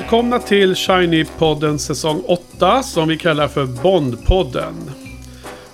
Välkomna 0.00 0.38
till 0.38 0.74
Shiny-podden 0.74 1.78
säsong 1.78 2.22
8 2.26 2.82
som 2.82 3.08
vi 3.08 3.18
kallar 3.18 3.48
för 3.48 3.66
Bond-podden. 3.66 4.74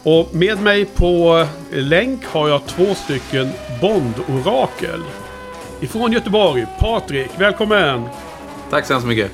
Och 0.03 0.35
med 0.35 0.63
mig 0.63 0.85
på 0.85 1.47
länk 1.73 2.25
har 2.27 2.49
jag 2.49 2.67
två 2.67 2.95
stycken 2.95 3.51
Bond-orakel. 3.81 5.03
Ifrån 5.81 6.13
Göteborg, 6.13 6.67
Patrik, 6.81 7.31
välkommen! 7.39 8.09
Tack 8.71 8.87
så 8.87 8.93
hemskt 8.93 9.09
mycket. 9.09 9.31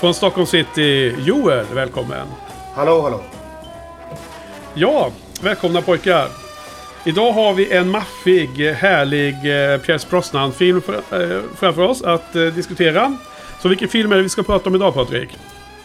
Från 0.00 0.14
Stockholm 0.14 0.46
City, 0.46 1.14
Joel, 1.18 1.66
välkommen! 1.74 2.26
Hallå, 2.74 3.02
hallå. 3.02 3.20
Ja, 4.74 5.10
välkomna 5.42 5.82
pojkar! 5.82 6.28
Idag 7.04 7.32
har 7.32 7.54
vi 7.54 7.72
en 7.72 7.88
maffig, 7.90 8.72
härlig 8.72 9.34
eh, 9.34 9.80
Pierce 9.80 10.10
Brosnan-film 10.10 10.82
eh, 10.88 11.18
framför 11.56 11.82
oss 11.82 12.02
att 12.02 12.36
eh, 12.36 12.42
diskutera. 12.42 13.16
Så 13.62 13.68
vilken 13.68 13.88
film 13.88 14.12
är 14.12 14.16
det 14.16 14.22
vi 14.22 14.28
ska 14.28 14.42
prata 14.42 14.68
om 14.68 14.74
idag 14.74 14.94
Patrik? 14.94 15.38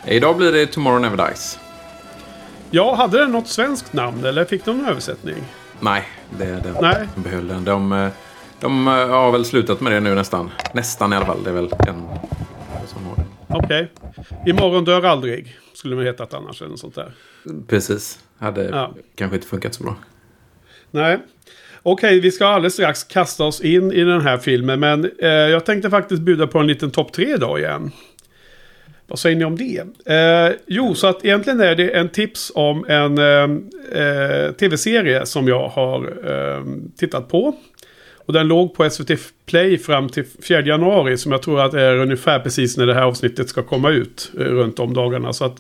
Idag 0.08 0.38
blir 0.38 0.52
det 0.52 0.66
Tomorrow 0.68 1.02
Never 1.02 1.28
Dies. 1.28 1.60
Ja, 2.72 2.96
hade 2.96 3.18
den 3.20 3.32
något 3.32 3.48
svenskt 3.48 3.94
namn 3.94 4.26
eller 4.26 4.46
fick 4.46 4.66
den 4.66 4.78
någon 4.78 4.86
översättning? 4.88 5.36
Nej, 5.80 6.04
det 6.38 6.46
är 6.46 6.62
den. 6.62 6.76
Nej. 6.82 7.08
De 7.16 7.22
behöll 7.22 7.48
den. 7.48 7.64
De, 7.66 8.10
de 8.60 8.88
har 8.88 9.32
väl 9.32 9.46
slutat 9.46 9.82
med 9.82 9.92
det 9.92 10.00
nu 10.00 10.16
nästan. 10.16 10.50
Nästan 10.74 11.14
i 11.14 11.16
alla 11.16 11.26
fall. 11.26 11.44
Det 11.44 11.50
är 11.50 11.54
väl 11.54 11.74
en 11.88 12.08
som 12.88 13.06
har 13.06 13.16
det. 13.16 13.26
Okej. 13.48 13.92
Imorgon 14.46 14.86
dör 14.86 15.04
aldrig. 15.04 15.58
Skulle 15.74 15.96
det 15.96 16.04
hetat 16.04 16.34
annars 16.34 16.62
eller 16.62 16.70
något 16.72 16.80
sånt 16.80 16.96
där. 16.96 17.14
Precis. 17.68 18.20
Hade 18.40 18.64
Ja. 18.64 18.92
kanske 19.16 19.36
inte 19.36 19.48
funkat 19.48 19.74
så 19.74 19.84
bra. 19.84 19.96
Nej. 20.92 21.20
Okej, 21.84 22.20
vi 22.20 22.32
ska 22.32 22.48
alldeles 22.48 22.74
strax 22.74 23.04
kasta 23.04 23.44
oss 23.44 23.62
in 23.62 23.92
i 23.92 24.04
den 24.04 24.22
här 24.22 24.38
filmen. 24.38 24.80
Men 24.80 25.12
eh, 25.20 25.30
jag 25.30 25.66
tänkte 25.66 25.90
faktiskt 25.90 26.22
bjuda 26.22 26.48
på 26.48 26.60
en 26.60 26.68
liten 26.68 26.92
topp 26.92 27.14
tre 27.14 27.34
idag 27.34 27.60
igen. 27.60 27.92
Vad 29.08 29.20
säger 29.20 29.36
ni 29.36 29.46
om 29.46 29.58
det? 29.58 29.84
Eh, 30.06 30.56
jo, 30.68 30.96
så 30.96 31.08
att 31.08 31.26
egentligen 31.26 31.60
är 31.60 31.76
det 31.76 31.90
en 31.90 32.10
tips 32.10 32.52
om 32.56 32.86
en 32.88 33.18
eh, 33.18 34.04
eh, 34.04 34.52
tv-serie 34.52 35.26
som 35.26 35.48
jag 35.48 35.68
har 35.68 36.14
eh, 36.26 36.64
tittat 36.98 37.30
på. 37.30 37.56
Och 38.26 38.34
den 38.34 38.48
låg 38.48 38.74
på 38.74 38.90
SVT 38.90 39.12
Play 39.46 39.78
fram 39.78 40.10
till 40.10 40.26
4 40.48 40.62
januari 40.62 41.18
som 41.18 41.32
jag 41.32 41.42
tror 41.42 41.62
att 41.62 41.74
är 41.74 41.98
ungefär 41.98 42.40
precis 42.40 42.78
när 42.78 42.86
det 42.86 42.94
här 42.94 43.02
avsnittet 43.02 43.50
ska 43.50 43.64
komma 43.64 43.90
ut 43.90 44.32
eh, 44.38 44.44
runt 44.44 44.80
om 44.80 44.94
dagarna. 44.94 45.34
Så 45.34 45.46
att 45.46 45.58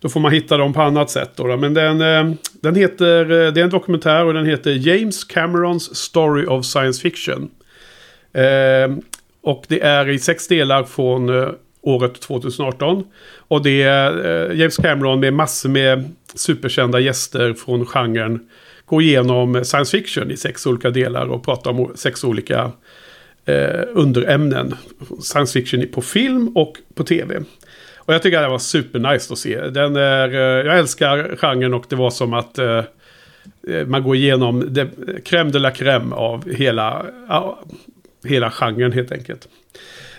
då 0.00 0.08
får 0.08 0.20
man 0.20 0.32
hitta 0.32 0.56
dem 0.56 0.72
på 0.72 0.82
annat 0.82 1.10
sätt. 1.10 1.30
Då. 1.34 1.56
Men 1.56 1.74
den, 1.74 2.00
eh, 2.00 2.34
den 2.52 2.74
heter, 2.74 3.20
eh, 3.20 3.52
det 3.52 3.60
är 3.60 3.64
en 3.64 3.70
dokumentär 3.70 4.24
och 4.24 4.34
den 4.34 4.46
heter 4.46 4.70
James 4.70 5.24
Camerons 5.24 5.96
Story 5.96 6.46
of 6.46 6.64
Science 6.64 7.00
Fiction. 7.00 7.50
Och 9.42 9.64
det 9.68 9.80
är 9.82 10.08
i 10.08 10.18
sex 10.18 10.48
delar 10.48 10.84
från 10.84 11.54
året 11.80 12.20
2018. 12.20 13.04
Och 13.36 13.62
det 13.62 13.82
är 13.82 14.52
James 14.52 14.76
Cameron 14.76 15.20
med 15.20 15.32
massor 15.32 15.68
med 15.68 16.10
superkända 16.34 17.00
gäster 17.00 17.54
från 17.54 17.86
genren 17.86 18.40
gå 18.86 19.02
igenom 19.02 19.64
science 19.64 19.98
fiction 19.98 20.30
i 20.30 20.36
sex 20.36 20.66
olika 20.66 20.90
delar 20.90 21.26
och 21.26 21.44
prata 21.44 21.70
om 21.70 21.92
sex 21.94 22.24
olika 22.24 22.72
eh, 23.44 23.80
underämnen. 23.92 24.74
Science 25.20 25.52
fiction 25.52 25.88
på 25.92 26.02
film 26.02 26.48
och 26.48 26.76
på 26.94 27.04
tv. 27.04 27.42
Och 27.96 28.14
jag 28.14 28.22
tycker 28.22 28.42
det 28.42 28.48
var 28.48 28.58
supernice 28.58 29.32
att 29.32 29.38
se. 29.38 29.60
Den 29.60 29.96
är, 29.96 30.28
eh, 30.28 30.66
jag 30.66 30.78
älskar 30.78 31.36
genren 31.36 31.74
och 31.74 31.84
det 31.88 31.96
var 31.96 32.10
som 32.10 32.34
att 32.34 32.58
eh, 32.58 32.78
eh 33.68 33.86
man 33.86 34.02
går 34.02 34.16
igenom 34.16 34.74
det, 34.74 34.88
crème 35.24 35.50
de 35.50 35.58
la 35.58 35.70
crème 35.70 36.12
av 36.12 36.50
hela, 36.50 37.06
hela 38.24 38.50
genren 38.50 38.92
helt 38.92 39.12
enkelt. 39.12 39.48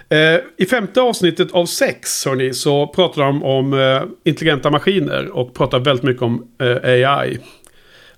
Eh, 0.10 0.40
I 0.58 0.66
femte 0.66 1.02
avsnittet 1.02 1.52
av 1.52 1.66
sex 1.66 2.26
hörni, 2.26 2.54
så 2.54 2.88
pratar 2.88 3.22
de 3.22 3.44
om 3.44 3.74
eh, 3.74 4.04
intelligenta 4.24 4.72
maskiner 4.72 5.30
och 5.30 5.54
pratar 5.54 5.80
väldigt 5.80 6.04
mycket 6.04 6.22
om 6.22 6.48
eh, 6.60 7.12
AI. 7.12 7.40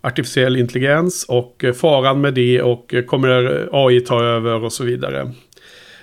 Artificiell 0.02 0.58
intelligens 0.58 1.26
och 1.30 1.64
eh, 1.64 1.74
faran 1.74 2.22
med 2.22 2.34
det 2.34 2.62
och 2.62 2.94
eh, 2.94 3.04
kommer 3.04 3.70
AI 3.72 4.02
ta 4.02 4.24
över 4.24 4.64
och 4.64 4.74
så 4.74 4.84
vidare. 4.84 5.32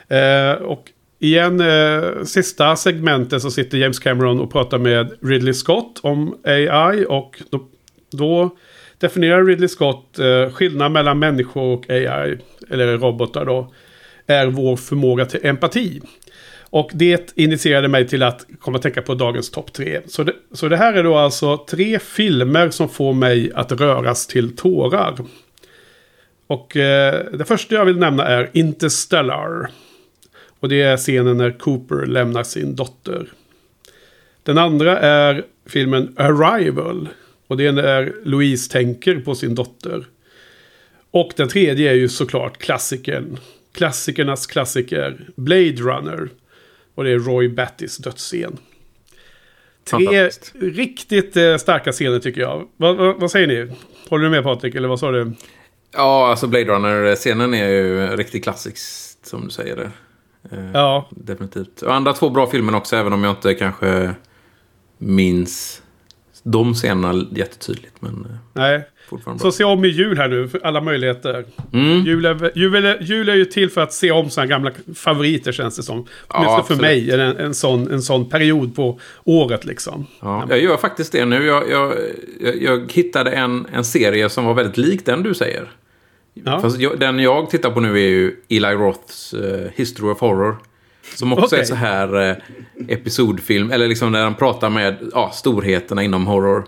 Eh, 0.08 0.62
och 0.62 0.84
igen, 1.18 1.62
sista 2.24 2.76
segmentet 2.76 3.42
så 3.42 3.50
sitter 3.50 3.78
James 3.78 3.98
Cameron 3.98 4.40
och 4.40 4.52
pratar 4.52 4.78
med 4.78 5.12
Ridley 5.22 5.54
Scott 5.54 6.00
om 6.02 6.38
AI 6.44 7.06
och 7.08 7.42
då, 7.50 7.60
då 8.12 8.56
definierar 8.98 9.44
Ridley 9.44 9.68
Scott 9.68 10.18
eh, 10.18 10.52
skillnad 10.52 10.92
mellan 10.92 11.18
människor 11.18 11.62
och 11.62 11.90
AI, 11.90 12.38
eller 12.70 12.98
robotar 12.98 13.44
då, 13.44 13.72
är 14.26 14.46
vår 14.46 14.76
förmåga 14.76 15.26
till 15.26 15.46
empati. 15.46 16.00
Och 16.74 16.90
det 16.94 17.32
initierade 17.34 17.88
mig 17.88 18.08
till 18.08 18.22
att 18.22 18.46
komma 18.58 18.76
att 18.76 18.82
tänka 18.82 19.02
på 19.02 19.14
dagens 19.14 19.50
topp 19.50 19.72
tre. 19.72 20.00
Så 20.06 20.22
det, 20.22 20.32
så 20.52 20.68
det 20.68 20.76
här 20.76 20.94
är 20.94 21.04
då 21.04 21.16
alltså 21.16 21.64
tre 21.68 21.98
filmer 21.98 22.70
som 22.70 22.88
får 22.88 23.12
mig 23.12 23.52
att 23.54 23.72
röras 23.72 24.26
till 24.26 24.56
tårar. 24.56 25.16
Och 26.46 26.76
eh, 26.76 27.24
det 27.32 27.44
första 27.44 27.74
jag 27.74 27.84
vill 27.84 27.98
nämna 27.98 28.26
är 28.26 28.50
Interstellar. 28.52 29.70
Och 30.60 30.68
det 30.68 30.82
är 30.82 30.96
scenen 30.96 31.36
när 31.36 31.58
Cooper 31.58 32.06
lämnar 32.06 32.42
sin 32.42 32.76
dotter. 32.76 33.26
Den 34.42 34.58
andra 34.58 34.98
är 34.98 35.44
filmen 35.66 36.14
Arrival. 36.16 37.08
Och 37.46 37.56
det 37.56 37.66
är 37.66 37.72
när 37.72 38.14
Louise 38.24 38.70
tänker 38.70 39.16
på 39.16 39.34
sin 39.34 39.54
dotter. 39.54 40.04
Och 41.10 41.32
den 41.36 41.48
tredje 41.48 41.90
är 41.90 41.94
ju 41.94 42.08
såklart 42.08 42.58
klassikern. 42.58 43.38
Klassikernas 43.72 44.46
klassiker. 44.46 45.28
Blade 45.36 45.72
Runner. 45.72 46.28
Och 46.94 47.04
det 47.04 47.10
är 47.10 47.18
Roy 47.18 47.48
Battys 47.48 47.96
dödsscen. 47.96 48.58
Tre 49.84 50.30
riktigt 50.60 51.36
eh, 51.36 51.56
starka 51.56 51.92
scener 51.92 52.18
tycker 52.18 52.40
jag. 52.40 52.68
Vad, 52.76 52.96
vad, 52.96 53.20
vad 53.20 53.30
säger 53.30 53.46
ni? 53.46 53.76
Håller 54.08 54.24
du 54.24 54.30
med 54.30 54.42
Patrik? 54.42 54.74
Eller 54.74 54.88
vad 54.88 55.00
sa 55.00 55.10
du? 55.10 55.32
Ja, 55.92 56.28
alltså 56.30 56.46
Blade 56.46 56.64
Runner-scenen 56.64 57.54
är 57.54 57.68
ju 57.68 58.06
en 58.06 58.16
riktig 58.16 58.44
klassisk, 58.44 58.76
som 59.22 59.44
du 59.44 59.50
säger. 59.50 59.76
Där. 59.76 59.90
Eh, 60.52 60.70
Ja, 60.72 61.08
Definitivt. 61.10 61.82
Och 61.82 61.94
andra 61.94 62.12
två 62.12 62.30
bra 62.30 62.46
filmer 62.46 62.74
också, 62.74 62.96
även 62.96 63.12
om 63.12 63.24
jag 63.24 63.32
inte 63.32 63.54
kanske 63.54 64.14
minns 64.98 65.82
de 66.42 66.74
scenerna 66.74 67.26
jättetydligt. 67.32 68.02
Men 68.02 68.24
eh, 68.24 68.36
nej. 68.52 68.88
Fortfarande 69.08 69.42
bra. 69.42 69.50
Så 69.50 69.56
se 69.56 69.64
om 69.64 69.84
i 69.84 69.88
jul 69.88 70.18
här 70.18 70.28
nu, 70.28 70.48
för 70.48 70.60
alla 70.64 70.80
möjligheter. 70.80 71.44
Mm. 71.72 72.04
Jul, 72.04 72.24
är, 72.24 72.52
jul, 72.54 72.74
är, 72.74 72.98
jul 73.02 73.28
är 73.28 73.34
ju 73.34 73.44
till 73.44 73.70
för 73.70 73.80
att 73.80 73.92
se 73.92 74.10
om 74.10 74.30
sina 74.30 74.46
gamla 74.46 74.70
favoriter 74.94 75.52
känns 75.52 75.76
det 75.76 75.82
som. 75.82 76.06
Åtminstone 76.28 76.48
för 76.48 76.58
absolut. 76.58 76.82
mig 76.82 77.10
är 77.10 77.18
det 77.18 77.24
en, 77.24 77.36
en, 77.36 77.54
sån, 77.54 77.92
en 77.92 78.02
sån 78.02 78.28
period 78.28 78.76
på 78.76 79.00
året 79.24 79.64
liksom. 79.64 80.06
Ja, 80.20 80.46
jag 80.48 80.60
gör 80.62 80.76
faktiskt 80.76 81.12
det 81.12 81.24
nu. 81.24 81.46
Jag, 81.46 81.70
jag, 81.70 81.94
jag, 82.40 82.62
jag 82.62 82.92
hittade 82.92 83.30
en, 83.30 83.66
en 83.72 83.84
serie 83.84 84.28
som 84.28 84.44
var 84.44 84.54
väldigt 84.54 84.76
lik 84.76 85.06
den 85.06 85.22
du 85.22 85.34
säger. 85.34 85.70
Ja. 86.34 86.60
Fast 86.60 86.80
jag, 86.80 87.00
den 87.00 87.18
jag 87.18 87.50
tittar 87.50 87.70
på 87.70 87.80
nu 87.80 87.92
är 87.92 88.08
ju 88.08 88.36
Eli 88.48 88.74
Roths 88.74 89.34
eh, 89.34 89.70
History 89.74 90.10
of 90.10 90.20
Horror. 90.20 90.56
Som 91.14 91.32
också 91.32 91.46
Okej. 91.46 91.60
är 91.60 91.64
så 91.64 91.74
här 91.74 92.30
eh, 92.30 92.36
episodfilm. 92.88 93.70
Eller 93.70 93.88
liksom 93.88 94.12
där 94.12 94.22
han 94.22 94.34
pratar 94.34 94.70
med 94.70 94.96
ja, 95.12 95.30
storheterna 95.34 96.02
inom 96.02 96.26
horror. 96.26 96.64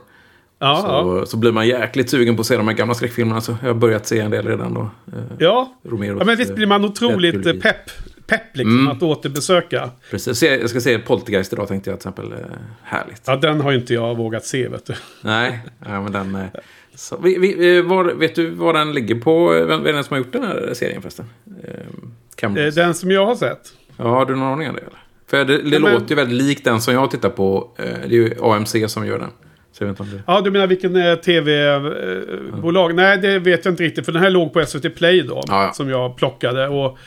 Ja, 0.58 0.80
ja. 0.88 1.02
Så, 1.20 1.26
så 1.26 1.36
blir 1.36 1.52
man 1.52 1.68
jäkligt 1.68 2.10
sugen 2.10 2.36
på 2.36 2.40
att 2.40 2.46
se 2.46 2.56
de 2.56 2.68
här 2.68 2.74
gamla 2.74 2.94
skräckfilmerna. 2.94 3.40
Så 3.40 3.56
jag 3.62 3.68
har 3.68 3.74
börjat 3.74 4.06
se 4.06 4.20
en 4.20 4.30
del 4.30 4.46
redan 4.46 4.74
då. 4.74 4.80
Eh, 4.80 5.22
ja. 5.38 5.72
Romeros, 5.84 6.18
ja, 6.18 6.24
men 6.24 6.36
visst 6.36 6.54
blir 6.54 6.66
man 6.66 6.84
eh, 6.84 6.90
otroligt 6.90 7.46
eh, 7.46 7.52
pepp, 7.52 7.90
pepp 8.26 8.56
liksom 8.56 8.78
Mm. 8.80 8.92
att 8.96 9.02
återbesöka. 9.02 9.90
Precis. 10.10 10.42
Jag 10.42 10.70
ska 10.70 10.80
se 10.80 10.98
Poltergeist 10.98 11.52
idag 11.52 11.68
tänkte 11.68 11.90
jag 11.90 12.00
till 12.00 12.08
exempel. 12.08 12.34
Härligt. 12.82 13.22
Ja, 13.26 13.36
den 13.36 13.60
har 13.60 13.70
ju 13.70 13.78
inte 13.78 13.94
jag 13.94 14.16
vågat 14.16 14.44
se 14.44 14.68
vet 14.68 14.86
du. 14.86 14.94
Nej, 15.20 15.60
ja, 15.86 16.00
men 16.02 16.12
den... 16.12 16.38
Så, 16.94 17.16
vi, 17.22 17.38
vi, 17.38 17.80
var, 17.80 18.04
vet 18.04 18.34
du 18.34 18.50
vad 18.50 18.74
den 18.74 18.92
ligger 18.92 19.14
på? 19.14 19.48
Vem, 19.48 19.68
vem 19.68 19.86
är 19.86 19.92
det 19.92 20.04
som 20.04 20.14
har 20.14 20.18
gjort 20.18 20.32
den 20.32 20.42
här 20.44 20.70
serien 20.74 21.02
förresten? 21.02 21.26
Cameron. 22.36 22.70
Den 22.74 22.94
som 22.94 23.10
jag 23.10 23.26
har 23.26 23.34
sett. 23.34 23.60
Ja, 23.96 24.04
har 24.04 24.26
du 24.26 24.36
någon 24.36 24.52
aning 24.52 24.68
om 24.68 24.74
det? 24.74 24.80
Eller? 24.80 24.98
För 25.26 25.44
det, 25.44 25.62
det 25.70 25.78
men- 25.80 25.92
låter 25.92 26.08
ju 26.10 26.16
väldigt 26.16 26.42
likt 26.42 26.64
den 26.64 26.80
som 26.80 26.94
jag 26.94 27.10
tittar 27.10 27.30
på. 27.30 27.70
Det 27.76 27.82
är 28.04 28.08
ju 28.08 28.34
AMC 28.42 28.74
som 28.88 29.06
gör 29.06 29.18
den. 29.18 29.30
Så 29.78 29.84
jag 29.84 29.88
vet 29.88 30.00
inte 30.00 30.02
om 30.12 30.18
det... 30.18 30.22
Ja, 30.26 30.40
du 30.40 30.50
menar 30.50 30.66
vilken 30.66 30.96
eh, 30.96 31.14
tv-bolag? 31.14 32.94
Nej, 32.94 33.18
det 33.18 33.38
vet 33.38 33.64
jag 33.64 33.72
inte 33.72 33.82
riktigt. 33.82 34.04
För 34.04 34.12
den 34.12 34.22
här 34.22 34.30
låg 34.30 34.52
på 34.52 34.66
SVT 34.66 34.94
Play 34.96 35.22
då. 35.22 35.42
Ja, 35.46 35.62
ja. 35.62 35.72
Som 35.72 35.90
jag 35.90 36.16
plockade. 36.16 36.68
Och, 36.68 36.98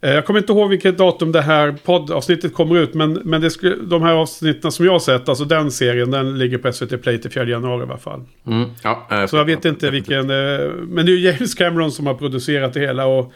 eh, 0.00 0.14
jag 0.14 0.26
kommer 0.26 0.40
inte 0.40 0.52
ihåg 0.52 0.70
vilket 0.70 0.98
datum 0.98 1.32
det 1.32 1.40
här 1.40 1.74
poddavsnittet 1.84 2.54
kommer 2.54 2.78
ut. 2.78 2.94
Men, 2.94 3.12
men 3.12 3.40
det 3.40 3.50
skulle, 3.50 3.76
de 3.76 4.02
här 4.02 4.12
avsnitten 4.12 4.72
som 4.72 4.84
jag 4.84 4.92
har 4.92 4.98
sett, 4.98 5.28
alltså 5.28 5.44
den 5.44 5.70
serien, 5.70 6.10
den 6.10 6.38
ligger 6.38 6.58
på 6.58 6.72
SVT 6.72 7.02
Play 7.02 7.18
till 7.18 7.30
4 7.30 7.44
januari 7.44 7.80
i 7.80 7.82
alla 7.82 7.98
fall. 7.98 8.24
Mm, 8.46 8.70
ja, 8.82 9.06
eh, 9.10 9.26
Så 9.26 9.36
jag 9.36 9.44
vet 9.44 9.64
inte 9.64 9.90
vilken... 9.90 10.30
Eh, 10.30 10.70
men 10.88 11.06
det 11.06 11.12
är 11.12 11.16
ju 11.16 11.20
James 11.20 11.54
Cameron 11.54 11.92
som 11.92 12.06
har 12.06 12.14
producerat 12.14 12.72
det 12.72 12.80
hela. 12.80 13.06
Och 13.06 13.32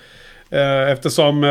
eh, 0.50 0.90
eftersom... 0.90 1.44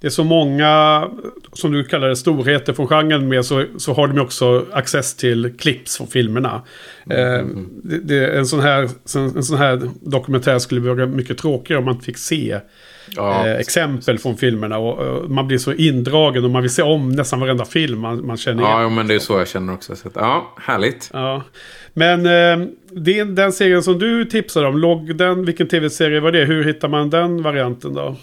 Eh, 0.00 0.02
det 0.02 0.06
är 0.06 0.10
så 0.10 0.24
många, 0.24 1.08
som 1.52 1.72
du 1.72 1.84
kallar 1.84 2.08
det, 2.08 2.16
storheter 2.16 2.72
från 2.72 2.86
genren 2.88 3.28
med 3.28 3.44
så, 3.44 3.64
så 3.78 3.92
har 3.92 4.08
de 4.08 4.20
också 4.20 4.66
access 4.72 5.14
till 5.14 5.54
clips 5.58 5.96
från 5.96 6.06
filmerna. 6.06 6.62
Eh, 7.10 7.46
det, 7.82 7.98
det, 7.98 8.38
en, 8.38 8.46
sån 8.46 8.60
här, 8.60 8.88
en 9.36 9.42
sån 9.42 9.58
här 9.58 9.80
dokumentär 10.00 10.58
skulle 10.58 10.80
vara 10.80 11.06
mycket 11.06 11.38
tråkigare 11.38 11.78
om 11.78 11.84
man 11.84 12.00
fick 12.00 12.18
se 12.18 12.60
Ja. 13.16 13.46
eh, 13.46 13.56
exempel 13.56 14.18
från 14.18 14.36
filmerna. 14.36 14.78
Och, 14.78 14.98
och 14.98 15.30
man 15.30 15.46
blir 15.48 15.58
så 15.58 15.72
indragen 15.72 16.44
och 16.44 16.50
man 16.50 16.62
vill 16.62 16.70
se 16.70 16.82
om 16.82 17.08
nästan 17.12 17.40
varenda 17.40 17.64
film 17.64 17.98
man, 17.98 18.26
man 18.26 18.36
känner 18.36 18.62
igen. 18.62 18.80
Ja, 18.82 18.88
men 18.88 19.06
det 19.08 19.14
är 19.14 19.18
så 19.18 19.38
jag 19.38 19.48
känner 19.48 19.72
också. 19.72 19.96
Så 19.96 20.08
att, 20.08 20.16
ja, 20.16 20.54
härligt. 20.60 21.10
Ja. 21.12 21.42
Men 21.94 22.26
eh, 22.26 22.66
din, 22.90 23.34
den 23.34 23.52
serien 23.52 23.82
som 23.82 23.98
du 23.98 24.24
tipsade 24.24 24.66
om, 24.66 24.78
låg 24.78 25.16
den, 25.16 25.44
vilken 25.44 25.68
tv-serie 25.68 26.20
var 26.20 26.32
det? 26.32 26.44
Hur 26.44 26.64
hittar 26.64 26.88
man 26.88 27.10
den 27.10 27.42
varianten 27.42 27.94
då? 27.94 28.16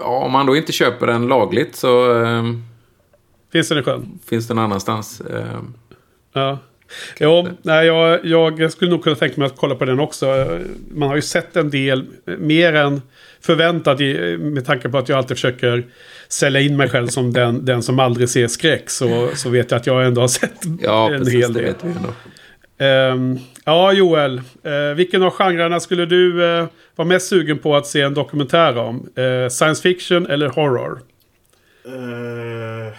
Ja, 0.00 0.06
om 0.24 0.32
man 0.32 0.46
då 0.46 0.56
inte 0.56 0.72
köper 0.72 1.06
den 1.06 1.26
lagligt 1.26 1.76
så 1.76 2.22
eh, 2.24 2.42
Finns 3.52 3.68
den 3.68 3.78
i 3.78 3.82
sjön? 3.82 4.18
finns 4.28 4.48
den 4.48 4.58
annanstans. 4.58 5.20
Eh, 5.20 5.58
Ja. 6.32 6.58
Jo, 7.20 7.48
nej, 7.62 7.86
jag, 7.86 8.20
jag 8.24 8.72
skulle 8.72 8.90
nog 8.90 9.02
kunna 9.04 9.16
tänka 9.16 9.40
mig 9.40 9.46
att 9.46 9.56
kolla 9.56 9.74
på 9.74 9.84
den 9.84 10.00
också. 10.00 10.26
Man 10.94 11.08
har 11.08 11.16
ju 11.16 11.22
sett 11.22 11.56
en 11.56 11.70
del 11.70 12.06
mer 12.38 12.72
än 12.74 13.02
förväntat 13.40 14.00
i, 14.00 14.36
med 14.38 14.66
tanke 14.66 14.88
på 14.88 14.98
att 14.98 15.08
jag 15.08 15.18
alltid 15.18 15.36
försöker 15.36 15.86
sälja 16.28 16.60
in 16.60 16.76
mig 16.76 16.88
själv 16.88 17.06
som 17.06 17.32
den, 17.32 17.64
den 17.64 17.82
som 17.82 17.98
aldrig 18.00 18.28
ser 18.28 18.48
skräck. 18.48 18.90
Så, 18.90 19.28
så 19.34 19.48
vet 19.50 19.70
jag 19.70 19.78
att 19.80 19.86
jag 19.86 20.06
ändå 20.06 20.20
har 20.20 20.28
sett 20.28 20.52
ja, 20.82 21.10
en 21.12 21.18
precis. 21.18 21.34
hel 21.34 21.52
Det 21.52 21.60
del. 21.60 21.68
vet 21.72 21.84
vi 21.84 21.88
ändå. 21.88 22.08
Ehm, 22.78 23.38
ja, 23.64 23.92
Joel. 23.92 24.38
eh, 24.62 24.94
vilken 24.96 25.22
av 25.22 25.30
genrerna 25.30 25.80
skulle 25.80 26.06
du 26.06 26.42
uh, 26.42 26.66
vara 26.96 27.08
mest 27.08 27.28
sugen 27.28 27.58
på 27.58 27.76
att 27.76 27.86
se 27.86 28.00
en 28.00 28.14
dokumentär 28.14 28.76
om? 28.78 29.08
Eh, 29.16 29.48
science 29.48 29.82
fiction 29.82 30.26
eller 30.26 30.48
horror? 30.48 31.00
Eh, 31.86 32.94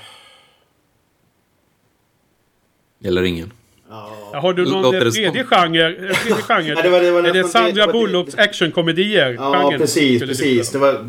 Eller 3.05 3.23
ingen. 3.23 3.53
ja. 3.89 4.11
Har 4.33 4.53
du 4.53 4.65
någon 4.65 4.95
eh, 4.95 5.01
tredje 5.01 5.43
genre? 5.43 5.87
eh, 5.89 6.15
Tredje 6.15 6.41
genre? 6.41 6.69
Ja, 6.75 6.81
det 6.81 6.89
var- 6.89 6.99
det 7.01 7.11
var 7.11 7.23
är 7.23 7.33
det 7.33 7.43
Sandra 7.43 7.87
Bullocks 7.87 8.35
actionkomedier? 8.35 9.31
Ja, 9.33 9.51
genren 9.53 9.79
precis, 9.79 10.21
precis. 10.21 10.71
Det 10.71 10.77
var... 10.77 11.05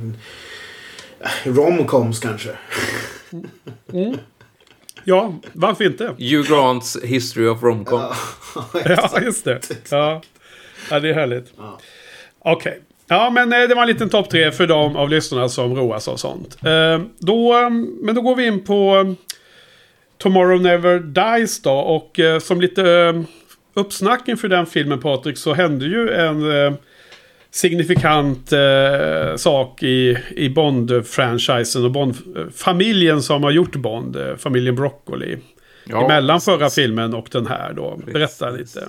Romcoms 1.45 2.19
kanske. 2.21 2.51
Ja, 5.11 5.35
varför 5.53 5.85
inte? 5.85 6.05
Hugh 6.05 6.49
Grants 6.49 6.97
History 7.03 7.47
of 7.47 7.63
Romcom. 7.63 8.03
Ja, 8.85 9.21
just 9.23 9.45
det. 9.45 9.61
Ja, 9.91 10.23
ja 10.91 11.01
det 11.01 11.09
är 11.09 11.15
härligt. 11.15 11.53
Ja. 11.57 11.79
Okej. 12.39 12.81
Ja, 13.07 13.31
men 13.31 13.53
eh, 13.53 13.69
det 13.69 13.75
var 13.75 13.83
en 13.83 13.89
liten 13.89 14.11
topp 14.11 14.31
tre 14.31 14.53
för 14.53 14.67
de 14.67 14.97
av 14.97 15.09
lyssnarna 15.09 15.49
som 15.49 15.77
roas 15.77 16.09
av 16.09 16.17
sånt. 16.17 16.59
Eh, 16.65 17.01
då, 17.19 17.59
eh, 17.59 17.71
men 18.03 18.15
då 18.15 18.21
går 18.21 18.37
vi 18.37 18.47
in 18.47 18.65
på 18.65 18.97
eh, 18.97 19.13
Tomorrow 20.19 20.61
Never 20.61 20.99
Dies 20.99 21.63
då. 21.63 21.73
Och 21.73 22.21
eh, 22.21 22.39
som 22.39 22.61
lite 22.61 23.25
uppsnack 23.75 24.29
inför 24.29 24.49
den 24.49 24.67
filmen 24.67 25.01
Patrik 25.01 25.39
så 25.39 25.55
hände 25.55 25.85
ju 25.85 26.11
en 26.11 26.43
signifikant 27.51 28.53
eh, 28.53 29.37
sak 29.37 29.83
i, 29.83 30.19
i 30.37 30.49
Bond-franchisen 30.49 31.85
och 31.85 31.91
Bond-familjen 31.91 33.23
som 33.23 33.43
har 33.43 33.51
gjort 33.51 33.77
Bond. 33.77 34.17
Eh, 34.17 34.37
familjen 34.37 34.75
Broccoli. 34.75 35.37
Ja, 35.85 36.05
Emellan 36.05 36.41
förra 36.41 36.71
filmen 36.71 37.15
och 37.15 37.29
den 37.33 37.47
här 37.47 37.73
då. 37.73 38.01
Berätta 38.13 38.51
lite. 38.51 38.89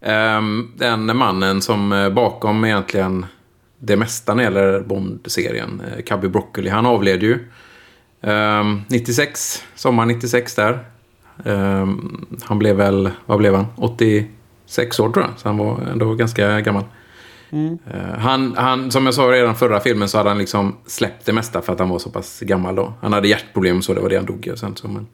Ehm, 0.00 0.72
den 0.76 1.16
mannen 1.16 1.62
som 1.62 1.92
eh, 1.92 2.10
bakom 2.10 2.64
egentligen 2.64 3.26
det 3.78 3.96
mesta 3.96 4.34
när 4.34 4.42
det 4.42 4.44
gäller 4.44 4.80
Bond-serien, 4.80 5.82
uh, 5.96 6.02
Cubby 6.02 6.28
Broccoli, 6.28 6.68
han 6.70 6.86
avled 6.86 7.22
ju. 7.22 7.38
Ehm, 8.20 8.82
96, 8.88 9.64
sommar 9.74 10.06
96 10.06 10.54
där. 10.54 10.78
Ehm, 11.44 12.26
han 12.42 12.58
blev 12.58 12.76
väl, 12.76 13.10
vad 13.26 13.38
blev 13.38 13.54
han? 13.54 13.66
86 13.76 15.00
år 15.00 15.12
tror 15.12 15.24
jag, 15.24 15.38
så 15.38 15.48
han 15.48 15.56
var 15.58 15.80
ändå 15.92 16.14
ganska 16.14 16.60
gammal. 16.60 16.84
Eh, 17.52 18.18
Han, 18.18 18.54
han, 18.56 18.90
som 18.90 19.04
jag 19.04 19.14
sa 19.14 19.22
redan 19.22 19.54
förra 19.56 19.80
filmen 19.80 20.08
så 20.08 20.18
hade 20.18 20.30
han 20.30 20.38
liksom 20.38 20.76
släppt 20.86 21.26
det 21.26 21.32
mesta 21.32 21.62
för 21.62 21.72
att 21.72 21.78
han 21.78 21.88
var 21.88 21.98
så 21.98 22.10
pass 22.10 22.40
gammal 22.40 22.74
då. 22.74 22.92
Han 23.00 23.12
hade 23.12 23.28
hjärtproblem 23.28 23.82
så 23.82 23.94
det 23.94 24.00
var 24.00 24.08
det 24.08 24.16
han 24.16 24.26
dog 24.26 24.48
och 24.52 24.58
sen 24.58 24.76
så. 24.76 24.88
Men, 24.88 25.06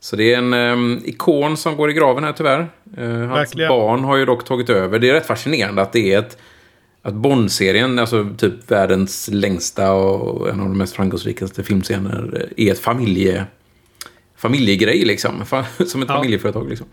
så 0.00 0.16
det 0.16 0.34
är 0.34 0.38
en 0.38 0.52
em, 0.54 1.00
ikon 1.04 1.56
som 1.56 1.76
går 1.76 1.90
i 1.90 1.92
graven 1.92 2.24
här 2.24 2.32
tyvärr. 2.32 2.58
Eh, 2.96 3.08
hans 3.08 3.30
Verkligen. 3.30 3.68
barn 3.68 4.04
har 4.04 4.16
ju 4.16 4.24
dock 4.24 4.44
tagit 4.44 4.70
över. 4.70 4.98
Det 4.98 5.08
är 5.10 5.12
rätt 5.14 5.26
fascinerande 5.26 5.82
att 5.82 5.92
det 5.92 6.12
är 6.14 6.18
ett... 6.18 6.38
Att 7.06 7.14
Bond-serien, 7.14 7.98
alltså 7.98 8.26
typ 8.38 8.70
världens 8.70 9.28
längsta 9.32 9.92
och 9.92 10.48
en 10.48 10.60
av 10.60 10.68
de 10.68 10.78
mest 10.78 10.96
framgångsrikaste 10.96 11.62
filmscener, 11.62 12.48
är 12.56 12.72
ett 12.72 12.78
familje, 12.78 13.44
familjegrej 14.36 15.04
liksom. 15.04 15.32
Som 15.86 16.02
ett 16.02 16.08
Ja. 16.08 16.14
familjeföretag 16.16 16.68
liksom. 16.68 16.86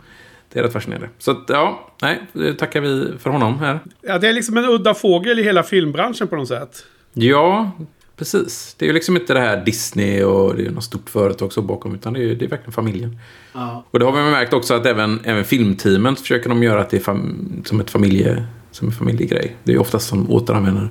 Det 0.54 0.60
är 0.60 0.64
rätt 0.64 0.74
fascinerande. 0.74 1.10
Så 1.18 1.32
att, 1.32 1.44
ja, 1.48 1.92
nej, 2.02 2.22
det 2.34 2.54
tackar 2.54 2.82
vi 2.82 3.18
för 3.20 3.30
honom 3.30 3.60
här. 3.60 3.80
Ja, 4.02 4.18
det 4.18 4.28
är 4.28 4.34
liksom 4.34 4.58
en 4.58 4.66
udda 4.66 4.94
fågel 4.94 5.40
i 5.40 5.44
hela 5.44 5.64
filmbranschen 5.64 6.28
på 6.28 6.36
något 6.36 6.48
sätt. 6.48 6.86
Ja, 7.14 7.72
precis. 8.18 8.76
Det 8.80 8.86
är 8.86 8.88
ju 8.88 8.94
liksom 8.94 9.18
inte 9.18 9.34
det 9.34 9.40
här 9.40 9.66
Disney 9.66 10.24
och 10.24 10.56
det 10.56 10.66
är 10.66 10.72
något 10.72 10.84
stort 10.84 11.10
företag 11.10 11.54
så 11.54 11.62
bakom, 11.62 11.96
utan 11.96 12.14
det 12.14 12.24
är, 12.24 12.36
det 12.36 12.46
är 12.46 12.50
verkligen 12.50 12.72
familjen. 12.72 13.18
Ja. 13.54 13.86
Och 13.92 14.00
det 14.00 14.06
har 14.06 14.12
vi 14.12 14.32
märkt 14.32 14.54
också 14.54 14.74
att 14.74 14.86
även, 14.86 15.20
även 15.24 15.46
filmteamen 15.46 16.16
försöker 16.16 16.50
de 16.50 16.64
göra 16.64 16.82
att 16.82 16.90
det 16.90 16.98
är 16.98 17.02
fam, 17.02 17.64
som, 17.66 17.80
ett 17.80 17.90
familje, 17.90 18.46
som 18.72 18.88
en 18.88 18.94
familjegrej. 18.94 19.56
Det 19.64 19.72
är 19.72 19.74
ju 19.74 19.82
oftast 19.82 20.08
som 20.08 20.32
återanvänder 20.32 20.90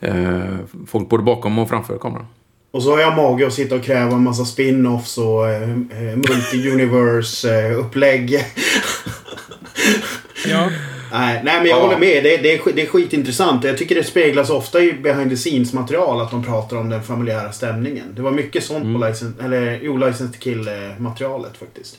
eh, 0.00 0.56
folk 0.86 1.08
både 1.08 1.22
bakom 1.22 1.58
och 1.58 1.68
framför 1.68 1.98
kameran. 1.98 2.26
Och 2.72 2.82
så 2.82 2.90
har 2.90 3.00
jag 3.00 3.16
mage 3.16 3.46
att 3.46 3.52
sitta 3.52 3.74
och 3.74 3.82
kräva 3.84 4.12
en 4.16 4.22
massa 4.22 4.44
spin-offs 4.44 5.18
och 5.18 5.48
eh, 5.50 5.62
eh, 5.62 5.68
multi-universe-upplägg. 6.16 8.44
Ja. 10.48 10.68
nej, 11.12 11.40
nej, 11.44 11.54
men 11.60 11.66
jag 11.66 11.78
Ja. 11.78 11.82
håller 11.82 11.98
med. 11.98 12.24
Det, 12.24 12.36
det, 12.36 12.52
är, 12.54 12.72
det 12.74 12.82
är 12.82 12.86
skitintressant. 12.86 13.64
Jag 13.64 13.78
tycker 13.78 13.94
det 13.94 14.04
speglas 14.04 14.50
ofta 14.50 14.80
i 14.80 14.92
behind 14.92 15.30
the 15.30 15.36
scenes-material 15.36 16.20
att 16.20 16.30
de 16.30 16.44
pratar 16.44 16.76
om 16.76 16.88
den 16.90 17.02
familjära 17.02 17.52
stämningen. 17.52 18.06
Det 18.16 18.22
var 18.22 18.30
mycket 18.30 18.64
sånt 18.64 19.00
på 19.00 19.06
License, 19.06 19.44
eller, 19.44 19.78
jo, 19.82 19.96
License 19.96 20.32
to 20.32 20.38
Kill-materialet 20.40 21.56
faktiskt. 21.56 21.98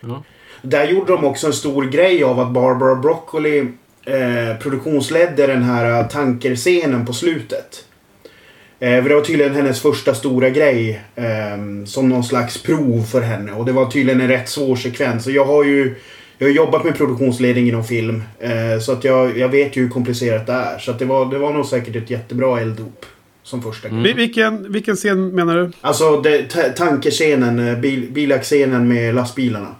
Ja. 0.00 0.22
Där 0.62 0.88
gjorde 0.88 1.12
de 1.12 1.24
också 1.24 1.46
en 1.46 1.52
stor 1.52 1.84
grej 1.84 2.24
av 2.24 2.40
att 2.40 2.50
Barbara 2.50 2.94
Broccoli 2.94 3.58
eh, 4.04 4.56
produktionsledde 4.60 5.46
den 5.46 5.62
här 5.62 6.00
eh, 6.00 6.06
tankerscenen 6.08 7.06
på 7.06 7.12
slutet. 7.12 7.84
Eh, 8.82 9.02
för 9.02 9.08
det 9.08 9.14
var 9.14 9.22
tydligen 9.22 9.54
hennes 9.54 9.80
första 9.82 10.14
stora 10.14 10.50
grej. 10.50 11.00
Eh, 11.14 11.84
som 11.86 12.08
någon 12.08 12.24
slags 12.24 12.62
prov 12.62 13.02
för 13.02 13.20
henne. 13.20 13.52
Och 13.52 13.64
det 13.66 13.72
var 13.72 13.86
tydligen 13.90 14.20
en 14.20 14.28
rätt 14.28 14.48
svår 14.48 14.76
sekvens. 14.76 15.26
Och 15.26 15.32
jag 15.32 15.44
har 15.44 15.64
ju 15.64 15.94
jag 16.38 16.46
har 16.48 16.52
jobbat 16.52 16.84
med 16.84 16.96
produktionsledning 16.96 17.68
inom 17.68 17.84
film. 17.84 18.22
Eh, 18.40 18.80
så 18.80 18.92
att 18.92 19.04
jag, 19.04 19.38
jag 19.38 19.48
vet 19.48 19.76
ju 19.76 19.82
hur 19.82 19.88
komplicerat 19.90 20.46
det 20.46 20.52
är. 20.52 20.78
Så 20.78 20.90
att 20.90 20.98
det, 20.98 21.04
var, 21.04 21.26
det 21.30 21.38
var 21.38 21.52
nog 21.52 21.66
säkert 21.66 21.96
ett 21.96 22.10
jättebra 22.10 22.60
elddop. 22.60 23.06
Som 23.44 23.62
första 23.62 23.88
grej. 23.88 24.02
Vi- 24.02 24.12
Vilken, 24.12 24.72
vilken 24.72 24.96
scen 24.96 25.28
menar 25.28 25.56
du? 25.56 25.70
Alltså 25.80 26.20
det, 26.20 26.42
ta- 26.42 26.68
tankerscenen, 26.76 27.68
eh, 27.68 27.78
bil, 27.78 28.06
bilackscenen 28.10 28.88
med 28.88 29.14
lastbilarna. 29.14 29.74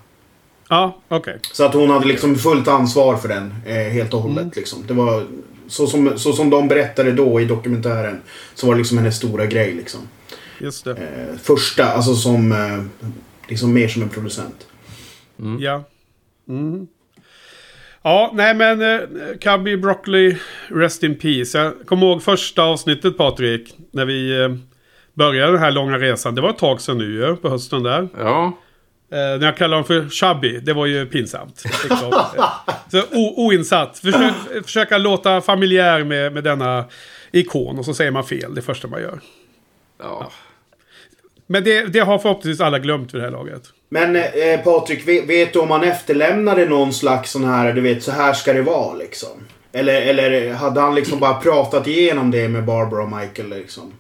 Ja, 0.69 1.01
okej. 1.09 1.39
Så 1.53 1.65
att 1.65 1.75
hon 1.75 1.91
hade 1.91 2.07
liksom 2.07 2.37
fullt 2.37 2.69
ansvar 2.69 3.17
för 3.17 3.29
den 3.29 3.55
eh, 3.67 3.75
helt 3.77 4.15
och 4.15 4.21
hållet. 4.21 4.57
Liksom. 4.57 4.79
Det 4.89 4.95
var 4.95 5.25
så 5.73 5.87
som, 5.87 6.19
så 6.19 6.33
som 6.33 6.51
de 6.51 6.69
berättade 6.69 7.13
då 7.13 7.41
i 7.41 7.45
dokumentären. 7.45 8.21
Så 8.55 8.67
var 8.67 8.75
det 8.75 8.79
liksom 8.79 8.99
hennes 8.99 9.17
stora 9.17 9.47
grej 9.47 9.75
liksom. 9.75 10.01
Just 10.59 10.85
det. 10.85 10.91
Eh, 10.91 11.39
första, 11.43 11.85
alltså 11.85 12.15
som... 12.15 12.53
Eh, 12.53 13.09
liksom 13.49 13.73
mer 13.73 13.89
som 13.89 14.03
en 14.03 14.09
producent. 14.09 14.67
Ja. 15.61 15.85
Mm. 16.49 16.87
Ja, 18.03 18.33
nej 18.35 18.55
men 18.55 18.83
uh, 18.83 19.01
Cubby 19.41 19.77
Broccoli, 19.77 20.37
Rest 20.69 21.03
in 21.03 21.19
Peace. 21.19 21.59
Jag 21.59 21.87
kommer 21.87 22.07
ihåg 22.07 22.23
första 22.23 22.63
avsnittet 22.63 23.17
Patrik. 23.17 23.75
När 23.91 24.05
vi 24.05 24.43
eh, 24.43 24.49
började 25.15 25.53
den 25.53 25.61
här 25.61 25.71
långa 25.71 25.99
resan. 25.99 26.35
Det 26.35 26.41
var 26.41 26.51
ett 26.51 26.59
tag 26.59 26.81
sedan 26.81 26.99
nu 26.99 27.13
ju, 27.13 27.37
på 27.37 27.49
hösten 27.49 27.83
där. 27.83 28.09
Ja, 28.19 28.53
Eh, 29.13 29.39
när 29.39 29.45
jag 29.47 29.57
kallade 29.57 29.75
honom 29.83 29.85
för 29.87 30.09
Chubby, 30.09 30.59
det 30.61 30.73
var 30.73 30.87
ju 30.87 31.07
pinsamt. 31.07 31.63
Liksom. 31.83 32.13
så 32.91 32.99
o- 33.13 33.35
oinsatt. 33.47 33.99
Försök, 33.99 34.33
försöka 34.65 34.99
låta 34.99 35.41
familjär 35.41 36.05
med, 36.05 36.33
med 36.33 36.45
denna 36.45 36.85
ikon 37.33 37.79
och 37.79 37.85
så 37.85 37.95
säger 37.95 38.11
man 38.11 38.25
fel 38.25 38.55
det 38.55 38.63
första 38.63 38.89
man 38.89 39.01
gör. 39.01 39.21
ja. 39.99 40.31
Men 41.47 41.65
det, 41.65 41.85
det 41.93 41.99
har 42.01 42.19
förhoppningsvis 42.19 42.61
alla 42.61 42.79
glömt 42.79 43.15
vid 43.15 43.21
det 43.21 43.25
här 43.25 43.33
laget. 43.33 43.63
Men 43.89 44.17
eh, 44.17 44.61
Patrik, 44.65 45.09
vet, 45.09 45.29
vet 45.29 45.53
du 45.53 45.59
om 45.59 45.71
han 45.71 45.85
efterlämnade 45.85 46.67
någon 46.67 46.93
slags 46.93 47.31
sån 47.31 47.45
här, 47.45 47.73
du 47.73 47.81
vet, 47.81 48.03
så 48.03 48.13
här 48.13 48.33
ska 48.33 48.53
det 48.53 48.63
vara 48.63 48.95
liksom? 48.95 49.29
Eller, 49.73 50.03
eller 50.03 50.53
hade 50.53 50.81
han 50.81 50.95
liksom 50.95 51.19
bara 51.21 51.35
pratat 51.35 51.87
igenom 51.87 52.31
det 52.31 52.49
med 52.49 52.65
Barbara 52.65 53.03
och 53.03 53.13
Michael 53.21 53.49
liksom? 53.49 53.93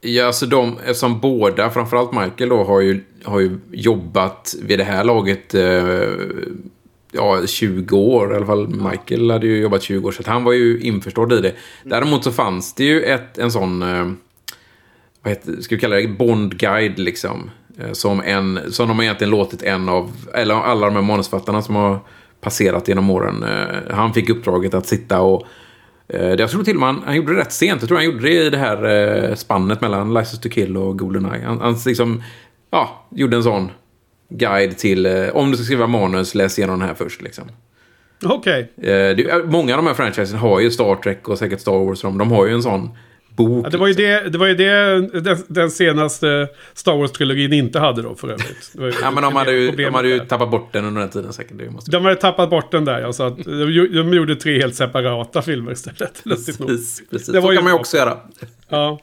Ja, 0.00 0.26
alltså 0.26 0.46
de, 0.46 0.78
eftersom 0.78 1.20
båda, 1.20 1.70
framförallt 1.70 2.12
Michael 2.12 2.50
då, 2.50 2.64
har 2.64 2.80
ju, 2.80 3.04
har 3.24 3.40
ju 3.40 3.58
jobbat 3.72 4.54
vid 4.62 4.78
det 4.78 4.84
här 4.84 5.04
laget 5.04 5.54
eh, 5.54 6.08
ja, 7.12 7.46
20 7.46 7.96
år. 7.96 8.32
I 8.32 8.36
alla 8.36 8.46
fall 8.46 8.68
Michael 8.68 9.30
hade 9.30 9.46
ju 9.46 9.58
jobbat 9.58 9.82
20 9.82 10.08
år, 10.08 10.12
så 10.12 10.20
att 10.20 10.26
han 10.26 10.44
var 10.44 10.52
ju 10.52 10.80
införstådd 10.80 11.32
i 11.32 11.40
det. 11.40 11.54
Däremot 11.84 12.24
så 12.24 12.32
fanns 12.32 12.74
det 12.74 12.84
ju 12.84 13.02
ett, 13.02 13.38
en 13.38 13.52
sån, 13.52 13.82
eh, 13.82 14.10
vad 15.22 15.32
heter, 15.32 15.60
ska 15.60 15.74
vi 15.74 15.80
kalla 15.80 15.96
det, 15.96 16.08
Bond-guide 16.08 16.98
liksom. 16.98 17.50
Eh, 17.78 17.92
som, 17.92 18.20
en, 18.20 18.60
som 18.72 18.88
de 18.88 18.96
har 18.96 19.04
egentligen 19.04 19.30
låtit 19.30 19.62
en 19.62 19.88
av, 19.88 20.12
eller 20.34 20.54
alla 20.54 20.86
de 20.86 20.94
här 20.94 21.02
manusförfattarna 21.02 21.62
som 21.62 21.74
har 21.74 22.00
passerat 22.40 22.88
genom 22.88 23.10
åren. 23.10 23.42
Eh, 23.42 23.94
han 23.94 24.14
fick 24.14 24.28
uppdraget 24.30 24.74
att 24.74 24.86
sitta 24.86 25.20
och 25.20 25.46
jag 26.12 26.50
tror 26.50 26.64
till 26.64 26.74
och 26.74 26.80
med 26.80 26.88
han, 26.88 27.02
han 27.04 27.16
gjorde 27.16 27.34
det 27.34 27.40
rätt 27.40 27.52
sent. 27.52 27.82
Jag 27.82 27.88
tror 27.88 27.98
han 27.98 28.06
gjorde 28.06 28.22
det 28.22 28.46
i 28.46 28.50
det 28.50 28.58
här 28.58 28.84
eh, 28.84 29.34
spannet 29.34 29.80
mellan 29.80 30.14
License 30.14 30.42
to 30.42 30.48
Kill 30.48 30.76
och 30.76 30.98
Goldeneye. 30.98 31.44
Han, 31.44 31.60
han 31.60 31.76
liksom, 31.86 32.22
ja, 32.70 33.06
gjorde 33.10 33.36
en 33.36 33.42
sån 33.42 33.70
guide 34.28 34.78
till, 34.78 35.06
eh, 35.06 35.28
om 35.28 35.50
du 35.50 35.56
ska 35.56 35.64
skriva 35.64 35.86
manus, 35.86 36.34
läs 36.34 36.58
igenom 36.58 36.78
den 36.78 36.88
här 36.88 36.94
först 36.94 37.22
liksom. 37.22 37.44
Okej. 38.24 38.72
Eh, 38.82 39.44
många 39.44 39.74
av 39.74 39.78
de 39.78 39.86
här 39.86 39.94
franchisen 39.94 40.38
har 40.38 40.60
ju 40.60 40.70
Star 40.70 40.94
Trek 40.94 41.28
och 41.28 41.38
säkert 41.38 41.60
Star 41.60 41.84
Wars. 41.84 42.00
De 42.00 42.32
har 42.32 42.46
ju 42.46 42.52
en 42.52 42.62
sån 42.62 42.90
bok. 43.38 43.66
Ja, 43.66 43.70
det 43.70 43.78
var 43.78 43.86
ju 43.86 43.94
det, 43.94 44.32
det, 44.32 44.38
var 44.38 44.46
ju 44.46 44.54
det 44.54 45.00
den, 45.20 45.38
den 45.48 45.70
senaste 45.70 46.48
Star 46.74 46.92
Wars-trilogin 46.92 47.52
inte 47.52 47.78
hade 47.78 48.02
då 48.02 48.14
för 48.14 48.28
övrigt. 48.28 48.70
Ju 48.78 48.92
Ja, 49.02 49.10
men 49.10 49.22
de 49.22 49.36
hade, 49.36 49.52
ju, 49.52 49.70
de 49.70 49.94
hade 49.94 50.08
ju 50.08 50.18
tappat 50.18 50.50
bort 50.50 50.72
den 50.72 50.84
under 50.84 51.00
den 51.00 51.10
tiden 51.10 51.32
säkert. 51.32 51.58
Det 51.58 51.70
måste... 51.70 51.90
De 51.90 52.04
hade 52.04 52.16
tappat 52.16 52.50
bort 52.50 52.72
den 52.72 52.84
där, 52.84 53.00
ja, 53.00 53.12
så 53.12 53.22
att 53.22 53.36
de, 53.36 53.88
de 53.92 54.14
gjorde 54.14 54.36
tre 54.36 54.58
helt 54.58 54.74
separata 54.74 55.42
filmer 55.42 55.72
istället. 55.72 56.24
Precis, 56.24 56.58
precis. 57.10 57.26
Det 57.26 57.40
var 57.40 57.48
Så 57.48 57.52
ju 57.52 57.56
kan 57.56 57.64
man 57.64 57.72
ju 57.72 57.78
också 57.78 57.96
göra. 57.96 58.16
Ja. 58.68 58.98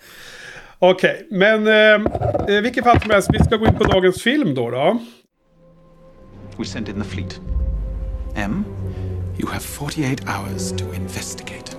Okej, 0.79 1.27
men 1.31 1.67
eh, 1.67 2.61
vilket 2.61 2.83
fall 2.83 3.01
som 3.01 3.09
helst, 3.11 3.29
vi 3.33 3.43
ska 3.43 3.57
gå 3.57 3.65
in 3.65 3.73
på 3.73 3.83
dagens 3.83 4.21
film 4.21 4.55
då. 4.55 4.69
då. 4.69 4.99
We 6.57 6.65
sent 6.65 6.89
in 6.89 7.01
the 7.01 7.09
fleet. 7.09 7.39
M, 8.35 8.65
you 9.39 9.47
have 9.47 9.63
48 9.63 10.23
hours 10.27 10.71
to 10.71 10.93
investigate. 10.95 11.75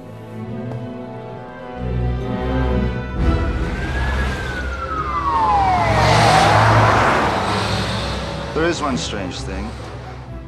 There 8.54 8.64
is 8.64 8.80
one 8.80 8.96
strange 8.96 9.38
thing. 9.40 9.64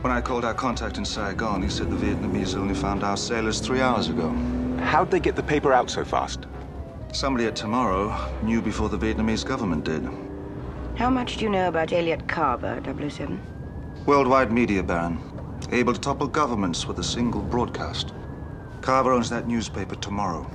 When 0.00 0.12
I 0.12 0.20
called 0.20 0.44
our 0.44 0.54
contact 0.54 0.96
in 0.96 1.04
Saigon, 1.04 1.62
he 1.62 1.68
said 1.68 1.90
the 1.90 1.96
Vietnamese 1.96 2.56
only 2.56 2.74
found 2.74 3.04
our 3.04 3.16
sailors 3.16 3.60
three 3.60 3.80
hours 3.80 4.08
ago. 4.08 4.30
How'd 4.80 5.10
they 5.10 5.20
get 5.20 5.36
the 5.36 5.42
paper 5.42 5.72
out 5.72 5.90
so 5.90 6.04
fast? 6.04 6.46
Somebody 7.12 7.46
at 7.46 7.54
Tomorrow 7.54 8.16
knew 8.42 8.62
before 8.62 8.88
the 8.88 8.98
Vietnamese 8.98 9.44
government 9.44 9.84
did. 9.84 10.08
How 10.96 11.10
much 11.10 11.36
do 11.36 11.44
you 11.44 11.50
know 11.50 11.68
about 11.68 11.92
Elliot 11.92 12.26
Carver, 12.26 12.80
007? 12.84 13.40
Worldwide 14.06 14.50
media 14.52 14.82
baron, 14.82 15.20
able 15.70 15.92
to 15.92 16.00
topple 16.00 16.28
governments 16.28 16.86
with 16.86 16.98
a 16.98 17.04
single 17.04 17.42
broadcast. 17.42 18.14
Carver 18.80 19.12
owns 19.12 19.30
that 19.30 19.46
newspaper 19.46 19.94
Tomorrow. 19.94 20.50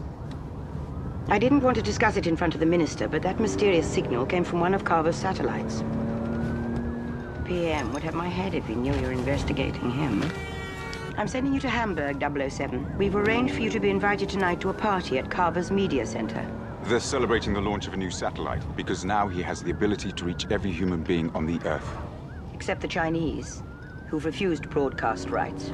I 1.30 1.40
didn't 1.40 1.62
want 1.62 1.76
to 1.78 1.82
discuss 1.82 2.18
it 2.18 2.28
in 2.28 2.36
front 2.36 2.54
of 2.54 2.60
the 2.60 2.66
minister, 2.66 3.08
but 3.08 3.22
that 3.22 3.40
mysterious 3.40 3.88
signal 3.88 4.26
came 4.26 4.44
from 4.44 4.60
one 4.60 4.74
of 4.74 4.84
Carver's 4.84 5.16
satellites. 5.16 5.84
PM 7.46 7.94
would 7.94 8.04
have 8.04 8.14
my 8.14 8.28
head 8.28 8.54
if 8.54 8.66
he 8.68 8.76
knew 8.76 8.94
you're 9.00 9.14
investigating 9.14 9.90
him. 9.90 10.24
I'm 11.18 11.28
sending 11.28 11.54
you 11.54 11.60
to 11.62 11.70
Hamburg, 11.70 12.20
007. 12.20 12.98
We've 12.98 13.16
arranged 13.16 13.54
for 13.54 13.62
you 13.62 13.70
to 13.70 13.80
be 13.80 13.90
invited 13.90 14.30
tonight 14.30 14.60
to 14.62 14.70
a 14.70 14.74
party 14.74 15.18
at 15.18 15.30
Carver's 15.32 15.72
Media 15.72 16.06
Center. 16.06 16.46
They're 16.84 17.00
celebrating 17.00 17.54
the 17.54 17.62
launch 17.62 17.88
of 17.88 17.94
a 17.94 17.98
new 17.98 18.12
satellite 18.12 18.62
because 18.76 19.06
now 19.06 19.28
he 19.28 19.42
has 19.42 19.64
the 19.64 19.72
ability 19.72 20.12
to 20.12 20.26
reach 20.26 20.48
every 20.52 20.72
human 20.72 21.04
being 21.04 21.30
on 21.34 21.46
the 21.46 21.60
Earth. 21.66 21.88
Except 22.54 22.82
the 22.82 22.88
Chinese, 22.88 23.64
who've 24.08 24.26
refused 24.26 24.70
broadcast 24.70 25.30
rights. 25.30 25.72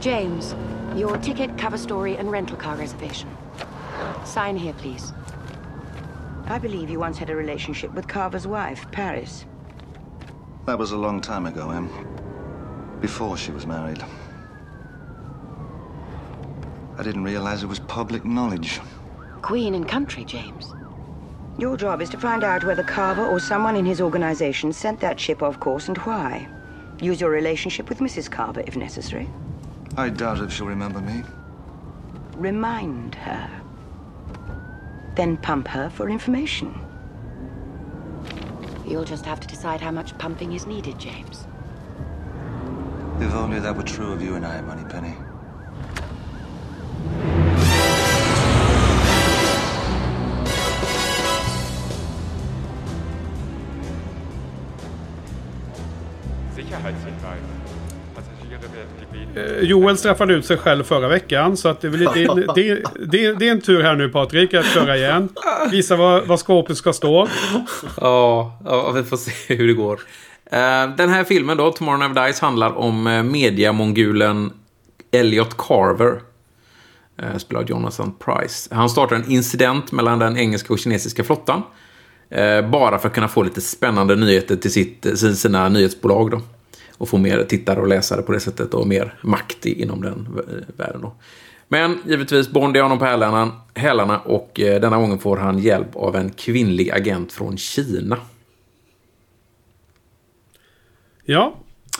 James, 0.00 0.54
your 0.96 1.16
ticket, 1.18 1.56
cover 1.56 1.78
story, 1.78 2.16
and 2.16 2.30
rental 2.30 2.56
car 2.56 2.76
reservation. 2.76 3.28
Sign 4.24 4.56
here, 4.56 4.72
please. 4.74 5.12
I 6.46 6.58
believe 6.58 6.90
you 6.90 6.98
once 6.98 7.18
had 7.18 7.30
a 7.30 7.36
relationship 7.36 7.92
with 7.94 8.06
Carver's 8.06 8.46
wife, 8.46 8.90
Paris. 8.92 9.46
That 10.66 10.78
was 10.78 10.92
a 10.92 10.96
long 10.96 11.20
time 11.20 11.46
ago, 11.46 11.70
Em. 11.70 11.88
Before 13.00 13.36
she 13.36 13.50
was 13.50 13.66
married. 13.66 14.02
I 16.96 17.02
didn't 17.02 17.24
realize 17.24 17.62
it 17.62 17.66
was 17.66 17.80
public 17.80 18.24
knowledge. 18.24 18.80
Queen 19.42 19.74
and 19.74 19.86
country, 19.86 20.24
James. 20.24 20.72
Your 21.58 21.76
job 21.76 22.00
is 22.00 22.10
to 22.10 22.18
find 22.18 22.42
out 22.42 22.64
whether 22.64 22.82
Carver 22.82 23.24
or 23.24 23.38
someone 23.38 23.76
in 23.76 23.84
his 23.84 24.00
organization 24.00 24.72
sent 24.72 25.00
that 25.00 25.20
ship 25.20 25.42
off 25.42 25.60
course 25.60 25.88
and 25.88 25.98
why. 25.98 26.48
Use 27.00 27.20
your 27.20 27.30
relationship 27.30 27.88
with 27.88 27.98
Mrs. 27.98 28.30
Carver 28.30 28.62
if 28.66 28.76
necessary. 28.76 29.28
I 29.96 30.08
doubt 30.08 30.40
if 30.40 30.52
she'll 30.52 30.66
remember 30.66 31.00
me. 31.00 31.22
Remind 32.36 33.14
her. 33.14 33.63
Then 35.14 35.36
pump 35.36 35.68
her 35.68 35.88
for 35.90 36.10
information. 36.10 36.74
You'll 38.86 39.04
just 39.04 39.24
have 39.24 39.40
to 39.40 39.48
decide 39.48 39.80
how 39.80 39.90
much 39.90 40.16
pumping 40.18 40.52
is 40.52 40.66
needed, 40.66 40.98
James. 40.98 41.46
If 43.20 43.32
only 43.32 43.60
that 43.60 43.76
were 43.76 43.82
true 43.82 44.12
of 44.12 44.20
you 44.20 44.34
and 44.34 44.44
I, 44.44 44.60
Moneypenny. 44.60 45.14
Eh, 59.36 59.60
Joel 59.60 59.98
straffade 59.98 60.34
ut 60.34 60.46
sig 60.46 60.56
själv 60.56 60.84
förra 60.84 61.08
veckan, 61.08 61.56
så 61.56 61.68
att 61.68 61.80
det, 61.80 61.86
är 61.86 61.90
väl, 61.90 62.00
det, 62.00 62.52
det, 62.54 62.82
det, 63.06 63.32
det 63.32 63.48
är 63.48 63.52
en 63.52 63.60
tur 63.60 63.82
här 63.82 63.94
nu 63.94 64.08
Patrik 64.08 64.54
att 64.54 64.66
köra 64.66 64.96
igen. 64.96 65.28
Visa 65.70 65.96
var, 65.96 66.20
var 66.20 66.36
skåpet 66.36 66.76
ska 66.76 66.92
stå. 66.92 67.28
Ja, 68.00 68.58
ja, 68.64 68.90
vi 68.90 69.02
får 69.02 69.16
se 69.16 69.54
hur 69.54 69.66
det 69.66 69.74
går. 69.74 70.00
Eh, 70.46 70.96
den 70.96 71.08
här 71.08 71.24
filmen 71.24 71.56
då, 71.56 71.72
Tomorrow 71.72 71.98
Never 71.98 72.26
Dies, 72.26 72.40
handlar 72.40 72.78
om 72.78 73.06
eh, 73.06 73.22
mediamongulen 73.22 74.52
Elliot 75.10 75.56
Carver. 75.56 76.20
Spelad 77.38 77.62
av 77.62 77.70
Jonathan 77.70 78.14
Price. 78.24 78.74
Han 78.74 78.90
startar 78.90 79.16
en 79.16 79.30
incident 79.30 79.92
mellan 79.92 80.18
den 80.18 80.36
engelska 80.36 80.72
och 80.72 80.78
kinesiska 80.78 81.24
flottan. 81.24 81.62
Bara 82.72 82.98
för 82.98 83.08
att 83.08 83.14
kunna 83.14 83.28
få 83.28 83.42
lite 83.42 83.60
spännande 83.60 84.16
nyheter 84.16 84.56
till 84.56 84.72
sitt, 84.72 85.06
sina 85.38 85.68
nyhetsbolag 85.68 86.30
då. 86.30 86.40
Och 86.98 87.08
få 87.08 87.18
mer 87.18 87.44
tittare 87.44 87.80
och 87.80 87.88
läsare 87.88 88.22
på 88.22 88.32
det 88.32 88.40
sättet 88.40 88.74
och 88.74 88.86
mer 88.86 89.18
makt 89.22 89.66
inom 89.66 90.02
den 90.02 90.40
världen 90.76 91.00
då. 91.00 91.14
Men 91.68 91.98
givetvis 92.06 92.48
Bond 92.48 92.76
är 92.76 92.82
honom 92.82 92.98
på 92.98 93.04
hälarna, 93.04 93.60
hälarna 93.74 94.18
och 94.18 94.60
eh, 94.60 94.80
denna 94.80 94.96
gången 94.96 95.18
får 95.18 95.36
han 95.36 95.58
hjälp 95.58 95.96
av 95.96 96.16
en 96.16 96.30
kvinnlig 96.30 96.90
agent 96.90 97.32
från 97.32 97.56
Kina. 97.56 98.16
Ja, 101.24 101.54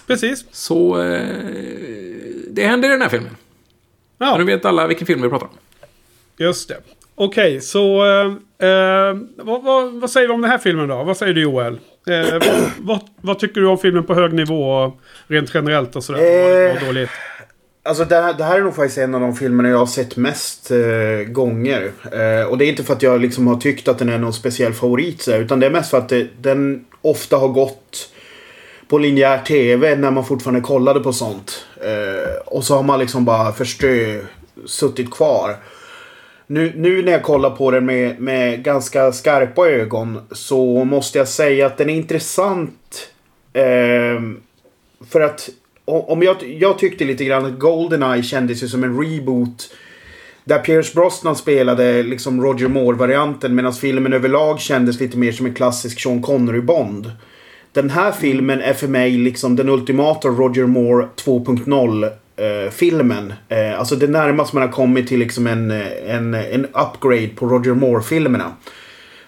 precis. 0.06 0.44
Så 0.50 1.02
eh, 1.02 1.36
det 2.50 2.66
händer 2.66 2.88
i 2.88 2.92
den 2.92 3.02
här 3.02 3.08
filmen. 3.08 3.36
Ja. 4.18 4.32
Så 4.32 4.38
nu 4.38 4.44
vet 4.44 4.64
alla 4.64 4.86
vilken 4.86 5.06
film 5.06 5.22
vi 5.22 5.28
pratar 5.28 5.46
om. 5.46 5.52
Just 6.36 6.68
det. 6.68 6.76
Okej, 7.14 7.60
så 7.60 8.04
eh, 8.04 8.26
eh, 8.68 9.16
vad, 9.36 9.62
vad, 9.62 9.92
vad 9.92 10.10
säger 10.10 10.28
vi 10.28 10.34
om 10.34 10.40
den 10.40 10.50
här 10.50 10.58
filmen 10.58 10.88
då? 10.88 11.04
Vad 11.04 11.16
säger 11.16 11.34
du 11.34 11.42
Joel? 11.42 11.78
Eh, 12.06 12.42
vad, 12.78 13.00
vad, 13.20 13.38
tycker 13.38 13.60
du 13.60 13.66
om 13.66 13.78
filmen 13.78 14.04
på 14.04 14.14
hög 14.14 14.32
nivå 14.32 14.92
rent 15.26 15.54
generellt 15.54 15.96
och 15.96 16.04
sådär? 16.04 16.20
Eh. 16.68 16.74
Vad 16.74 16.82
dåligt? 16.86 17.10
Alltså 17.82 18.04
det, 18.04 18.16
här- 18.16 18.34
det 18.34 18.44
här 18.44 18.58
är 18.58 18.62
nog 18.62 18.76
faktiskt 18.76 18.98
en 18.98 19.14
av 19.14 19.20
de 19.20 19.36
filmerna 19.36 19.68
jag 19.68 19.78
har 19.78 19.86
sett 19.86 20.16
mest 20.16 20.70
eh, 20.70 20.78
gånger. 21.32 21.92
Eh, 22.12 22.46
och 22.48 22.58
det 22.58 22.64
är 22.64 22.68
inte 22.68 22.84
för 22.84 22.92
att 22.92 23.02
jag 23.02 23.20
liksom 23.20 23.46
har 23.46 23.56
tyckt 23.56 23.88
att 23.88 23.98
den 23.98 24.08
är 24.08 24.18
någon 24.18 24.32
speciell 24.32 24.72
favorit 24.72 25.22
så 25.22 25.32
här, 25.32 25.38
utan 25.40 25.60
det 25.60 25.66
är 25.66 25.70
mest 25.70 25.90
för 25.90 25.98
att 25.98 26.08
det, 26.08 26.28
den 26.40 26.84
ofta 27.02 27.36
har 27.36 27.48
gått 27.48 28.08
på 28.88 28.98
linjär 28.98 29.38
tv 29.38 29.96
när 29.96 30.10
man 30.10 30.24
fortfarande 30.24 30.60
kollade 30.60 31.00
på 31.00 31.12
sånt. 31.12 31.66
Eh, 31.84 32.36
och 32.46 32.64
så 32.64 32.74
har 32.76 32.82
man 32.82 32.98
liksom 33.00 33.24
bara 33.24 33.52
förstö 33.52 34.20
suttit 34.66 35.10
kvar. 35.10 35.56
Nu, 36.46 36.72
nu 36.76 37.02
när 37.02 37.12
jag 37.12 37.22
kollar 37.22 37.50
på 37.50 37.70
den 37.70 37.86
med, 37.86 38.20
med 38.20 38.62
ganska 38.62 39.12
skarpa 39.12 39.68
ögon 39.68 40.20
så 40.32 40.84
måste 40.84 41.18
jag 41.18 41.28
säga 41.28 41.66
att 41.66 41.78
den 41.78 41.90
är 41.90 41.94
intressant. 41.94 43.08
Eh, 43.52 44.22
för 45.10 45.20
att 45.20 45.50
om 45.84 46.22
jag, 46.22 46.36
jag 46.42 46.78
tyckte 46.78 47.04
lite 47.04 47.24
grann 47.24 47.44
att 47.44 47.58
Goldeneye 47.58 48.22
kändes 48.22 48.62
ju 48.62 48.68
som 48.68 48.84
en 48.84 49.02
reboot. 49.02 49.74
Där 50.44 50.58
Pierce 50.58 50.94
Brosnan 50.94 51.36
spelade 51.36 52.02
liksom 52.02 52.42
Roger 52.42 52.68
Moore-varianten 52.68 53.54
medan 53.54 53.72
filmen 53.72 54.12
överlag 54.12 54.60
kändes 54.60 55.00
lite 55.00 55.18
mer 55.18 55.32
som 55.32 55.46
en 55.46 55.54
klassisk 55.54 56.00
Sean 56.00 56.24
Connery-Bond. 56.24 57.10
Den 57.72 57.90
här 57.90 58.12
filmen 58.12 58.60
är 58.60 58.72
för 58.72 58.88
mig 58.88 59.10
liksom 59.10 59.56
den 59.56 59.68
ultimata 59.68 60.28
Roger 60.28 60.66
Moore 60.66 61.08
2.0 61.16 62.10
eh, 62.36 62.70
filmen. 62.70 63.32
Eh, 63.48 63.78
alltså 63.78 63.96
det 63.96 64.06
närmaste 64.06 64.56
man 64.56 64.62
har 64.62 64.72
kommit 64.72 65.08
till 65.08 65.18
liksom 65.18 65.46
en, 65.46 65.70
eh, 65.70 66.14
en, 66.16 66.34
en 66.34 66.64
upgrade 66.64 67.28
på 67.28 67.46
Roger 67.46 67.74
Moore-filmerna. 67.74 68.52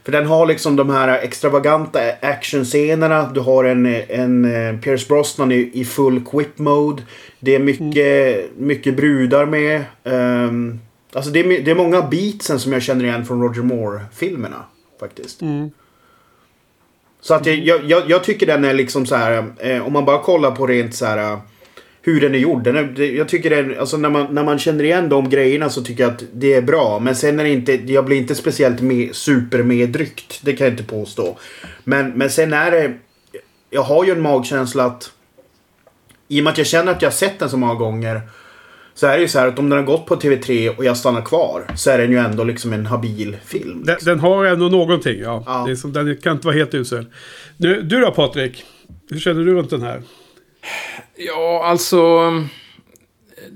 För 0.04 0.12
den 0.12 0.26
har 0.26 0.46
liksom 0.46 0.76
de 0.76 0.90
här 0.90 1.18
extravaganta 1.18 2.00
actionscenerna. 2.20 3.30
Du 3.34 3.40
har 3.40 3.64
en, 3.64 3.86
en 4.08 4.44
eh, 4.44 4.80
Pierce 4.80 5.08
Brosnan 5.08 5.52
i, 5.52 5.70
i 5.74 5.84
full 5.84 6.24
quip 6.24 6.58
mode. 6.58 7.02
Det 7.40 7.54
är 7.54 7.58
mycket, 7.58 8.50
mycket 8.58 8.96
brudar 8.96 9.46
med. 9.46 9.84
Um, 10.04 10.80
alltså 11.12 11.30
det 11.30 11.40
är, 11.40 11.62
det 11.62 11.70
är 11.70 11.74
många 11.74 12.02
beatsen 12.02 12.60
som 12.60 12.72
jag 12.72 12.82
känner 12.82 13.04
igen 13.04 13.24
från 13.24 13.42
Roger 13.42 13.62
Moore-filmerna. 13.62 14.64
Faktiskt. 15.00 15.40
Så 17.20 17.34
att 17.34 17.46
jag, 17.46 17.56
jag, 17.56 17.84
jag, 17.84 18.02
jag 18.10 18.24
tycker 18.24 18.46
den 18.46 18.64
är 18.64 18.74
liksom 18.74 19.06
så 19.06 19.16
här. 19.16 19.44
Eh, 19.58 19.86
om 19.86 19.92
man 19.92 20.04
bara 20.04 20.22
kollar 20.22 20.50
på 20.50 20.66
rent 20.66 20.94
så 20.94 21.06
här. 21.06 21.38
Hur 22.06 22.20
den 22.20 22.34
är 22.34 22.38
gjord. 22.38 22.62
Den 22.62 22.76
är, 22.76 23.00
jag 23.02 23.28
tycker 23.28 23.50
den, 23.50 23.78
alltså 23.78 23.96
när 23.96 24.10
man, 24.10 24.34
när 24.34 24.44
man 24.44 24.58
känner 24.58 24.84
igen 24.84 25.08
de 25.08 25.30
grejerna 25.30 25.70
så 25.70 25.82
tycker 25.82 26.02
jag 26.02 26.12
att 26.12 26.22
det 26.32 26.54
är 26.54 26.62
bra. 26.62 26.98
Men 26.98 27.16
sen 27.16 27.40
är 27.40 27.44
det 27.44 27.50
inte, 27.50 27.72
jag 27.72 28.04
blir 28.04 28.16
inte 28.16 28.34
speciellt 28.34 28.80
med, 28.80 29.14
supermedryckt. 29.14 30.40
Det 30.42 30.52
kan 30.52 30.64
jag 30.64 30.72
inte 30.72 30.84
påstå. 30.84 31.38
Men, 31.84 32.10
men 32.10 32.30
sen 32.30 32.52
är 32.52 32.70
det, 32.70 32.94
jag 33.70 33.82
har 33.82 34.04
ju 34.04 34.12
en 34.12 34.20
magkänsla 34.20 34.84
att 34.84 35.12
i 36.28 36.40
och 36.40 36.44
med 36.44 36.50
att 36.50 36.58
jag 36.58 36.66
känner 36.66 36.92
att 36.92 37.02
jag 37.02 37.08
har 37.08 37.14
sett 37.14 37.38
den 37.38 37.50
så 37.50 37.56
många 37.56 37.74
gånger 37.74 38.20
så 38.94 39.06
är 39.06 39.16
det 39.16 39.22
ju 39.22 39.28
så 39.28 39.38
här 39.38 39.48
att 39.48 39.58
om 39.58 39.68
den 39.68 39.78
har 39.78 39.86
gått 39.86 40.06
på 40.06 40.16
TV3 40.16 40.76
och 40.76 40.84
jag 40.84 40.96
stannar 40.96 41.22
kvar 41.22 41.66
så 41.76 41.90
är 41.90 41.98
den 41.98 42.10
ju 42.10 42.18
ändå 42.18 42.44
liksom 42.44 42.72
en 42.72 42.86
habil 42.86 43.36
film. 43.44 43.82
Den, 43.84 43.96
den 44.04 44.20
har 44.20 44.44
ändå 44.44 44.68
någonting, 44.68 45.20
ja. 45.20 45.42
Ja. 45.46 45.64
Det 45.66 45.72
är 45.72 45.76
som, 45.76 45.92
den 45.92 46.16
kan 46.16 46.32
inte 46.32 46.46
vara 46.46 46.56
helt 46.56 46.74
usel. 46.74 47.06
Nu, 47.56 47.82
du 47.82 48.00
då 48.00 48.10
Patrik? 48.10 48.64
Hur 49.10 49.18
känner 49.18 49.44
du 49.44 49.54
runt 49.54 49.70
den 49.70 49.82
här? 49.82 50.02
Ja, 51.16 51.62
alltså... 51.64 51.96
Eh, 51.96 53.52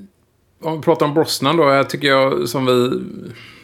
om 0.63 0.77
vi 0.77 0.83
pratar 0.83 1.07
om 1.07 1.15
Brosnan 1.15 1.57
då. 1.57 1.63
Jag 1.63 1.91
tycker 1.91 2.09
jag, 2.09 2.49
som 2.49 2.67
vi, 2.67 3.03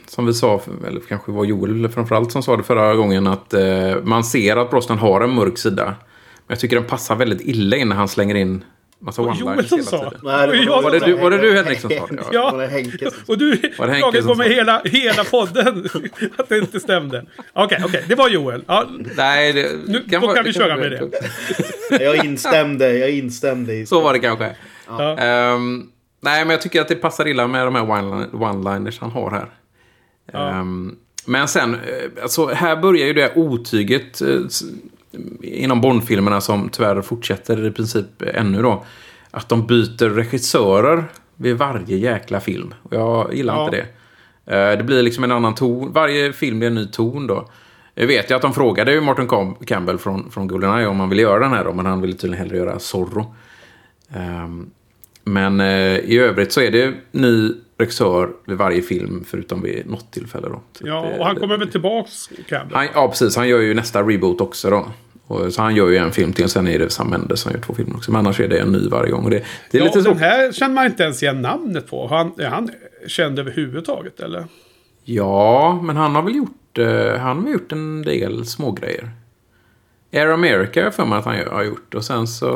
som 0.07 0.27
vi 0.27 0.35
sa, 0.35 0.61
eller 0.87 1.01
kanske 1.01 1.33
var 1.33 1.45
Joel 1.45 1.89
framförallt 1.89 2.33
som 2.33 2.43
sa 2.43 2.57
det 2.57 2.63
förra 2.63 2.95
gången, 2.95 3.27
att 3.27 3.55
eh, 3.55 3.97
man 4.03 4.25
ser 4.25 4.57
att 4.57 4.71
Brosnan 4.71 4.99
har 4.99 5.21
en 5.21 5.35
mörk 5.35 5.59
sida. 5.59 5.85
Men 5.85 6.55
jag 6.55 6.61
tycker 6.61 6.77
den 6.77 6.87
passar 6.89 7.17
väldigt 7.17 7.41
illa 7.41 7.77
in 7.77 7.89
när 7.89 7.97
han 7.97 8.09
slänger 8.09 8.35
in 8.35 8.65
massa 9.01 9.23
one-liners 9.23 9.63
som 9.69 9.79
hela 9.79 9.91
sa. 9.91 9.99
tiden. 10.11 10.21
Nej, 10.23 10.47
det 10.65 10.67
var- 10.71 10.83
Var 10.83 10.91
det, 10.91 10.99
du, 11.07 11.13
var 11.13 11.31
det 11.31 11.39
du 11.39 11.55
Henrik 11.57 11.81
som 11.81 11.91
sa 11.91 12.07
det? 12.07 12.23
Ja. 12.33 12.51
Det 12.51 12.57
var 12.57 12.67
Henke 12.67 13.11
som- 13.11 13.21
Och 13.27 13.39
du 13.39 13.57
klagade 13.57 14.23
på 14.23 14.35
mig 14.35 14.55
hela, 14.55 14.83
hela 14.85 15.25
podden 15.25 15.89
att 16.39 16.49
det 16.49 16.59
inte 16.59 16.81
stämde. 16.81 17.27
Okej, 17.53 17.79
okej. 17.85 18.05
Det 18.09 18.15
var 18.15 18.29
Joel. 18.29 18.65
Ja, 18.67 18.85
Nej, 19.17 19.53
det, 19.53 19.73
Nu- 19.87 20.05
då 20.09 20.35
kan 20.35 20.45
vi 20.45 20.53
köra 20.53 20.77
med 20.77 20.91
det. 20.91 21.11
Jag 22.05 22.25
instämde, 22.25 22.97
jag 22.99 23.11
instämde 23.11 23.75
i 23.75 23.87
Så 23.87 24.01
var 24.01 24.13
det 24.13 24.19
kanske. 24.19 24.57
Ja. 24.89 25.19
Ehm, 25.19 25.87
nej, 26.21 26.45
men 26.45 26.51
jag 26.51 26.63
tycker 26.63 26.81
att 26.81 26.89
det 26.89 26.95
passar 26.95 27.29
illa 27.29 27.47
med 27.47 27.67
de 27.67 27.75
här 27.75 27.83
one- 27.83 28.31
one-liners 28.33 28.97
han 29.01 29.11
har 29.11 29.31
här. 29.31 29.49
Ehm, 30.33 30.95
men 31.27 31.49
sen, 31.49 31.75
eh, 31.75 32.23
alltså 32.23 32.47
här 32.47 32.77
börjar 32.77 33.07
ju 33.07 33.13
det 33.13 33.33
otyget 33.37 34.21
eh, 34.21 34.29
inom 35.43 35.81
Bondfilmerna 35.81 36.41
som 36.41 36.69
tyvärr 36.69 37.03
fortsätter 37.03 37.67
i 37.67 37.71
princip 37.71 38.07
ännu 38.35 38.63
då. 38.63 38.85
Att 39.31 39.49
de 39.49 39.67
byter 39.67 40.09
regissörer 40.11 41.05
vid 41.37 41.57
varje 41.59 41.97
jäkla 41.97 42.41
film. 42.41 42.75
Och 42.83 42.93
jag 42.95 43.35
gillar 43.35 43.55
Ja. 43.55 43.65
inte 43.65 43.77
det. 43.77 43.87
Eh, 44.57 44.79
det 44.79 44.85
blir 44.85 45.03
liksom 45.03 45.25
en 45.25 45.33
annan 45.33 45.55
ton. 45.55 45.93
Varje 45.93 46.33
film 46.33 46.59
blir 46.59 46.69
en 46.69 46.75
ny 46.75 46.87
ton 46.87 47.27
då. 47.27 47.49
Jag 47.95 48.07
vet 48.07 48.31
ju 48.31 48.35
att 48.35 48.43
de 48.43 48.53
frågade 48.55 48.93
ju 48.93 49.01
Martin 49.01 49.29
Cam- 49.29 49.65
Campbell 49.65 49.99
från, 49.99 50.31
från 50.31 50.49
Goldeneye 50.49 50.87
om 50.87 51.01
han 51.01 51.09
ville 51.09 51.23
göra 51.23 51.39
den 51.39 51.53
här 51.53 51.65
då, 51.65 51.73
men 51.73 51.87
han 51.87 52.01
ville 52.01 52.15
tydligen 52.15 52.39
hellre 52.45 52.57
göra 52.57 52.79
Zorro. 52.79 53.35
Ehm, 54.15 54.71
men 55.25 55.61
eh, 55.61 55.97
i 55.99 56.19
övrigt 56.19 56.53
så 56.53 56.61
är 56.61 56.71
det 56.71 56.95
ny 57.13 57.53
regissör 57.79 58.29
vid 58.47 58.57
varje 58.57 58.83
film, 58.83 59.25
förutom 59.29 59.63
vid 59.63 59.91
något 59.91 60.11
tillfälle 60.13 60.49
då. 60.49 60.61
Så 60.73 60.87
ja, 60.87 61.03
det- 61.13 61.19
och 61.19 61.27
han 61.27 61.37
kommer 61.37 61.57
väl 61.59 61.71
tillbaks, 61.71 62.29
Campbell? 62.49 62.77
han, 62.77 62.87
ja, 62.95 63.09
precis. 63.09 63.37
Han 63.37 63.49
gör 63.49 63.61
ju 63.61 63.75
nästa 63.75 64.03
reboot 64.03 64.41
också 64.41 64.71
då. 64.71 64.87
Och, 65.27 65.53
så 65.53 65.63
han 65.63 65.75
gör 65.77 65.89
ju 65.89 65.97
en 65.97 66.13
film 66.13 66.33
till, 66.33 66.45
och 66.45 66.51
sen 66.51 66.69
är 66.69 66.79
det 66.79 66.91
Sam 66.91 67.11
Mendes 67.11 67.41
som 67.41 67.53
gör 67.53 67.61
två 67.61 67.75
filmer 67.75 67.97
också. 67.97 68.11
Men 68.13 68.19
annars 68.19 68.41
är 68.41 68.49
det 68.49 68.59
en 68.59 68.73
ny 68.73 68.89
varje 68.89 69.11
gång. 69.13 69.25
Och 69.25 69.31
det, 69.31 69.45
det 69.71 69.79
är 69.79 69.83
Ja, 69.83 69.87
lite 69.87 70.03
så. 70.03 70.09
den 70.09 70.19
här 70.19 70.53
känner 70.53 70.75
man 70.75 70.87
inte 70.87 71.03
ens 71.03 71.23
igen 71.23 71.43
namnet 71.43 71.87
på. 71.91 72.07
Han, 72.09 72.41
är 72.41 72.47
han 72.49 72.71
känd 73.07 73.39
överhuvudtaget, 73.39 74.21
eller? 74.21 74.45
Ja, 75.05 75.81
men 75.83 75.97
han 75.97 76.15
har 76.15 76.23
väl 76.23 76.35
gjort, 76.37 76.79
eh, 76.79 77.17
han 77.21 77.43
har 77.45 77.51
gjort 77.51 77.73
en 77.73 78.03
del 78.03 78.47
smågrejer. 78.47 79.11
Air 80.13 80.27
America 80.33 80.85
har 80.85 80.91
för 80.91 81.05
mig 81.05 81.19
att 81.19 81.25
han 81.25 81.37
har 81.51 81.65
gjort. 81.65 81.95
Och 81.95 82.05
sen 82.05 82.27
så... 82.27 82.47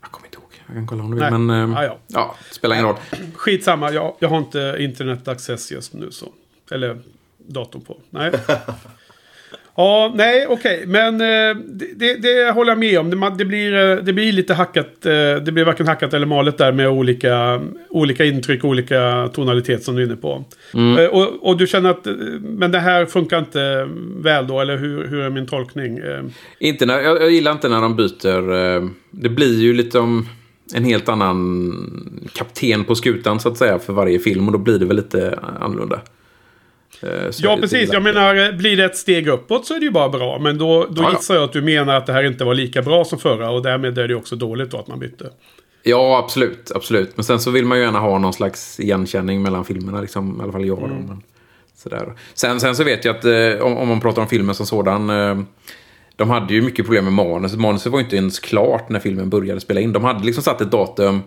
Jag 0.00 0.10
kommer 0.10 0.26
inte 0.26 0.36
ihåg. 0.38 0.62
Jag 0.66 0.74
kan 0.76 0.86
kolla 0.86 1.02
om 1.02 1.10
du 1.10 1.14
vill. 1.16 1.30
Nej. 1.30 1.38
Men 1.38 1.70
eh, 1.74 1.82
Ja, 1.82 1.84
ja. 1.84 1.98
ja, 2.06 2.34
spelar 2.50 2.74
ingen 2.76 2.86
roll. 2.86 2.96
Skitsamma, 3.34 3.92
jag, 3.92 4.14
jag 4.18 4.28
har 4.28 4.38
inte 4.38 4.76
internetaccess 4.78 5.72
just 5.72 5.92
nu 5.94 6.10
så. 6.10 6.26
Eller 6.70 6.98
datorn 7.38 7.82
på. 7.82 7.96
Nej. 8.10 8.32
Ja, 9.76 10.12
nej, 10.16 10.46
okej. 10.48 10.84
Men 10.86 11.14
eh, 11.20 11.56
det, 11.96 12.14
det, 12.22 12.50
håller 12.54 12.70
jag 12.70 12.78
med 12.78 12.98
om. 12.98 13.10
Det, 13.10 13.16
man- 13.16 13.36
det, 13.36 13.44
blir, 13.44 13.74
eh, 13.74 13.96
det 13.96 14.12
blir 14.12 14.32
lite 14.32 14.54
hackat. 14.54 15.06
eh, 15.06 15.12
Det 15.44 15.52
blir 15.52 15.64
varken 15.64 15.86
hackat 15.86 16.14
eller 16.14 16.26
malet 16.26 16.58
där 16.58 16.72
med 16.72 16.88
olika, 16.88 17.60
olika 17.90 18.24
intryck, 18.24 18.64
olika 18.64 19.28
tonalitet 19.34 19.82
som 19.84 19.96
du 19.96 20.02
är 20.02 20.06
inne 20.06 20.16
på. 20.16 20.44
Eh, 20.98 21.04
Och, 21.06 21.48
och 21.48 21.56
du 21.56 21.66
känner 21.66 21.90
att, 21.90 22.06
eh, 22.06 22.12
men 22.40 22.70
det 22.72 22.78
här 22.78 23.06
funkar 23.06 23.38
inte 23.38 23.88
väl 24.22 24.46
då? 24.46 24.60
Eller 24.60 24.76
hur, 24.76 25.06
hur 25.08 25.20
är 25.20 25.30
min 25.30 25.46
tolkning? 25.46 25.98
Eh, 25.98 26.22
Inte 26.58 26.86
när, 26.86 27.00
jag, 27.00 27.22
jag 27.22 27.30
gillar 27.30 27.52
inte 27.52 27.68
när 27.68 27.80
de 27.80 27.96
byter. 27.96 28.94
Det 29.10 29.28
blir 29.28 29.58
ju 29.60 29.74
lite 29.74 29.98
om 29.98 30.28
en 30.74 30.84
helt 30.84 31.08
annan 31.08 31.72
kapten 32.32 32.84
på 32.84 32.94
skutan 32.94 33.40
så 33.40 33.48
att 33.48 33.56
säga 33.56 33.78
för 33.78 33.92
varje 33.92 34.18
film. 34.18 34.46
Och 34.46 34.52
då 34.52 34.58
blir 34.58 34.78
det 34.78 34.84
väl 34.86 34.96
lite 34.96 35.38
annorlunda. 35.60 36.00
Eh, 37.02 37.08
Ja, 37.38 37.56
precis. 37.60 37.92
Jag 37.92 38.02
menar, 38.02 38.52
blir 38.52 38.76
det 38.76 38.84
ett 38.84 38.96
steg 38.96 39.28
uppåt 39.28 39.66
så 39.66 39.74
är 39.74 39.78
det 39.80 39.84
ju 39.86 39.90
bara 39.92 40.08
bra. 40.08 40.38
Men 40.38 40.58
då, 40.58 40.86
då 40.90 41.02
Ja, 41.02 41.12
gissar 41.12 41.34
jag 41.34 41.44
att 41.44 41.52
du 41.52 41.62
menar 41.62 41.94
att 41.94 42.06
det 42.06 42.12
här 42.12 42.22
inte 42.24 42.44
var 42.44 42.54
lika 42.54 42.82
bra 42.82 43.04
som 43.04 43.18
förra. 43.18 43.50
Och 43.50 43.62
därmed 43.62 43.98
är 43.98 44.08
det 44.08 44.14
också 44.14 44.36
dåligt 44.36 44.70
då 44.70 44.78
att 44.78 44.88
man 44.88 44.98
bytte. 44.98 45.30
Ja, 45.82 46.18
absolut. 46.18 46.72
absolut. 46.74 47.16
Men 47.16 47.24
sen 47.24 47.40
så 47.40 47.50
vill 47.50 47.64
man 47.64 47.78
ju 47.78 47.84
gärna 47.84 47.98
ha 48.00 48.18
någon 48.18 48.32
slags 48.32 48.80
igenkänning 48.80 49.42
mellan 49.42 49.64
filmerna. 49.64 50.00
Liksom, 50.00 50.36
I 50.40 50.42
alla 50.42 50.52
fall 50.52 50.64
jag. 50.66 50.78
då, 50.78 50.86
Men, 50.86 51.22
sådär. 51.76 52.12
Sen, 52.34 52.60
sen 52.60 52.76
så 52.76 52.84
vet 52.84 53.04
jag 53.04 53.16
att 53.16 53.24
eh, 53.24 53.64
om, 53.66 53.76
om 53.76 53.88
man 53.88 54.00
pratar 54.00 54.22
om 54.22 54.28
filmen 54.28 54.54
som 54.54 54.66
sådan. 54.66 55.10
Eh, 55.10 55.38
de 56.16 56.30
hade 56.30 56.54
ju 56.54 56.62
mycket 56.62 56.84
problem 56.84 57.04
med 57.04 57.12
manuset. 57.12 57.58
Manuset 57.60 57.92
var 57.92 57.98
ju 57.98 58.04
inte 58.04 58.16
ens 58.16 58.38
klart 58.38 58.88
när 58.88 59.00
filmen 59.00 59.30
började 59.30 59.60
spela 59.60 59.80
in. 59.80 59.92
De 59.92 60.04
hade 60.04 60.24
liksom 60.24 60.42
satt 60.42 60.60
ett 60.60 60.70
datum. 60.70 61.22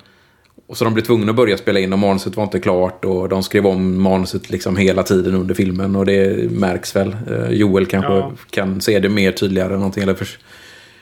Och 0.67 0.77
så 0.77 0.83
de 0.83 0.93
blev 0.93 1.03
tvungna 1.03 1.29
att 1.29 1.35
börja 1.35 1.57
spela 1.57 1.79
in 1.79 1.93
och 1.93 1.99
manuset 1.99 2.35
var 2.35 2.43
inte 2.43 2.59
klart. 2.59 3.05
Och 3.05 3.29
de 3.29 3.43
skrev 3.43 3.67
om 3.67 4.01
manuset 4.01 4.49
liksom 4.49 4.77
hela 4.77 5.03
tiden 5.03 5.35
under 5.35 5.55
filmen. 5.55 5.95
Och 5.95 6.05
det 6.05 6.51
märks 6.51 6.95
väl. 6.95 7.15
Eh, 7.31 7.49
Joel 7.51 7.85
kanske 7.85 8.13
Ja. 8.13 8.31
kan 8.49 8.81
se 8.81 8.99
det 8.99 9.09
mer 9.09 9.31
tydligare. 9.31 9.73
än 9.73 9.79
Någonting, 9.79 10.03
eller 10.03 10.13
för, 10.13 10.27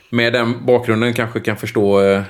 med 0.10 0.34
den 0.34 0.66
bakgrunden 0.66 1.14
kanske 1.14 1.40
kan 1.40 1.58
förstå 1.58 2.02
eh, 2.02 2.22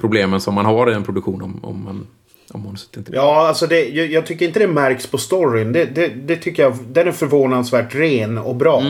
problemen 0.00 0.40
som 0.40 0.54
man 0.54 0.64
har 0.66 0.90
i 0.90 0.94
en 0.94 1.04
produktion 1.04 1.42
om, 1.42 1.64
om, 1.64 1.84
man, 1.84 2.06
om 2.54 2.62
manuset 2.64 2.96
inte... 2.96 3.12
Ja, 3.14 3.48
alltså 3.48 3.66
det, 3.66 3.88
jag, 3.88 4.06
jag 4.06 4.26
tycker 4.26 4.46
inte 4.46 4.58
det 4.58 4.66
märks 4.66 5.06
på 5.06 5.18
storyn. 5.18 5.72
Det, 5.72 5.84
det, 5.84 6.08
det 6.08 6.36
tycker 6.36 6.62
jag, 6.62 6.76
den 6.88 7.08
är 7.08 7.12
förvånansvärt 7.12 7.94
ren 7.94 8.38
och 8.38 8.56
bra. 8.56 8.82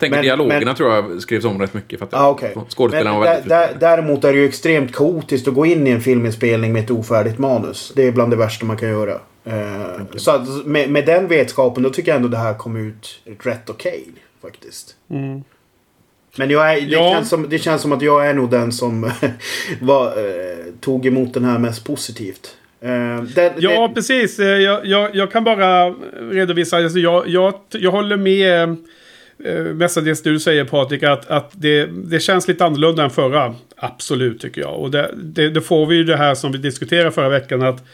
Tänk 0.00 0.10
Men- 0.14 0.22
dialogerna 0.22 0.64
men- 0.66 0.74
tror 0.74 0.92
jag 0.94 1.22
skrevs 1.22 1.44
om 1.44 1.60
rätt 1.60 1.74
mycket. 1.74 1.98
För 1.98 2.06
att 2.06 2.12
Ja, 2.12 2.28
okej. 2.28 2.54
skådespelarna 2.68 3.10
Men 3.10 3.18
var 3.18 3.26
väldigt 3.26 3.42
frustrerade. 3.44 3.76
Däremot 3.80 4.24
är 4.24 4.32
det 4.32 4.38
ju 4.38 4.44
extremt 4.48 4.94
kaotiskt 4.94 5.48
att 5.48 5.54
gå 5.54 5.66
in 5.66 5.86
i 5.86 5.90
en 5.90 6.00
filminspelning 6.00 6.72
med 6.72 6.84
ett 6.84 6.90
ofärdigt 6.90 7.38
manus. 7.38 7.92
Det 7.96 8.02
är 8.06 8.12
bland 8.12 8.32
det 8.32 8.36
värsta 8.36 8.66
man 8.66 8.76
kan 8.76 8.88
göra. 8.88 9.20
Eh, 9.44 10.04
så 10.16 10.30
att 10.30 10.66
med, 10.66 10.90
med 10.90 11.06
den 11.06 11.28
vetskapen 11.28 11.82
då 11.82 11.90
tycker 11.90 12.10
jag 12.10 12.16
ändå 12.16 12.28
det 12.28 12.36
här 12.36 12.54
kom 12.54 12.76
ut 12.76 13.20
rätt 13.42 13.70
okej. 13.70 14.04
faktiskt. 14.42 14.94
Men 16.36 16.50
jag 16.50 16.72
är, 16.72 16.80
det, 16.80 16.86
Ja. 16.86 17.12
känns 17.14 17.28
som, 17.28 17.46
det 17.48 17.58
känns 17.58 17.82
som 17.82 17.92
att 17.92 18.02
jag 18.02 18.26
är 18.28 18.34
nog 18.34 18.50
den 18.50 18.72
som 18.72 19.10
var, 19.80 20.06
eh, 20.06 20.56
tog 20.80 21.06
emot 21.06 21.34
den 21.34 21.44
här 21.44 21.58
mest 21.58 21.84
positivt. 21.84 22.56
Eh, 22.80 23.22
den, 23.22 23.52
Ja, 23.58 23.80
den, 23.80 23.94
precis. 23.94 24.38
Eh, 24.38 24.46
Jag, 24.46 24.86
jag, 24.86 25.16
jag 25.16 25.32
kan 25.32 25.44
bara 25.44 25.94
redovisa. 26.30 26.76
Alltså 26.76 26.98
jag, 26.98 27.28
jag, 27.28 27.54
jag 27.70 27.90
håller 27.90 28.16
med 28.16 28.62
eh, 29.44 29.64
mestadels 29.74 30.22
det 30.22 30.30
du 30.30 30.40
säger 30.40 30.64
Patrik. 30.64 31.02
Att, 31.02 31.30
att 31.30 31.50
det, 31.52 31.86
det 31.86 32.20
känns 32.20 32.48
lite 32.48 32.64
annorlunda 32.64 33.04
än 33.04 33.10
förra. 33.10 33.54
Absolut 33.76 34.40
tycker 34.40 34.60
jag. 34.60 34.74
Och 34.80 34.90
det, 34.90 35.10
det, 35.16 35.48
det 35.48 35.60
får 35.60 35.86
vi 35.86 35.96
ju 35.96 36.04
det 36.04 36.16
här 36.16 36.34
som 36.34 36.52
vi 36.52 36.58
diskuterade 36.58 37.10
förra 37.10 37.28
veckan. 37.28 37.62
Att 37.62 37.84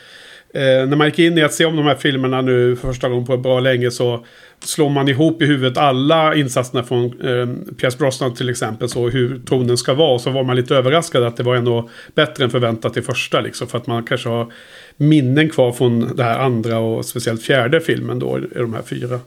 Eh, 0.55 0.87
när 0.87 0.97
man 0.97 1.07
gick 1.07 1.19
in 1.19 1.39
i 1.39 1.43
att 1.43 1.53
se 1.53 1.65
om 1.65 1.77
de 1.77 1.87
här 1.87 1.95
filmerna 1.95 2.43
nu 2.43 2.77
för 2.77 2.89
första 2.89 3.09
gången 3.09 3.27
på 3.27 3.37
bra 3.37 3.61
länge 3.61 3.91
så 3.91 4.25
slår 4.61 4.91
man 4.91 5.09
ihop 5.09 5.43
i 5.43 5.47
huvudet 5.47 5.79
alla 5.79 6.35
insatserna 6.35 6.83
från 6.83 7.05
eh, 7.05 7.75
Pierce 7.77 7.99
Brosnan 7.99 8.35
till 8.35 8.49
exempel. 8.49 8.89
Så 8.89 9.09
hur 9.09 9.41
tonen 9.47 9.77
ska 9.77 9.95
vara. 9.95 10.19
Så 10.19 10.31
var 10.31 10.45
man 10.45 10.57
lite 10.57 10.77
överraskad 10.77 11.23
att 11.23 11.37
det 11.37 11.43
var 11.43 11.57
ändå 11.57 11.91
bättre 12.15 12.45
än 12.45 12.51
förväntat 12.51 12.97
i 12.97 13.03
första. 13.03 13.41
Liksom, 13.41 13.69
för 13.69 13.79
att 13.79 13.87
man 13.87 14.03
kanske 14.03 14.29
har 14.29 14.53
minnen 14.97 15.51
kvar 15.51 15.73
från 15.73 16.17
det 16.17 16.25
här 16.25 16.39
andra 16.39 16.79
och 16.79 17.05
speciellt 17.05 17.43
fjärde 17.43 17.81
filmen 17.81 18.19
då 18.19 18.39
i 18.39 18.59
de 18.59 18.75
här 18.75 18.83
fyra. 18.83 19.21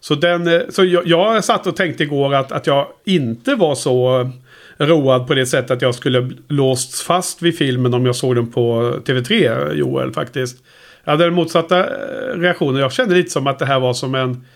Så, 0.00 0.14
den, 0.14 0.46
eh, 0.46 0.60
så 0.68 0.84
jag, 0.84 1.06
jag 1.06 1.44
satt 1.44 1.66
och 1.66 1.76
tänkte 1.76 2.02
igår 2.02 2.34
att, 2.34 2.52
att 2.52 2.66
jag 2.66 2.86
inte 3.04 3.54
var 3.54 3.74
så 3.74 4.30
road 4.86 5.26
på 5.26 5.34
det 5.34 5.46
sättet 5.46 5.70
att 5.70 5.82
jag 5.82 5.94
skulle 5.94 6.30
låst 6.48 7.00
fast 7.00 7.42
vid 7.42 7.58
filmen 7.58 7.94
om 7.94 8.06
jag 8.06 8.16
såg 8.16 8.34
den 8.36 8.50
på 8.50 8.82
TV3, 9.04 9.72
Joel, 9.74 10.12
faktiskt. 10.12 10.62
Jag 11.04 11.10
hade 11.12 11.24
den 11.24 11.34
motsatta 11.34 11.78
eh, 11.80 12.38
reaktionen. 12.38 12.80
Jag 12.80 12.92
kände 12.92 13.14
lite 13.14 13.30
som 13.30 13.46
att 13.46 13.58
det 13.58 13.66
här 13.66 13.80
var 13.80 13.92
som 13.94 14.14
en... 14.14 14.46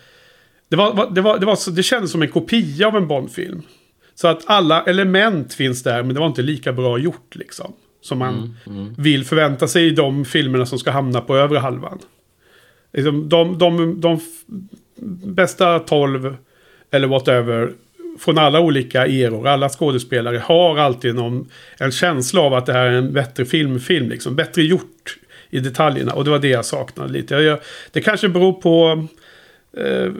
Det, 0.69 0.75
var, 0.75 1.09
det, 1.15 1.21
var, 1.21 1.37
det, 1.39 1.45
var, 1.45 1.75
det 1.75 1.83
kändes 1.83 2.11
som 2.11 2.21
en 2.21 2.27
kopia 2.27 2.87
av 2.87 2.95
en 2.97 3.07
Bondfilm. 3.07 3.61
Så 4.15 4.27
att 4.27 4.43
alla 4.45 4.83
element 4.83 5.53
finns 5.53 5.83
där, 5.83 6.03
men 6.03 6.13
det 6.13 6.19
var 6.19 6.27
inte 6.27 6.41
lika 6.41 6.73
bra 6.73 6.97
gjort 6.97 7.35
liksom. 7.35 7.73
Som 8.01 8.17
man 8.17 8.55
vill 8.97 9.25
förvänta 9.25 9.67
sig 9.67 9.87
i 9.87 9.91
de 9.91 10.25
filmerna 10.25 10.65
som 10.65 10.79
ska 10.79 10.91
hamna 10.91 11.21
på 11.21 11.35
övre 11.37 11.59
halvan. 11.59 11.99
Liksom, 12.93 13.29
de, 13.29 13.57
de, 13.57 14.01
de 14.01 14.13
f- 14.15 14.45
bästa 15.25 15.79
12 15.79 16.35
eller 16.91 17.07
whatever 17.07 17.71
från 18.19 18.37
alla 18.37 18.59
olika 18.59 19.05
eror. 19.05 19.47
Alla 19.47 19.69
skådespelare 19.69 20.37
har 20.37 20.77
alltid 20.77 21.15
någon, 21.15 21.49
en 21.77 21.91
känsla 21.91 22.41
av 22.41 22.53
att 22.53 22.65
det 22.65 22.73
här 22.73 22.85
är 22.85 22.91
en 22.91 23.13
bättre 23.13 23.45
filmfilm. 23.45 24.09
Liksom. 24.09 24.35
Bättre 24.35 24.63
gjort 24.63 25.17
i 25.49 25.59
detaljerna. 25.59 26.13
Och 26.13 26.23
det 26.23 26.29
var 26.29 26.39
det 26.39 26.47
jag 26.47 26.65
saknade 26.65 27.13
lite. 27.13 27.35
Jag, 27.35 27.59
det 27.91 28.01
kanske 28.01 28.29
beror 28.29 28.53
på 28.53 29.07
eh, 29.77 30.11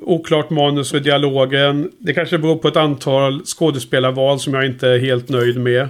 oklart 0.00 0.50
manus 0.50 0.94
och 0.94 1.02
dialogen. 1.02 1.90
Det 1.98 2.14
kanske 2.14 2.38
beror 2.38 2.56
på 2.56 2.68
ett 2.68 2.76
antal 2.76 3.44
skådespelarval 3.44 4.40
som 4.40 4.54
jag 4.54 4.66
inte 4.66 4.88
är 4.88 4.98
helt 4.98 5.28
nöjd 5.28 5.60
med. 5.60 5.88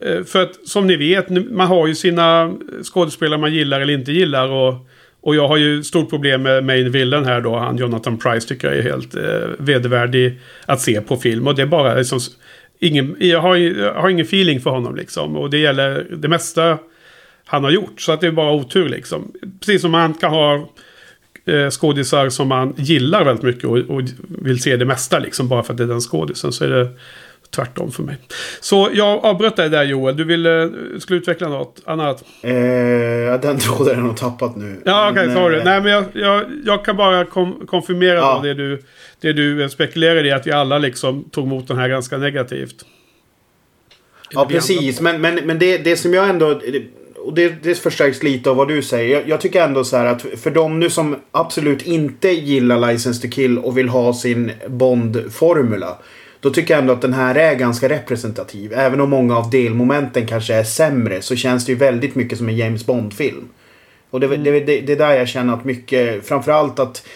eh, 0.00 0.24
för 0.24 0.42
att 0.42 0.68
som 0.68 0.86
ni 0.86 0.96
vet, 0.96 1.28
man 1.50 1.66
har 1.66 1.86
ju 1.86 1.94
sina 1.94 2.54
skådespelare 2.92 3.40
man 3.40 3.54
gillar 3.54 3.80
eller 3.80 3.94
inte 3.94 4.12
gillar. 4.12 4.48
Och, 4.48 4.74
och 5.22 5.36
jag 5.36 5.48
har 5.48 5.56
ju 5.56 5.82
stort 5.82 6.10
problem 6.10 6.42
med 6.42 6.64
main 6.64 6.90
villain 6.90 7.24
här 7.24 7.40
då. 7.40 7.58
Han 7.58 7.76
Jonathan 7.76 8.18
Price 8.18 8.48
tycker 8.48 8.68
jag 8.68 8.78
är 8.78 8.82
helt 8.82 9.14
eh, 9.14 9.48
vedervärdig 9.58 10.40
att 10.66 10.80
se 10.80 11.00
på 11.00 11.16
film. 11.16 11.46
Och 11.46 11.54
det 11.54 11.62
är 11.62 11.66
bara 11.66 11.94
liksom, 11.94 12.20
ingen, 12.78 13.16
jag, 13.18 13.40
har, 13.40 13.56
jag 13.56 13.94
har 13.94 14.08
ingen 14.08 14.26
feeling 14.26 14.60
för 14.60 14.70
honom 14.70 14.96
liksom. 14.96 15.36
Och 15.36 15.50
det 15.50 15.58
gäller 15.58 16.06
det 16.16 16.28
mesta 16.28 16.78
han 17.44 17.64
har 17.64 17.70
gjort. 17.70 18.00
Så 18.00 18.12
att 18.12 18.20
det 18.20 18.26
är 18.26 18.32
bara 18.32 18.52
otur 18.52 18.88
liksom. 18.88 19.32
Precis 19.60 19.80
som 19.80 19.90
man 19.90 20.14
kan 20.14 20.30
ha 20.30 20.68
eh, 21.44 21.70
skådisar 21.70 22.28
som 22.28 22.48
man 22.48 22.74
gillar 22.76 23.24
väldigt 23.24 23.44
mycket 23.44 23.64
och, 23.64 23.78
och, 23.78 24.02
vill 24.28 24.62
se 24.62 24.76
det 24.76 24.84
mesta 24.84 25.18
liksom. 25.18 25.48
Bara 25.48 25.62
för 25.62 25.72
att 25.72 25.76
det 25.76 25.84
är 25.84 25.88
den 25.88 26.00
skådisen. 26.00 26.52
Så 26.52 26.64
är 26.64 26.68
det 26.68 26.88
tvärtom 27.54 27.92
för 27.92 28.02
mig. 28.02 28.16
Så 28.60 28.90
jag 28.92 29.24
avbröt 29.24 29.56
dig 29.56 29.68
där 29.70 29.84
Joel. 29.84 30.16
Du 30.16 30.24
ville, 30.24 30.70
skulle 30.98 31.18
utveckla 31.18 31.48
något 31.48 31.82
annat? 31.84 32.24
Eh, 32.42 32.52
den 33.42 33.58
tråden 33.58 34.00
har 34.00 34.08
jag 34.08 34.16
tappat 34.16 34.56
nu. 34.56 34.82
Ja, 34.84 35.10
okej, 35.10 35.22
okay, 35.22 35.34
sorry. 35.34 35.58
eh, 35.58 35.64
Nej, 35.64 35.80
men 35.80 35.92
jag, 35.92 36.04
jag, 36.12 36.44
jag 36.64 36.84
kan 36.84 36.96
bara 36.96 37.24
kom, 37.24 37.66
konfirmera 37.66 38.14
Ja. 38.14 38.34
då 38.34 38.42
det 38.42 38.54
du, 38.54 38.82
det 39.20 39.32
du 39.32 39.68
spekulerade 39.68 40.28
i. 40.28 40.32
Att 40.32 40.46
vi 40.46 40.52
alla 40.52 40.78
liksom 40.78 41.24
tog 41.30 41.46
emot 41.46 41.68
den 41.68 41.78
här 41.78 41.88
ganska 41.88 42.18
negativt. 42.18 42.84
Ja, 44.30 44.46
precis. 44.46 45.00
Men, 45.00 45.20
men, 45.20 45.34
men 45.34 45.58
det, 45.58 45.78
det 45.78 45.96
som 45.96 46.14
jag 46.14 46.28
ändå... 46.28 46.60
Och 47.24 47.34
det, 47.34 47.62
det 47.62 47.74
förstärks 47.74 48.22
lite 48.22 48.50
av 48.50 48.56
vad 48.56 48.68
du 48.68 48.82
säger. 48.82 49.14
Jag, 49.14 49.28
jag 49.28 49.40
tycker 49.40 49.62
ändå 49.64 49.84
så 49.84 49.96
här 49.96 50.06
att 50.06 50.22
för 50.36 50.50
de 50.50 50.80
nu 50.80 50.90
som 50.90 51.16
absolut 51.32 51.82
inte 51.82 52.28
gillar 52.28 52.92
License 52.92 53.22
to 53.22 53.28
Kill 53.34 53.58
och 53.58 53.78
vill 53.78 53.88
ha 53.88 54.14
sin 54.14 54.52
Bond-formula. 54.68 55.98
Då 56.42 56.50
tycker 56.50 56.74
jag 56.74 56.80
ändå 56.80 56.92
att 56.92 57.02
den 57.02 57.12
här 57.12 57.34
är 57.34 57.54
ganska 57.54 57.88
representativ. 57.88 58.72
Även 58.72 59.00
om 59.00 59.10
många 59.10 59.36
av 59.36 59.50
delmomenten 59.50 60.26
kanske 60.26 60.54
är 60.54 60.64
sämre 60.64 61.22
så 61.22 61.36
känns 61.36 61.66
det 61.66 61.72
ju 61.72 61.78
väldigt 61.78 62.14
mycket 62.14 62.38
som 62.38 62.48
en 62.48 62.56
James 62.56 62.86
Bond-film. 62.86 63.48
Och 64.10 64.20
det, 64.20 64.36
det, 64.36 64.60
det, 64.60 64.80
det 64.80 64.92
är 64.92 64.96
där 64.96 65.14
jag 65.14 65.28
känner 65.28 65.54
att 65.54 65.64
mycket, 65.64 66.26
framförallt 66.26 66.78
att 66.78 67.06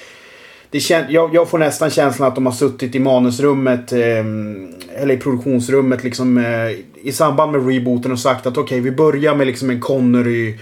det 0.71 0.81
kän, 0.81 1.05
jag, 1.09 1.35
jag 1.35 1.51
får 1.51 1.59
nästan 1.59 1.91
känslan 1.91 2.29
att 2.29 2.35
de 2.35 2.47
har 2.47 2.53
suttit 2.53 2.95
i 2.95 2.99
manusrummet 2.99 3.93
eh, 3.93 4.25
eller 4.97 5.11
i 5.11 5.17
produktionsrummet 5.17 6.05
liksom 6.05 6.39
eh, 6.39 6.71
i 7.03 7.13
samband 7.13 7.53
med 7.53 7.69
rebooten 7.69 8.13
och 8.13 8.21
sagt 8.21 8.47
att 8.47 8.57
okej 8.57 8.81
vi 8.81 8.91
börjar 8.91 9.35
med 9.35 9.47
liksom 9.47 9.71
en 9.71 9.81
Connery 9.81 10.55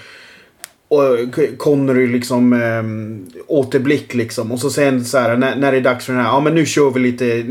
och 0.94 1.58
Connery 1.58 2.06
liksom 2.06 2.52
eh, 2.52 3.42
återblick 3.46 4.14
liksom. 4.14 4.52
Och 4.52 4.58
så 4.58 4.70
sen 4.70 5.04
så 5.04 5.18
här 5.18 5.36
när, 5.36 5.56
när 5.56 5.72
det 5.72 5.78
är 5.78 5.82
dags 5.82 6.06
för 6.06 6.12
den 6.12 6.22
här. 6.22 6.28
Ja 6.28 6.40
men 6.40 6.54
nu 6.54 6.66
kör 6.66 6.90
vi 6.90 7.00
lite. 7.00 7.44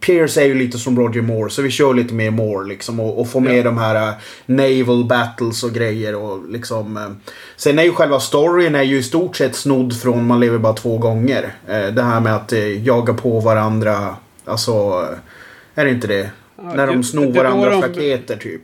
Pierce 0.00 0.36
är 0.40 0.44
ju 0.46 0.54
lite 0.54 0.78
som 0.78 0.98
Roger 0.98 1.22
Moore. 1.22 1.50
Så 1.50 1.62
vi 1.62 1.70
kör 1.70 1.94
lite 1.94 2.14
mer 2.14 2.30
Moore 2.30 2.68
liksom. 2.68 3.00
Och, 3.00 3.20
och 3.20 3.28
får 3.28 3.40
med 3.40 3.64
de 3.64 3.78
här 3.78 4.08
uh, 4.08 4.14
naval 4.46 5.04
battles 5.04 5.62
och 5.64 5.72
grejer. 5.72 6.14
Och 6.14 6.50
liksom. 6.50 6.96
Eh. 6.96 7.10
Sen 7.56 7.78
är 7.78 7.82
ju 7.82 7.92
själva 7.92 8.20
storyn 8.20 8.74
är 8.74 8.82
ju 8.82 8.98
i 8.98 9.02
stort 9.02 9.36
sett 9.36 9.54
snodd 9.56 10.00
från 10.00 10.26
Man 10.26 10.40
lever 10.40 10.58
bara 10.58 10.72
två 10.72 10.98
gånger. 10.98 11.54
Eh, 11.68 11.86
det 11.86 12.02
här 12.02 12.20
med 12.20 12.34
att 12.36 12.52
eh, 12.52 12.86
jaga 12.86 13.14
på 13.14 13.40
varandra. 13.40 14.16
Alltså. 14.44 14.72
eh, 14.72 15.80
Är 15.80 15.84
det 15.84 15.90
inte 15.90 16.06
det? 16.06 16.30
när 16.74 16.86
de 16.86 17.04
snor 17.04 17.32
varandras 17.32 17.72
de- 17.72 17.82
raketer 17.82 18.36
typ. 18.36 18.62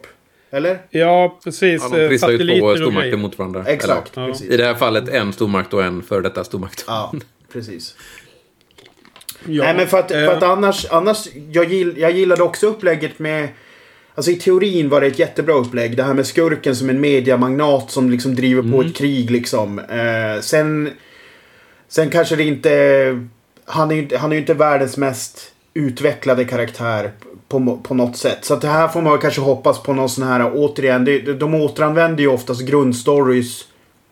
Eller? 0.53 0.79
Ja, 0.91 1.39
precis. 1.45 1.83
Ja, 1.83 1.97
de 1.97 2.03
Eh, 2.03 2.09
pristar 2.09 2.31
ju 2.31 2.61
två 2.61 2.77
stormakter 2.77 3.17
mot 3.17 3.39
varandra. 3.39 3.65
Exakt, 3.67 4.17
Eller, 4.17 4.27
precis. 4.27 4.51
I 4.51 4.57
det 4.57 4.65
här 4.65 4.75
fallet 4.75 5.09
en 5.09 5.33
stormakt 5.33 5.75
och 5.75 5.85
en 5.85 6.03
före 6.03 6.21
detta 6.21 6.45
stormakt. 6.45 6.85
Ja, 6.87 7.13
precis. 7.53 7.97
Ja, 9.45 9.65
Nej 9.65 9.75
men 9.77 9.87
för 9.87 9.99
att, 9.99 10.11
eh, 10.11 10.19
för 10.19 10.37
att 10.37 10.43
annars, 10.43 10.87
annars 10.91 11.29
jag, 11.53 11.73
gill, 11.73 11.95
jag 11.99 12.11
gillade 12.13 12.43
också 12.43 12.67
upplägget 12.67 13.19
med 13.19 13.49
Alltså 14.15 14.31
i 14.31 14.35
teorin 14.35 14.89
var 14.89 15.01
det 15.01 15.07
ett 15.07 15.19
jättebra 15.19 15.55
upplägg. 15.55 15.97
Det 15.97 16.03
här 16.03 16.15
med 16.15 16.27
skurken 16.27 16.77
som 16.77 16.91
en 16.91 17.01
mediamagnat 17.01 17.91
som 17.91 18.11
liksom 18.11 18.35
driver 18.35 18.73
på 18.73 18.83
ett 18.83 18.97
krig 18.97 19.31
liksom. 19.31 19.79
Eh, 19.79 20.41
sen... 20.41 20.91
Sen 21.89 22.11
kanske 22.11 22.37
det 22.37 22.45
inte... 22.45 23.29
Han 23.65 23.91
är 23.91 23.95
ju 23.95 24.03
inte, 24.03 24.19
han 24.19 24.33
är 24.33 24.37
ju 24.37 24.41
inte 24.41 24.55
världens 24.55 24.97
mest 24.97 25.53
utvecklade 25.75 26.45
karaktär 26.45 27.13
på, 27.53 27.81
på 27.83 27.95
något 27.95 28.17
sätt. 28.17 28.45
Så 28.45 28.55
att 28.55 28.61
det 28.61 28.69
här 28.69 28.89
får 28.89 29.03
man 29.03 29.19
kanske 29.19 29.41
hoppas 29.41 29.83
på 29.83 29.93
någon 29.93 30.09
sån 30.09 30.25
här, 30.25 30.51
återigen, 30.55 31.05
det, 31.05 31.21
de 31.21 31.55
återanvänder 31.55 32.23
ju 32.23 32.29
oftast 32.29 32.61
grundstories 32.61 33.65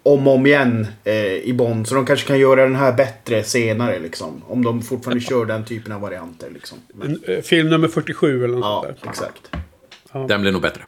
om 0.02 0.26
och 0.26 0.34
om 0.34 0.46
igen 0.46 0.86
eh, 1.04 1.34
i 1.34 1.52
Bond. 1.52 1.88
Så 1.88 1.94
de 1.94 2.06
kanske 2.06 2.26
kan 2.26 2.38
göra 2.38 2.62
den 2.62 2.76
här 2.76 2.92
bättre 2.92 3.42
senare 3.42 3.98
liksom. 3.98 4.42
Om 4.48 4.64
de 4.64 4.82
fortfarande 4.82 5.24
kör 5.24 5.44
den 5.44 5.64
typen 5.64 5.92
av 5.92 6.00
varianter 6.00 6.50
liksom. 6.54 6.78
Men, 6.94 7.20
eh, 7.26 7.40
Film 7.40 7.68
nummer 7.68 7.88
47 7.88 8.44
eller 8.44 8.54
något 8.54 8.64
ja, 8.64 8.82
sånt 8.82 9.02
där. 9.02 9.10
exakt. 9.10 10.28
Den 10.28 10.40
blir 10.40 10.52
nog 10.52 10.62
bättre. 10.62 10.82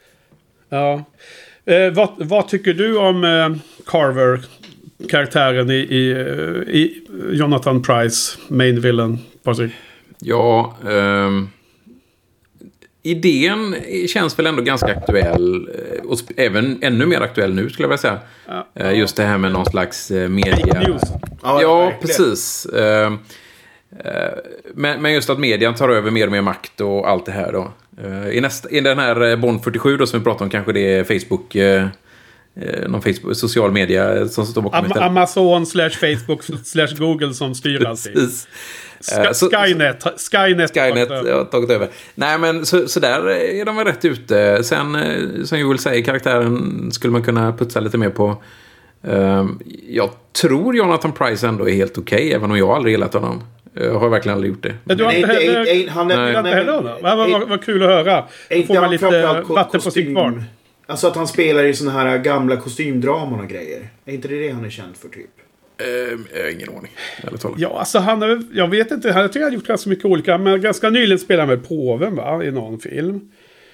Ja. 0.69 1.05
Eh, 1.65 1.93
vad, 1.93 2.09
vad 2.17 2.49
tycker 2.49 2.75
du 2.75 2.97
om 2.99 3.25
eh, 3.25 3.57
Carver? 3.87 4.41
Karaktären 5.09 5.71
i, 5.71 5.75
i, 5.75 6.11
eh, 6.11 6.75
i 6.75 7.03
Jonathan 7.31 7.83
Price, 7.83 8.39
main 8.49 8.81
villain, 8.81 9.19
Patrik. 9.43 9.73
Ja, 10.19 10.77
ehm, 10.89 11.49
idén 13.03 13.77
känns 14.09 14.39
väl 14.39 14.47
ändå 14.47 14.63
ganska 14.63 14.87
aktuell. 14.87 15.69
eh, 15.69 16.05
Och 16.05 16.19
även 16.37 16.79
ännu 16.83 17.07
mer 17.07 17.21
aktuell 17.21 17.55
nu 17.55 17.71
skulle 17.71 17.85
jag 17.85 17.89
vilja 17.89 17.99
säga. 17.99 18.19
Eh, 18.75 18.99
Just 18.99 19.17
det 19.17 19.23
här 19.25 19.39
med 19.39 19.53
någon 19.53 19.67
slags 19.67 20.11
eh, 20.11 20.29
media... 20.29 20.83
Ja, 21.43 21.63
Ja, 21.63 21.93
precis. 22.01 22.67
Ehm, 22.67 23.19
eh, 24.05 24.13
Men, 24.75 25.03
men 25.03 25.13
just 25.13 25.31
att 25.31 25.39
median 25.39 25.75
tar 25.75 25.89
över 25.89 26.11
mer 26.11 26.27
och 26.27 26.33
mer 26.33 26.41
makt 26.43 26.81
och 26.81 27.09
allt 27.09 27.27
det 27.27 27.33
här 27.33 27.53
då. 27.53 27.73
I, 28.33 28.41
nästa, 28.41 28.71
I 28.71 28.81
den 28.81 28.99
här 28.99 29.37
Bond 29.37 29.65
47 29.65 29.97
då 29.97 30.07
som 30.07 30.19
vi 30.19 30.25
pratade 30.25 30.45
om 30.45 30.51
kanske 30.51 30.73
det 30.73 30.81
är 30.95 31.05
Facebook, 31.05 31.57
någon 32.89 33.03
Facebook, 33.03 33.37
social 33.37 33.73
media 33.73 34.29
som 34.29 34.47
står 34.47 34.63
bakom 34.63 34.85
Am. 34.93 35.03
Amazon 35.03 35.67
slash 35.67 35.91
Facebook 35.91 36.43
slash 36.65 36.89
Google 36.99 37.35
som 37.35 37.55
styr 37.55 37.87
allting. 37.87 38.13
Ska, 39.01 39.25
Eh, 39.25 39.33
så- 39.33 39.51
Skynet. 39.51 40.03
Skynet. 40.33 40.71
Skynet 40.75 41.09
har 41.11 41.45
tagit 41.45 41.71
över. 41.71 41.89
Nej, 42.15 42.39
men 42.39 42.67
så, 42.67 42.89
så 42.89 43.01
där 43.01 43.29
är 43.31 43.65
de 43.65 43.77
väl 43.77 43.87
rätt 43.87 44.05
ute. 44.05 44.65
Sen, 44.65 44.95
eh, 44.95 45.45
som 45.45 45.59
Joel 45.59 45.79
säger, 45.79 46.03
karaktären 46.05 46.89
skulle 46.93 47.13
man 47.13 47.23
kunna 47.23 47.53
putsa 47.53 47.81
lite 47.81 47.99
mer 47.99 48.11
på. 48.11 48.43
Ehm, 49.05 49.59
jag 49.89 50.11
tror 50.41 50.77
Jonathan 50.77 51.13
Price 51.13 51.47
ändå 51.49 51.69
är 51.69 51.75
helt 51.75 51.99
okej, 51.99 52.33
även 52.33 52.51
om 52.51 52.59
jag 52.59 52.69
aldrig 52.71 52.93
gillat 52.93 53.15
honom. 53.15 53.43
Jag 53.75 53.95
har 53.95 54.09
verkligen 54.09 54.35
aldrig 54.37 54.53
gjort 54.53 54.63
det. 54.63 54.75
Men 54.85 54.97
du 54.97 55.05
har 55.05 55.13
inte 55.13 55.29
heller... 55.33 55.61
är- 55.61 55.67
är- 55.85 55.89
han 55.89 56.11
är- 56.11 56.17
Nej. 56.17 56.27
Du 56.31 56.33
har 56.33 56.39
inte 56.47 56.51
heller 56.57 56.73
honom? 56.73 57.49
Vad, 57.49 57.65
kul 57.65 57.83
att 57.83 57.89
höra. 57.89 58.25
Då 58.51 58.63
får 58.63 58.75
man 58.81 58.91
lite 58.91 59.43
vatten 59.49 59.81
på 59.81 59.91
sitt 59.91 60.13
kvarn. 60.15 60.45
Alltså 60.87 61.07
att 61.07 61.17
han 61.17 61.29
spelar 61.29 61.65
i 61.65 61.75
såna 61.75 61.91
här 61.91 62.19
gamla 62.19 62.57
kostymdraman 62.57 63.41
och 63.41 63.49
grejer. 63.49 63.89
Är 64.05 64.13
inte 64.15 64.29
det 64.29 64.39
det 64.39 64.51
han 64.51 64.65
är 64.65 64.71
känd 64.71 64.97
för 64.97 65.09
typ? 65.09 65.31
Ehm, 66.13 66.27
jag 66.35 66.43
har 66.45 66.51
ingen 66.51 66.69
aning. 66.69 66.93
Ja, 67.57 67.79
alltså 67.79 67.99
han 67.99 68.23
har, 68.23 68.43
jag 68.55 68.69
vet 68.69 68.91
inte, 68.91 69.13
han 69.13 69.23
jag 69.23 69.33
tycker 69.33 69.45
han 69.45 69.53
har 69.53 69.57
gjort 69.59 69.67
ganska 69.67 69.91
mycket 69.91 70.05
olika, 70.05 70.39
men 70.39 70.61
ganska 70.61 70.91
nyligen 70.91 71.19
spelade 71.19 71.43
han 71.43 71.49
väl 71.59 71.69
påven 71.69 72.17
va, 72.17 72.45
i 72.45 72.51
någon 72.51 72.79
film. 72.81 73.21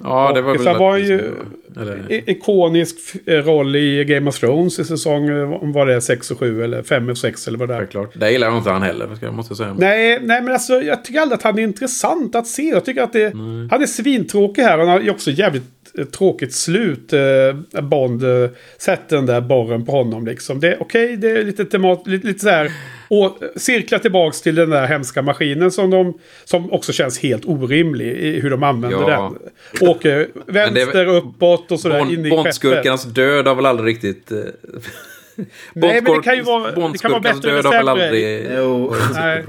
Ja, 0.00 0.32
det 0.34 0.42
var 0.42 0.54
Och 0.54 0.66
väl... 0.66 0.78
var 0.78 0.90
han 0.92 1.02
att- 1.02 1.08
ju 1.08 1.32
Eller, 1.76 2.12
i- 2.12 2.24
ikonisk 2.26 2.96
roll 3.26 3.76
i 3.76 4.04
Game 4.04 4.28
of 4.28 4.38
Thrones 4.40 4.78
i 4.78 4.84
säsong, 4.84 5.30
om 5.52 5.72
var 5.72 5.86
det 5.86 5.94
är 5.94 6.00
6 6.00 6.30
och 6.30 6.38
7 6.38 6.62
eller 6.64 6.82
5 6.82 7.08
och 7.08 7.18
6 7.18 7.48
eller 7.48 7.58
vad 7.58 7.68
det 7.68 7.74
är. 7.74 7.78
självklart. 7.78 8.10
Det 8.20 8.30
gillar 8.30 8.56
inte 8.56 8.70
han 8.70 8.82
heller, 8.82 9.14
ska 9.16 9.26
jag 9.26 9.34
måste 9.34 9.54
säga. 9.54 9.74
Nej, 9.78 10.18
nej, 10.22 10.42
men 10.42 10.52
alltså 10.52 10.72
jag 10.82 11.04
tycker 11.04 11.20
aldrig 11.20 11.36
att 11.36 11.42
han 11.42 11.58
är 11.58 11.62
intressant 11.62 12.34
att 12.34 12.46
se. 12.46 12.62
Jag 12.62 12.84
tycker 12.84 13.02
att 13.02 13.12
det, 13.12 13.32
han 13.70 13.82
är 13.82 13.86
svintråkig 13.86 14.62
här. 14.62 14.78
Han 14.78 14.88
har 14.88 15.00
ju 15.00 15.10
också 15.10 15.30
jävligt 15.30 15.62
tråkigt 16.04 16.54
slut. 16.54 17.12
Eh, 17.12 17.82
Bond 17.82 18.24
eh, 18.24 18.50
sätter 18.78 19.16
den 19.16 19.26
där 19.26 19.40
borren 19.40 19.84
på 19.86 19.92
honom 19.92 20.26
liksom. 20.26 20.60
Det 20.60 20.68
är 20.68 20.82
okej, 20.82 21.16
det 21.16 21.30
är 21.30 21.44
lite 21.44 21.64
temat, 21.64 22.06
lite, 22.06 22.26
lite 22.26 22.40
så 22.40 22.48
här. 22.48 22.72
Och 23.10 23.38
cirkla 23.56 23.98
tillbaks 23.98 24.40
till 24.42 24.54
den 24.54 24.70
där 24.70 24.86
hemska 24.86 25.22
maskinen 25.22 25.70
som 25.70 25.90
de, 25.90 26.18
som 26.44 26.72
också 26.72 26.92
känns 26.92 27.18
helt 27.18 27.44
orimlig 27.44 28.06
i 28.16 28.40
hur 28.40 28.50
de 28.50 28.62
använder 28.62 29.10
Ja. 29.10 29.32
den. 29.80 29.88
Åker 29.88 30.28
vänster, 30.46 31.06
uppåt 31.06 31.72
och 31.72 31.80
sådär 31.80 31.98
in 32.00 32.04
Bond, 32.06 32.12
i 32.12 32.30
skeppet. 32.30 32.30
Bondskurkarnas 32.44 33.04
död 33.04 33.46
har 33.46 33.54
väl 33.54 33.66
aldrig 33.66 33.94
riktigt... 33.94 34.32
eh, 34.32 34.38
Nej, 35.74 36.02
men 36.02 36.12
det 36.16 36.22
kan 36.22 36.36
ju 36.36 36.42
vara- 36.42 36.88
det 36.92 36.98
kan 36.98 37.10
vara 37.10 37.20
bättre 37.20 37.50
död 37.50 37.64
har 37.64 37.72
väl 37.72 37.88
aldrig 37.88 38.46
Jo. 38.58 38.94
Nej. 39.14 39.44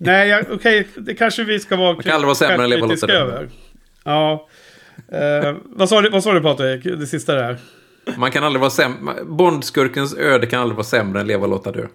Nej, 0.00 0.42
okej, 0.50 0.86
det 0.96 1.14
kanske 1.14 1.44
vi 1.44 1.60
ska 1.60 1.76
vara 1.76 2.02
kan 2.02 2.12
aldrig 2.12 2.26
vara 2.26 2.34
sämre 2.34 2.64
än 2.64 2.70
Leva 2.70 3.12
över. 3.14 3.48
Ja. 4.04 4.48
Eh, 5.12 5.54
vad, 5.64 5.88
sa 5.88 6.00
du, 6.00 6.10
vad 6.10 6.22
sa 6.24 6.32
du 6.32 6.40
Patrik? 6.40 6.84
Det 6.84 7.06
sista 7.06 7.34
där. 7.34 7.56
Man 8.16 8.30
kan 8.30 8.44
aldrig 8.44 8.60
vara 8.60 8.70
sämre. 8.70 9.14
Bondskurkens 9.24 10.14
öde 10.16 10.46
kan 10.46 10.60
aldrig 10.60 10.76
vara 10.76 10.84
sämre 10.86 11.20
än 11.20 11.26
Leva 11.26 11.46
låta 11.46 11.72
dö. 11.72 11.86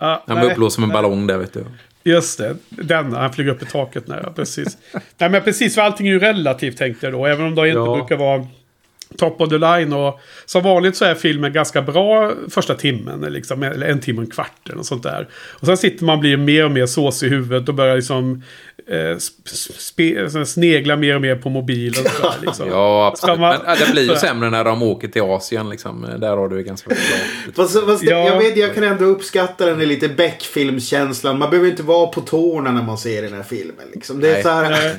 Ja, 0.00 0.24
Han 0.26 0.40
blir 0.40 0.50
uppblåst 0.50 0.74
som 0.74 0.84
en 0.84 0.90
ballong 0.90 1.26
där, 1.26 1.38
vet 1.38 1.52
du. 1.52 1.64
Just 2.04 2.38
det, 2.38 2.56
denna. 2.68 3.18
Han 3.20 3.32
flyger 3.32 3.50
upp 3.52 3.62
i 3.62 3.66
taket. 3.66 4.06
Nej, 4.08 4.18
precis. 4.36 4.78
Nej, 5.18 5.30
men 5.30 5.42
precis, 5.42 5.74
för 5.74 5.82
allting 5.82 6.06
är 6.08 6.12
ju 6.12 6.18
relativt 6.18 6.76
tänkte 6.76 7.06
jag 7.06 7.12
då. 7.12 7.26
Även 7.26 7.46
om 7.46 7.54
det 7.54 7.68
inte 7.68 7.78
Ja. 7.78 7.94
brukar 7.96 8.16
vara 8.16 8.46
top 9.18 9.40
of 9.40 9.48
the 9.48 9.58
line. 9.58 9.92
Och 9.92 10.20
som 10.46 10.62
vanligt 10.62 10.96
så 10.96 11.04
är 11.04 11.14
filmen 11.14 11.52
ganska 11.52 11.82
bra 11.82 12.32
första 12.50 12.74
timmen. 12.74 13.20
Liksom, 13.20 13.62
eller 13.62 13.86
en 13.86 14.00
timme 14.00 14.18
och 14.18 14.24
en 14.24 14.30
kvart 14.30 14.60
eller 14.66 14.76
något 14.76 14.86
sånt 14.86 15.02
där. 15.02 15.28
Och 15.60 15.66
sen 15.66 15.76
sitter 15.76 16.04
man 16.04 16.14
och 16.14 16.20
blir 16.20 16.36
mer 16.36 16.64
och 16.64 16.70
mer 16.70 16.86
såsig 16.86 17.26
i 17.26 17.30
huvudet 17.30 17.68
och 17.68 17.74
börjar 17.74 17.96
liksom 17.96 18.42
eh, 18.90 18.94
sp- 18.94 19.78
spe, 19.78 20.30
så 20.30 20.44
snegla 20.44 20.96
mer 20.96 21.14
och 21.14 21.20
mer 21.20 21.36
på 21.36 21.48
mobilen. 21.48 22.04
Där, 22.04 22.34
liksom. 22.46 22.68
Ja, 22.68 23.06
absolut. 23.06 23.40
Man- 23.40 23.56
Men 23.66 23.76
det 23.86 23.92
blir 23.92 24.10
ju 24.10 24.16
sämre 24.16 24.50
när 24.50 24.64
de 24.64 24.82
åker 24.82 25.08
till 25.08 25.22
Asien. 25.22 25.70
Liksom. 25.70 26.06
Där 26.18 26.36
har 26.36 26.48
du 26.48 26.56
ju 26.56 26.62
ganska 26.62 26.88
klart. 26.94 27.00
Fast, 27.56 27.84
fast 27.86 28.00
det- 28.04 28.10
Ja. 28.10 28.26
jag, 28.28 28.38
vet, 28.38 28.56
jag 28.56 28.74
kan 28.74 28.84
ändå 28.84 29.04
uppskatta 29.04 29.66
den 29.66 29.78
lite 29.78 30.08
Beck-filmskänslan. 30.08 31.38
Man 31.38 31.50
behöver 31.50 31.70
inte 31.70 31.82
vara 31.82 32.06
på 32.06 32.20
tårna 32.20 32.70
när 32.72 32.82
man 32.82 32.98
ser 32.98 33.22
den 33.22 33.32
här 33.32 33.42
filmen. 33.42 33.86
Liksom. 33.94 34.20
Det, 34.20 34.36
är 34.36 34.42
så 34.42 34.48
här, 34.48 34.94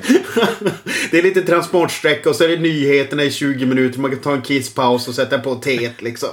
det 1.10 1.18
är 1.18 1.22
lite 1.22 1.42
transportsträcka 1.42 2.30
och 2.30 2.36
så 2.36 2.44
är 2.44 2.48
det 2.48 2.56
nyheterna 2.56 3.22
i 3.24 3.30
20 3.30 3.66
minuter. 3.66 4.00
Man 4.00 4.10
kan 4.10 4.20
ta 4.20 4.32
en 4.32 4.42
kisspaus 4.42 5.08
och 5.08 5.14
sätta 5.14 5.38
på 5.38 5.54
teet 5.54 6.02
liksom. 6.02 6.28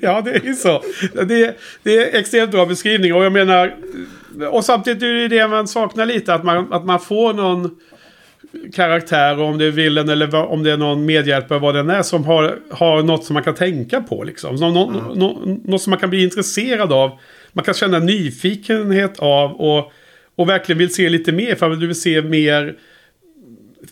Ja, 0.00 0.20
det 0.20 0.30
är 0.30 0.44
ju 0.44 0.54
så. 0.54 0.82
Det, 1.12 1.56
det 1.82 1.96
är 1.98 2.18
extremt 2.20 2.50
bra 2.50 2.66
beskrivning. 2.66 3.14
Och 3.14 3.24
jag 3.24 3.32
menar... 3.32 3.76
Och 4.46 4.64
samtidigt 4.64 5.02
är 5.02 5.12
det 5.12 5.28
det 5.28 5.48
man 5.48 5.68
saknar 5.68 6.06
lite. 6.06 6.34
Att 6.34 6.44
man, 6.44 6.72
att 6.72 6.84
man 6.84 7.00
får 7.00 7.32
någon 7.32 7.70
karaktär, 8.74 9.40
om 9.40 9.58
det 9.58 9.64
är 9.64 9.70
villen 9.70 10.08
eller 10.08 10.34
om 10.34 10.62
det 10.62 10.72
är 10.72 10.76
någon 10.76 11.06
medhjälpare, 11.06 11.58
vad 11.58 11.74
den 11.74 11.90
är, 11.90 12.02
som 12.02 12.24
har, 12.24 12.58
har 12.70 13.02
något 13.02 13.24
som 13.24 13.34
man 13.34 13.42
kan 13.42 13.54
tänka 13.54 14.00
på. 14.00 14.24
Liksom. 14.24 14.54
Nå, 14.54 14.70
nå, 14.70 15.14
nå, 15.14 15.58
något 15.64 15.82
som 15.82 15.90
man 15.90 15.98
kan 15.98 16.10
bli 16.10 16.22
intresserad 16.22 16.92
av. 16.92 17.18
Man 17.52 17.64
kan 17.64 17.74
känna 17.74 17.98
nyfikenhet 17.98 19.18
av 19.18 19.52
och, 19.52 19.92
och 20.36 20.48
verkligen 20.48 20.78
vill 20.78 20.94
se 20.94 21.08
lite 21.08 21.32
mer. 21.32 21.54
För 21.54 21.70
att 21.70 21.80
du 21.80 21.86
vill 21.86 22.00
se 22.00 22.22
mer 22.22 22.76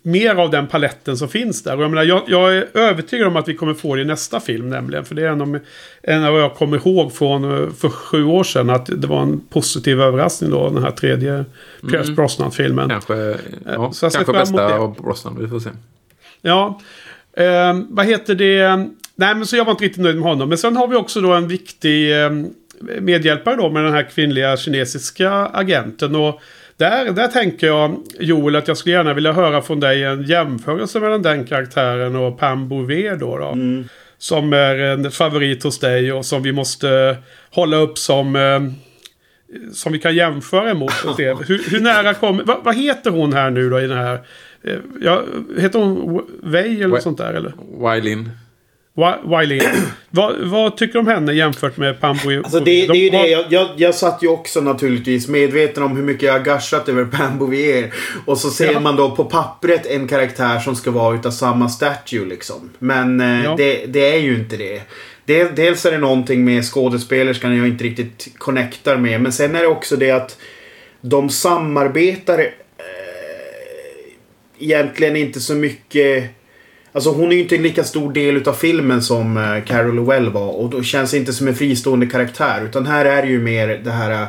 mer 0.03 0.35
av 0.35 0.51
den 0.51 0.67
paletten 0.67 1.17
som 1.17 1.29
finns 1.29 1.63
där. 1.63 1.77
Och 1.77 1.83
jag, 1.83 1.91
menar, 1.91 2.03
jag, 2.03 2.23
jag 2.27 2.57
är 2.57 2.67
övertygad 2.75 3.27
om 3.29 3.37
att 3.37 3.49
vi 3.49 3.55
kommer 3.55 3.75
få 3.75 3.95
det 3.95 4.03
i 4.03 4.05
nästa 4.05 4.41
film 4.41 4.71
nämligen. 4.71 5.05
För 5.05 5.15
det 5.15 5.23
är 5.23 5.31
en 5.31 5.41
av, 5.41 5.59
en 6.03 6.25
av 6.25 6.33
vad 6.33 6.43
jag 6.43 6.55
kommer 6.55 6.77
ihåg 6.77 7.13
från 7.13 7.45
eh, 7.45 7.71
för 7.71 7.89
sju 7.89 8.25
år 8.25 8.45
sedan. 8.45 8.71
Att 8.71 8.87
det 8.87 9.07
var 9.07 9.23
en 9.23 9.41
positiv 9.41 10.01
överraskning 10.01 10.51
då. 10.51 10.71
Den 10.71 10.83
här 10.83 10.91
tredje 10.91 11.45
Pierce 11.91 12.11
Brosnan-filmen. 12.11 12.89
Kanske, 12.89 13.37
ja, 13.65 13.93
så 13.93 14.07
jag 14.07 14.13
kanske 14.13 14.33
bästa 14.33 14.75
av 14.75 15.03
Brosnan. 15.03 15.37
Vi 15.41 15.49
får 15.49 15.61
se. 15.61 15.71
Ja, 16.43 16.81
eh, 17.37 17.81
vad 17.89 18.07
heter 18.07 18.35
det? 18.35 18.89
Nej, 19.15 19.35
men 19.35 19.47
så 19.47 19.57
jag 19.57 19.65
var 19.65 19.73
inte 19.73 19.85
riktigt 19.85 20.03
nöjd 20.03 20.17
med 20.17 20.25
honom. 20.25 20.49
Men 20.49 20.59
sen 20.59 20.77
har 20.77 20.89
vi 20.89 20.97
också 20.97 21.21
då 21.21 21.33
en 21.33 21.49
viktig 21.49 22.25
eh, 22.25 22.31
medhjälpare 23.01 23.57
då 23.57 23.71
med 23.71 23.85
den 23.85 23.93
här 23.93 24.11
kvinnliga 24.11 24.57
kinesiska 24.57 25.31
agenten. 25.33 26.15
Och 26.15 26.41
där, 26.77 27.13
där 27.13 27.29
tänker 27.29 27.67
jag, 27.67 27.97
Joel, 28.21 28.57
att 28.57 28.69
jag 28.69 28.77
skulle 28.77 28.95
gärna 28.95 29.15
vilja 29.15 29.33
höra 29.33 29.63
från 29.63 29.81
dig 29.81 30.05
en 30.05 30.23
jämförelse 30.23 31.01
mellan 31.01 31.23
den 31.23 31.45
karaktären 31.45 32.17
och 32.17 32.39
Pam 32.39 32.69
Bouvier 32.69 33.17
då. 33.17 33.39
då 33.39 33.55
Som 34.19 34.53
är 34.53 34.75
en 34.75 35.11
favorit 35.11 35.63
hos 35.65 35.79
dig 35.79 36.13
och 36.13 36.25
som 36.27 36.43
vi 36.43 36.53
måste 36.53 37.17
hålla 37.51 37.77
upp 37.77 37.99
som... 37.99 38.37
Eh, 38.37 38.61
som 39.73 39.93
vi 39.93 39.99
kan 39.99 40.15
jämföra 40.15 40.71
emot. 40.71 40.93
Hur, 41.19 41.71
hur 41.71 41.81
nära 41.81 42.15
kommer... 42.15 42.45
Vad, 42.45 42.65
vad 42.65 42.77
heter 42.77 43.11
hon 43.11 43.33
här 43.33 43.51
nu 43.51 43.71
då 43.71 43.81
i 43.81 43.87
den 43.87 43.99
här... 43.99 44.19
eh, 44.65 44.75
Ja, 45.01 45.23
heter 45.59 45.79
hon 45.79 46.23
Wei 46.43 46.83
eller 46.83 46.97
Wei- 46.97 47.01
sånt 47.01 47.19
där 47.19 47.33
eller? 47.35 47.53
Wylin. 47.95 48.31
Wiley. 49.25 49.61
vad, 50.11 50.35
vad 50.49 50.77
tycker 50.77 50.93
du 50.93 50.99
om 50.99 51.07
henne 51.07 51.33
jämfört 51.33 51.77
med 51.77 52.01
Pambo? 52.01 52.37
Alltså 52.39 52.59
det, 52.61 52.65
det 52.65 52.93
är 52.93 52.95
ju 52.95 53.11
det. 53.11 53.27
Jag, 53.27 53.45
jag, 53.51 53.69
jag 53.77 53.95
satt 53.95 54.23
ju 54.23 54.29
också 54.29 54.61
naturligtvis 54.61 55.29
medveten 55.29 55.83
om 55.83 55.97
hur 55.97 56.03
mycket 56.03 56.23
jag 56.23 56.33
har 56.33 56.41
gashat 56.41 56.89
över 56.89 57.05
Pam 57.05 57.39
Bouvier. 57.39 57.95
Och 58.27 58.39
så 58.39 58.51
ser 58.51 58.73
Ja. 58.73 58.81
man 58.81 58.97
då 58.97 59.11
på 59.17 59.25
pappret 59.25 59.87
en 59.87 60.09
karaktär 60.09 60.59
som 60.59 60.77
ska 60.77 60.91
vara 60.91 61.15
utav 61.17 61.31
samma 61.31 61.69
statue 61.69 62.25
liksom. 62.27 62.71
Men 62.79 63.21
eh, 63.21 63.45
Ja. 63.45 63.55
det, 63.57 63.87
det 63.87 64.13
är 64.15 64.19
ju 64.19 64.35
inte 64.35 64.57
det. 64.57 64.83
Del, 65.25 65.49
dels 65.55 65.87
är 65.87 65.93
det 65.93 65.99
någonting 65.99 66.45
med 66.45 66.65
skådespelerskan 66.65 67.57
jag 67.57 67.69
inte 67.69 67.85
riktigt 67.85 68.29
connectar 68.39 68.97
med. 68.97 69.21
Men 69.21 69.33
sen 69.33 69.55
är 69.55 69.61
det 69.61 69.67
också 69.67 69.97
det 69.97 70.11
att 70.11 70.39
de 71.01 71.31
samarbetar 71.31 72.39
eh, 72.39 72.47
egentligen 74.59 75.17
inte 75.17 75.41
så 75.41 75.55
mycket. 75.55 76.25
Alltså 76.97 77.11
hon 77.11 77.33
är 77.33 77.37
ju 77.37 77.43
inte 77.43 77.57
en 77.57 77.63
lika 77.63 77.85
stor 77.85 78.13
del 78.13 78.37
utav 78.37 78.53
filmen 78.53 79.03
som 79.03 79.37
eh, 79.37 79.65
Carol 79.65 79.95
Lowell 79.95 80.31
var. 80.31 80.49
Och 80.49 80.71
då 80.71 80.83
känns 80.83 81.11
det 81.11 81.17
inte 81.17 81.33
som 81.33 81.49
en 81.49 81.55
fristående 81.55 82.07
karaktär. 82.07 82.65
Utan 82.65 82.87
här 82.87 83.05
är 83.05 83.23
det 83.23 83.29
ju 83.29 83.41
mer 83.41 83.69
det 83.69 83.91
här 83.91 84.29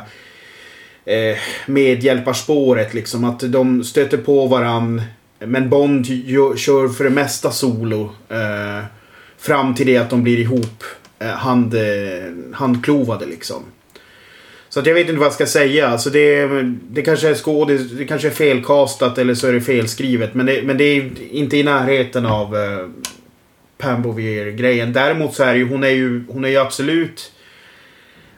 eh, 1.04 1.14
eh 1.14 1.36
medhjälparspåret 1.66 2.94
liksom. 2.94 3.24
Att 3.24 3.40
de 3.40 3.84
stöter 3.84 4.16
på 4.16 4.46
varann. 4.46 5.02
Men 5.38 5.70
Bond 5.70 6.06
ju, 6.06 6.56
kör 6.56 6.88
för 6.88 7.04
det 7.04 7.10
mesta 7.10 7.50
solo. 7.50 8.10
Eh, 8.28 8.84
fram 9.38 9.74
till 9.74 9.86
det 9.86 9.96
att 9.96 10.10
de 10.10 10.22
blir 10.22 10.38
ihop 10.38 10.84
eh, 11.18 11.28
hand, 11.28 11.74
eh, 11.74 11.82
handklovade 12.52 13.26
liksom. 13.26 13.62
Så 14.84 14.90
jag 14.90 14.94
vet 14.94 15.08
inte 15.08 15.18
vad 15.18 15.26
jag 15.26 15.32
ska 15.32 15.46
säga. 15.46 15.88
Alltså 15.88 16.10
det, 16.10 16.46
det 16.90 17.02
kanske 17.02 17.28
är 17.28 17.34
skådis, 17.34 17.90
det 17.90 18.04
kanske 18.04 18.28
är 18.28 18.32
felkastat 18.32 19.18
eller 19.18 19.34
så 19.34 19.46
är 19.46 19.52
det 19.52 19.60
felskrivet. 19.60 20.34
Men 20.34 20.46
det, 20.46 20.62
men 20.62 20.76
det 20.78 20.84
är 20.84 21.10
inte 21.30 21.56
i 21.56 21.62
närheten 21.62 22.26
av 22.26 22.56
eh, 22.56 22.86
Pam 23.78 24.02
Bouvier-grejen. 24.02 24.92
Däremot 24.92 25.34
så 25.34 25.42
är 25.42 25.54
ju, 25.54 25.68
hon 25.68 25.84
är 25.84 25.88
ju, 25.88 26.24
hon 26.28 26.44
är 26.44 26.48
ju 26.48 26.56
absolut... 26.56 27.32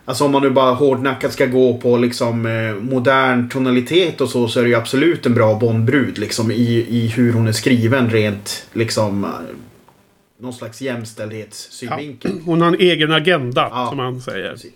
Alltså 0.05 0.25
om 0.25 0.33
man 0.33 0.43
nu 0.43 0.51
bara 0.51 0.75
hårdnackat 0.75 1.33
ska 1.33 1.47
gå 1.47 1.77
på 1.79 1.97
liksom 1.97 2.47
eh, 2.47 2.75
modern 2.75 3.49
tonalitet 3.49 4.21
och 4.21 4.29
så, 4.29 4.49
så 4.49 4.59
är 4.61 4.65
det 4.65 4.69
ju 4.71 4.75
absolut 4.77 5.27
en 5.27 5.35
bra 5.35 5.55
Bondbrud 5.55 6.19
liksom 6.19 6.51
i, 6.51 6.87
i 6.89 7.07
hur 7.17 7.33
hon 7.33 7.49
är 7.49 7.53
skriven 7.53 8.11
rent 8.11 8.67
liksom... 8.73 9.25
eh, 9.25 9.31
Någon 10.43 10.53
slags 10.53 10.83
Ja, 10.83 10.93
jämställdhetssynvinkel. 10.93 12.33
hon 12.45 12.61
har 12.61 12.69
en 12.69 12.81
egen 12.81 13.13
agenda, 13.13 13.69
Ja. 13.71 13.87
som 13.89 13.97
man 13.97 14.21
säger. 14.21 14.51
Precis. 14.51 14.71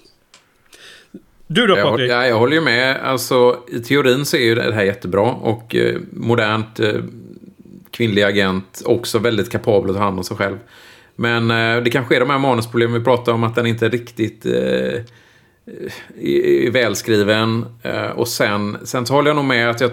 Du 1.47 1.67
då 1.67 1.77
Jag, 1.77 1.91
Patrik? 1.91 2.11
ja, 2.11 2.27
jag 2.27 2.39
håller 2.39 2.55
ju 2.55 2.61
med. 2.61 2.97
Alltså, 3.03 3.59
I 3.69 3.79
teorin 3.81 4.25
så 4.25 4.37
är 4.37 4.45
ju 4.45 4.55
det 4.55 4.75
här 4.75 4.85
jättebra. 4.85 5.23
Och 5.23 5.75
eh, 5.75 5.97
modernt 6.13 6.81
eh, 6.81 6.93
kvinnlig 7.91 8.23
agent. 8.23 8.83
Också 8.85 9.19
väldigt 9.19 9.51
kapabel 9.51 9.91
att 9.91 9.97
ta 9.97 10.03
hand 10.03 10.19
om 10.19 10.25
sig 10.25 10.37
själv. 10.37 10.59
Men 11.17 11.51
eh, 11.51 11.83
det 11.83 11.91
kanske 11.91 12.17
är 12.17 12.21
de 12.21 12.31
här 12.31 12.39
manusproblemen 12.39 12.99
vi 12.99 13.05
pratar 13.05 13.33
om. 13.33 13.45
Att 13.45 13.55
den 13.55 13.67
inte 13.67 13.89
riktigt 13.89 14.47
eh, 14.47 14.53
är, 14.53 15.05
är 16.21 16.71
välskriven. 16.71 17.67
Eh, 17.83 18.07
och 18.07 18.29
sen, 18.29 18.77
sen 18.85 19.07
så 19.07 19.15
håller 19.15 19.29
jag 19.31 19.37
nog 19.37 19.45
med 19.45 19.71
att 19.71 19.81
jag 19.81 19.91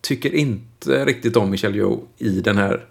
tycker 0.00 0.34
inte 0.34 1.04
riktigt 1.04 1.36
om 1.36 1.50
Michelle 1.50 1.76
Yeoh 1.76 1.98
i 2.18 2.40
den 2.40 2.58
här 2.58 2.84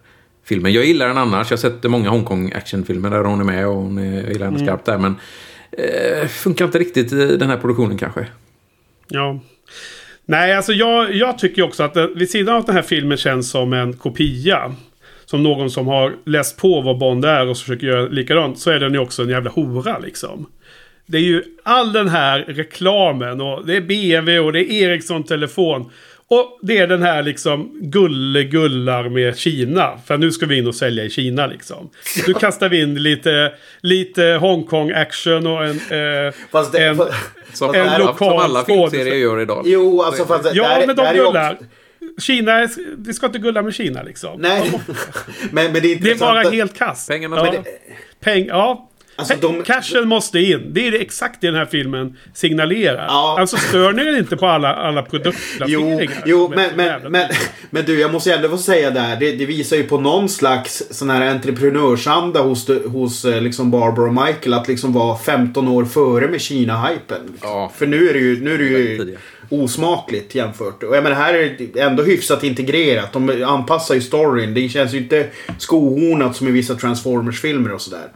filmen. 0.44 0.74
Jag 0.74 0.86
gillar 0.86 1.08
den 1.08 1.18
annars. 1.18 1.52
Jag 1.52 1.58
har 1.58 1.62
sett 1.62 1.84
många 1.84 2.10
Hongkong 2.10 2.52
actionfilmer 2.56 3.10
där 3.10 3.24
hon 3.24 3.40
är 3.40 3.44
med. 3.44 3.68
Och 3.68 3.76
hon 3.76 3.98
är, 3.98 4.22
jag 4.22 4.32
gillar 4.32 4.46
henne 4.46 4.60
skarpt 4.60 4.86
där. 4.86 4.98
Men 4.98 5.16
eh, 5.72 6.28
funkar 6.28 6.66
inte 6.66 6.80
riktigt 6.80 7.14
i 7.14 7.38
den 7.38 7.50
här 7.50 7.58
produktionen 7.58 7.98
kanske. 7.98 8.28
Ja. 9.08 9.40
Nej, 10.26 10.54
alltså 10.54 10.74
jag, 10.74 11.16
jag 11.16 11.38
tycker 11.38 11.62
också 11.62 11.84
att 11.84 11.94
det, 11.94 12.08
vid 12.08 12.30
sidan 12.30 12.56
av 12.56 12.60
att 12.60 12.66
den 12.66 12.76
här 12.76 12.82
filmen 12.82 13.18
känns 13.18 13.50
som 13.50 13.74
en 13.74 13.94
kopia. 13.94 14.76
Som 15.26 15.44
någon 15.44 15.72
som 15.72 15.88
har 15.88 16.16
läst 16.26 16.58
på 16.58 16.82
vad 16.82 16.98
Bond 16.98 17.26
är 17.26 17.48
och 17.48 17.58
försöker 17.58 17.88
göra 17.88 18.08
likadant. 18.08 18.60
Så 18.60 18.72
är 18.72 18.80
den 18.80 18.94
ju 18.94 19.00
också 19.00 19.24
en 19.24 19.30
jävla 19.30 19.52
hora 19.52 20.00
liksom. 20.00 20.46
Det 21.06 21.18
är 21.18 21.22
ju 21.22 21.44
all 21.64 21.94
den 21.94 22.10
här 22.10 22.40
reklamen 22.40 23.42
och 23.42 23.66
det 23.66 23.76
är 23.76 23.82
BMW 23.82 24.40
och 24.40 24.54
det 24.54 24.60
är 24.60 24.84
Ericsson 24.84 25.24
telefon. 25.24 25.90
Och 26.32 26.60
det 26.62 26.78
är 26.78 26.88
den 26.88 27.02
här 27.04 27.24
liksom 27.24 27.72
gullegullar 27.82 29.10
med 29.10 29.38
Kina. 29.38 29.98
För 30.06 30.18
nu 30.18 30.32
ska 30.32 30.46
vi 30.46 30.58
in 30.58 30.68
och 30.68 30.76
sälja 30.76 31.04
i 31.04 31.10
Kina 31.10 31.48
liksom. 31.48 31.90
Nu 32.28 32.34
kastar 32.34 32.70
vi 32.70 32.82
in 32.82 33.04
lite, 33.04 33.52
lite 33.82 34.24
Hongkong 34.24 34.92
action 34.92 35.48
och 35.48 35.66
en... 35.66 35.72
Eh, 35.90 36.34
Fast 36.52 36.72
det, 36.72 36.86
en 36.88 37.02
Som 37.54 37.76
En 37.76 38.00
lokal 38.00 38.18
som 38.18 38.38
alla 38.38 38.66
filmserier 38.66 39.16
gör 39.16 39.40
idag. 39.42 39.64
Jo, 39.66 40.02
alltså 40.02 40.26
fast 40.26 40.44
det, 40.44 40.52
Ja, 40.54 40.68
där, 40.80 40.88
men 40.88 40.96
de 40.96 41.14
gullar. 41.16 41.54
också- 41.54 41.66
Kina, 42.22 42.68
vi 42.98 43.14
ska 43.14 43.26
inte 43.26 43.40
gulla 43.40 43.62
med 43.62 43.74
Kina 43.74 44.04
liksom. 44.04 44.42
Nej, 44.42 44.72
men, 45.52 45.72
men 45.72 45.74
det 45.74 45.78
är 45.80 45.82
Det 45.82 45.88
är 45.90 45.94
intressant. 45.96 46.20
bara 46.20 46.50
helt 46.50 46.78
kast. 46.78 47.10
Pengarna 47.10 47.38
ja. 47.54 47.64
Peng, 48.24 48.46
ja. 48.46 48.89
Alltså, 49.20 49.34
de- 49.42 49.64
Cashen 49.64 50.08
måste 50.08 50.40
in. 50.40 50.74
Det 50.74 50.88
är 50.88 50.92
det 50.92 50.98
exakt 50.98 51.42
det 51.42 51.48
den 51.48 51.56
här 51.56 51.66
filmen 51.66 52.18
signalerar. 52.34 53.06
Ja. 53.08 53.36
Alltså 53.40 53.58
stör 53.58 53.94
ni 53.94 54.18
inte 54.18 54.38
på 54.38 54.48
alla, 54.48 54.76
alla 54.76 55.02
Jo, 55.02 55.10
produktplaceringar? 55.12 56.24
jo 56.26 56.48
Med- 56.50 56.58
men, 56.58 56.70
men, 56.76 56.86
jävla- 56.86 57.10
men, 57.10 57.28
men 57.70 57.86
du, 57.86 58.00
jag 58.00 58.12
måste 58.12 58.34
ändå 58.34 58.50
få 58.50 58.58
säga 58.58 58.92
där. 58.92 59.16
Det, 59.20 59.32
det 59.32 59.46
visar 59.46 59.78
ju 59.78 59.84
på 59.84 60.00
någon 60.00 60.30
slags 60.30 60.84
sån 60.90 61.10
här 61.10 61.32
entreprenörsanda 61.32 62.42
hos, 62.42 62.68
hos 62.86 63.26
eh, 63.26 63.42
liksom 63.42 63.72
Barbara 63.72 64.08
och 64.08 64.14
Michael. 64.14 64.54
Att 64.54 64.68
liksom 64.68 64.94
vara 64.94 65.18
15 65.18 65.68
år 65.68 65.86
före 65.86 66.28
med 66.28 66.42
Kina-hypen. 66.42 67.38
Ja. 67.42 67.72
För 67.78 67.88
nu 67.88 68.10
är 68.10 68.14
det 68.14 68.20
ju, 68.20 68.42
nu 68.44 68.54
är 68.54 68.58
det 68.58 68.64
ju 68.64 69.18
osmakligt 69.50 70.36
jämfört. 70.36 70.84
Och 70.84 70.96
jag 70.96 71.04
menar, 71.04 71.16
här 71.16 71.34
är 71.34 71.56
det 71.74 71.80
ändå 71.82 72.04
hyfsat 72.04 72.44
integrerat. 72.44 73.14
De 73.14 73.44
anpassar 73.48 73.96
ju 73.96 74.02
storyn. 74.02 74.54
Det 74.54 74.70
känns 74.70 74.94
ju 74.94 74.98
inte 74.98 75.26
skohornat 75.58 76.36
som 76.36 76.48
i 76.48 76.52
vissa 76.52 76.76
Transformers-filmer 76.76 77.72
och 77.74 77.82
sådär. 77.82 78.08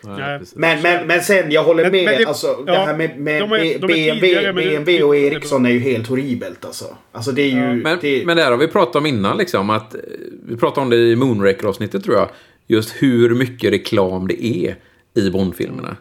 Nej. 0.00 0.40
Men, 0.54 0.82
men, 0.82 1.06
men 1.06 1.20
sen, 1.20 1.50
jag 1.50 1.64
håller 1.64 1.82
Men- 1.82 1.92
med. 1.92 2.04
men 2.04 2.18
det- 2.18 2.24
alltså, 2.24 2.62
det 2.66 2.72
ja, 2.72 2.84
här 2.84 2.96
med, 2.96 3.18
med 3.20 3.42
de 3.42 3.52
är- 3.52 3.58
B- 3.58 3.76
de 3.80 3.84
är 3.84 3.88
BMW, 3.88 4.20
tidigare, 4.20 4.52
men 4.52 4.64
det- 4.64 4.70
BMW 4.70 5.02
och 5.02 5.16
Ericsson 5.16 5.66
är 5.66 5.70
ju 5.70 5.78
helt 5.78 6.06
horribelt 6.06 6.64
alltså. 6.64 6.84
Alltså 7.12 7.32
det 7.32 7.42
är 7.42 7.46
ju... 7.46 7.82
Men, 7.82 7.98
det, 8.00 8.26
men 8.26 8.36
det 8.36 8.42
här 8.42 8.50
har 8.50 8.58
vi 8.58 8.68
pratat 8.68 8.96
om 8.96 9.06
innan, 9.06 9.36
liksom, 9.38 9.70
att, 9.70 9.94
eh, 9.94 10.00
vi 10.48 10.56
pratade 10.56 10.80
om 10.84 10.90
det 10.90 10.96
i 10.96 11.16
Moonraker-avsnittet 11.16 12.04
tror 12.04 12.16
jag. 12.16 12.28
Just 12.66 12.94
hur 13.02 13.34
mycket 13.34 13.72
reklam 13.72 14.28
det 14.28 14.44
är 14.46 14.76
i 15.14 15.30
Bond-filmerna. 15.30 15.96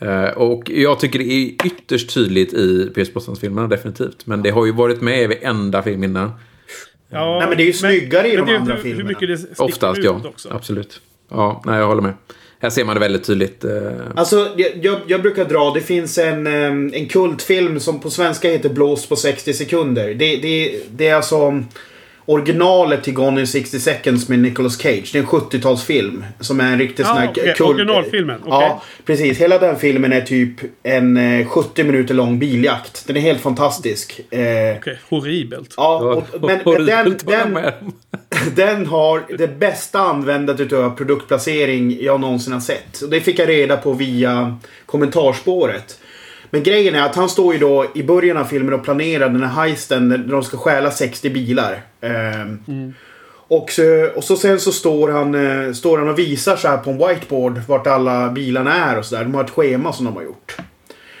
Eh, 0.00 0.24
och 0.38 0.70
jag 0.70 1.00
tycker 1.00 1.18
det 1.18 1.32
är 1.32 1.66
ytterst 1.66 2.14
tydligt 2.14 2.52
i 2.52 2.90
Pierce 2.94 3.12
Brosnan-filmerna, 3.12 3.68
definitivt. 3.68 4.26
Men 4.26 4.42
det 4.42 4.50
har 4.50 4.66
ju 4.66 4.72
varit 4.72 5.00
med 5.00 5.22
i 5.22 5.26
varenda 5.26 5.82
film 5.82 6.04
innan. 6.04 6.30
Ja, 7.12 7.38
Nej, 7.38 7.48
men 7.48 7.56
det 7.56 7.62
är 7.62 7.66
ju 7.66 7.72
snyggare 7.72 8.32
i 8.32 8.36
de 8.36 8.46
det 8.46 8.56
andra 8.58 8.74
hur, 8.74 8.82
filmerna. 8.82 9.08
Hur 9.08 9.26
mycket 9.28 9.48
det 9.56 9.62
Oftast, 9.62 9.98
ut 9.98 10.04
ja. 10.04 10.20
också. 10.24 10.48
Absolut. 10.52 11.00
Ja, 11.30 11.62
nej, 11.66 11.78
jag 11.78 11.86
håller 11.86 12.02
med. 12.02 12.14
Här 12.62 12.70
ser 12.70 12.84
man 12.84 12.96
det 12.96 13.00
väldigt 13.00 13.24
tydligt. 13.24 13.64
eh, 13.64 13.92
Alltså, 14.16 14.48
jag, 14.82 15.00
jag, 15.06 15.22
brukar 15.22 15.44
dra, 15.44 15.70
det 15.74 15.80
finns 15.80 16.18
en, 16.18 16.46
eh, 16.46 17.00
en 17.00 17.08
kultfilm 17.08 17.80
som 17.80 18.00
på 18.00 18.10
svenska 18.10 18.50
heter 18.50 18.68
Blås 18.68 19.08
på 19.08 19.16
60 19.16 19.54
sekunder. 19.54 20.14
Det, 20.14 20.36
det, 20.36 20.80
det 20.90 21.08
är 21.08 21.14
alltså 21.14 21.64
originalet 22.26 23.02
till 23.04 23.14
Gone 23.14 23.40
in 23.40 23.46
60 23.46 23.80
seconds 23.80 24.28
med 24.28 24.38
Nicolas 24.38 24.76
Cage. 24.78 25.10
Det 25.12 25.18
är 25.18 25.22
en 25.22 25.28
70-talsfilm. 25.28 26.22
Som 26.40 26.60
är 26.60 26.72
en 26.72 26.78
riktig 26.78 27.02
Ja, 27.02 27.06
sån 27.08 27.16
här 27.18 27.28
okej, 27.30 27.54
kult- 27.56 27.68
originalfilmen, 27.70 28.40
okej. 28.40 28.52
Ja, 28.52 28.82
precis. 29.06 29.38
Hela 29.38 29.58
den 29.58 29.76
filmen 29.78 30.12
är 30.12 30.20
typ 30.20 30.50
en 30.82 31.16
eh, 31.16 31.46
70 31.46 31.84
minuter 31.84 32.14
lång 32.14 32.38
biljakt. 32.38 33.06
Den 33.06 33.16
är 33.16 33.20
helt 33.20 33.40
fantastisk. 33.40 34.20
Eh, 34.30 34.40
Okej, 34.78 34.98
horribelt. 35.08 35.74
Ja, 35.76 35.98
och, 35.98 36.24
men, 36.32 36.40
men 36.40 36.48
den, 36.48 36.60
horribelt, 36.64 37.26
den, 37.26 37.52
med. 37.52 37.72
den 38.54 38.86
har 38.86 39.22
det 39.38 39.58
bästa 39.58 40.00
användandet 40.00 40.66
utav 40.66 40.90
produktplacering 40.96 41.98
jag 42.00 42.20
någonsin 42.20 42.52
har 42.52 42.60
sett. 42.60 43.00
Och 43.02 43.10
det 43.10 43.20
fick 43.20 43.38
jag 43.38 43.48
reda 43.48 43.76
på 43.76 43.92
via 43.92 44.56
kommentarspåret. 44.86 45.99
Men 46.50 46.62
grejen 46.62 46.94
är 46.94 47.02
att 47.02 47.14
han 47.14 47.28
står 47.28 47.54
ju 47.54 47.60
då 47.60 47.86
i 47.94 48.02
början 48.02 48.36
av 48.36 48.44
filmen 48.44 48.74
och 48.74 48.84
planerar 48.84 49.28
den 49.28 49.42
här 49.42 49.62
heisten 49.62 50.08
när 50.08 50.18
de 50.18 50.42
ska 50.42 50.56
stjäla 50.56 50.90
60 50.90 51.30
bilar. 51.30 51.82
Mm. 52.00 52.94
och, 53.48 53.70
så, 53.70 54.08
och 54.16 54.24
så 54.24 54.36
sen 54.36 54.60
så 54.60 54.72
står 54.72 55.08
han, 55.08 55.34
eh, 55.34 55.72
står 55.72 55.98
han 55.98 56.08
och 56.08 56.18
visar 56.18 56.56
så 56.56 56.68
här 56.68 56.76
på 56.76 56.90
en 56.90 56.98
whiteboard 56.98 57.60
vart 57.68 57.86
alla 57.86 58.30
bilarna 58.30 58.74
är 58.74 58.98
och 58.98 59.04
sådär. 59.04 59.24
De 59.24 59.34
har 59.34 59.44
ett 59.44 59.50
schema 59.50 59.92
som 59.92 60.04
de 60.04 60.16
har 60.16 60.22
gjort. 60.22 60.56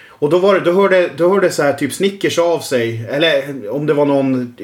Och 0.08 0.30
då 0.30 0.38
var 0.38 0.54
det, 0.54 0.60
då 0.60 0.72
hörde, 0.72 1.10
då 1.16 1.28
hörde 1.28 1.50
så 1.50 1.62
här 1.62 1.72
typ 1.72 1.92
Snickers 1.92 2.38
av 2.38 2.58
sig. 2.58 3.06
Eller 3.10 3.70
om 3.70 3.86
det 3.86 3.94
var 3.94 4.06
någon, 4.06 4.54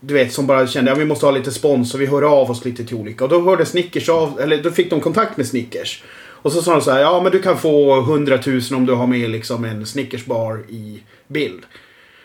du 0.00 0.14
vet, 0.14 0.32
som 0.32 0.46
bara 0.46 0.66
kände 0.66 0.92
att 0.92 0.98
vi 0.98 1.04
måste 1.04 1.26
ha 1.26 1.30
lite 1.30 1.52
spons 1.52 1.94
och 1.94 2.00
vi 2.00 2.06
hör 2.06 2.22
av 2.22 2.50
oss 2.50 2.64
lite 2.64 2.84
till 2.84 2.96
olika. 2.96 3.24
Och 3.24 3.30
då 3.30 3.40
hörde 3.40 3.66
Snickers 3.66 4.08
av, 4.08 4.40
eller 4.40 4.62
då 4.62 4.70
fick 4.70 4.90
de 4.90 5.00
kontakt 5.00 5.36
med 5.36 5.46
Snickers. 5.46 6.02
Och 6.42 6.52
så 6.52 6.62
sa 6.62 6.72
de 6.72 6.80
så 6.80 6.90
här, 6.90 7.00
ja 7.00 7.20
men 7.22 7.32
du 7.32 7.42
kan 7.42 7.58
få 7.58 7.98
100 8.00 8.38
000 8.46 8.60
om 8.72 8.86
du 8.86 8.92
har 8.94 9.06
med 9.06 9.30
liksom 9.30 9.64
en 9.64 9.86
Snickers 9.86 10.24
bar 10.24 10.64
i 10.68 11.02
bild. 11.28 11.62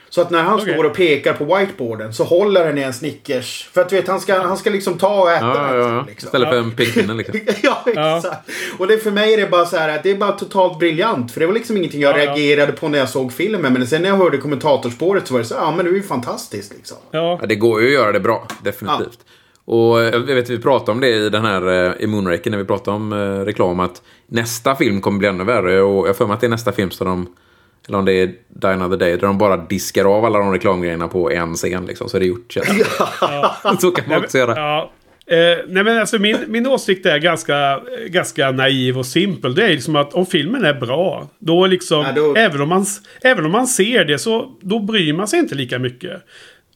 Så 0.09 0.21
att 0.21 0.29
när 0.31 0.43
han 0.43 0.59
Okej. 0.59 0.73
står 0.73 0.83
och 0.83 0.93
pekar 0.95 1.33
på 1.33 1.45
whiteboarden 1.57 2.13
så 2.13 2.23
håller 2.23 2.65
han 2.65 2.77
i 2.77 2.81
en 2.81 2.93
Snickers. 2.93 3.69
För 3.73 3.81
att 3.81 3.89
du 3.89 3.95
vet, 3.95 4.07
han 4.07 4.19
ska, 4.19 4.39
han 4.39 4.57
ska 4.57 4.69
liksom 4.69 4.97
ta 4.97 5.21
och 5.21 5.31
äta 5.31 5.45
Ja, 5.45 5.53
den, 5.53 5.79
ja, 5.79 5.89
ja. 5.95 6.05
Liksom. 6.07 6.27
Istället 6.27 6.49
för 6.49 6.57
en 6.57 6.71
pekpinne 6.71 7.13
liksom. 7.13 7.39
ja, 7.63 7.83
exakt. 7.85 8.49
Och 8.77 8.87
det 8.87 8.97
för 8.97 9.11
mig 9.11 9.33
är 9.33 9.37
det 9.37 9.47
bara 9.47 9.65
så 9.65 9.77
här 9.77 9.89
att 9.95 10.03
det 10.03 10.11
är 10.11 10.15
bara 10.15 10.31
totalt 10.31 10.79
briljant. 10.79 11.31
För 11.31 11.39
det 11.39 11.45
var 11.47 11.53
liksom 11.53 11.77
ingenting 11.77 12.01
jag 12.01 12.17
Ja, 12.17 12.23
ja. 12.23 12.25
reagerade 12.25 12.71
på 12.71 12.87
när 12.87 12.99
jag 12.99 13.09
såg 13.09 13.33
filmen. 13.33 13.73
Men 13.73 13.87
sen 13.87 14.01
när 14.01 14.09
jag 14.09 14.17
hörde 14.17 14.37
kommentatorspåret 14.37 15.27
så 15.27 15.33
var 15.33 15.39
det 15.41 15.45
så 15.45 15.55
här, 15.55 15.61
ja 15.61 15.71
men 15.75 15.85
det 15.85 15.91
är 15.91 15.95
ju 15.95 16.03
fantastiskt 16.03 16.73
liksom. 16.73 16.97
Ja, 17.11 17.37
Ja, 17.41 17.47
det 17.47 17.55
går 17.55 17.81
ju 17.81 17.87
att 17.87 17.93
göra 17.93 18.11
det 18.11 18.19
bra, 18.19 18.47
definitivt. 18.63 19.19
Och 19.67 20.01
eh, 20.01 20.05
jag 20.13 20.35
vet, 20.35 20.49
vi 20.49 20.59
pratade 20.59 20.91
om 20.91 20.99
det 20.99 21.09
i 21.09 21.29
den 21.29 21.45
här 21.45 21.87
eh, 21.87 21.93
i 21.99 22.07
Moonraker 22.07 22.51
när 22.51 22.57
vi 22.57 22.65
pratade 22.65 22.97
om 22.97 23.13
eh, 23.13 23.45
reklam 23.45 23.79
att 23.79 24.01
nästa 24.27 24.75
film 24.75 25.01
kommer 25.01 25.19
bli 25.19 25.27
ännu 25.27 25.43
värre 25.43 25.81
och 25.81 26.07
jag 26.07 26.17
för 26.17 26.25
mig 26.27 26.33
att 26.33 26.41
det 26.41 26.47
är 26.47 26.49
nästa 26.49 26.71
film 26.71 26.91
som 26.91 27.07
de 27.07 27.27
eller 27.87 27.97
om 27.97 28.05
det 28.05 28.13
är 28.13 28.27
Die 28.49 28.67
Another 28.67 28.97
Day, 28.97 29.11
där 29.11 29.27
de 29.27 29.37
bara 29.37 29.57
diskar 29.57 30.05
av 30.17 30.25
alla 30.25 30.39
de 30.39 30.51
reklamgrejerna 30.51 31.07
på 31.07 31.31
en 31.31 31.53
scen 31.53 31.85
liksom, 31.85 32.09
så 32.09 32.17
är 32.17 32.21
det 32.21 32.25
gjort. 32.27 32.53
det. 32.55 33.75
så 33.81 33.91
kan 33.91 34.09
man 34.09 34.23
också 34.23 34.37
göra. 34.37 34.55
Ja. 34.55 34.91
Eh, 35.35 35.57
nej 35.67 35.83
men 35.83 35.97
alltså 35.99 36.19
min, 36.19 36.37
min 36.47 36.67
åsikt 36.67 37.05
är 37.05 37.17
ganska, 37.17 37.79
ganska 38.09 38.51
naiv 38.51 38.97
och 38.97 39.05
simpel. 39.05 39.55
Det 39.55 39.63
är 39.63 39.69
liksom 39.69 39.95
att 39.95 40.13
om 40.13 40.25
filmen 40.25 40.65
är 40.65 40.73
bra, 40.73 41.29
då 41.39 41.65
liksom, 41.67 42.01
Ja, 42.01 42.11
då- 42.15 42.35
Även, 42.35 42.61
om 42.61 42.69
man, 42.69 42.85
även 43.21 43.45
om 43.45 43.51
man 43.51 43.67
ser 43.67 44.05
det 44.05 44.19
så 44.19 44.51
då 44.61 44.79
bryr 44.79 45.13
man 45.13 45.27
sig 45.27 45.39
inte 45.39 45.55
lika 45.55 45.79
mycket. 45.79 46.21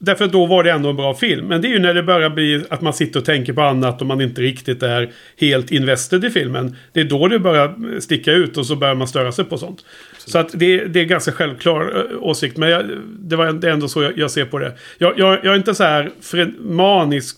Därför 0.03 0.25
att 0.25 0.31
då 0.31 0.45
var 0.45 0.63
det 0.63 0.71
ändå 0.71 0.89
en 0.89 0.95
bra 0.95 1.13
film. 1.13 1.47
Men 1.47 1.61
det 1.61 1.67
är 1.67 1.69
ju 1.69 1.79
när 1.79 1.93
det 1.93 2.03
börjar 2.03 2.29
bli 2.29 2.63
att 2.69 2.81
man 2.81 2.93
sitter 2.93 3.19
och 3.19 3.25
tänker 3.25 3.53
på 3.53 3.61
annat 3.61 4.01
och 4.01 4.07
man 4.07 4.21
inte 4.21 4.41
riktigt 4.41 4.83
är 4.83 5.11
helt 5.37 5.71
invested 5.71 6.25
i 6.25 6.29
filmen. 6.29 6.75
Det 6.93 6.99
är 6.99 7.03
då 7.03 7.27
det 7.27 7.39
börjar 7.39 7.99
sticka 7.99 8.31
ut 8.31 8.57
och 8.57 8.65
så 8.65 8.75
börjar 8.75 8.95
man 8.95 9.07
störa 9.07 9.31
sig 9.31 9.45
på 9.45 9.57
sånt. 9.57 9.85
Så 10.17 10.37
att 10.37 10.49
det, 10.53 10.85
det 10.85 10.99
är 10.99 11.05
ganska 11.05 11.31
självklar 11.31 12.07
eh, 12.11 12.23
åsikt. 12.23 12.57
Men 12.57 12.69
jag, 12.69 12.83
det, 13.19 13.35
var, 13.35 13.51
det 13.51 13.67
är 13.67 13.71
ändå 13.71 13.87
så 13.87 14.03
jag, 14.03 14.17
jag 14.17 14.31
ser 14.31 14.45
på 14.45 14.59
det. 14.59 14.73
Jag, 14.97 15.19
jag, 15.19 15.39
jag 15.43 15.53
är 15.53 15.57
inte 15.57 15.75
så 15.75 15.83
här 15.83 16.11
maniskt 16.59 17.37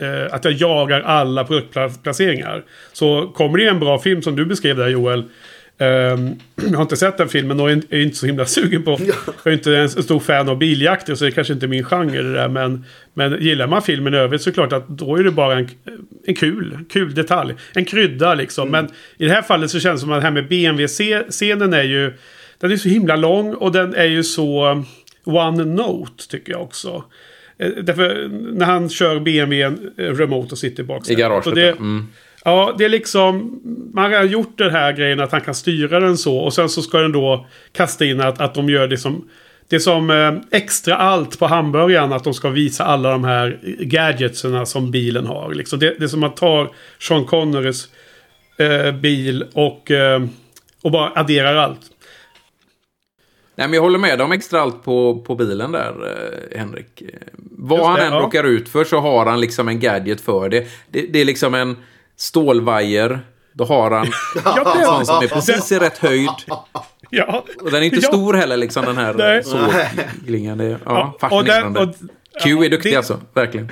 eh, 0.00 0.34
att 0.34 0.44
jag 0.44 0.52
jagar 0.54 1.00
alla 1.00 1.44
produktplaceringar. 1.44 2.64
Så 2.92 3.28
kommer 3.28 3.58
det 3.58 3.68
en 3.68 3.80
bra 3.80 3.98
film 3.98 4.22
som 4.22 4.36
du 4.36 4.44
beskrev 4.46 4.76
där 4.76 4.88
Joel 4.88 5.24
ehm, 5.82 6.34
jag 6.70 6.76
har 6.76 6.82
inte 6.82 6.96
sett 6.96 7.18
den 7.18 7.28
filmen 7.28 7.60
och 7.60 7.70
är 7.70 7.94
inte 7.94 8.16
så 8.16 8.26
himla 8.26 8.46
sugen 8.46 8.82
på. 8.82 8.98
Jag 9.44 9.52
är 9.52 9.52
inte 9.52 9.76
en 9.76 9.88
stor 9.88 10.20
fan 10.20 10.48
av 10.48 10.58
biljakter 10.58 11.14
så 11.14 11.24
det 11.24 11.30
är 11.30 11.32
kanske 11.32 11.52
inte 11.52 11.66
är 11.66 11.68
min 11.68 11.84
genre 11.84 12.22
det 12.22 12.32
där. 12.32 12.48
Men, 12.48 12.84
men 13.14 13.42
gillar 13.42 13.66
man 13.66 13.82
filmen 13.82 14.14
i 14.14 14.16
övrigt 14.16 14.42
så 14.42 14.50
är 14.50 14.52
det 14.52 14.54
klart 14.54 14.72
att 14.72 14.88
då 14.88 15.16
är 15.16 15.24
det 15.24 15.30
bara 15.30 15.58
en, 15.58 15.68
en 16.26 16.34
kul, 16.34 16.78
kul 16.90 17.14
detalj. 17.14 17.54
En 17.74 17.84
krydda 17.84 18.34
liksom. 18.34 18.68
Men 18.70 18.88
i 19.18 19.24
det 19.24 19.32
här 19.32 19.42
fallet 19.42 19.70
så 19.70 19.80
känns 19.80 20.00
det 20.00 20.04
som 20.04 20.12
att 20.12 20.20
det 20.20 20.24
här 20.24 20.30
med 20.30 20.48
BMW-scenen 20.48 21.72
är 21.72 21.82
ju... 21.82 22.12
Den 22.58 22.72
är 22.72 22.76
så 22.76 22.88
himla 22.88 23.16
lång 23.16 23.54
och 23.54 23.72
den 23.72 23.94
är 23.94 24.04
ju 24.04 24.24
så 24.24 24.70
um, 24.70 24.86
one 25.24 25.64
note 25.64 26.28
tycker 26.28 26.52
jag 26.52 26.62
också. 26.62 27.04
Eh, 27.58 27.70
Därför 27.70 28.28
när 28.52 28.66
han 28.66 28.88
kör 28.88 29.20
BMW 29.20 29.62
eh, 29.62 30.14
remote 30.14 30.52
och 30.52 30.58
sitter 30.58 30.82
i 30.82 30.86
baksätet. 30.86 31.18
I 31.18 31.20
garaget, 31.20 31.46
Och 31.46 31.54
det. 31.54 31.70
Mm. 31.70 32.06
Ja, 32.44 32.74
det 32.78 32.84
är 32.84 32.88
liksom... 32.88 33.60
Man 33.94 34.12
har 34.12 34.24
gjort 34.24 34.58
den 34.58 34.70
här 34.70 34.92
grejen 34.92 35.20
att 35.20 35.32
han 35.32 35.40
kan 35.40 35.54
styra 35.54 36.00
den 36.00 36.18
så. 36.18 36.36
Och 36.36 36.54
sen 36.54 36.68
så 36.68 36.82
ska 36.82 36.98
den 36.98 37.12
då 37.12 37.46
kasta 37.72 38.04
in 38.04 38.20
att, 38.20 38.40
att 38.40 38.54
de 38.54 38.68
gör 38.68 38.88
det 38.88 38.98
som... 38.98 39.28
Det 39.68 39.76
är 39.76 39.80
som 39.80 40.10
eh, 40.10 40.58
extra 40.58 40.96
allt 40.96 41.38
på 41.38 41.46
hamburgaren. 41.46 42.12
Att 42.12 42.24
de 42.24 42.34
ska 42.34 42.50
visa 42.50 42.84
alla 42.84 43.10
de 43.10 43.24
här 43.24 43.58
gadgetserna 43.80 44.66
som 44.66 44.90
bilen 44.90 45.26
har. 45.26 45.54
Liksom. 45.54 45.78
Det, 45.78 45.94
det 45.98 46.04
är 46.04 46.08
som 46.08 46.22
att 46.22 46.36
ta 46.36 46.72
Sean 47.00 47.24
Connerys 47.24 47.88
eh, 48.58 48.92
bil 48.92 49.44
och, 49.52 49.90
eh, 49.90 50.22
och 50.82 50.90
bara 50.90 51.12
adderar 51.14 51.56
allt. 51.56 51.80
Nej, 53.54 53.68
men 53.68 53.74
jag 53.74 53.82
håller 53.82 53.98
med 53.98 54.20
om 54.20 54.32
extra 54.32 54.60
allt 54.60 54.84
på, 54.84 55.18
på 55.26 55.34
bilen 55.34 55.72
där, 55.72 55.94
eh, 56.06 56.58
Henrik. 56.58 57.02
Eh, 57.02 57.08
Vad 57.34 57.78
Just 57.78 57.86
han 57.86 57.98
det, 57.98 58.04
än 58.06 58.12
ja. 58.12 58.20
råkar 58.20 58.44
ut 58.44 58.68
för 58.68 58.84
så 58.84 58.98
har 59.00 59.26
han 59.26 59.40
liksom 59.40 59.68
en 59.68 59.80
gadget 59.80 60.20
för 60.20 60.48
det. 60.48 60.66
Det, 60.90 61.02
det 61.12 61.20
är 61.20 61.24
liksom 61.24 61.54
en 61.54 61.76
stålvajer. 62.16 63.20
Då 63.52 63.64
har 63.64 63.90
han 63.90 64.06
Ja, 64.44 64.74
en 64.78 64.84
sån 64.86 65.06
som 65.06 65.22
är 65.24 65.28
precis 65.28 65.72
i 65.72 65.78
rätt 65.78 65.98
höjd. 65.98 66.28
Ja. 67.10 67.44
Och 67.60 67.70
den 67.70 67.82
är 67.82 67.86
inte 67.86 67.96
Ja. 68.02 68.08
stor 68.08 68.34
heller, 68.34 68.56
liksom 68.56 68.84
den 68.84 68.96
här 68.96 69.42
såglingan. 69.42 70.60
Ja, 70.60 70.78
Ja, 71.20 71.28
och 71.30 71.44
den- 71.44 71.76
och- 71.76 71.94
Q 72.44 72.64
är 72.64 72.70
duktig 72.70 72.92
det- 72.92 72.96
alltså, 72.96 73.20
verkligen. 73.34 73.68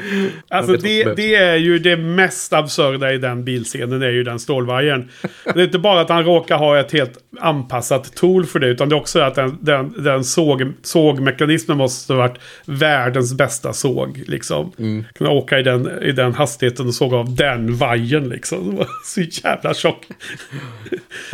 Alltså 0.49 0.77
det, 0.77 1.14
det 1.16 1.35
är 1.35 1.57
ju 1.57 1.79
det 1.79 1.96
mest 1.96 2.53
absurda 2.53 3.12
i 3.12 3.18
den 3.18 3.44
bilscenen. 3.44 4.01
Det 4.01 4.07
är 4.07 4.11
ju 4.11 4.23
den 4.25 4.38
stålvajern. 4.38 5.09
Det 5.44 5.61
är 5.61 5.64
inte 5.64 5.79
bara 5.79 6.01
att 6.01 6.09
han 6.09 6.25
råkar 6.25 6.59
ha 6.59 6.79
ett 6.79 6.92
helt 6.92 7.13
anpassat 7.40 8.15
tool 8.15 8.46
för 8.46 8.58
det. 8.58 8.67
Utan 8.67 8.88
det 8.88 8.94
är 8.94 9.00
också 9.00 9.21
att 9.21 9.35
den, 9.35 9.58
den, 9.61 9.94
den 10.04 10.25
såg, 10.25 10.73
sågmekanismen 10.83 11.77
måste 11.77 12.13
ha 12.13 12.19
varit 12.19 12.38
världens 12.67 13.35
bästa 13.35 13.73
såg. 13.73 14.23
Liksom. 14.27 14.73
Mm. 14.79 15.04
Kunna 15.15 15.31
åka 15.31 15.58
i 15.58 15.63
den, 15.63 15.90
i 16.02 16.13
den 16.13 16.35
hastigheten 16.35 16.87
och 16.87 16.94
såga 16.94 17.17
av 17.17 17.35
den 17.35 17.77
vajern 17.77 18.29
liksom. 18.29 18.71
Det 18.71 18.77
var 18.77 18.87
så 19.04 19.21
jävla 19.21 19.75
tjock. 19.75 20.06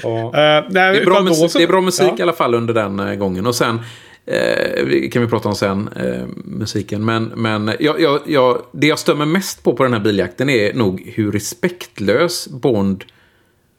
Ja. 0.03 0.25
Eh, 0.27 0.31
nej, 0.33 0.93
Det 0.93 1.01
är, 1.01 1.05
bra 1.05 1.21
musik, 1.23 1.51
så- 1.51 1.59
det 1.59 1.65
är 1.65 1.69
bra 1.69 1.81
musik 1.81 2.07
ja. 2.11 2.17
i 2.19 2.23
alla 2.23 2.33
fall 2.33 2.55
under 2.55 2.75
den 2.75 3.01
eh, 3.01 3.15
gången. 3.15 3.47
Och 3.47 3.55
sen 3.55 3.81
eh, 4.27 5.11
kan 5.11 5.23
vi 5.23 5.29
prata 5.29 5.49
om 5.49 5.55
sen, 5.55 5.89
eh, 5.97 6.27
musiken. 6.45 7.05
Men, 7.05 7.25
men 7.25 7.73
jag, 7.81 8.01
jag, 8.01 8.21
jag, 8.27 8.63
det 8.73 8.87
jag 8.87 8.99
stömer 8.99 9.27
mest 9.27 9.63
på 9.63 9.77
på 9.77 9.83
den 9.83 9.93
här 9.93 10.01
biljakten 10.01 10.51
är 10.51 10.75
nog 10.75 11.13
hur 11.15 11.33
respektlös 11.33 12.49
Bond, 12.49 13.05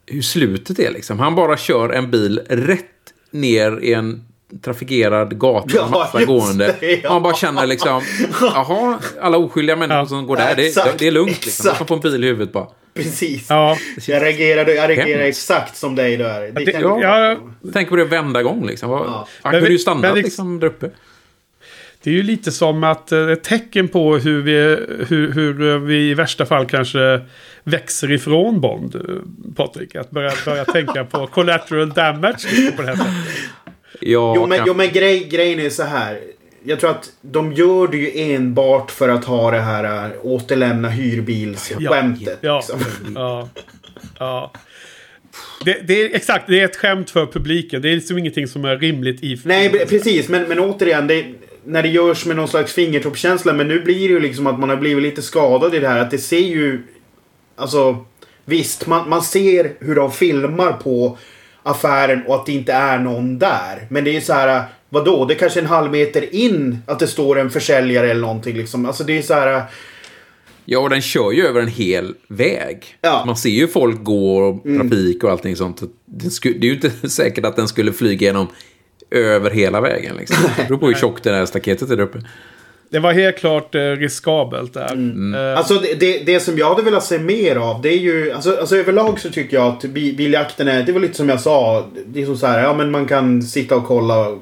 hur 0.06 0.22
slutet 0.22 0.80
är 0.80 0.91
liksom. 0.91 1.20
Han 1.20 1.36
bara 1.36 1.58
kör 1.58 1.89
en 1.89 2.12
bil 2.12 2.39
rätt 2.50 3.14
ner 3.32 3.80
i 3.82 3.93
en 3.93 4.27
trafikerad 4.62 5.39
gata 5.39 5.70
Ja, 5.76 5.88
massa 5.88 6.26
gående. 6.26 6.76
det, 6.80 7.00
ja. 7.04 7.10
Man 7.14 7.24
bara 7.24 7.34
känner 7.34 7.66
liksom, 7.68 8.02
jaha, 8.41 9.00
alla 9.22 9.38
oskyldiga 9.38 9.76
människor 9.76 10.06
som 10.06 10.28
går 10.28 10.38
där, 10.38 10.56
det, 10.56 10.68
Exakt, 10.68 11.00
det 11.00 11.08
är 11.08 11.12
lugnt 11.12 11.45
liksom. 11.45 11.76
Som 11.76 11.88
får 11.88 11.95
en 11.95 12.02
bil 12.02 12.24
i 12.24 12.28
huvudet 12.28 12.54
bara. 12.54 12.68
Precis. 12.93 13.45
Ja. 13.50 13.78
Jag 14.08 14.24
reagerade, 14.24 14.74
jag 14.74 14.88
Hemskt. 14.89 15.10
exakt 15.20 15.78
som 15.78 15.95
dig 15.95 16.18
där. 16.18 16.41
Det 16.41 16.66
det- 16.66 16.72
kan- 16.72 17.00
ja, 17.00 17.36
Tänk 17.74 17.89
på 17.89 17.95
det 17.95 18.06
vända 18.06 18.43
gång 18.43 18.66
liksom. 18.68 18.91
Ja. 18.91 19.28
Han 19.41 19.52
Men 19.52 19.62
kunde 19.62 19.72
ju 19.74 19.80
stanna 19.80 20.02
men 20.02 20.16
liksom- 20.16 20.24
liksom 20.24 20.60
där 20.60 20.68
uppe. 20.68 20.89
Det 22.04 22.10
är 22.10 22.14
ju 22.14 22.24
lite 22.24 22.52
som 22.52 22.84
att 22.84 23.12
eh, 23.12 23.30
ett 23.30 23.43
tecken 23.43 23.88
på 23.88 24.18
hur 24.18 24.41
vi, 24.41 24.52
hur, 25.08 25.32
hur 25.34 25.78
vi 25.80 26.10
i 26.10 26.14
värsta 26.14 26.45
fall 26.45 26.66
kanske 26.66 27.22
växer 27.64 28.12
ifrån 28.12 28.62
Bond, 28.62 28.95
eh, 28.95 29.02
Patrik. 29.56 29.95
Att 29.95 30.12
börja, 30.12 30.32
börja 30.45 30.66
tänka 30.66 31.04
på 31.06 31.28
collateral 31.34 31.89
damage 31.89 32.72
på 32.76 32.82
det 32.82 32.88
här 32.88 32.95
sättet. 32.95 33.14
Ja, 34.00 34.34
Jo 34.36 34.45
men, 34.48 34.58
kan- 34.58 34.68
jo, 34.68 34.74
men 34.74 34.91
grej, 34.91 35.24
grejen 35.32 35.60
är 35.60 35.70
så 35.70 35.84
här. 35.84 36.20
Jag 36.64 36.80
tror 36.80 36.89
att 36.89 37.12
de 37.22 37.54
gör 37.54 37.88
det 37.88 37.98
ju 37.98 38.34
enbart 38.34 38.91
för 38.91 39.10
att 39.10 39.26
ha 39.26 39.52
det 39.52 39.60
här 39.60 40.06
äh, 40.06 40.12
återlämna 40.22 40.89
hyrbilsskämtet. 40.89 42.38
Ja, 42.41 42.56
liksom. 42.58 42.80
ja, 43.16 43.50
ja. 44.20 44.54
Det, 45.66 45.88
det 45.88 46.02
är 46.02 46.16
exakt, 46.16 46.48
det 46.48 46.60
är 46.60 46.66
ett 46.66 46.76
skämt 46.76 47.10
för 47.10 47.26
publiken. 47.26 47.82
Det 47.82 47.89
är 47.89 47.95
liksom 47.95 48.18
ingenting 48.18 48.48
som 48.48 48.66
är 48.66 48.78
rimligt 48.78 49.24
i... 49.24 49.41
Nej, 49.43 49.70
pre- 49.70 49.86
precis. 49.89 50.30
Men, 50.30 50.43
men 50.43 50.60
återigen, 50.60 51.08
det, 51.08 51.26
när 51.64 51.84
det 51.84 51.89
görs 51.89 52.26
med 52.26 52.36
någon 52.36 52.48
slags 52.48 52.74
fingertoppskänsla. 52.74 53.54
Men 53.54 53.68
nu 53.68 53.80
blir 53.82 53.95
det 54.08 54.14
ju 54.14 54.20
liksom 54.20 54.48
att 54.48 54.60
man 54.60 54.70
har 54.70 54.78
blivit 54.78 55.04
lite 55.04 55.22
skadad 55.22 55.76
i 55.76 55.80
det 55.80 55.88
här. 55.88 56.00
Att 56.00 56.12
det 56.12 56.18
ser 56.18 56.38
ju... 56.39 56.82
Alltså, 57.56 58.06
visst, 58.45 58.88
man, 58.88 59.10
man 59.10 59.22
ser 59.22 59.72
hur 59.80 59.95
de 59.95 60.12
filmar 60.12 60.72
på 60.72 61.18
affären 61.68 62.24
och 62.28 62.36
att 62.36 62.45
det 62.45 62.51
inte 62.51 62.74
är 62.74 62.99
någon 62.99 63.39
där. 63.39 63.88
Men 63.89 64.03
det 64.03 64.09
är 64.09 64.13
ju 64.13 64.22
så 64.22 64.34
här, 64.34 64.63
vadå? 64.89 65.26
Det 65.26 65.34
är 65.34 65.39
kanske 65.39 65.59
en 65.59 65.65
halv 65.65 65.91
meter 65.91 66.36
in 66.36 66.78
att 66.86 66.99
det 66.99 67.07
står 67.07 67.39
en 67.39 67.49
försäljare 67.49 68.11
eller 68.11 68.22
någonting 68.22 68.57
liksom. 68.57 68.86
Alltså 68.86 69.03
det 69.03 69.18
är 69.18 69.22
så 69.22 69.34
här... 69.34 69.63
Ja, 70.65 70.80
och 70.80 70.89
den 70.89 71.01
kör 71.01 71.32
ju 71.32 71.47
över 71.47 71.61
en 71.61 71.68
hel 71.68 72.15
väg. 72.28 72.97
Ja. 73.01 73.24
Man 73.26 73.38
ser 73.38 73.49
ju 73.49 73.68
folk 73.68 74.03
gå 74.03 74.38
och 74.38 74.63
trafik 74.63 75.24
och 75.24 75.32
allting 75.32 75.55
sånt. 75.55 75.82
Det, 76.05 76.49
det 76.51 76.68
är 76.68 76.70
ju 76.70 76.74
inte 76.74 76.91
säkert 77.09 77.45
att 77.45 77.55
den 77.55 77.68
skulle 77.68 77.93
flyga 77.93 78.28
genom 78.28 78.47
över 79.11 79.51
hela 79.51 79.82
vägen. 79.82 80.15
Liksom. 80.15 80.38
Det 80.57 80.68
beror 80.68 80.78
på 80.78 80.88
hur 80.88 80.93
tjockt 80.93 81.24
det 81.24 81.32
där 81.32 81.45
staketet 81.45 81.89
är 81.89 81.95
där 81.97 82.03
uppe. 82.03 82.20
Det 82.90 83.00
var 83.00 83.14
helt 83.14 83.38
klart 83.38 83.76
eh, 83.76 83.80
riskabelt 83.80 84.74
där. 84.74 84.94
Eh, 85.52 85.58
Alltså 85.58 85.74
det, 85.74 85.94
det, 86.00 86.20
det 86.26 86.40
som 86.40 86.58
jag 86.58 86.70
hade 86.70 86.82
velat 86.84 87.04
se 87.04 87.20
mer 87.20 87.56
av 87.56 87.82
det 87.82 87.90
är 87.90 87.98
ju... 87.98 88.32
Alltså, 88.32 88.58
alltså 88.60 88.76
överlag 88.78 89.20
så 89.20 89.30
tycker 89.30 89.58
jag 89.58 89.66
att 89.68 89.82
bi- 89.84 90.14
biljakten 90.14 90.68
är... 90.68 90.84
Det 90.84 90.92
var 90.92 91.00
lite 91.00 91.14
som 91.18 91.30
jag 91.30 91.42
sa. 91.42 91.86
Det 92.06 92.22
är 92.22 92.26
som 92.26 92.38
så 92.38 92.48
här, 92.48 92.64
ja 92.64 92.74
men 92.74 92.92
man 92.92 93.06
kan 93.06 93.42
sitta 93.42 93.76
och 93.76 93.86
kolla. 93.88 94.38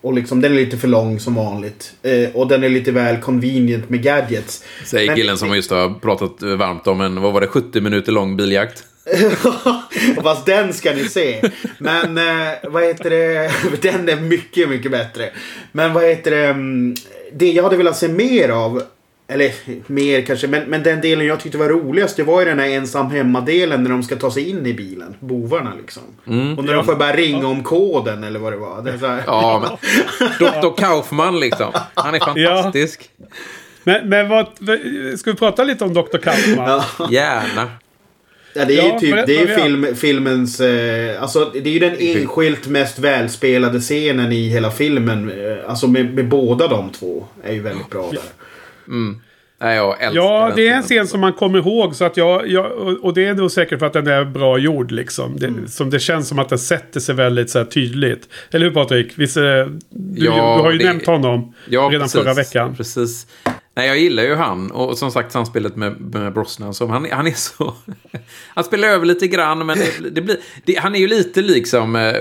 Och 0.00 0.14
liksom 0.14 0.40
den 0.40 0.52
är 0.52 0.56
lite 0.56 0.76
för 0.76 0.88
lång 0.88 1.20
som 1.20 1.34
vanligt. 1.34 1.92
Eh, 2.02 2.28
och 2.34 2.46
den 2.48 2.64
är 2.64 2.68
lite 2.68 2.92
väl 2.92 3.16
convenient 3.16 3.90
med 3.90 4.02
gadgets. 4.02 4.64
Säger 4.84 5.06
Men- 5.06 5.16
killen 5.16 5.38
som 5.38 5.54
just 5.56 5.70
har 5.70 6.00
pratat 6.00 6.42
eh, 6.42 6.48
varmt 6.56 6.86
om 6.86 7.00
en, 7.00 7.20
vad 7.20 7.32
var 7.32 7.40
det, 7.40 7.46
70 7.46 7.80
minuter 7.80 8.12
lång 8.12 8.36
biljakt. 8.36 8.84
Fast 10.22 10.46
den 10.46 10.72
ska 10.72 10.92
ni 10.92 11.04
se. 11.04 11.42
Men 11.78 12.18
eh, 12.18 12.52
vad 12.62 12.82
heter 12.84 13.10
det? 13.10 13.50
Den 13.82 14.08
är 14.08 14.16
mycket, 14.20 14.68
mycket 14.68 14.90
bättre. 14.90 15.30
Men 15.72 15.92
vad 15.92 16.04
heter 16.04 16.30
det? 16.30 16.54
Mm, 17.32 17.38
Det 17.38 17.52
jag 17.52 17.62
hade 17.62 17.76
velat 17.76 17.96
se 17.96 18.08
mer 18.08 18.48
av. 18.48 18.82
Eller 19.28 19.52
mer 19.86 20.22
kanske. 20.22 20.46
Men, 20.46 20.62
men 20.64 20.82
den 20.82 21.00
delen 21.00 21.26
jag 21.26 21.40
tyckte 21.40 21.58
var 21.58 21.68
roligast. 21.68 22.16
Det 22.16 22.22
var 22.22 22.40
ju 22.40 22.46
den 22.46 22.58
här 22.58 22.68
ensam 22.68 23.10
hemma-delen. 23.10 23.82
När 23.82 23.90
de 23.90 24.02
ska 24.02 24.16
ta 24.16 24.30
sig 24.30 24.48
in 24.50 24.66
i 24.66 24.74
bilen. 24.74 25.14
Bovarna 25.20 25.72
liksom. 25.76 26.02
Och 26.58 26.64
när 26.64 26.74
de 26.74 26.84
får 26.84 26.94
börja 26.96 27.16
ringa 27.16 27.46
om 27.46 27.62
koden 27.62 28.24
eller 28.24 28.38
vad 28.40 28.52
det 28.52 28.56
var. 28.56 28.82
Det 28.82 29.06
här. 29.06 29.22
Ja, 29.26 29.78
men 30.38 30.60
Dr. 30.60 30.76
Kaufman 30.76 31.40
liksom. 31.40 31.72
Han 31.94 32.14
är 32.14 32.20
fantastisk. 32.20 33.10
men, 33.84 34.08
men 34.08 34.28
vad, 34.28 34.46
ska 35.18 35.30
vi 35.30 35.36
prata 35.36 35.64
lite 35.64 35.84
om 35.84 35.94
Dr. 35.94 36.18
Kaufman? 36.18 36.82
Gärna. 37.10 37.70
Ja, 38.54 38.64
det 38.64 38.74
är 38.78 38.78
Ja, 38.88 38.92
ju 38.94 38.98
typ, 38.98 39.26
det 39.26 39.36
är 39.36 39.40
ju 39.40 39.54
film, 39.62 39.86
filmens... 39.96 40.60
Eh, 40.60 41.22
alltså 41.22 41.50
det 41.54 41.68
är 41.68 41.72
ju 41.72 41.78
den 41.78 41.96
enskilt 41.98 42.66
mest 42.68 42.98
välspelade 42.98 43.80
scenen 43.80 44.32
i 44.32 44.48
hela 44.48 44.70
filmen. 44.70 45.30
Eh, 45.30 45.70
alltså 45.70 45.86
med, 45.88 46.14
med 46.14 46.28
båda 46.28 46.68
de 46.68 46.90
två. 46.90 47.24
Är 47.44 47.52
ju 47.52 47.60
väldigt 47.60 47.90
bra 47.90 48.10
där. 48.12 48.20
Nej, 49.60 49.76
jag 49.76 50.02
älskar 50.02 50.22
Ja, 50.22 50.52
det 50.56 50.68
är 50.68 50.74
en 50.76 50.82
scen 50.82 51.06
som 51.06 51.20
man 51.20 51.32
kommer 51.32 51.58
ihåg. 51.58 51.94
Så 51.94 52.04
att 52.04 52.16
jag, 52.16 52.48
jag, 52.48 52.72
och 52.72 52.92
och 53.04 53.14
det 53.14 53.26
är 53.26 53.34
nog 53.34 53.50
säkert 53.50 53.78
för 53.78 53.86
att 53.86 53.92
den 53.92 54.06
är 54.06 54.24
bra 54.24 54.58
gjord. 54.58 54.90
Liksom. 54.90 55.36
Det, 55.38 55.46
Mm. 55.46 55.68
som 55.68 55.90
det 55.90 55.98
känns 56.00 56.28
som 56.28 56.38
att 56.38 56.48
den 56.48 56.58
sätter 56.58 57.00
sig 57.00 57.14
väldigt 57.14 57.50
så 57.50 57.58
här, 57.58 57.66
tydligt. 57.66 58.28
Eller 58.50 58.66
hur 58.66 58.72
Patrik? 58.74 59.12
Visst, 59.16 59.36
eh, 59.36 59.42
du, 59.42 60.24
Ja, 60.24 60.32
du 60.56 60.62
har 60.62 60.72
ju 60.72 60.78
det- 60.78 60.84
nämnt 60.84 61.06
honom 61.06 61.54
Ja, 61.68 61.80
redan 61.80 62.00
precis, 62.00 62.20
förra 62.22 62.34
veckan. 62.34 62.74
Precis. 62.76 63.26
Nej, 63.74 63.88
jag 63.88 63.98
gillar 63.98 64.22
ju 64.22 64.34
han. 64.34 64.70
Och 64.70 64.98
som 64.98 65.10
sagt, 65.10 65.32
samspelet 65.32 65.76
med, 65.76 66.00
med 66.00 66.32
Brosnan. 66.32 66.74
Som 66.74 66.90
han, 66.90 67.06
han 67.10 67.26
är 67.26 67.32
så... 67.32 67.74
han 68.48 68.64
spelar 68.64 68.88
över 68.88 69.06
lite 69.06 69.26
grann, 69.26 69.66
men 69.66 69.78
det, 69.78 70.10
det 70.10 70.20
blir, 70.20 70.36
det, 70.64 70.78
han 70.78 70.94
är 70.94 70.98
ju 70.98 71.06
lite 71.06 71.42
liksom 71.42 71.96
eh, 71.96 72.14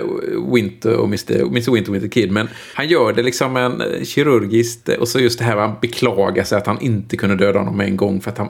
Winter 0.54 0.96
och 0.96 1.06
Mr. 1.06 1.42
Mr. 1.42 1.72
Winter 1.72 1.92
Winter 1.92 2.10
Kid. 2.10 2.32
Men 2.32 2.50
han 2.74 2.88
gör 2.88 3.14
det 3.14 3.24
liksom 3.24 3.58
en 3.58 3.82
eh, 3.82 4.04
kirurgiskt. 4.04 4.90
Och 4.90 5.08
så 5.08 5.20
just 5.20 5.40
det 5.40 5.46
här, 5.46 5.58
han 5.58 5.76
beklagar 5.82 6.44
sig 6.44 6.58
att 6.58 6.68
han 6.68 6.82
inte 6.82 7.18
kunde 7.18 7.36
döda 7.36 7.60
honom 7.60 7.78
med 7.78 7.88
en 7.88 7.98
gång. 7.98 8.22
För 8.22 8.32
att 8.32 8.38
han, 8.38 8.50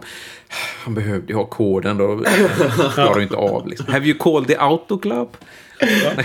han 0.84 0.94
behövde 0.94 1.34
ju 1.34 1.36
ha 1.36 1.46
koden 1.46 1.98
då. 1.98 2.08
Han 2.08 2.90
klarar 2.94 3.18
ju 3.18 3.24
inte 3.24 3.36
av 3.36 3.68
liksom. 3.68 3.88
Have 3.90 4.06
you 4.06 4.18
called 4.18 4.48
the 4.48 4.56
auto 4.56 4.98
club? 4.98 5.38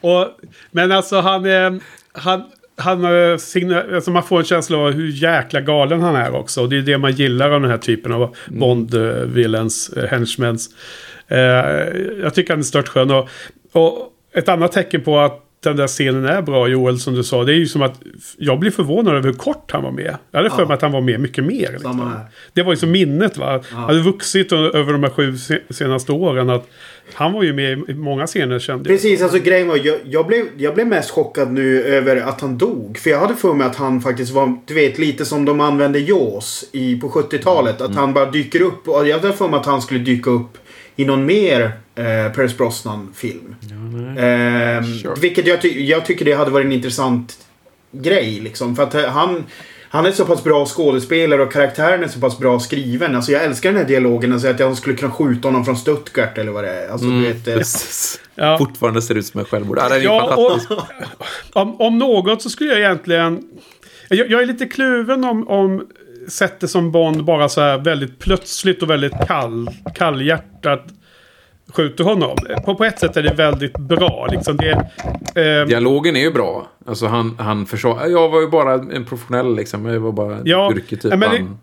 Och, 0.00 0.28
men 0.70 0.92
alltså 0.92 1.20
han. 1.20 1.80
Han, 2.12 2.44
han, 2.76 3.04
eh, 3.04 3.94
alltså 3.94 4.10
man 4.10 4.22
får 4.22 4.38
en 4.38 4.44
känsla 4.44 4.78
av 4.78 4.92
hur 4.92 5.08
jäkla 5.08 5.60
galen 5.60 6.00
han 6.00 6.16
är 6.16 6.34
också. 6.34 6.62
Och 6.62 6.68
det 6.68 6.78
är 6.78 6.82
det 6.82 6.98
man 6.98 7.12
gillar 7.12 7.50
av 7.50 7.60
den 7.60 7.70
här 7.70 7.78
typen 7.78 8.12
av 8.12 8.36
Bond-villains, 8.48 9.98
uh, 9.98 10.04
henchmens. 10.04 10.68
Eh, 11.28 11.38
jag 12.22 12.34
tycker 12.34 12.52
han 12.52 12.58
är 12.58 12.62
stört 12.62 12.88
skön. 12.88 13.10
Och, 13.10 13.28
och 13.72 14.12
ett 14.34 14.48
annat 14.48 14.72
tecken 14.72 15.02
på 15.02 15.18
att 15.18 15.45
den 15.64 15.76
där 15.76 15.86
scenen 15.86 16.24
är 16.24 16.42
bra, 16.42 16.68
Joel, 16.68 16.98
som 16.98 17.14
du 17.14 17.24
sa. 17.24 17.44
Det 17.44 17.52
är 17.52 17.56
ju 17.56 17.66
som 17.66 17.82
att 17.82 18.00
jag 18.38 18.58
blir 18.58 18.70
förvånad 18.70 19.14
över 19.14 19.26
hur 19.28 19.32
kort 19.36 19.70
han 19.72 19.82
var 19.82 19.90
med. 19.90 20.16
Jag 20.30 20.38
hade 20.38 20.50
för 20.50 20.66
mig 20.66 20.74
att 20.74 20.82
han 20.82 20.92
var 20.92 21.00
med 21.00 21.20
mycket 21.20 21.44
mer. 21.44 21.72
Liksom. 21.72 22.12
Det 22.52 22.62
var 22.62 22.72
ju 22.72 22.76
som 22.76 22.90
minnet 22.90 23.36
va. 23.36 23.62
Han 23.70 23.82
hade 23.84 24.00
vuxit 24.02 24.52
över 24.52 24.92
de 24.92 25.02
här 25.02 25.10
sju 25.10 25.36
se- 25.38 25.60
senaste 25.70 26.12
åren. 26.12 26.50
Att 26.50 26.68
han 27.14 27.32
var 27.32 27.42
ju 27.42 27.52
med 27.52 27.78
i 27.88 27.94
många 27.94 28.26
scener 28.26 28.58
kände 28.58 28.90
jag. 28.90 28.96
Precis, 29.00 29.22
alltså 29.22 29.38
grejen 29.38 29.68
var 29.68 29.76
jag, 29.84 29.96
jag, 30.04 30.26
blev, 30.26 30.46
jag 30.56 30.74
blev 30.74 30.86
mest 30.86 31.10
chockad 31.10 31.52
nu 31.52 31.82
över 31.82 32.16
att 32.16 32.40
han 32.40 32.58
dog. 32.58 32.98
För 32.98 33.10
jag 33.10 33.20
hade 33.20 33.34
för 33.34 33.54
mig 33.54 33.66
att 33.66 33.76
han 33.76 34.00
faktiskt 34.00 34.32
var, 34.32 34.58
du 34.66 34.74
vet, 34.74 34.98
lite 34.98 35.24
som 35.24 35.44
de 35.44 35.60
använde 35.60 35.98
Jaws 35.98 36.64
i, 36.72 36.96
på 37.00 37.08
70-talet. 37.08 37.80
Att 37.80 37.94
han 37.94 38.12
bara 38.14 38.30
dyker 38.30 38.62
upp. 38.62 38.88
Och 38.88 39.08
jag 39.08 39.18
hade 39.18 39.32
för 39.32 39.48
mig 39.48 39.60
att 39.60 39.66
han 39.66 39.82
skulle 39.82 40.00
dyka 40.00 40.30
upp 40.30 40.58
i 40.96 41.04
någon 41.04 41.26
mer 41.26 41.62
eh, 41.94 42.32
Pierce 42.34 42.56
Brosnan-film. 42.56 43.54
Ehm, 44.18 44.84
Sure. 44.84 45.14
Vilket 45.20 45.46
jag, 45.46 45.62
ty- 45.62 45.84
jag 45.86 46.04
tycker 46.06 46.24
det 46.24 46.32
hade 46.32 46.50
varit 46.50 46.66
en 46.66 46.72
intressant 46.72 47.38
grej 47.92 48.40
liksom. 48.40 48.76
För 48.76 48.82
att 48.82 48.94
eh, 48.94 49.04
han... 49.04 49.44
Han 49.88 50.06
är 50.06 50.12
så 50.12 50.24
pass 50.24 50.44
bra 50.44 50.66
skådespelare 50.66 51.42
och 51.42 51.52
karaktären 51.52 52.04
är 52.04 52.08
så 52.08 52.20
pass 52.20 52.38
bra 52.38 52.60
skriven. 52.60 53.16
Alltså 53.16 53.32
jag 53.32 53.44
älskar 53.44 53.70
den 53.72 53.78
här 53.80 53.88
dialogen. 53.88 54.32
Alltså 54.32 54.48
att 54.48 54.60
jag 54.60 54.76
skulle 54.76 54.96
kunna 54.96 55.12
skjuta 55.12 55.48
honom 55.48 55.64
från 55.64 55.76
Stuttgart 55.76 56.38
eller 56.38 56.52
vad 56.52 56.64
det 56.64 56.70
är. 56.70 56.88
Alltså, 56.88 57.06
du 57.06 57.20
vet, 57.32 57.48
eh. 57.48 57.54
Ja. 58.34 58.58
Fortfarande 58.58 59.02
ser 59.02 59.14
ut 59.14 59.26
som 59.26 59.40
en 59.40 59.46
självmord. 59.46 59.78
Ja, 59.78 59.96
Ja, 59.96 60.34
och, 60.36 61.62
om, 61.62 61.80
om 61.80 61.98
något 61.98 62.42
så 62.42 62.50
skulle 62.50 62.70
jag 62.70 62.78
egentligen... 62.78 63.42
Jag, 64.08 64.30
jag 64.30 64.42
är 64.42 64.46
lite 64.46 64.66
kluven 64.66 65.24
om, 65.24 65.48
om 65.48 65.86
sättet 66.28 66.70
som 66.70 66.92
Bond 66.92 67.24
bara 67.24 67.48
så 67.48 67.60
här 67.60 67.78
väldigt 67.78 68.18
plötsligt 68.18 68.82
och 68.82 68.90
väldigt 68.90 69.12
kall, 69.26 69.68
kallhjärtat 69.94 70.84
skjuter 71.72 72.04
honom. 72.04 72.36
På, 72.64 72.74
på 72.74 72.84
ett 72.84 72.98
sätt 72.98 73.16
är 73.16 73.22
det 73.22 73.34
väldigt 73.34 73.78
bra. 73.78 74.28
Liksom 74.30 74.56
det, 74.56 74.70
eh, 75.60 75.66
Dialogen 75.66 76.16
är 76.16 76.20
ju 76.20 76.32
bra. 76.32 76.66
Alltså 76.86 77.06
han, 77.06 77.36
han 77.38 77.66
försvarar... 77.66 78.06
Jag 78.06 78.28
var 78.28 78.40
ju 78.40 78.48
bara 78.48 78.74
en 78.74 79.04
professionell 79.04 79.56
liksom. 79.56 79.86
Jag 79.86 80.00
var 80.00 80.12
bara 80.12 80.38
Ja, 80.44 80.72
yrke 80.72 80.96
typ. 80.96 81.04
men 81.10 81.20
det- 81.20 81.26
han, 81.26 81.58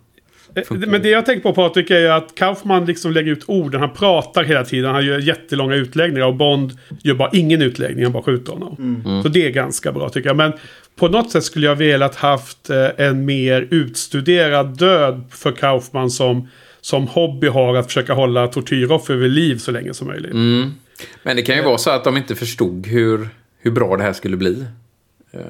Eh, 0.55 0.63
Men 0.69 1.01
det 1.01 1.09
jag 1.09 1.25
tänker 1.25 1.41
på 1.43 1.53
Patrik 1.53 1.91
är 1.91 1.99
ju 1.99 2.07
att 2.07 2.35
Kaufman 2.35 2.85
liksom 2.85 3.11
lägger 3.11 3.31
ut 3.31 3.43
orden. 3.47 3.79
Han 3.81 3.93
pratar 3.93 4.43
hela 4.43 4.63
tiden. 4.65 4.91
Han 4.91 5.05
gör 5.05 5.19
jättelånga 5.19 5.75
utläggningar. 5.75 6.27
Och 6.27 6.35
Bond 6.35 6.71
gör 7.03 7.13
bara 7.15 7.29
ingen 7.33 7.61
utläggning. 7.61 8.03
Han 8.03 8.13
bara 8.13 8.23
skjuter 8.23 8.53
honom. 8.53 9.21
Så 9.23 9.29
det 9.29 9.45
är 9.45 9.49
ganska 9.49 9.91
bra 9.91 10.09
tycker 10.09 10.29
jag. 10.29 10.35
Men 10.37 10.53
på 10.95 11.07
något 11.07 11.31
sätt 11.31 11.43
skulle 11.43 11.67
jag 11.67 11.75
velat 11.75 12.15
haft 12.15 12.69
eh, 12.69 12.87
en 12.97 13.25
mer 13.25 13.67
utstuderad 13.71 14.77
död 14.77 15.23
för 15.29 15.51
Kaufman 15.51 16.11
som, 16.11 16.49
som 16.81 17.07
hobby 17.07 17.47
har 17.47 17.75
att 17.75 17.85
försöka 17.85 18.13
hålla 18.13 18.47
tortyroffer 18.47 19.13
vid 19.15 19.31
liv 19.31 19.57
så 19.57 19.71
länge 19.71 19.93
som 19.93 20.07
möjligt. 20.07 20.33
Men 21.23 21.35
det 21.35 21.41
kan 21.41 21.55
ju 21.55 21.61
vara 21.61 21.77
så 21.77 21.89
att 21.89 22.03
de 22.03 22.17
inte 22.17 22.35
förstod 22.35 22.87
hur, 22.87 23.29
hur 23.59 23.71
bra 23.71 23.97
det 23.97 24.03
här 24.03 24.13
skulle 24.13 24.37
bli. 24.37 24.65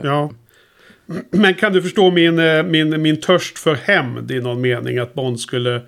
Ja. 0.01 0.31
Men 1.31 1.53
kan 1.53 1.73
du 1.73 1.81
förstå 1.81 2.11
min, 2.11 2.39
eh, 2.39 2.63
min, 2.63 3.01
min 3.01 3.21
törst 3.21 3.59
för 3.59 3.75
hämnd 3.75 4.31
i 4.31 4.39
någon 4.39 4.61
mening? 4.61 4.97
Att 4.97 5.13
Bond 5.13 5.39
skulle 5.39 5.81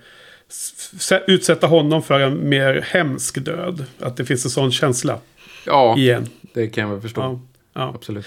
utsätta 1.27 1.67
honom 1.67 2.03
för 2.03 2.19
en 2.19 2.49
mer 2.49 2.85
hemsk 2.91 3.45
död. 3.45 3.85
Att 3.99 4.17
det 4.17 4.25
finns 4.25 4.45
en 4.45 4.51
sån 4.51 4.71
känsla 4.71 5.19
Ja, 5.65 5.97
igen. 5.97 6.29
det 6.53 6.67
kan 6.67 6.81
jag 6.83 6.91
väl 6.91 7.01
förstå. 7.01 7.21
Ja, 7.21 7.39
ja. 7.73 7.91
Absolut. 7.95 8.25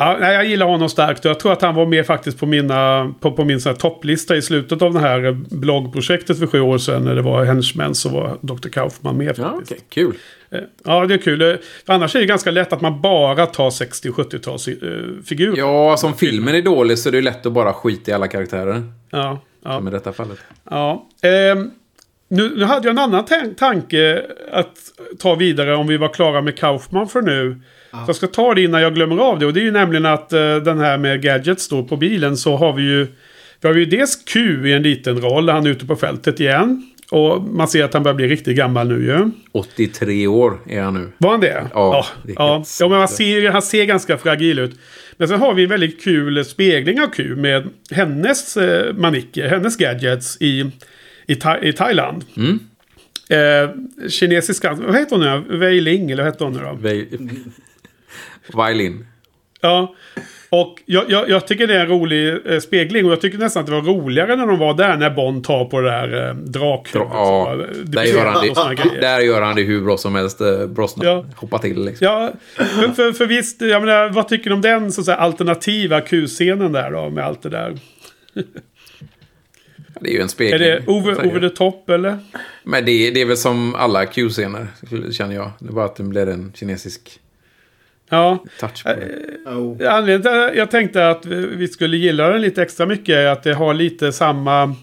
Ja, 0.00 0.16
nej, 0.20 0.34
jag 0.34 0.44
gillar 0.46 0.66
honom 0.66 0.88
starkt 0.88 1.24
och 1.24 1.30
jag 1.30 1.40
tror 1.40 1.52
att 1.52 1.62
han 1.62 1.74
var 1.74 1.86
med 1.86 2.06
faktiskt 2.06 2.38
på, 2.40 2.46
mina, 2.46 3.12
på, 3.20 3.32
på 3.32 3.44
min 3.44 3.60
här 3.64 3.74
topplista 3.74 4.36
i 4.36 4.42
slutet 4.42 4.82
av 4.82 4.92
det 4.94 5.00
här 5.00 5.32
bloggprojektet 5.50 6.38
för 6.38 6.46
sju 6.46 6.60
år 6.60 6.78
sedan. 6.78 7.04
När 7.04 7.14
det 7.14 7.22
var 7.22 7.44
Henchmen 7.44 7.94
så 7.94 8.08
var 8.08 8.36
Dr. 8.40 8.68
Kaufman 8.68 9.16
med 9.16 9.36
faktiskt. 9.36 9.48
Ja, 9.50 9.58
okej. 9.62 9.78
Kul. 9.88 10.14
Eh, 10.50 10.60
Ja, 10.84 11.06
det 11.06 11.14
är 11.14 11.18
kul. 11.18 11.42
Eh, 11.42 11.54
För 11.86 11.92
annars 11.92 12.16
är 12.16 12.20
det 12.20 12.26
ganska 12.26 12.50
lätt 12.50 12.72
att 12.72 12.80
man 12.80 13.00
bara 13.00 13.46
tar 13.46 13.70
60 13.70 14.10
70-tals 14.10 14.68
eh, 14.68 14.74
figurer. 15.24 15.58
Ja, 15.58 15.96
som 15.96 16.14
filmen 16.14 16.54
är 16.54 16.62
dålig 16.62 16.98
så 16.98 17.08
är 17.08 17.12
det 17.12 17.20
lätt 17.20 17.46
att 17.46 17.52
bara 17.52 17.72
skita 17.72 18.10
i 18.10 18.14
alla 18.14 18.28
karaktärer. 18.28 18.82
Ja, 19.10 19.40
ja. 19.64 19.76
Som 19.78 19.88
i 19.88 19.90
detta 19.90 20.12
fallet. 20.12 20.38
Ja. 20.70 21.06
ehm, 21.22 21.70
nu, 22.28 22.52
nu 22.56 22.64
hade 22.64 22.88
jag 22.88 22.92
en 22.92 22.98
annan 22.98 23.24
tan- 23.24 23.54
tanke 23.54 24.22
att 24.52 24.76
ta 25.18 25.34
vidare 25.34 25.74
om 25.76 25.86
vi 25.86 25.96
var 25.96 26.08
klara 26.08 26.40
med 26.42 26.58
Kaufman 26.58 27.08
för 27.08 27.22
nu. 27.22 27.60
Så 27.90 28.04
jag 28.06 28.16
ska 28.16 28.26
ta 28.26 28.54
det 28.54 28.62
innan 28.62 28.82
jag 28.82 28.94
glömmer 28.94 29.18
av 29.18 29.38
det. 29.38 29.46
Och 29.46 29.52
det 29.52 29.60
är 29.60 29.64
ju 29.64 29.70
nämligen 29.70 30.06
att 30.06 30.32
eh, 30.32 30.56
den 30.56 30.78
här 30.78 30.98
med 30.98 31.22
gadgets 31.22 31.68
då 31.68 31.82
på 31.84 31.96
bilen 31.96 32.36
så 32.36 32.56
har 32.56 32.72
vi 32.72 32.82
ju... 32.82 33.06
Vi 33.60 33.68
har 33.68 33.74
ju 33.74 33.84
dels 33.84 34.24
Q 34.24 34.68
i 34.68 34.72
en 34.72 34.82
liten 34.82 35.20
roll. 35.20 35.48
Han 35.48 35.66
är 35.66 35.70
ute 35.70 35.86
på 35.86 35.96
fältet 35.96 36.40
igen. 36.40 36.90
Och 37.10 37.42
man 37.42 37.68
ser 37.68 37.84
att 37.84 37.94
han 37.94 38.02
börjar 38.02 38.14
bli 38.14 38.28
riktigt 38.28 38.56
gammal 38.56 38.88
nu 38.88 39.04
ju. 39.04 39.30
83 39.52 40.26
år 40.26 40.58
är 40.68 40.80
han 40.80 40.94
nu. 40.94 41.08
Var 41.18 41.30
han 41.30 41.40
det? 41.40 41.66
Ja, 41.74 42.06
ja, 42.24 42.32
ja. 42.36 42.64
ja 42.80 42.88
men 42.88 42.98
man 42.98 43.08
ser, 43.08 43.50
han 43.50 43.62
ser 43.62 43.84
ganska 43.84 44.18
fragil 44.18 44.58
ut. 44.58 44.78
Men 45.16 45.28
sen 45.28 45.40
har 45.40 45.54
vi 45.54 45.62
en 45.62 45.68
väldigt 45.68 46.04
kul 46.04 46.44
spegling 46.44 47.00
av 47.00 47.06
Q 47.06 47.36
med 47.36 47.68
hennes 47.90 48.56
eh, 48.56 48.94
manicker, 48.94 49.48
hennes 49.48 49.76
gadgets 49.76 50.36
i, 50.40 50.70
i, 51.28 51.34
Tha- 51.34 51.62
i 51.64 51.72
Thailand. 51.72 52.24
Mm. 52.36 52.58
Eh, 53.30 54.08
kinesiska, 54.08 54.72
vad 54.74 54.96
heter 54.96 55.16
hon 55.16 55.44
nu? 55.48 55.58
Wei 55.58 55.80
Ling, 55.80 56.10
eller 56.10 56.22
vad 56.22 56.32
heter 56.32 56.44
hon 56.44 56.54
nu 56.54 56.60
då? 56.60 56.78
Violin. 58.64 59.06
Ja. 59.60 59.94
Och 60.50 60.82
jag, 60.86 61.04
jag, 61.10 61.28
jag 61.28 61.46
tycker 61.46 61.66
det 61.66 61.74
är 61.74 61.80
en 61.80 61.86
rolig 61.88 62.38
eh, 62.46 62.58
spegling. 62.60 63.06
Och 63.06 63.12
jag 63.12 63.20
tycker 63.20 63.38
nästan 63.38 63.60
att 63.60 63.66
det 63.66 63.72
var 63.72 63.82
roligare 63.82 64.36
när 64.36 64.46
de 64.46 64.58
var 64.58 64.74
där. 64.74 64.96
När 64.96 65.10
Bond 65.10 65.44
tar 65.44 65.64
på 65.64 65.80
det 65.80 65.90
där 65.90 66.28
eh, 66.28 66.34
drakhuvudet. 66.34 67.12
Ja, 67.12 67.56
där 67.84 68.04
gör, 68.04 68.26
han 68.26 68.46
det, 68.76 69.00
där 69.00 69.20
gör 69.20 69.42
han 69.42 69.56
det 69.56 69.62
hur 69.62 69.80
bra 69.80 69.96
som 69.96 70.14
helst. 70.14 70.40
eh, 70.40 70.66
Brosnan. 70.66 71.06
Ja. 71.06 71.24
Hoppa 71.36 71.58
till 71.58 71.84
liksom. 71.84 72.04
Ja, 72.06 72.32
för, 72.56 72.88
för, 72.88 73.12
för 73.12 73.26
visst, 73.26 73.60
jag 73.60 73.82
menar, 73.84 74.08
vad 74.08 74.28
tycker 74.28 74.50
du 74.50 74.54
om 74.54 74.60
den 74.62 74.92
så 74.92 75.00
att 75.00 75.04
säga, 75.04 75.16
alternativa 75.16 76.00
Q-scenen 76.00 76.72
där 76.72 76.90
då? 76.90 77.10
Med 77.10 77.24
allt 77.24 77.42
det 77.42 77.48
där. 77.48 77.74
Det 80.00 80.10
är 80.10 80.14
ju 80.14 80.20
en 80.20 80.28
spegling. 80.28 80.54
Är 80.54 80.58
det 80.80 80.86
over, 80.86 81.26
over 81.26 81.40
the 81.48 81.56
top 81.56 81.90
eller? 81.90 82.18
Men 82.62 82.84
det, 82.84 83.10
det 83.10 83.20
är 83.20 83.26
väl 83.26 83.36
som 83.36 83.74
alla 83.74 84.06
Q-scener, 84.06 84.66
känner 85.12 85.34
jag. 85.34 85.50
Det 85.58 85.68
är 85.68 85.72
bara 85.72 85.84
att 85.84 85.96
det 85.96 86.02
blir 86.02 86.26
en 86.26 86.52
kinesisk 86.54 87.20
Ja. 88.10 88.44
touch 88.60 88.84
på 88.84 88.88
det. 88.88 89.50
Oh. 89.50 89.94
Anledningen 89.94 90.22
till 90.22 90.30
att 90.30 90.56
jag 90.56 90.70
tänkte 90.70 91.08
att 91.08 91.26
vi 91.26 91.68
skulle 91.68 91.96
gilla 91.96 92.28
den 92.28 92.40
lite 92.40 92.62
extra 92.62 92.86
mycket 92.86 93.14
är 93.16 93.26
att 93.26 93.42
det 93.42 93.54
har 93.54 93.74
lite 93.74 94.12
samma, 94.12 94.74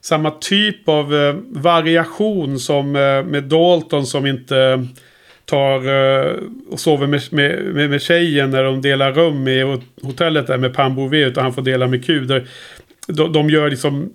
samma 0.00 0.30
typ 0.30 0.88
av 0.88 1.14
eh, 1.14 1.34
variation 1.48 2.58
som 2.58 2.96
eh, 2.96 3.24
med 3.24 3.44
Dalton 3.44 4.06
som 4.06 4.26
inte 4.26 4.86
tar 5.44 5.76
eh, 5.88 6.32
och 6.70 6.80
sover 6.80 7.06
med, 7.06 7.22
med, 7.30 7.90
med, 7.90 8.02
tjejen 8.02 8.50
när 8.50 8.64
de 8.64 8.82
delar 8.82 9.12
rum 9.12 9.48
i 9.48 9.62
hot- 9.62 10.02
hotellet 10.02 10.46
där 10.46 10.58
med 10.58 10.74
Pam 10.74 10.94
Bouvet 10.94 11.26
utan 11.28 11.42
han 11.44 11.52
får 11.52 11.62
dela 11.62 11.86
med 11.86 12.04
Q. 12.04 12.20
Där 12.20 12.48
De, 13.06 13.32
de 13.32 13.50
gör 13.50 13.70
liksom 13.70 14.12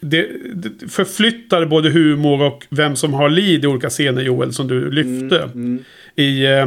det, 0.00 0.28
det 0.54 0.88
förflyttar 0.88 1.66
både 1.66 1.90
humor 1.90 2.42
och 2.42 2.66
vem 2.70 2.96
som 2.96 3.14
har 3.14 3.28
lead 3.28 3.64
i 3.64 3.66
olika 3.66 3.90
scener 3.90 4.22
Joel 4.22 4.52
som 4.52 4.68
du 4.68 4.90
lyfte. 4.90 5.50
I 6.16 6.46
eh, 6.46 6.66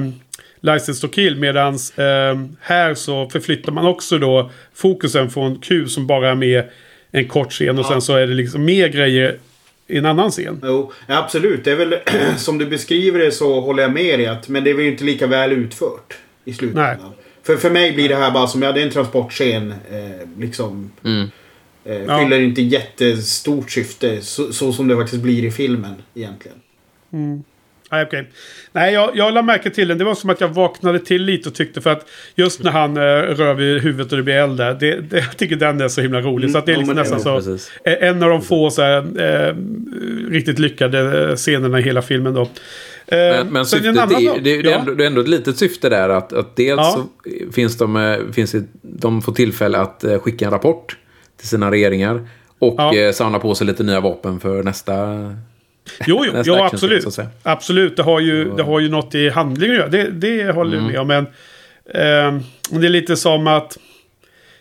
License 0.60 1.02
to 1.02 1.14
Kill. 1.14 1.36
Medan 1.36 1.74
eh, 1.74 2.40
här 2.60 2.94
så 2.94 3.30
förflyttar 3.30 3.72
man 3.72 3.86
också 3.86 4.18
då 4.18 4.52
fokusen 4.74 5.30
från 5.30 5.60
Q 5.60 5.88
som 5.88 6.08
bara 6.08 6.30
är 6.30 6.36
med 6.36 6.64
en 7.12 7.28
kort 7.28 7.52
scen. 7.52 7.80
Och 7.80 7.86
sen 7.86 8.02
så 8.02 8.16
är 8.16 8.28
det 8.28 8.34
liksom 8.34 8.66
mer 8.66 8.88
grejer 8.88 9.38
i 9.88 9.98
en 9.98 10.06
annan 10.06 10.32
scen. 10.32 10.60
Jo, 10.64 10.92
ja, 11.08 11.18
absolut. 11.18 11.64
Det 11.64 11.72
är 11.72 11.76
väl 11.76 11.96
som 12.38 12.58
du 12.58 12.66
beskriver 12.66 13.20
det 13.20 13.32
så 13.32 13.62
håller 13.62 13.84
jag 13.84 13.94
med 13.94 14.20
dig. 14.20 14.28
Att, 14.28 14.50
men 14.50 14.64
det 14.64 14.70
är 14.70 14.74
väl 14.74 14.86
inte 14.86 15.04
lika 15.04 15.28
väl 15.28 15.52
utfört 15.52 16.18
i 16.46 16.54
slutändan. 16.54 16.98
Nej. 17.02 17.18
För, 17.44 17.56
för 17.56 17.70
mig 17.70 17.92
blir 17.92 18.10
det 18.10 18.16
här 18.16 18.32
bara 18.32 18.48
som, 18.48 18.62
ja 18.62 18.72
det 18.72 18.82
är 18.82 18.86
en 18.86 18.92
transportscen. 18.92 19.72
Eh, 19.72 20.28
liksom. 20.40 20.92
Mm. 21.06 21.32
Eh, 21.86 21.96
Ja. 22.08 22.20
Fyller 22.20 22.40
inte 22.40 22.62
jättestort 22.62 23.72
syfte. 23.72 24.22
Så, 24.22 24.54
så 24.54 24.74
som 24.74 24.88
det 24.88 24.96
faktiskt 24.96 25.24
blir 25.24 25.46
i 25.46 25.52
filmen 25.52 25.94
egentligen. 26.16 26.58
Nej, 27.92 28.06
okej. 28.06 28.30
Nej, 28.72 28.94
jag, 28.94 29.12
jag 29.18 29.34
la 29.34 29.42
märke 29.42 29.70
till 29.70 29.88
den. 29.88 29.98
Det 29.98 30.04
var 30.04 30.16
som 30.16 30.30
att 30.30 30.42
jag 30.42 30.48
vaknade 30.48 31.00
till 31.00 31.24
lite 31.24 31.50
och 31.50 31.56
tyckte 31.56 31.82
för 31.82 31.90
att 31.90 32.06
just 32.36 32.64
när 32.64 32.72
han 32.72 32.98
eh, 32.98 33.02
rör 33.02 33.54
vid 33.54 33.82
huvudet 33.82 34.12
och 34.12 34.18
det 34.18 34.24
blir 34.24 34.36
eld 34.36 34.58
där. 34.58 34.74
Det, 34.74 34.96
det, 35.02 35.18
jag 35.18 35.38
tycker 35.38 35.56
den 35.56 35.82
är 35.82 35.88
så 35.88 36.02
himla 36.02 36.22
rolig. 36.22 36.52
så 36.52 36.58
att 36.58 36.66
det 36.66 36.72
är 36.72 36.74
ja, 36.74 36.80
liksom 36.80 36.96
det- 36.96 37.02
nästan 37.02 37.20
jo, 37.20 37.24
så. 37.24 37.36
precis. 37.52 37.72
eh, 37.84 38.08
En 38.10 38.24
av 38.24 38.30
de 38.30 38.42
få 38.42 38.70
så 38.70 38.82
här, 38.82 39.22
eh, 39.50 39.56
riktigt 40.32 40.60
lyckade 40.60 41.30
eh, 41.30 41.36
scenerna 41.36 41.80
i 41.80 41.82
hela 41.84 42.02
filmen 42.02 42.34
då. 42.34 42.42
Eh, 42.42 42.48
Men, 43.08 43.48
men 43.48 43.66
syftet 43.66 43.96
är, 43.98 44.08
det, 44.34 44.40
det, 44.42 44.56
är 44.56 44.64
ja. 44.72 44.80
ändå, 44.80 44.94
det 44.94 45.04
är 45.04 45.08
ändå 45.08 45.22
ett 45.22 45.28
litet 45.28 45.58
syfte 45.58 45.90
där. 45.90 46.10
Att, 46.10 46.34
att 46.34 46.56
dels 46.56 46.78
Ja. 46.78 47.08
så 47.24 47.52
finns 47.52 47.78
de, 47.78 47.96
eh, 47.98 48.18
finns 48.34 48.52
det, 48.52 48.64
de 48.82 49.22
får 49.22 49.34
tillfälle 49.34 49.78
att 49.78 50.06
skicka 50.22 50.46
en 50.46 50.52
rapport 50.52 50.98
till 51.42 51.50
sina 51.50 51.72
regeringar. 51.72 52.28
Och 52.60 52.76
Ja. 52.78 52.96
eh, 52.96 53.12
samla 53.12 53.40
på 53.40 53.56
sig 53.56 53.68
lite 53.68 53.84
nya 53.84 54.00
vapen 54.00 54.40
för 54.40 54.64
nästa... 54.64 54.96
Jo, 56.08 56.24
jo, 56.28 56.34
nästa 56.34 56.52
jo 56.58 56.64
absolut. 56.64 57.06
Absolut, 57.44 57.98
det 57.98 58.04
har 58.04 58.20
ju, 58.20 58.52
det 58.56 58.64
har 58.64 58.80
ju 58.80 58.90
något 58.90 59.16
i 59.16 59.30
handlingen 59.30 59.76
att 59.76 59.80
göra. 59.80 59.90
Det, 59.90 60.10
det 60.10 60.52
håller 60.56 60.78
Mm. 60.78 60.94
jag 60.94 61.08
med 61.08 61.18
om. 61.18 61.26
Men 61.94 62.38
eh, 62.40 62.80
det 62.80 62.88
är 62.88 62.90
lite 62.90 63.16
som 63.18 63.48
att 63.48 63.78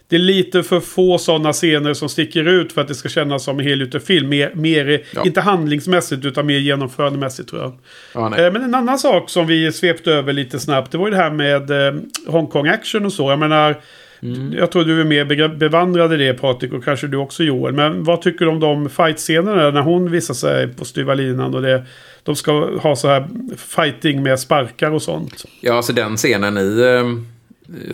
det 0.08 0.16
är 0.16 0.20
lite 0.20 0.62
för 0.62 0.80
få 0.80 1.18
sådana 1.18 1.52
scener 1.52 1.94
som 1.94 2.08
sticker 2.08 2.44
ut 2.48 2.72
för 2.72 2.80
att 2.80 2.88
det 2.88 2.94
ska 2.94 3.08
kännas 3.08 3.44
som 3.44 3.58
en 3.60 3.66
helgjuten 3.66 4.00
film. 4.00 4.28
Mer, 4.28 4.52
mer 4.54 5.02
Ja. 5.14 5.22
inte 5.26 5.40
handlingsmässigt 5.40 6.24
utan 6.24 6.46
mer 6.46 6.58
genomförandemässigt 6.58 7.48
tror 7.50 7.62
jag. 7.62 7.78
Ja. 8.14 8.36
Eh, 8.38 8.52
men 8.52 8.62
en 8.62 8.74
annan 8.74 8.98
sak 8.98 9.30
som 9.30 9.46
vi 9.46 9.72
svepte 9.72 10.12
över 10.12 10.32
lite 10.32 10.58
snabbt. 10.58 10.92
Det 10.92 10.98
var 10.98 11.06
ju 11.06 11.10
det 11.10 11.16
här 11.16 11.30
med 11.30 11.70
eh, 11.70 11.94
Hongkong 12.26 12.66
action 12.68 13.06
och 13.06 13.12
så. 13.12 13.30
Jag 13.30 13.38
menar. 13.38 13.80
Mm. 14.22 14.52
Jag 14.52 14.70
tror 14.70 14.84
du 14.84 15.00
är 15.00 15.04
mer 15.04 15.48
bevandrad 15.48 16.12
i 16.12 16.16
det 16.16 16.34
Patrik 16.34 16.72
och 16.72 16.84
kanske 16.84 17.06
du 17.06 17.16
också 17.16 17.42
Joel. 17.42 17.74
Men 17.74 18.04
vad 18.04 18.22
tycker 18.22 18.44
du 18.44 18.50
om 18.50 18.60
de 18.60 18.88
fight-scenerna 18.88 19.70
när 19.70 19.82
hon 19.82 20.10
visar 20.10 20.34
sig 20.34 20.68
på 20.68 20.84
styva 20.84 21.14
linan 21.14 21.54
och 21.54 21.62
det, 21.62 21.84
de 22.22 22.36
ska 22.36 22.78
ha 22.78 22.96
så 22.96 23.08
här 23.08 23.28
fighting 23.56 24.22
med 24.22 24.40
sparkar 24.40 24.90
och 24.90 25.02
sånt. 25.02 25.44
Ja, 25.60 25.74
alltså 25.74 25.92
den 25.92 26.16
scenen 26.16 26.58
i 26.58 26.80
eh, 26.80 27.04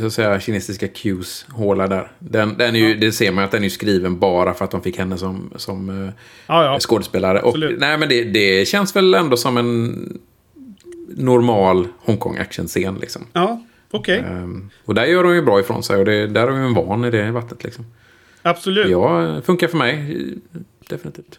så 0.01 0.07
att 0.07 0.13
säga, 0.13 0.41
kinesiska 0.41 0.89
Qs 0.89 1.47
håla 1.51 1.87
där. 1.87 2.11
Den, 2.19 2.57
den 2.59 2.77
är 2.77 2.81
ju, 2.81 2.95
Det 2.95 3.13
ser 3.13 3.33
man 3.33 3.45
att 3.45 3.51
den 3.51 3.65
är 3.65 3.69
skriven 3.69 4.19
bara 4.19 4.55
för 4.55 4.65
att 4.65 4.71
de 4.71 4.83
fick 4.83 4.99
henne 4.99 5.19
som, 5.19 5.51
som 5.57 5.89
eh, 6.07 6.13
Ja, 6.47 6.65
ja. 6.65 6.79
skådespelare. 6.81 7.41
Och, 7.43 7.59
nej, 7.79 7.99
men 7.99 8.09
det, 8.09 8.25
det 8.25 8.69
känns 8.69 8.97
väl 8.97 9.15
ändå 9.15 9.37
som 9.37 9.57
en 9.57 10.19
normal 11.09 11.89
Hongkong 11.99 12.37
action-scen. 12.37 12.99
Liksom. 13.01 13.27
Ja, 13.33 13.63
okej. 13.97 14.19
Ehm, 14.19 14.71
och 14.85 14.95
där 14.95 15.05
gör 15.05 15.23
de 15.23 15.35
ju 15.35 15.43
bra 15.43 15.61
ifrån 15.61 15.83
sig 15.83 15.97
och 15.97 16.05
det, 16.05 16.27
där 16.27 16.43
är 16.43 16.47
de 16.47 16.69
ju 16.69 16.75
van 16.75 17.05
i 17.05 17.11
det 17.11 17.31
vattnet. 17.31 17.65
Liksom. 17.65 17.85
Absolut. 18.43 18.89
Ja, 18.89 19.41
funkar 19.45 19.69
för 19.69 19.77
mig. 19.77 20.17
Definitivt. 20.89 21.39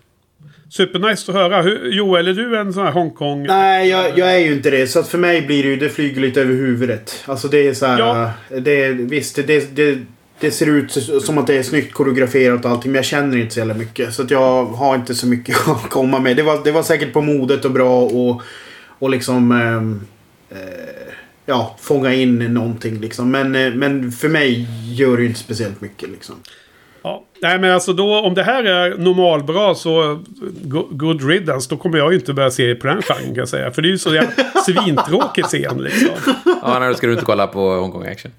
Supernice 0.70 1.32
att 1.32 1.38
höra. 1.38 1.62
Hur, 1.62 1.92
Joel, 1.92 2.28
är 2.28 2.34
du 2.34 2.58
en 2.58 2.74
sån 2.74 2.86
här 2.86 2.92
Hongkong... 2.92 3.44
Nej, 3.44 3.90
jag, 3.90 4.18
jag 4.18 4.36
är 4.36 4.40
ju 4.40 4.54
inte 4.54 4.70
det. 4.70 4.88
Så 4.88 5.00
att 5.00 5.08
för 5.08 5.18
mig 5.18 5.42
blir 5.42 5.64
det 5.64 5.70
ju, 5.70 5.76
det 5.76 5.90
flyger 5.90 6.22
lite 6.22 6.42
över 6.42 6.54
huvudet. 6.54 7.24
Alltså 7.26 7.48
det 7.48 7.68
är 7.68 7.74
så 7.74 7.86
här. 7.86 8.00
Ja. 8.00 8.32
Det 8.60 8.84
är, 8.84 8.94
visst, 8.94 9.36
det, 9.36 9.76
det, 9.76 9.98
det 10.40 10.52
ser 10.52 10.68
ut 10.68 10.92
som 11.24 11.38
att 11.38 11.48
det 11.48 11.58
är 11.58 11.64
snyggt 11.64 11.94
koreograferat 11.94 12.66
och 12.66 12.72
allting. 12.72 12.92
Men 12.92 12.96
jag 13.00 13.06
känner 13.06 13.38
inte 13.38 13.54
så 13.54 13.60
jävla 13.60 13.74
mycket. 13.74 14.14
Så 14.14 14.22
att 14.22 14.32
jag 14.32 14.66
har 14.66 14.96
inte 14.96 15.16
så 15.16 15.28
mycket 15.28 15.56
att 15.68 15.90
komma 15.90 16.20
med. 16.20 16.36
Det 16.36 16.44
var, 16.44 16.64
det 16.64 16.72
var 16.72 16.84
säkert 16.84 17.14
på 17.14 17.22
modet 17.22 17.66
och 17.66 17.72
bra 17.72 18.02
och, 18.02 18.42
och 19.00 19.10
liksom... 19.10 19.52
ehm, 19.52 20.02
eh, 20.50 20.97
ja, 21.48 21.76
fånga 21.80 22.14
in 22.14 22.40
någonting 22.40 23.00
liksom. 23.00 23.32
Men, 23.32 23.56
eh, 23.56 23.74
men 23.74 24.12
för 24.12 24.30
mig 24.30 24.68
gör 24.86 25.18
det 25.18 25.24
ju 25.24 25.30
inte 25.30 25.40
speciellt 25.40 25.82
mycket 25.82 26.10
liksom. 26.10 26.36
Ja. 27.08 27.24
Nej 27.42 27.60
men 27.60 27.72
alltså 27.74 27.94
då 27.94 28.20
om 28.20 28.34
det 28.34 28.44
här 28.44 28.64
är 28.64 28.98
normalbra 28.98 29.76
så 29.76 30.20
go- 30.64 30.88
good 30.92 31.30
riddance. 31.30 31.68
Då 31.70 31.78
kommer 31.78 31.98
jag 31.98 32.12
ju 32.14 32.20
inte 32.20 32.34
börja 32.34 32.52
se 32.52 32.76
på 32.76 32.88
den 32.88 33.02
genren 33.02 33.26
kan 33.26 33.36
jag 33.36 33.48
säga. 33.50 33.72
För 33.72 33.82
det 33.82 33.88
är 33.88 33.92
ju 33.92 33.98
så 33.98 34.16
jävla 34.16 34.32
svintråkig 34.66 35.44
scen 35.46 35.78
liksom. 35.78 36.10
Ja, 36.62 36.80
nej, 36.80 36.90
då 36.90 36.96
ska 36.96 37.08
du 37.08 37.14
inte 37.14 37.26
kolla 37.26 37.48
på 37.48 37.60
Hongkong 37.76 38.06
action. 38.08 38.32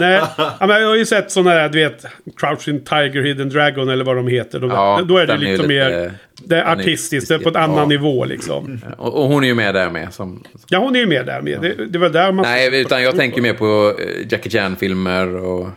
Nej, 0.00 0.22
ja, 0.38 0.54
men 0.66 0.70
jag 0.80 0.88
har 0.88 0.96
ju 0.96 1.06
sett 1.06 1.30
sådana 1.30 1.50
här, 1.50 1.68
du 1.68 1.78
vet, 1.78 2.04
Crouching 2.36 2.80
Tiger, 2.80 3.22
Hidden 3.22 3.48
Dragon 3.48 3.88
eller 3.88 4.04
vad 4.04 4.16
de 4.16 4.26
heter. 4.28 4.60
De, 4.60 4.70
Ja, 4.70 5.00
då 5.08 5.18
är 5.18 5.26
det 5.26 5.32
är 5.32 5.36
ju 5.38 5.44
lite, 5.44 5.52
lite- 5.52 5.68
mer, 5.68 6.12
det 6.44 6.56
är 6.56 6.64
är 6.64 6.72
artistiskt, 6.72 7.30
är 7.30 7.38
på 7.38 7.48
en 7.48 7.54
ja. 7.54 7.60
annan 7.60 7.88
nivå 7.88 8.24
liksom. 8.24 8.80
Och, 8.98 9.14
och 9.22 9.28
hon 9.28 9.44
är 9.44 9.48
ju 9.48 9.54
med 9.54 9.74
där 9.74 9.90
med. 9.90 10.14
Som, 10.14 10.44
Ja, 10.68 10.78
hon 10.78 10.96
är 10.96 11.00
ju 11.00 11.06
med 11.06 11.26
där 11.26 11.40
med. 11.40 11.60
Det, 11.60 11.86
det 11.86 11.98
var 11.98 12.08
där 12.08 12.32
man... 12.32 12.42
nej, 12.42 12.80
utan 12.80 13.02
jag 13.02 13.16
tänker 13.16 13.42
mer 13.42 13.54
på 13.54 13.94
eh, 13.98 14.26
Jackie 14.32 14.50
Chan-filmer 14.52 15.36
och, 15.36 15.68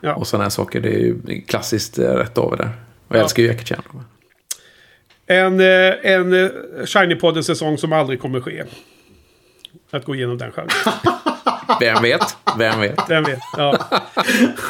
Ja. 0.00 0.14
och 0.14 0.26
sådana 0.26 0.44
här 0.44 0.50
saker. 0.50 0.80
Det 0.80 0.88
är 0.88 0.98
ju 0.98 1.42
klassiskt 1.46 1.98
eh, 1.98 2.04
rätt 2.12 2.38
av 2.38 2.56
där. 2.56 2.70
Och 3.08 3.16
jag 3.16 3.22
älskar 3.22 3.42
ju 3.42 3.48
Jackie 3.48 3.64
Chan. 3.66 3.82
En, 5.26 5.60
eh, 5.60 5.94
en 6.12 6.44
eh, 6.44 6.50
Shiny-podden-säsong 6.84 7.78
som 7.78 7.92
aldrig 7.92 8.20
kommer 8.20 8.40
ske. 8.40 8.64
Att 9.90 10.04
gå 10.04 10.14
igenom 10.14 10.38
den 10.38 10.52
genren. 10.52 10.70
Vem 11.80 12.02
vet? 12.02 12.36
Vem 12.58 12.80
vet? 12.80 12.98
Vem 13.08 13.24
vet? 13.24 13.38
Ja, 13.56 13.78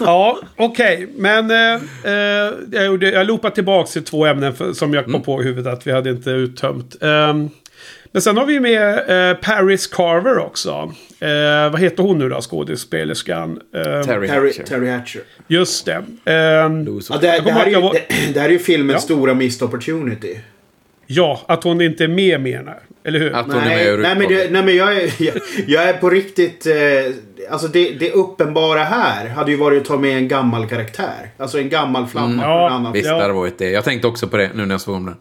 ja 0.00 0.38
okej. 0.56 1.08
Men 1.16 1.50
eh, 1.50 1.80
jag, 2.72 2.86
gjorde, 2.86 3.10
jag 3.10 3.26
loopade 3.26 3.54
tillbaka 3.54 3.88
till 3.90 4.04
två 4.04 4.26
ämnen 4.26 4.54
för, 4.54 4.72
som 4.72 4.94
jag 4.94 5.04
kom 5.04 5.14
Mm. 5.14 5.24
på 5.24 5.42
i 5.42 5.44
huvudet 5.44 5.72
att 5.72 5.86
vi 5.86 5.92
hade 5.92 6.10
inte 6.10 6.30
uttömt. 6.30 7.02
Ehm, 7.02 7.50
men 8.12 8.22
sen 8.22 8.36
har 8.36 8.46
vi 8.46 8.60
med 8.60 9.30
eh, 9.30 9.36
Paris 9.36 9.86
Carver 9.86 10.38
också. 10.38 10.92
Eh, 11.20 11.70
vad 11.72 11.80
heter 11.80 12.02
hon 12.02 12.18
nu 12.18 12.28
då, 12.28 12.40
skådespelerskan? 12.40 13.50
Ehm, 13.50 13.82
Terry 14.04 14.28
Terry, 14.28 14.46
Hatcher. 14.48 14.62
Terry 14.62 14.88
Hatcher. 14.90 15.20
Just 15.48 15.86
det. 15.86 16.04
Lose 16.86 17.12
Ja, 17.14 17.18
det, 17.20 17.40
det, 17.44 17.52
här 17.52 17.66
är 17.66 17.70
jag 17.70 17.92
det, 17.92 18.32
det 18.34 18.40
här 18.40 18.48
är 18.48 18.52
ju 18.52 18.58
filmens 18.58 18.94
Ja. 18.96 19.00
stora 19.00 19.34
missed 19.34 19.68
opportunity. 19.68 20.38
ja, 21.06 21.40
att 21.48 21.64
hon 21.64 21.80
inte 21.80 22.04
är 22.04 22.08
med 22.08 22.40
menar. 22.40 22.78
Eller 23.04 23.18
hur? 23.18 23.32
Att 23.34 23.46
hon 23.46 23.54
är 23.56 23.64
med 23.64 23.76
Nej, 23.76 23.96
nej, 23.98 24.16
men, 24.18 24.28
det, 24.28 24.50
nej 24.52 24.62
men 24.62 24.76
jag 24.76 24.96
är, 24.96 25.10
jag, 25.22 25.34
jag 25.66 25.82
är 25.88 25.92
på 25.92 26.10
riktigt... 26.10 26.66
Eh, 26.66 26.74
alltså 27.50 27.68
det, 27.68 27.90
det 27.90 28.10
uppenbara 28.12 28.84
här 28.84 29.28
hade 29.28 29.50
ju 29.50 29.56
varit 29.56 29.82
att 29.82 29.88
ta 29.88 29.96
med 29.98 30.16
en 30.16 30.28
gammal 30.28 30.66
karaktär. 30.68 31.30
Alltså 31.36 31.58
en 31.58 31.68
gammal 31.68 32.06
flamma 32.06 32.42
Ja, 32.42 32.42
från 32.42 32.66
en 32.66 32.72
annan 32.72 32.92
Visst, 32.92 33.06
Ja. 33.06 33.14
det 33.14 33.22
hade 33.22 33.34
varit 33.34 33.58
det. 33.58 33.70
Jag 33.70 33.84
tänkte 33.84 34.08
också 34.08 34.28
på 34.28 34.36
det 34.36 34.50
nu 34.54 34.66
när 34.66 34.74
jag 34.74 34.80
såg 34.80 34.94
om 34.94 35.06
den. 35.06 35.16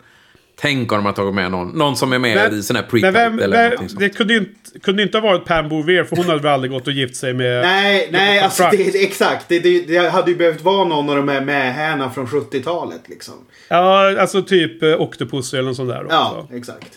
Tänk 0.60 0.92
om 0.92 0.98
de 0.98 1.06
har 1.06 1.14
tagit 1.14 1.34
med 1.36 1.52
någon. 1.52 1.68
Någon 1.70 1.96
som 1.96 2.14
är 2.14 2.20
med 2.20 2.36
Men- 2.36 2.60
i 2.60 2.64
sån 2.64 2.76
här 2.76 2.84
Men 2.92 3.02
pre 3.02 3.12
vem, 3.12 3.40
eller 3.40 3.70
vem, 3.78 3.88
det 4.00 4.10
kunde 4.10 4.34
ju 4.34 4.40
inte, 4.40 4.80
kunde 4.84 5.04
inte 5.04 5.18
ha 5.18 5.28
varit 5.28 5.46
Pam 5.46 5.70
Bouvier 5.70 6.04
för 6.04 6.16
hon 6.16 6.26
hade 6.26 6.40
väl 6.42 6.52
aldrig 6.54 6.72
gått 6.72 6.88
och 6.88 6.94
gift 6.94 7.16
sig 7.16 7.34
med... 7.34 7.62
Nej, 7.62 8.10
nej, 8.12 8.40
alltså 8.40 8.64
det, 8.72 8.78
det, 8.78 9.04
exakt. 9.04 9.46
Det, 9.50 9.60
det, 9.60 9.80
det 9.88 10.10
hade 10.10 10.32
ju 10.32 10.38
behövt 10.38 10.62
vara 10.62 10.84
någon 10.84 11.10
av 11.10 11.16
de 11.16 11.28
här 11.30 11.42
mähärna 11.42 12.10
från 12.10 12.28
70-talet 12.28 13.02
liksom. 13.06 13.34
Ja, 13.70 14.20
alltså 14.22 14.42
typ 14.44 14.84
eh, 14.84 15.02
Octopus 15.02 15.54
eller 15.54 15.64
något 15.64 15.76
sånt 15.76 15.90
där 15.90 16.06
också. 16.06 16.16
Ja, 16.16 16.48
exakt. 16.58 16.88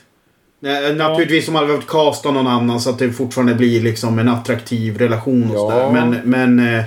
Nej, 0.61 0.95
Naturligtvis 0.95 1.45
som 1.47 1.55
hade 1.55 1.67
behövt 1.67 1.87
casta 1.87 2.31
någon 2.31 2.47
annan 2.47 2.81
så 2.81 2.91
att 2.91 2.99
det 2.99 3.13
fortfarande 3.13 3.55
blir 3.55 3.81
liksom 3.83 4.19
en 4.19 4.29
attraktiv 4.29 4.99
relation 4.99 5.51
och 5.51 5.57
Ja. 5.57 5.71
sådär. 5.71 5.91
Men, 6.25 6.57
men... 6.57 6.83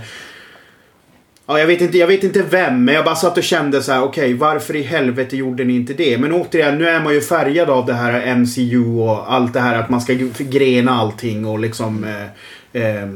Ja, 1.46 1.60
jag 1.60 1.68
vet, 1.68 1.82
inte, 1.82 1.98
jag 1.98 2.08
vet 2.08 2.24
inte 2.24 2.44
vem, 2.50 2.86
men 2.86 2.96
jag 2.96 3.06
bara 3.06 3.16
satt 3.16 3.38
och 3.38 3.44
kände 3.44 3.82
så 3.84 3.92
här: 3.92 4.04
okej, 4.04 4.34
varför 4.34 4.76
i 4.76 4.82
helvete 4.82 5.38
gjorde 5.38 5.64
ni 5.64 5.76
inte 5.76 5.94
det? 5.94 6.18
Men 6.18 6.32
återigen, 6.32 6.78
nu 6.78 6.88
är 6.90 7.02
man 7.04 7.14
ju 7.14 7.22
färgad 7.22 7.70
av 7.70 7.86
det 7.86 7.94
här 7.94 8.36
MCU 8.36 8.86
och 8.86 9.34
allt 9.34 9.54
det 9.54 9.60
här 9.60 9.80
att 9.80 9.90
man 9.90 10.02
ska 10.02 10.14
grena 10.38 10.92
allting 10.92 11.46
och 11.46 11.60
liksom... 11.60 12.04
Eh, 12.04 12.82
eh, 12.84 13.08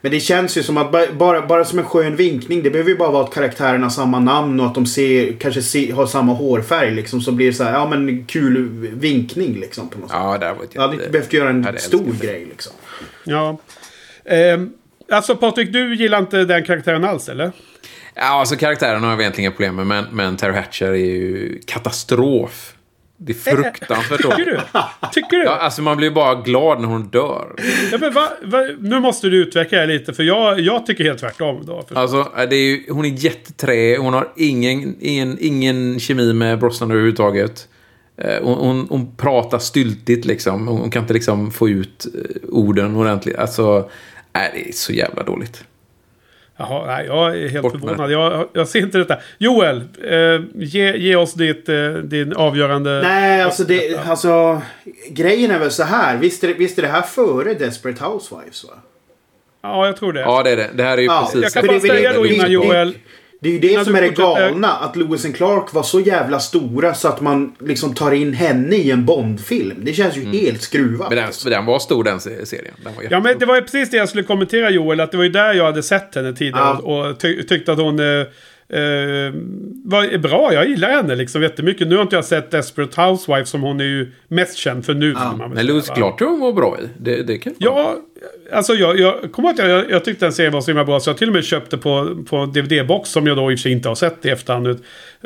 men 0.00 0.10
det 0.10 0.20
känns 0.20 0.56
ju 0.56 0.62
som 0.62 0.76
att 0.76 0.92
ba- 0.92 1.12
bara, 1.18 1.46
bara 1.46 1.64
som 1.64 1.78
en 1.78 1.84
skön 1.84 2.16
vinkning. 2.16 2.62
Det 2.62 2.70
behöver 2.70 2.90
ju 2.90 2.96
bara 2.96 3.10
vara 3.10 3.24
att 3.24 3.34
karaktärerna 3.34 3.84
har 3.86 3.90
samma 3.90 4.20
namn 4.20 4.60
och 4.60 4.66
att 4.66 4.74
de 4.74 4.86
ser, 4.86 5.32
kanske 5.32 5.62
se, 5.62 5.92
har 5.92 6.06
samma 6.06 6.32
hårfärg 6.32 6.90
liksom. 6.90 7.20
Så 7.20 7.32
blir 7.32 7.46
det 7.46 7.52
så 7.52 7.64
här, 7.64 7.72
ja 7.72 7.88
men 7.88 8.24
kul 8.24 8.68
vinkning 8.92 9.60
liksom 9.60 9.88
på 9.88 9.98
något 9.98 10.10
sätt. 10.10 10.18
Ja, 10.20 10.38
det 10.38 10.46
hade 10.46 10.58
varit 10.58 10.74
Jag 10.74 10.82
hade 10.82 10.94
inte 10.94 11.08
behövt 11.10 11.32
göra 11.32 11.48
en 11.48 11.66
stor 11.78 12.12
grej 12.20 12.46
liksom. 12.50 12.72
Ja. 13.24 13.58
Ehm, 14.24 14.72
alltså 15.10 15.36
Patrik, 15.36 15.72
du 15.72 15.94
gillar 15.96 16.18
inte 16.18 16.44
den 16.44 16.64
karaktären 16.64 17.04
alls 17.04 17.28
eller? 17.28 17.52
Ja, 18.14 18.22
alltså 18.22 18.56
karaktären 18.56 19.02
har 19.02 19.10
jag 19.10 19.20
egentligen 19.20 19.50
inga 19.50 19.56
problem 19.56 19.76
med, 19.76 19.86
men, 19.86 20.04
men 20.12 20.36
Terry 20.36 20.54
Hatcher 20.54 20.86
är 20.86 20.94
ju 20.94 21.60
katastrof. 21.66 22.70
Det 23.16 23.32
är 23.32 23.34
fruktansvärt 23.34 24.22
Tycker 24.22 24.44
du? 24.44 24.60
Tycker 25.12 25.36
du? 25.36 25.44
Ja, 25.44 25.50
alltså 25.56 25.82
man 25.82 25.96
blir 25.96 26.10
bara 26.10 26.34
glad 26.34 26.80
när 26.80 26.88
hon 26.88 27.08
dör. 27.08 27.54
Ja, 27.92 27.98
men 28.00 28.12
va, 28.12 28.28
va, 28.42 28.58
nu 28.78 29.00
måste 29.00 29.28
du 29.28 29.42
utveckla 29.42 29.78
det 29.78 29.86
lite 29.86 30.12
för 30.12 30.22
jag, 30.22 30.60
jag 30.60 30.86
tycker 30.86 31.04
helt 31.04 31.20
tvärtom. 31.20 31.66
Då, 31.66 31.84
Alltså, 31.94 32.32
det 32.50 32.56
är 32.56 32.66
ju, 32.66 32.84
hon 32.88 33.04
är 33.04 33.08
jätteträ, 33.08 33.96
hon 33.98 34.14
har 34.14 34.28
ingen, 34.36 34.96
ingen, 35.00 35.36
ingen 35.40 36.00
kemi 36.00 36.32
med 36.32 36.58
Brosnan 36.58 36.90
överhuvudtaget. 36.90 37.68
Eh, 38.18 38.42
Hon, 38.42 38.58
hon, 38.58 38.86
hon 38.90 39.16
pratar 39.16 39.58
styltigt 39.58 40.24
liksom. 40.24 40.68
Hon, 40.68 40.78
hon 40.78 40.90
kan 40.90 41.02
inte 41.02 41.14
liksom 41.14 41.50
få 41.50 41.68
ut 41.68 42.06
eh, 42.14 42.48
orden 42.48 42.96
ordentligt. 42.96 43.36
Alltså, 43.36 43.90
nej, 44.34 44.50
det 44.54 44.68
är 44.68 44.72
så 44.72 44.92
jävla 44.92 45.22
dåligt. 45.22 45.64
Jaha, 46.56 46.86
nej, 46.86 47.06
jag 47.06 47.38
är 47.38 47.48
helt 47.48 47.62
Bort 47.62 47.72
förvånad. 47.72 48.10
Jag, 48.12 48.48
jag 48.52 48.68
ser 48.68 48.78
inte 48.78 48.98
detta. 48.98 49.18
Joel, 49.38 49.82
eh, 50.04 50.42
ge, 50.54 50.96
ge 50.96 51.16
oss 51.16 51.34
ditt, 51.34 51.68
eh, 51.68 51.88
din 51.92 52.32
avgörande... 52.32 53.00
Nej, 53.02 53.42
alltså 53.42 53.64
det, 53.64 53.96
alltså 54.06 54.62
grejen 55.10 55.50
är 55.50 55.58
väl 55.58 55.70
så 55.70 55.82
här. 55.82 56.16
Visst 56.16 56.44
är, 56.44 56.48
det, 56.48 56.54
visst 56.54 56.78
är 56.78 56.82
det 56.82 56.88
här 56.88 57.02
före 57.02 57.54
Desperate 57.54 58.04
Housewives 58.04 58.64
va? 58.64 58.70
Ja, 59.62 59.86
jag 59.86 59.96
tror 59.96 60.12
det. 60.12 60.20
Ja, 60.20 60.42
det 60.42 60.50
är 60.50 60.56
det. 60.56 60.70
Det 60.74 60.82
här 60.82 60.92
är 60.96 61.02
ju 61.02 61.06
Ja, 61.06 61.20
precis... 61.32 61.42
jag 61.42 61.52
kan 61.52 61.66
bara 61.66 61.80
säga 61.80 62.12
då 62.12 62.26
innan 62.26 62.46
det- 62.46 62.52
Joel... 62.52 62.94
Det 63.44 63.48
är 63.48 63.52
ju 63.52 63.58
det 63.58 63.84
som 63.84 63.94
är 63.94 64.02
det 64.02 64.08
galna. 64.08 64.68
Att 64.68 64.96
Lewis 64.96 65.24
and 65.24 65.36
Clark 65.36 65.72
var 65.74 65.82
så 65.82 66.00
jävla 66.00 66.38
stora 66.40 66.94
så 66.94 67.08
att 67.08 67.20
man 67.20 67.54
liksom 67.58 67.94
tar 67.94 68.12
in 68.12 68.32
henne 68.32 68.76
i 68.76 68.90
en 68.90 69.04
Bond-film. 69.04 69.76
Det 69.82 69.92
känns 69.92 70.16
ju 70.16 70.24
helt 70.24 70.62
skruvat. 70.62 71.08
Men 71.08 71.18
den, 71.18 71.32
den 71.44 71.66
var 71.66 71.78
stor 71.78 72.04
den 72.04 72.20
se- 72.20 72.46
serien. 72.46 72.74
Den 72.84 72.94
var 72.94 73.04
Ja, 73.10 73.20
men 73.20 73.38
det 73.38 73.46
var 73.46 73.54
ju 73.54 73.62
precis 73.62 73.90
det 73.90 73.96
jag 73.96 74.08
skulle 74.08 74.24
kommentera 74.24 74.70
Joel. 74.70 75.00
Att 75.00 75.10
det 75.10 75.16
var 75.16 75.24
ju 75.24 75.30
där 75.30 75.54
jag 75.54 75.64
hade 75.64 75.82
sett 75.82 76.14
henne 76.14 76.32
tidigare. 76.32 76.78
Ja. 76.82 77.08
Och 77.10 77.20
ty 77.20 77.42
tyckte 77.42 77.72
att 77.72 77.78
hon 77.78 77.98
eh, 77.98 78.06
eh, 78.68 79.32
var 79.84 80.18
bra. 80.18 80.54
Jag 80.54 80.68
gillar 80.68 80.90
henne 80.90 81.14
liksom 81.14 81.42
jättemycket. 81.42 81.88
Nu 81.88 81.94
har 81.94 82.02
inte 82.02 82.16
jag 82.16 82.24
sett 82.24 82.50
Desperate 82.50 83.02
Housewives 83.02 83.48
som 83.48 83.62
hon 83.62 83.80
är 83.80 83.84
ju 83.84 84.12
mest 84.28 84.56
känd 84.56 84.84
för 84.84 84.94
nu. 84.94 85.12
väl 85.12 85.66
Men 85.66 85.76
va? 85.76 85.82
Clark 85.94 86.18
tror 86.18 86.30
jag 86.30 86.36
hon 86.36 86.40
var 86.40 86.52
bra 86.52 86.78
i. 86.82 86.88
Det, 86.98 87.22
det 87.22 87.38
kan 87.38 87.54
jag 87.58 87.72
Ja, 87.72 87.96
alltså 88.52 88.74
jag, 88.74 89.00
jag 89.00 89.32
kommer 89.32 89.50
att 89.50 89.58
jag, 89.58 89.90
jag 89.90 90.04
tyckte 90.04 90.24
den 90.24 90.32
serien 90.32 90.52
var 90.52 90.60
så 90.60 90.70
himla 90.70 90.84
bra 90.84 91.00
så 91.00 91.10
jag 91.10 91.16
till 91.18 91.28
och 91.28 91.34
med 91.34 91.44
köpte 91.44 91.78
på, 91.78 92.24
på 92.28 92.36
DVD-box 92.46 93.04
som 93.12 93.26
jag 93.26 93.36
då 93.36 93.52
i 93.52 93.54
och 93.54 93.58
för 93.58 93.62
sig 93.62 93.72
inte 93.72 93.88
har 93.88 93.94
sett 93.94 94.26
i 94.26 94.28
efterhand. 94.28 94.78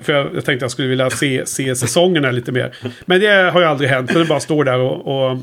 För 0.02 0.12
jag, 0.12 0.26
jag 0.34 0.44
tänkte 0.44 0.64
jag 0.64 0.70
skulle 0.70 0.88
vilja 0.88 1.10
se, 1.10 1.46
se 1.46 1.74
säsongerna 1.76 2.30
lite 2.30 2.52
mer. 2.52 2.74
Men 3.04 3.20
det 3.20 3.50
har 3.52 3.60
ju 3.60 3.66
aldrig 3.66 3.90
hänt 3.90 4.12
för 4.12 4.18
det 4.18 4.24
bara 4.24 4.40
står 4.40 4.64
där 4.64 4.78
och, 4.78 5.30
och 5.30 5.38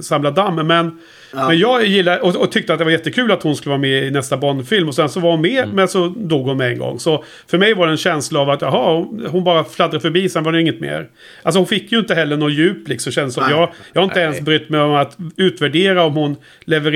samlar 0.00 0.30
damm. 0.30 0.54
Men, 0.66 0.98
men 1.32 1.58
jag 1.58 1.86
gillar 1.86 2.18
och, 2.24 2.36
och 2.36 2.52
tyckte 2.52 2.72
att 2.72 2.78
det 2.78 2.84
var 2.84 2.92
jättekul 2.92 3.32
att 3.32 3.42
hon 3.42 3.56
skulle 3.56 3.70
vara 3.70 3.80
med 3.80 4.04
i 4.04 4.10
nästa 4.10 4.36
Bond-film. 4.36 4.88
Och 4.88 4.94
sen 4.94 5.08
så 5.08 5.20
var 5.20 5.30
hon 5.30 5.40
med 5.40 5.68
men 5.74 5.88
så 5.88 6.08
dog 6.16 6.46
hon 6.46 6.56
med 6.56 6.72
en 6.72 6.78
gång. 6.78 6.98
Så 6.98 7.24
för 7.46 7.58
mig 7.58 7.74
var 7.74 7.86
det 7.86 7.92
en 7.92 7.96
känsla 7.96 8.40
av 8.40 8.50
att 8.50 8.62
jaha, 8.62 9.04
hon- 9.28 9.44
bara 9.44 9.64
fladdrade 9.64 10.00
förbi, 10.00 10.28
sen 10.28 10.44
var 10.44 10.52
det 10.52 10.60
inget 10.60 10.80
mer. 10.80 11.06
Alltså 11.42 11.58
hon 11.58 11.66
fick 11.66 11.92
ju 11.92 11.98
inte 11.98 12.14
heller 12.14 12.36
något 12.36 12.52
djup 12.52 12.88
liksom 12.88 13.12
känns 13.12 13.34
som. 13.34 13.44
Jag, 13.50 13.68
jag 13.92 14.00
har 14.00 14.04
inte 14.04 14.20
ens 14.20 14.40
brytt 14.40 14.68
mig 14.68 14.80
om 14.80 14.94
att 14.94 15.16
utvärdera 15.36 16.02
om 16.04 16.14
hon 16.14 16.36
levererar 16.64 16.93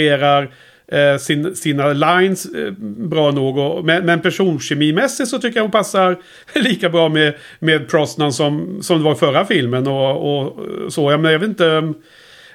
eh, 0.92 1.18
sin, 1.18 1.56
sina 1.56 1.92
lines 1.92 2.46
eh, 2.46 2.72
bra 2.80 3.30
nog. 3.30 3.58
Och, 3.58 3.84
men, 3.84 4.06
men 4.06 4.20
personkemimässigt 4.20 5.28
så 5.28 5.38
tycker 5.38 5.56
jag 5.56 5.64
hon 5.64 5.70
passar 5.70 6.16
lika 6.54 6.88
bra 6.88 7.08
med, 7.08 7.34
med 7.58 7.88
Prosnan 7.88 8.32
som, 8.32 8.82
som 8.82 8.98
det 8.98 9.04
var 9.04 9.12
i 9.12 9.18
förra 9.18 9.44
filmen. 9.44 9.86
Och, 9.86 10.40
och 10.40 10.92
så. 10.92 11.10
Jag, 11.10 11.20
men 11.20 11.32
jag 11.32 11.38
vet 11.38 11.48
inte. 11.48 11.66
Ehm, 11.66 11.94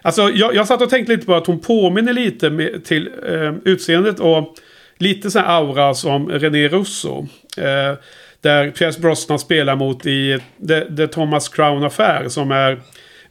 alltså 0.02 0.30
jag, 0.30 0.56
jag 0.56 0.68
satt 0.68 0.82
och 0.82 0.90
tänkte 0.90 1.14
lite 1.14 1.26
på 1.26 1.36
att 1.36 1.48
hon 1.48 1.60
påminner 1.60 2.14
lite 2.14 2.50
med, 2.50 2.86
till 2.86 3.10
eh, 3.30 3.54
utseendet 3.66 4.20
och 4.20 4.56
lite 4.98 5.32
sån 5.32 5.42
här 5.42 5.58
aura 5.58 5.94
som 5.94 6.30
René 6.30 6.68
Russo. 6.68 7.28
Eh, 7.58 7.98
där 8.42 8.72
Pierce 8.72 9.00
Brosnan 9.00 9.40
spelar 9.40 9.76
mot 9.76 10.06
i 10.06 10.40
The, 10.68 10.96
The 10.96 11.08
Thomas 11.08 11.50
Crown 11.50 11.84
Affair 11.84 12.30
som 12.30 12.52
är 12.52 12.80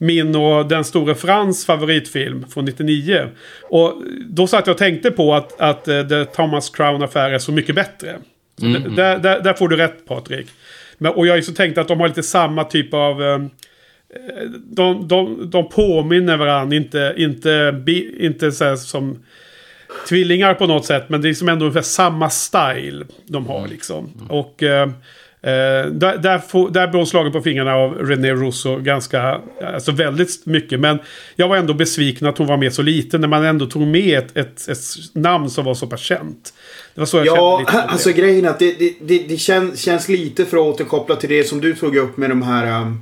min 0.03 0.37
och 0.37 0.67
den 0.69 0.85
store 0.85 1.15
Frans 1.15 1.67
favoritfilm 1.67 2.47
från 2.49 2.65
99. 2.65 3.27
Och 3.63 4.03
då 4.29 4.47
satt 4.47 4.67
jag 4.67 4.75
och 4.75 4.79
tänkte 4.79 5.11
på 5.11 5.35
att, 5.35 5.61
att 5.61 5.89
eh, 5.89 6.03
The 6.09 6.25
Thomas 6.25 6.71
Crown 6.71 7.03
Affair 7.03 7.31
är 7.31 7.39
så 7.39 7.53
mycket 7.53 7.75
bättre. 7.75 8.17
Så 8.61 8.65
d- 8.67 8.79
Där, 8.97 9.19
där, 9.19 9.41
där 9.41 9.55
får 9.55 9.69
du 9.69 9.77
rätt 9.77 10.07
Patrik. 10.07 10.47
Men, 10.99 11.13
och 11.13 11.27
jag 11.27 11.45
så 11.45 11.53
tänkt 11.53 11.79
att 11.79 11.89
de 11.89 12.01
har 12.01 12.09
lite 12.09 12.23
samma 12.23 12.65
typ 12.65 12.95
av... 12.95 13.23
eh, 13.23 13.39
de, 14.65 15.09
de, 15.09 15.51
de 15.51 15.69
påminner 15.69 16.37
varandra, 16.37 16.77
inte, 16.77 17.15
inte, 17.17 17.83
inte 18.19 18.53
så 18.53 18.77
som 18.77 19.19
tvillingar 20.09 20.55
på 20.55 20.67
något 20.67 20.85
sätt. 20.87 21.09
Men 21.09 21.21
det 21.23 21.27
är 21.27 21.31
liksom 21.31 21.49
ändå 21.49 21.65
ungefär 21.65 21.83
samma 21.83 22.31
style 22.31 23.05
de 23.27 23.47
har 23.47 23.69
liksom. 23.69 24.27
Och 24.29 24.63
eh, 24.63 24.83
eh, 24.83 24.89
där, 25.43 26.19
där, 26.19 26.39
får, 26.39 26.71
där 26.71 26.87
blir 26.89 26.99
hon 26.99 27.07
slagen 27.07 27.33
på 27.33 27.41
fingrarna 27.41 27.75
av 27.75 27.95
René 27.95 28.33
Russo 28.33 28.77
ganska, 28.79 29.41
alltså 29.75 29.93
väldigt 29.93 30.47
mycket. 30.47 30.81
Men 30.81 30.99
jag 31.37 31.49
var 31.49 31.57
ändå 31.57 31.75
besviken 31.75 32.27
att 32.29 32.39
hon 32.39 32.47
var 32.47 32.57
med 32.57 32.73
så 32.73 32.83
lite 32.83 33.19
när 33.19 33.29
man 33.29 33.45
ändå 33.45 33.67
tog 33.67 33.83
med 33.87 34.19
ett, 34.19 34.37
ett, 34.37 34.69
ett 34.69 34.79
namn 35.13 35.51
som 35.51 35.65
var 35.65 35.75
så 35.75 35.87
pass 35.87 36.01
känt. 36.01 36.55
Det 36.95 37.01
var 37.01 37.07
så 37.07 37.17
jag 37.17 37.27
Ja, 37.27 37.57
kände 37.59 37.61
lite. 37.73 37.73
det. 37.87 37.93
alltså 37.93 38.11
grejen 38.13 38.45
är 38.45 38.49
att 38.51 38.59
det, 38.59 38.79
det, 38.79 38.95
det, 39.01 39.19
det 39.29 39.37
känns, 39.37 39.81
känns 39.81 40.09
lite 40.09 40.45
för 40.45 40.57
att 40.57 40.63
återkoppla 40.75 41.17
till 41.17 41.29
det 41.29 41.45
som 41.45 41.61
du 41.61 41.75
tog 41.75 41.97
upp 41.97 42.17
med 42.17 42.31
de 42.31 42.43
här 42.43 42.93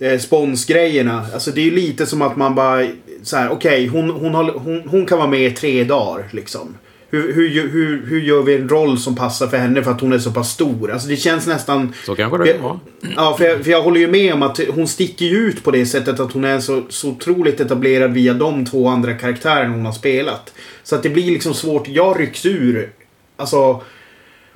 eh, 0.00 0.18
sponsgrejerna. 0.18 1.26
Alltså 1.34 1.50
det 1.50 1.60
är 1.60 1.64
ju 1.64 1.70
lite 1.74 2.06
som 2.06 2.22
att 2.22 2.36
man 2.36 2.54
bara 2.54 2.86
så 3.22 3.36
här, 3.36 3.50
okej, 3.50 3.86
hon, 3.86 4.10
hon, 4.10 4.34
har- 4.34 4.52
hon, 4.58 4.82
hon 4.88 5.06
kan 5.06 5.18
vara 5.18 5.28
med 5.28 5.40
i 5.46 5.50
tre 5.50 5.84
dagar 5.84 6.24
liksom. 6.32 6.74
Hur, 7.14 7.32
hur, 7.32 7.68
hur, 7.68 8.06
hur 8.06 8.20
gör 8.20 8.42
vi 8.42 8.54
en 8.54 8.68
roll 8.68 8.98
som 8.98 9.16
passar 9.16 9.46
för 9.46 9.56
henne 9.56 9.82
för 9.82 9.90
att 9.90 10.00
hon 10.00 10.12
är 10.12 10.18
så 10.18 10.30
pass 10.32 10.50
stor? 10.50 10.90
Alltså 10.92 11.08
det 11.08 11.16
känns 11.16 11.46
nästan... 11.46 11.94
Så 12.06 12.14
kanske 12.14 12.38
det 12.44 12.58
var. 12.62 12.78
Ja, 13.16 13.34
för 13.38 13.44
jag, 13.44 13.64
för 13.64 13.70
jag 13.70 13.82
håller 13.82 14.00
ju 14.00 14.08
med 14.08 14.34
om 14.34 14.42
att 14.42 14.60
hon 14.68 14.88
sticker 14.88 15.26
ju 15.26 15.36
ut 15.36 15.64
på 15.64 15.70
det 15.70 15.86
sättet 15.86 16.20
att 16.20 16.32
hon 16.32 16.44
är 16.44 16.60
så, 16.60 16.82
så 16.88 17.08
otroligt 17.08 17.60
etablerad 17.60 18.12
via 18.12 18.34
de 18.34 18.64
två 18.64 18.88
andra 18.88 19.14
karaktärerna 19.14 19.74
hon 19.74 19.86
har 19.86 19.92
spelat. 19.92 20.52
Så 20.82 20.94
att 20.96 21.02
det 21.02 21.08
blir 21.08 21.30
liksom 21.30 21.54
svårt. 21.54 21.88
Jag 21.88 22.20
rycks 22.20 22.46
ur. 22.46 22.90
Alltså 23.36 23.82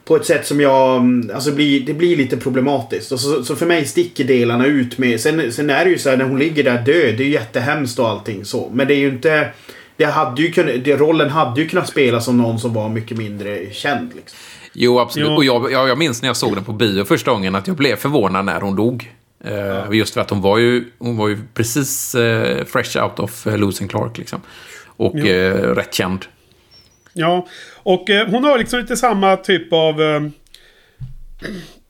på 0.04 0.16
ett 0.16 0.26
sätt 0.26 0.46
som 0.46 0.61
jag... 0.61 0.96
mm, 0.96 1.30
Alltså 1.34 1.52
blir, 1.52 1.80
det 1.80 1.94
blir 1.94 2.16
lite 2.16 2.36
problematiskt. 2.36 3.12
Och 3.12 3.20
så, 3.20 3.44
så 3.44 3.57
för 3.57 3.66
mig 3.66 3.84
sticker 3.84 4.24
delarna 4.24 4.66
ut 4.66 4.98
med... 4.98 5.20
Sen, 5.20 5.52
sen 5.52 5.70
är 5.70 5.84
det 5.84 5.90
ju 5.90 5.98
så 5.98 6.11
här 6.11 6.16
när 6.16 6.24
hon 6.24 6.38
ligger 6.38 6.64
där 6.64 6.82
död. 6.82 7.14
Det 7.16 7.22
är 7.22 7.26
ju 7.26 7.32
jättehemskt 7.32 7.98
och 7.98 8.09
allting 8.09 8.44
så. 8.44 8.70
Men 8.74 8.88
det 8.88 8.94
är 8.94 8.98
ju 8.98 9.09
inte... 9.09 9.48
det 9.97 10.05
hade 10.05 10.42
ju 10.42 10.53
kunnat, 10.53 10.84
det, 10.84 10.97
rollen 10.97 11.30
hade 11.30 11.61
ju 11.61 11.68
kunnat 11.68 11.88
spelas 11.88 12.24
som 12.24 12.38
någon 12.38 12.59
som 12.59 12.72
var 12.72 12.88
mycket 12.88 13.16
mindre 13.16 13.70
känd. 13.72 14.14
Liksom. 14.14 14.38
Jo, 14.72 14.99
absolut. 14.99 15.28
Jo. 15.28 15.36
Och 15.36 15.44
jag, 15.44 15.72
jag, 15.72 15.88
jag 15.88 15.99
minns 15.99 16.22
när 16.22 16.28
jag 16.28 16.36
såg 16.36 16.55
den 16.55 16.64
på 16.64 16.72
bio 16.72 17.05
första 17.05 17.30
gången 17.30 17.55
att 17.55 17.66
jag 17.66 17.76
blev 17.76 17.97
förvånad 17.97 18.44
när 18.44 18.61
hon 18.61 18.76
dog. 18.76 19.12
Eh, 19.44 19.84
Just 19.92 20.14
för 20.14 20.20
att 20.20 20.30
hon 20.30 20.40
var 20.40 20.59
ju, 20.59 20.84
hon 20.99 21.16
var 21.16 21.28
ju 21.28 21.38
precis 21.55 22.14
eh, 22.14 22.64
fresh 22.64 23.03
out 23.03 23.18
of 23.18 23.47
uh, 23.47 23.55
and 23.55 23.90
Clark. 23.90 24.18
Liksom. 24.18 24.40
Och 24.86 25.16
eh, 25.16 25.74
rätt 25.74 25.94
känd. 25.94 26.24
Ja, 27.12 27.47
och 27.74 28.11
eh, 28.11 28.28
hon 28.28 28.44
har 28.44 28.59
liksom 28.59 28.80
lite 28.80 28.97
samma 28.97 29.36
typ 29.36 29.72
av... 29.72 30.01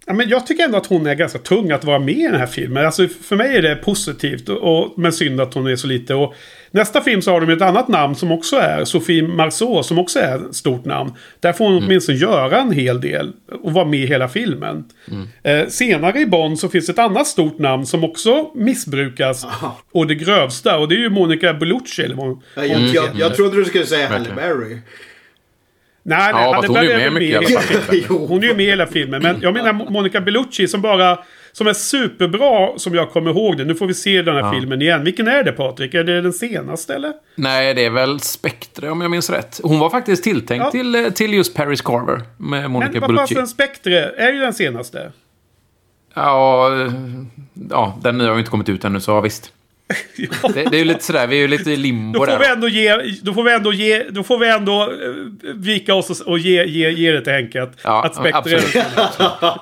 Ja, 0.09 0.13
men 0.13 0.29
jag 0.29 0.47
tycker 0.47 0.65
ändå 0.65 0.79
att 0.79 0.87
hon 0.87 1.07
är 1.07 1.15
ganska 1.15 1.39
tung 1.39 1.71
att 1.71 1.85
vara 1.85 1.99
med 1.99 2.15
i 2.15 2.23
den 2.23 2.41
här 2.41 2.47
filmen. 2.47 2.87
Alltså, 2.87 3.09
för 3.09 3.37
mig 3.37 3.57
är 3.57 3.63
det 3.63 3.77
positivt, 3.77 4.49
och, 4.49 4.79
och, 4.79 4.99
men 4.99 5.13
synd 5.13 5.41
att 5.41 5.55
hon 5.55 5.67
är 5.67 5.77
så 5.77 5.87
lite. 5.87 6.15
Och 6.15 6.35
nästa 6.71 7.01
film 7.01 7.23
så 7.23 7.31
har 7.31 7.41
de 7.41 7.51
ett 7.51 7.63
annat 7.63 7.89
namn 7.89 8.15
som 8.15 8.33
också 8.33 8.57
är 8.57 8.85
Sofie 8.85 9.23
Marceau, 9.23 9.83
som 9.83 9.99
också 9.99 10.19
är 10.19 10.37
ett 10.37 10.55
stort 10.55 10.85
namn. 10.85 11.13
Där 11.41 11.53
får 11.53 11.65
hon 11.65 11.85
åtminstone 11.85 12.19
göra 12.19 12.61
en 12.61 12.73
hel 12.73 13.01
del 13.01 13.33
och 13.63 13.73
vara 13.73 13.85
med 13.85 14.01
i 14.01 14.07
hela 14.07 14.29
filmen. 14.29 14.85
Eh, 15.43 15.67
senare 15.69 16.21
i 16.21 16.27
Bond 16.27 16.59
så 16.59 16.69
finns 16.69 16.89
ett 16.89 16.99
annat 16.99 17.27
stort 17.27 17.59
namn 17.59 17.87
som 17.87 18.05
också 18.05 18.51
missbrukas. 18.55 19.47
Och 19.93 20.07
det 20.07 20.15
grövsta, 20.15 20.79
och 20.79 20.89
det 20.89 20.95
är 20.95 21.01
ju 21.01 21.11
Monica 21.11 21.55
Bellucci. 21.55 22.03
Eller 22.03 22.15
vad 22.15 22.27
hon 22.27 22.43
Jag, 22.55 22.67
jag, 22.67 22.81
jag, 22.95 23.05
jag 23.15 23.35
trodde 23.37 23.57
du 23.57 23.65
skulle 23.65 23.87
säga 23.87 24.09
Halle. 24.09 24.29
Berry. 24.37 24.79
Nej, 26.09 26.33
nej, 26.33 26.43
Ja, 26.45 26.55
fast 26.55 26.69
hon 26.69 26.77
är 26.77 26.83
med 26.99 27.07
alla 27.07 27.21
hela 27.21 27.61
fall. 27.61 27.81
filmen. 27.91 28.29
Hon 28.29 28.43
är 28.43 28.47
ju 28.47 28.55
med 28.55 28.65
i 28.67 28.69
hela 28.71 28.87
filmen. 28.87 29.23
Men 29.23 29.41
jag 29.41 29.55
menar 29.55 29.73
Monica 29.73 30.21
Bellucci 30.21 30.69
som 30.69 30.81
bara... 30.83 31.19
Som 31.53 31.67
är 31.67 31.73
superbra 31.73 32.79
som 32.79 32.95
jag 32.95 33.11
kommer 33.11 33.31
ihåg 33.31 33.57
det. 33.59 33.65
Nu 33.65 33.75
får 33.75 33.87
vi 33.87 33.95
se 33.95 34.23
den 34.23 34.37
här 34.45 34.53
filmen 34.53 34.83
igen. 34.83 35.05
Vilken 35.05 35.29
är 35.29 35.45
det 35.45 35.53
Patrik? 35.53 35.95
Är 35.95 36.05
det 36.05 36.21
den 36.21 36.33
senaste 36.33 36.95
eller? 36.95 37.13
Nej, 37.35 37.75
det 37.75 37.85
är 37.85 37.91
väl 37.91 38.21
Spectre 38.21 38.91
om 38.91 39.01
jag 39.01 39.11
minns 39.11 39.31
rätt. 39.31 39.61
Hon 39.63 39.79
var 39.79 39.91
faktiskt 39.91 40.25
tilltänkt 40.25 40.63
Ja. 40.65 40.71
till, 40.71 40.95
eh, 40.95 41.11
till 41.11 41.35
just 41.35 41.55
Paris 41.55 41.81
Carver 41.81 42.23
med 42.39 42.71
Monica 42.71 42.93
Men 42.93 43.01
vad 43.01 43.11
Bellucci. 43.11 43.35
fasen 43.35 43.49
Spectre 43.49 44.05
är 44.17 44.33
ju 44.33 44.39
den 44.39 44.55
senaste. 44.55 45.13
Ja, 46.15 46.69
eh, 46.85 46.93
ja, 47.71 47.99
den 48.03 48.19
nya 48.19 48.27
har 48.27 48.35
ju 48.35 48.39
inte 48.39 48.51
kommit 48.51 48.69
ut 48.69 48.85
ännu, 48.85 49.01
så 49.01 49.11
ja, 49.11 49.21
visst. 49.21 49.53
Det, 50.55 50.65
det 50.71 50.77
är 50.77 50.79
ju 50.79 50.85
lite 50.85 51.05
sådär, 51.05 51.27
vi 51.27 51.37
är 51.37 51.41
ju 51.41 51.49
lite 51.49 51.71
i 51.71 51.77
limbo 51.77 52.19
Då 52.19 52.25
får 52.25 52.33
där. 52.33 52.39
vi 52.39 52.47
ändå 52.47 52.69
ge... 52.69 52.97
Då 53.23 53.35
får 53.35 53.43
vi 53.45 53.53
ändå 53.53 53.73
ge... 53.73 54.03
Då 54.11 54.23
får 54.23 54.39
vi 54.39 54.49
ändå 54.51 54.83
eh, 54.83 54.89
vika 55.55 55.95
oss 55.95 56.21
och, 56.21 56.29
och 56.29 56.39
ge, 56.39 56.65
ge, 56.65 56.91
ge 56.91 57.13
det 57.13 57.21
till 57.21 57.33
Henke. 57.33 57.63
Att, 57.63 57.73
Ja, 57.85 58.05
att 58.05 58.35
absolut. 58.35 58.75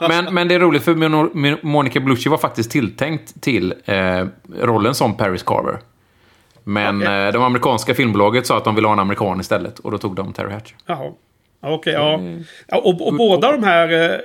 Men, 0.09 0.35
men 0.35 0.49
det 0.49 0.55
är 0.55 0.59
roligt 0.61 0.83
för 0.83 0.95
Mon- 0.95 1.33
Mon- 1.33 1.59
Monica 1.63 2.01
Bellucci 2.01 2.29
var 2.29 2.39
faktiskt 2.39 2.71
tilltänkt 2.71 3.43
till 3.43 3.75
eh, 3.85 4.27
rollen 4.61 4.95
som 4.95 5.17
Paris 5.17 5.43
Carver. 5.43 5.79
Men 6.65 7.03
Okej. 7.03 7.27
eh, 7.27 7.33
de 7.33 7.43
amerikanska 7.43 7.95
filmbolaget 7.95 8.47
sa 8.47 8.57
att 8.57 8.65
de 8.65 8.75
ville 8.75 8.87
ha 8.89 8.93
en 8.93 8.99
amerikan 9.01 9.41
istället 9.41 9.79
och 9.79 9.91
då 9.91 9.99
tog 9.99 10.17
de 10.17 10.33
Terry 10.33 10.53
Hatcher. 10.53 10.77
Jaha. 10.87 11.13
Ja, 11.63 11.75
Okej, 11.75 11.93
ja. 11.93 12.21
ja 12.69 12.77
och, 12.79 13.07
och 13.09 13.15
båda 13.15 13.53
de 13.53 13.65
här 13.65 13.93
eh, 13.93 14.19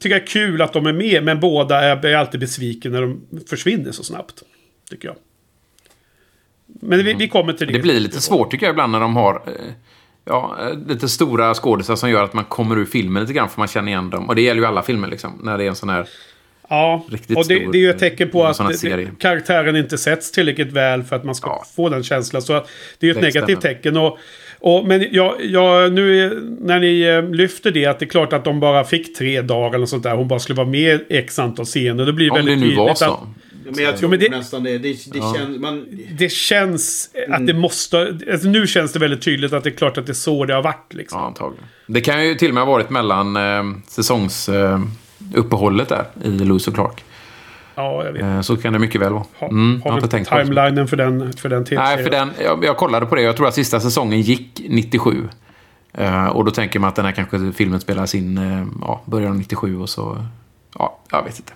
tycker 0.00 0.10
jag 0.16 0.22
är 0.22 0.26
kul 0.26 0.62
att 0.62 0.72
de 0.72 0.86
är 0.86 0.92
med. 0.92 1.24
Men 1.24 1.40
båda 1.40 1.80
är, 1.80 2.06
är 2.06 2.16
alltid 2.16 2.40
besviken 2.40 2.92
när 2.92 3.00
de 3.02 3.20
försvinner 3.50 3.92
så 3.92 4.02
snabbt. 4.04 4.42
Tycker 4.90 5.08
jag. 5.08 5.16
Men 6.82 7.04
vi, 7.04 7.14
vi 7.14 7.28
kommer 7.28 7.52
till 7.52 7.66
det. 7.66 7.72
Det 7.72 7.78
blir 7.78 8.00
lite 8.00 8.20
svårt 8.20 8.50
tycker 8.50 8.66
jag 8.66 8.72
ibland 8.72 8.92
när 8.92 9.00
de 9.00 9.16
har 9.16 9.34
eh, 9.46 9.52
ja, 10.24 10.56
eh, 10.60 10.78
lite 10.88 11.08
stora 11.08 11.54
skådisar 11.54 11.96
som 11.96 12.10
gör 12.10 12.24
att 12.24 12.32
man 12.34 12.44
kommer 12.44 12.78
ur 12.78 12.84
filmen 12.84 13.22
lite 13.22 13.32
grann 13.32 13.48
för 13.48 13.58
man 13.60 13.68
känner 13.68 13.88
igen 13.88 14.10
dem. 14.10 14.28
Och 14.28 14.34
det 14.34 14.42
gäller 14.42 14.60
ju 14.60 14.66
alla 14.66 14.82
filmer 14.82 15.08
liksom. 15.08 15.40
När 15.42 15.58
det 15.58 15.64
är 15.64 15.68
en 15.68 15.74
sån 15.74 15.88
här... 15.88 16.06
Ja, 16.68 17.04
riktigt 17.10 17.36
och 17.36 17.44
det, 17.48 17.60
stor- 17.60 17.72
det 17.72 17.78
är 17.78 17.80
ju 17.82 17.90
ett 17.90 17.98
tecken 17.98 18.30
på 18.30 18.44
att 18.44 18.82
det, 18.82 18.96
det, 18.96 19.08
karaktären 19.18 19.76
inte 19.76 19.98
sätts 19.98 20.32
tillräckligt 20.32 20.72
väl 20.72 21.02
för 21.02 21.16
att 21.16 21.24
man 21.24 21.34
ska 21.34 21.48
Ja. 21.48 21.64
få 21.76 21.88
den 21.88 22.02
känslan. 22.02 22.42
Så 22.42 22.52
det 22.52 22.60
är 23.00 23.04
ju 23.04 23.10
ett 23.10 23.16
Det 23.16 23.22
negativt 23.26 23.58
stämmer. 23.58 23.74
tecken. 23.74 23.96
Och, 23.96 24.18
och, 24.60 24.86
men 24.86 25.06
jag, 25.10 25.34
jag, 25.44 25.92
nu 25.92 26.24
är- 26.24 26.40
när 26.60 26.80
ni 26.80 27.00
eh, 27.02 27.30
lyfter 27.30 27.70
det 27.70 27.86
att 27.86 27.98
det 27.98 28.04
är 28.04 28.08
klart 28.08 28.32
att 28.32 28.44
de 28.44 28.60
bara 28.60 28.84
fick 28.84 29.14
tre 29.16 29.40
dagar 29.42 29.74
eller 29.74 29.86
sånt 29.86 30.02
där. 30.02 30.14
Hon 30.16 30.28
bara 30.28 30.38
skulle 30.40 30.56
vara 30.56 30.68
med 30.68 31.00
i 31.08 31.16
x 31.16 31.38
antal 31.38 31.64
scener. 31.66 32.06
Det 32.06 32.12
blir 32.12 32.30
Om 32.32 32.36
det 32.38 32.50
väldigt 32.50 32.68
nu 32.70 32.76
var 32.76 32.94
så. 32.94 33.04
att 33.12 33.20
Men 33.76 33.84
jag 33.84 33.96
tror 33.96 34.08
men 34.10 34.18
det- 34.18 34.28
nästan 34.30 34.62
det. 34.62 34.78
Det, 34.78 34.88
det 35.12 35.20
känns... 35.20 35.60
Man, 35.60 35.86
det 36.18 36.32
känns 36.32 37.10
att 37.28 37.28
Mm. 37.28 37.46
det 37.46 37.54
måste... 37.54 38.18
Alltså 38.32 38.48
nu 38.48 38.66
känns 38.66 38.92
det 38.92 38.98
väldigt 38.98 39.22
tydligt 39.22 39.52
att 39.52 39.64
det 39.64 39.70
är 39.70 39.76
klart 39.76 39.98
att 39.98 40.06
det 40.06 40.12
är 40.12 40.14
så 40.14 40.44
det 40.44 40.54
har 40.54 40.62
varit. 40.62 40.94
Liksom. 40.94 41.20
Ja, 41.20 41.26
antagligen. 41.26 41.64
Det 41.86 42.00
kan 42.00 42.26
ju 42.28 42.34
till 42.34 42.48
och 42.48 42.54
med 42.54 42.62
ha 42.64 42.72
varit 42.72 42.90
mellan 42.90 43.36
eh, 43.36 43.62
säsongsuppehållet 43.88 45.90
eh, 45.90 45.98
där 45.98 46.06
i 46.24 46.30
Lewis 46.44 46.68
och 46.68 46.74
Clark. 46.74 47.04
Ja, 47.74 48.04
jag 48.04 48.12
vet. 48.12 48.22
Eh, 48.22 48.40
så 48.40 48.56
kan 48.56 48.72
det 48.72 48.78
mycket 48.78 49.00
väl 49.00 49.12
vara. 49.12 49.24
Mm, 49.40 49.82
har 49.82 49.92
har 49.92 50.00
det. 50.00 50.24
timelinen 50.44 50.88
för 50.88 50.96
den, 50.96 51.32
för 51.32 51.48
den 51.48 51.66
Nej, 51.70 52.02
för 52.02 52.10
den, 52.10 52.30
jag, 52.44 52.64
jag 52.64 52.76
kollade 52.76 53.06
på 53.06 53.14
det. 53.14 53.22
Jag 53.22 53.36
tror 53.36 53.48
att 53.48 53.54
sista 53.54 53.80
säsongen 53.80 54.20
gick 54.20 54.60
97. 54.68 55.28
Eh, 55.94 56.26
och 56.26 56.44
då 56.44 56.50
tänker 56.50 56.78
man 56.78 56.88
att 56.88 56.96
den 56.96 57.04
här 57.04 57.12
kanske 57.12 57.52
filmen 57.52 57.80
spelas 57.80 58.14
in 58.14 58.38
eh, 58.38 58.66
ja, 58.80 59.02
början 59.04 59.30
av 59.30 59.36
97 59.38 59.78
och 59.80 59.88
så... 59.88 60.26
Ja, 60.78 60.98
jag 61.10 61.24
vet 61.24 61.38
inte. 61.38 61.52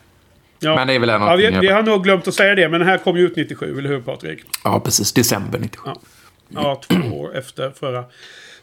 Ja. 0.61 0.75
Men 0.75 0.87
det 0.87 0.95
är 0.95 0.99
väl 0.99 1.09
ja, 1.09 1.19
någonting 1.19 1.47
vi, 1.49 1.55
jag- 1.55 1.61
vi 1.61 1.69
har 1.69 1.83
nog 1.83 2.05
glömt 2.05 2.29
att 2.29 2.35
säga 2.35 2.55
det, 2.55 2.69
men 2.69 2.81
den 2.81 2.89
här 2.89 2.99
kom 2.99 3.17
ju 3.17 3.27
ut 3.27 3.37
97, 3.37 3.79
eller 3.79 3.89
hur 3.89 4.01
Patrik? 4.01 4.39
Ja, 4.65 4.81
precis. 4.81 5.13
December 5.13 5.59
97. 5.59 5.83
Ja. 5.95 6.01
Ja, 6.49 6.81
två 6.89 7.21
år 7.21 7.37
efter 7.37 7.71
förra. 7.71 8.05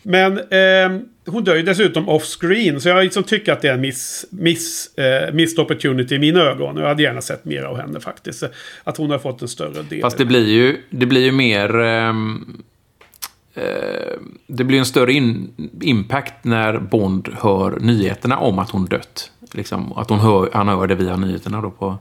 Men 0.04 0.38
eh, 0.38 1.02
hon 1.26 1.44
dör 1.44 1.56
ju 1.56 1.62
dessutom 1.64 2.10
off-screen. 2.10 2.82
Så 2.82 2.90
jag 2.90 3.04
liksom 3.04 3.24
tycker 3.24 3.54
att 3.54 3.62
det 3.62 3.68
är 3.68 3.74
en 3.74 3.82
miss, 3.82 4.26
miss, 4.30 4.98
eh, 4.98 5.34
missed 5.34 5.60
opportunity 5.60 6.16
i 6.16 6.20
mina 6.20 6.42
ögon. 6.42 6.78
Jag 6.78 6.88
hade 6.88 7.04
gärna 7.04 7.22
sett 7.22 7.46
mer 7.46 7.64
av 7.64 7.78
henne 7.78 8.00
faktiskt. 8.00 8.44
Att 8.84 8.98
hon 8.98 9.10
har 9.12 9.20
fått 9.20 9.42
en 9.42 9.48
större 9.48 9.82
del. 9.84 10.02
Fast 10.02 10.18
det 10.18 10.26
blir 10.26 10.48
ju, 10.48 10.78
det 10.90 11.06
blir 11.06 11.22
ju 11.22 11.32
mer... 11.32 11.76
ehm, 11.80 12.62
eh, 13.56 13.64
det 14.48 14.64
blir 14.64 14.80
en 14.80 14.86
större 14.86 15.14
in, 15.14 15.54
impact 15.82 16.34
när 16.42 16.80
Bond 16.80 17.30
hör 17.42 17.80
nyheterna 17.80 18.38
om 18.38 18.60
att 18.60 18.70
hon 18.70 18.86
dött. 18.86 19.32
Liksom, 19.54 19.94
att 19.94 20.10
hon 20.10 20.20
hör, 20.20 20.50
han 20.54 20.68
hör 20.68 20.88
det 20.88 20.96
via 20.96 21.16
nyheterna 21.16 21.62
då 21.62 21.72
på... 21.72 21.98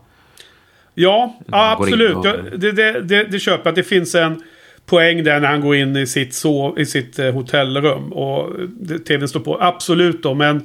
Ja, 0.94 1.34
absolut. 1.50 2.16
och- 2.16 2.22
det, 2.58 2.72
det, 2.72 3.00
det, 3.00 3.24
det 3.24 3.38
köper 3.38 3.66
jag. 3.70 3.74
Det 3.74 3.82
finns 3.82 4.14
en 4.14 4.42
poäng 4.86 5.24
där 5.24 5.40
när 5.40 5.48
han 5.48 5.60
går 5.60 5.76
in 5.76 5.96
i 5.96 6.06
sitt, 6.06 6.34
sov, 6.34 6.78
i 6.78 6.86
sitt 6.86 7.18
eh, 7.18 7.32
hotellrum. 7.32 8.12
Och 8.12 8.52
det, 8.80 8.98
tvn 8.98 9.28
står 9.28 9.40
på. 9.40 9.58
Absolut 9.62 10.22
då, 10.22 10.34
men... 10.34 10.56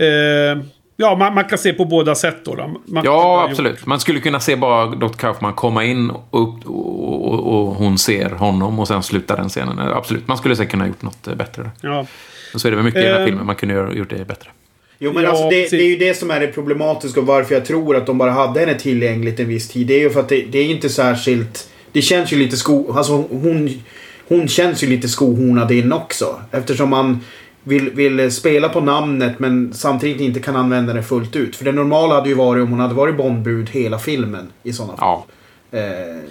Eh, 0.00 0.62
ja, 0.96 1.16
man, 1.18 1.34
man 1.34 1.44
kan 1.44 1.58
se 1.58 1.72
på 1.72 1.84
båda 1.84 2.14
sätt 2.14 2.36
då. 2.44 2.54
då. 2.54 2.74
Man, 2.86 3.04
Ja, 3.04 3.46
absolut. 3.50 3.86
Man 3.86 4.00
skulle 4.00 4.20
kunna 4.20 4.40
se 4.40 4.56
bara 4.56 4.86
Dr. 4.86 5.08
Kaufman 5.08 5.52
komma 5.54 5.84
in 5.84 6.10
och, 6.10 6.42
upp, 6.42 6.66
och, 6.66 7.28
och, 7.32 7.60
och 7.66 7.74
hon 7.74 7.98
ser 7.98 8.30
honom 8.30 8.78
och 8.78 8.88
sen 8.88 9.02
slutar 9.02 9.36
den 9.36 9.48
scenen. 9.48 9.78
Absolut, 9.78 10.28
man 10.28 10.36
skulle 10.38 10.56
säkert 10.56 10.70
kunna 10.70 10.86
gjort 10.86 11.02
något 11.02 11.26
eh, 11.28 11.34
bättre. 11.34 11.62
där. 11.62 11.70
Ja. 11.90 12.06
Så 12.54 12.68
är 12.68 12.70
det 12.70 12.76
väl 12.76 12.84
mycket 12.84 13.00
i 13.00 13.04
den 13.04 13.12
här 13.12 13.20
Eh. 13.20 13.26
filmen 13.26 13.46
man 13.46 13.54
kunde 13.56 13.74
ha 13.74 13.92
gjort 13.92 14.10
det 14.10 14.28
bättre. 14.28 14.50
Jo 14.98 15.12
men 15.12 15.22
Ja, 15.22 15.30
alltså 15.30 15.48
det, 15.50 15.70
det 15.70 15.82
är 15.82 15.88
ju 15.88 15.96
det 15.96 16.14
som 16.14 16.30
är 16.30 16.40
det 16.40 16.46
problematiska 16.46 17.20
och 17.20 17.26
varför 17.26 17.54
jag 17.54 17.64
tror 17.64 17.96
att 17.96 18.06
de 18.06 18.18
bara 18.18 18.30
hade 18.30 18.60
henne 18.60 18.74
tillgängligt 18.78 19.40
en 19.40 19.48
viss 19.48 19.68
tid. 19.68 19.86
Det 19.86 19.94
är 19.94 20.00
ju 20.00 20.10
för 20.10 20.20
att 20.20 20.28
det, 20.28 20.44
det 20.50 20.58
är 20.58 20.64
inte 20.64 20.88
särskilt... 20.88 21.70
Det 21.92 22.02
känns 22.02 22.32
ju 22.32 22.36
lite 22.36 22.56
sko... 22.56 22.92
Alltså 22.92 23.12
hon... 23.30 23.82
Hon 24.28 24.48
känns 24.48 24.82
ju 24.82 24.86
lite 24.86 25.08
skohornad 25.08 25.70
in 25.72 25.92
också. 25.92 26.40
Eftersom 26.50 26.90
man 26.90 27.20
vill, 27.64 27.90
vill 27.90 28.32
spela 28.32 28.68
på 28.68 28.80
namnet 28.80 29.38
men 29.38 29.72
samtidigt 29.74 30.20
inte 30.20 30.40
kan 30.40 30.56
använda 30.56 30.92
det 30.92 31.02
fullt 31.02 31.36
ut. 31.36 31.56
För 31.56 31.64
det 31.64 31.72
normala 31.72 32.14
hade 32.14 32.28
ju 32.28 32.34
varit 32.34 32.62
om 32.62 32.70
hon 32.70 32.80
hade 32.80 32.94
varit 32.94 33.16
Bondbrud 33.16 33.70
hela 33.70 33.98
filmen 33.98 34.52
i 34.62 34.72
sådana 34.72 34.96
fall. 34.96 35.06
Ja, 35.08 35.26
Eh, 35.70 35.80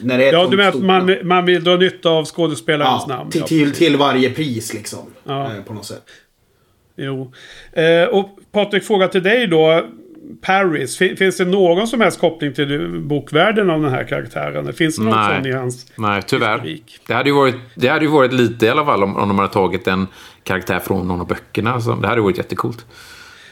när 0.02 0.18
det 0.18 0.24
är 0.24 0.28
ett 0.28 0.34
Ja, 0.34 0.48
du 0.52 0.58
menar 0.58 0.70
att 0.70 0.76
stort 0.76 0.86
man, 0.86 1.06
namn. 1.06 1.28
man 1.28 1.46
vill 1.46 1.64
dra 1.64 1.76
nytta 1.76 2.10
av 2.10 2.26
skådespelarens 2.26 3.04
Ja, 3.08 3.16
namn? 3.16 3.32
till, 3.32 3.42
ja, 3.42 3.48
till, 3.48 3.74
till 3.74 3.98
varje 3.98 4.30
pris 4.30 4.74
liksom. 4.74 5.00
Ja. 5.24 5.54
Eh, 5.56 5.64
på 5.64 5.74
något 5.74 5.86
sätt. 5.86 6.04
Jo. 6.96 7.32
Eh, 7.74 8.04
och 8.04 8.37
Patrik, 8.52 8.84
fråga 8.84 9.08
till 9.08 9.24
dig 9.24 9.48
då. 9.48 9.86
Paris, 10.42 10.98
fin- 10.98 11.18
finns 11.18 11.38
det 11.38 11.46
någon 11.46 11.88
som 11.88 12.02
helst 12.02 12.20
koppling 12.20 12.54
till 12.54 13.00
bokvärlden 13.00 13.70
av 13.70 13.82
den 13.82 13.92
här 13.92 14.04
karaktären? 14.04 14.74
Finns 14.74 14.96
det 14.98 15.04
någon 15.04 15.16
Nej. 15.18 15.36
sån 15.38 15.46
i 15.46 15.52
hans 15.52 15.92
nej 15.96 16.22
tyvärr. 16.28 16.54
historik? 16.60 17.00
Det 17.08 17.14
hade 17.14 17.30
ju 17.30 17.36
varit, 17.36 17.56
det 17.76 17.88
hade 17.88 18.06
ju 18.06 18.12
varit 18.12 18.34
lite 18.34 18.66
i 18.66 18.70
alla 18.70 18.86
fall 18.86 19.04
om, 19.04 19.16
om 19.18 19.28
de 19.28 19.40
hade 19.40 19.54
tagit 19.54 19.88
en 19.88 20.08
karaktär 20.44 20.80
från 20.80 21.08
någon 21.08 21.22
av 21.22 21.28
böckerna. 21.28 21.74
Alltså, 21.74 21.92
det 21.96 22.08
hade 22.08 22.22
varit 22.22 22.38
jättecoolt. 22.38 22.86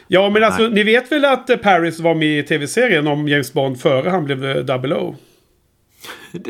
Ja, 0.07 0.29
men 0.29 0.43
alltså 0.43 0.61
Nej. 0.63 0.71
ni 0.71 0.83
vet 0.83 1.11
väl 1.11 1.25
att 1.25 1.61
Paris 1.61 1.99
var 1.99 2.15
med 2.15 2.39
i 2.39 2.43
tv-serien 2.43 3.07
om 3.07 3.27
James 3.27 3.53
Bond 3.53 3.81
före 3.81 4.09
han 4.09 4.25
blev 4.25 4.45
eh, 4.45 4.55
Double 4.55 4.95
O? 4.95 5.15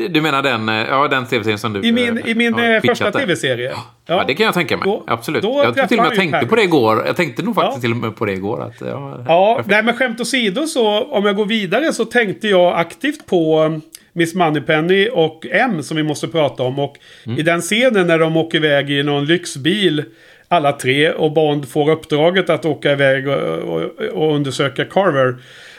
Du 0.08 0.20
menar 0.20 0.42
den, 0.42 0.68
eh, 0.68 0.74
ja, 0.74 1.08
den 1.08 1.26
tv-serien 1.26 1.58
som 1.58 1.72
du... 1.72 1.80
I 1.88 1.92
min, 1.92 2.18
eh, 2.18 2.28
i 2.30 2.34
min 2.34 2.58
eh, 2.58 2.80
första 2.86 3.12
tv-serie. 3.12 3.72
Ja. 4.06 4.24
det 4.26 4.34
kan 4.34 4.46
jag 4.46 4.54
tänka 4.54 4.76
mig. 4.76 4.84
Då- 4.84 5.04
Absolut. 5.06 5.42
då 5.42 5.72
jag 5.76 5.88
till 5.88 5.98
och 5.98 6.04
med 6.04 6.14
tänkte 6.14 6.36
han 6.38 6.48
på 6.48 6.56
det 6.56 6.62
igår. 6.62 7.02
Jag 7.06 7.16
tänkte 7.16 7.42
nog 7.42 7.54
faktiskt 7.54 7.76
Ja. 7.76 7.80
till 7.80 7.90
och 7.90 7.96
med 7.96 8.16
på 8.16 8.24
det 8.24 8.32
igår. 8.32 8.62
Att, 8.62 8.80
ja, 8.80 9.24
Ja, 9.26 9.62
nej 9.66 9.82
men 9.82 9.96
skämt 9.96 10.20
åsido 10.20 10.66
så 10.66 11.02
om 11.02 11.24
jag 11.26 11.36
går 11.36 11.46
vidare 11.46 11.92
så 11.92 12.04
tänkte 12.04 12.48
jag 12.48 12.78
aktivt 12.78 13.26
på 13.26 13.80
Miss 14.12 14.34
Moneypenny 14.34 15.08
och 15.12 15.46
M 15.50 15.82
som 15.82 15.96
vi 15.96 16.02
måste 16.02 16.28
prata 16.28 16.62
om. 16.62 16.78
Och 16.78 16.96
Mm. 17.26 17.38
i 17.38 17.42
den 17.42 17.60
scenen 17.60 18.06
när 18.06 18.18
de 18.18 18.36
åker 18.36 18.58
iväg 18.58 18.90
i 18.90 19.02
någon 19.02 19.24
lyxbil 19.26 20.04
alla 20.48 20.72
tre 20.72 21.10
och 21.10 21.32
Bond 21.32 21.68
får 21.68 21.90
uppdraget 21.90 22.50
att 22.50 22.64
åka 22.64 22.92
iväg 22.92 23.28
och, 23.28 23.36
och, 23.36 23.82
och 24.12 24.34
undersöka 24.34 24.84
Carver. 24.84 25.36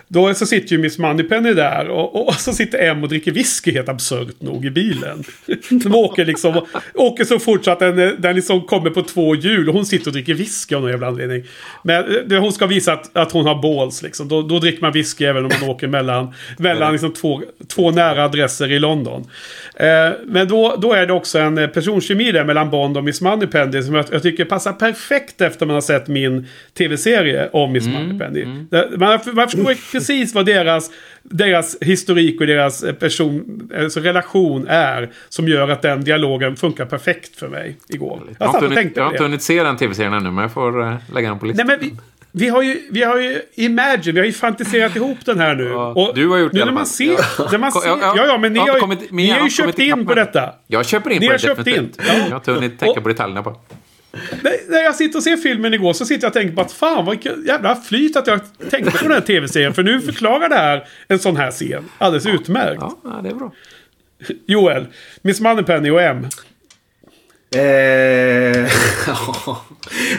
Då 0.09 0.33
så 0.33 0.45
sitter 0.45 0.71
ju 0.71 0.77
Miss 0.77 0.97
Moneypenny 0.97 1.53
där 1.53 1.89
och, 1.89 2.27
och 2.27 2.33
så 2.33 2.53
sitter 2.53 2.79
M 2.89 3.03
och 3.03 3.09
dricker 3.09 3.31
whisky 3.31 3.71
helt 3.71 3.89
absurt 3.89 4.41
nog 4.41 4.65
i 4.65 4.69
bilen. 4.69 5.23
De 5.69 5.95
åker 5.95 6.25
liksom, 6.25 6.65
åker 6.93 7.23
så 7.25 7.39
fort 7.39 7.65
så 7.65 7.71
att 7.71 7.79
den, 7.79 8.15
den 8.21 8.35
liksom 8.35 8.61
kommer 8.61 8.89
på 8.89 9.01
två 9.01 9.35
hjul 9.35 9.69
och 9.69 9.75
hon 9.75 9.85
sitter 9.85 10.07
och 10.07 10.13
dricker 10.13 10.33
whisky 10.33 10.75
av 10.75 10.81
någon 10.81 10.91
jävla 10.91 11.07
anledning. 11.07 11.43
Men 11.83 12.05
det, 12.25 12.37
hon 12.37 12.51
ska 12.53 12.65
visa 12.65 12.93
att, 12.93 13.17
att 13.17 13.31
hon 13.31 13.45
har 13.45 13.61
balls 13.61 14.03
liksom. 14.03 14.27
Då, 14.27 14.41
då 14.41 14.59
dricker 14.59 14.81
man 14.81 14.91
whisky 14.91 15.25
även 15.25 15.45
om 15.45 15.51
man 15.61 15.69
åker 15.69 15.87
mellan, 15.87 16.33
mellan 16.57 16.91
liksom 16.91 17.13
två, 17.13 17.41
två 17.67 17.91
nära 17.91 18.23
adresser 18.23 18.71
i 18.71 18.79
London. 18.79 19.25
Eh, 19.75 19.87
men 20.25 20.47
då, 20.47 20.75
då 20.81 20.93
är 20.93 21.05
det 21.07 21.13
också 21.13 21.39
en 21.39 21.57
eh, 21.57 21.67
personkemi 21.67 22.31
där 22.31 22.43
mellan 22.43 22.69
Bond 22.69 22.97
och 22.97 23.03
Miss 23.03 23.21
Moneypenny 23.21 23.81
som 23.81 23.95
jag, 23.95 24.05
jag 24.11 24.23
tycker 24.23 24.45
passar 24.45 24.73
perfekt 24.73 25.41
efter 25.41 25.65
man 25.65 25.73
har 25.73 25.81
sett 25.81 26.07
min 26.07 26.47
tv-serie 26.77 27.49
om 27.53 27.71
Miss 27.71 27.87
Moneypenny. 27.87 28.45
Där- 28.69 28.97
Man, 28.97 29.19
man 29.33 29.49
förstår 29.49 29.96
precis 29.99 30.33
vad 30.35 30.45
deras, 30.45 30.91
deras 31.23 31.77
historik 31.81 32.41
och 32.41 32.47
deras 32.47 32.83
eh, 32.83 32.93
person, 32.93 33.69
alltså 33.81 33.99
relation 33.99 34.67
är 34.67 35.09
som 35.29 35.47
gör 35.47 35.69
att 35.69 35.81
den 35.81 36.03
dialogen 36.03 36.55
funkar 36.55 36.85
perfekt 36.85 37.39
för 37.39 37.47
mig 37.47 37.77
igår. 37.89 38.21
Jag 38.27 38.35
Jag 38.39 38.47
har 38.47 38.53
inte 38.57 38.67
och 38.67 38.73
hunnit, 38.75 38.97
jag 38.97 39.03
har 39.03 39.11
inte 39.11 39.23
hunnit 39.23 39.41
se 39.41 39.63
den 39.63 39.77
tv-serien 39.77 40.13
ännu, 40.13 40.31
men 40.31 40.41
jag 40.41 40.51
får 40.51 40.81
eh, 40.87 40.95
lägga 41.13 41.29
den 41.29 41.39
på 41.39 41.45
listan. 41.45 41.67
Nej, 41.67 41.77
men 41.81 41.89
vi, 41.89 41.95
vi, 42.31 42.49
har 42.49 42.61
ju, 42.61 42.79
vi 42.91 43.03
har 43.03 43.17
ju 43.19 43.41
Imagine, 43.55 44.13
vi 44.13 44.19
har 44.19 44.25
ju 44.25 44.33
fantiserat 44.33 44.95
ihop 44.95 45.17
den 45.25 45.39
här 45.39 45.55
nu. 45.55 45.63
Ja, 45.63 46.11
du 46.15 46.27
har 46.27 46.37
gjort 46.37 46.51
det 46.51 46.59
nu 46.59 46.65
när 46.65 46.71
man 46.71 46.85
ser, 46.85 47.51
när 47.51 47.57
man 47.57 47.71
Ja, 47.75 47.81
ser, 47.81 47.89
ja, 47.89 48.13
ja, 48.17 48.25
ja, 48.25 48.37
men 48.37 48.53
ni 48.53 48.59
jag 48.59 48.73
har 48.73 48.79
kommit- 48.79 49.11
ni 49.11 49.29
har 49.29 49.43
ju 49.43 49.49
köpt 49.49 49.79
in 49.79 50.05
på 50.05 50.13
detta. 50.13 50.53
Jag 50.67 50.85
köper 50.85 51.09
in 51.09 51.19
Ni 51.19 51.27
på 51.27 51.33
har 51.33 51.37
det 51.37 51.43
köpt 51.43 51.65
definitivt. 51.65 51.97
in. 51.99 52.05
Ja. 52.07 52.13
Jag 52.23 52.29
har 52.29 52.35
inte 52.35 52.51
hunnit 52.51 52.79
tänka 52.79 52.97
Och- 52.99 53.03
på 53.03 53.09
detaljerna 53.09 53.43
på. 53.43 53.55
När- 54.69 54.83
jag 54.83 54.95
sitter 54.95 55.19
och 55.19 55.23
ser 55.23 55.37
filmen 55.37 55.73
igår 55.73 55.93
så 55.93 56.05
sitter 56.05 56.23
jag 56.23 56.29
och 56.29 56.33
tänker 56.33 56.55
på 56.55 56.61
att 56.61 56.71
fan 56.71 57.05
vad 57.05 57.25
jävla 57.45 57.75
flyt 57.75 58.15
att 58.15 58.27
jag 58.27 58.39
tänkte 58.69 58.91
på 58.91 59.03
den 59.03 59.11
här 59.11 59.21
tv-serien. 59.21 59.73
För 59.73 59.83
nu 59.83 60.01
förklarar 60.01 60.49
det 60.49 60.55
här 60.55 60.87
en 61.07 61.19
sån 61.19 61.37
här 61.37 61.51
scen. 61.51 61.89
Alldeles 61.97 62.25
utmärkt. 62.25 62.81
Ja, 62.81 62.97
ja, 63.03 63.19
det 63.23 63.29
är 63.29 63.33
bra. 63.33 63.51
Joel, 64.47 64.85
Miss 65.21 65.41
Moneypenny 65.41 65.89
och 65.89 66.01
M. 66.01 66.27
Eh, 67.55 67.61
ja. 69.07 69.65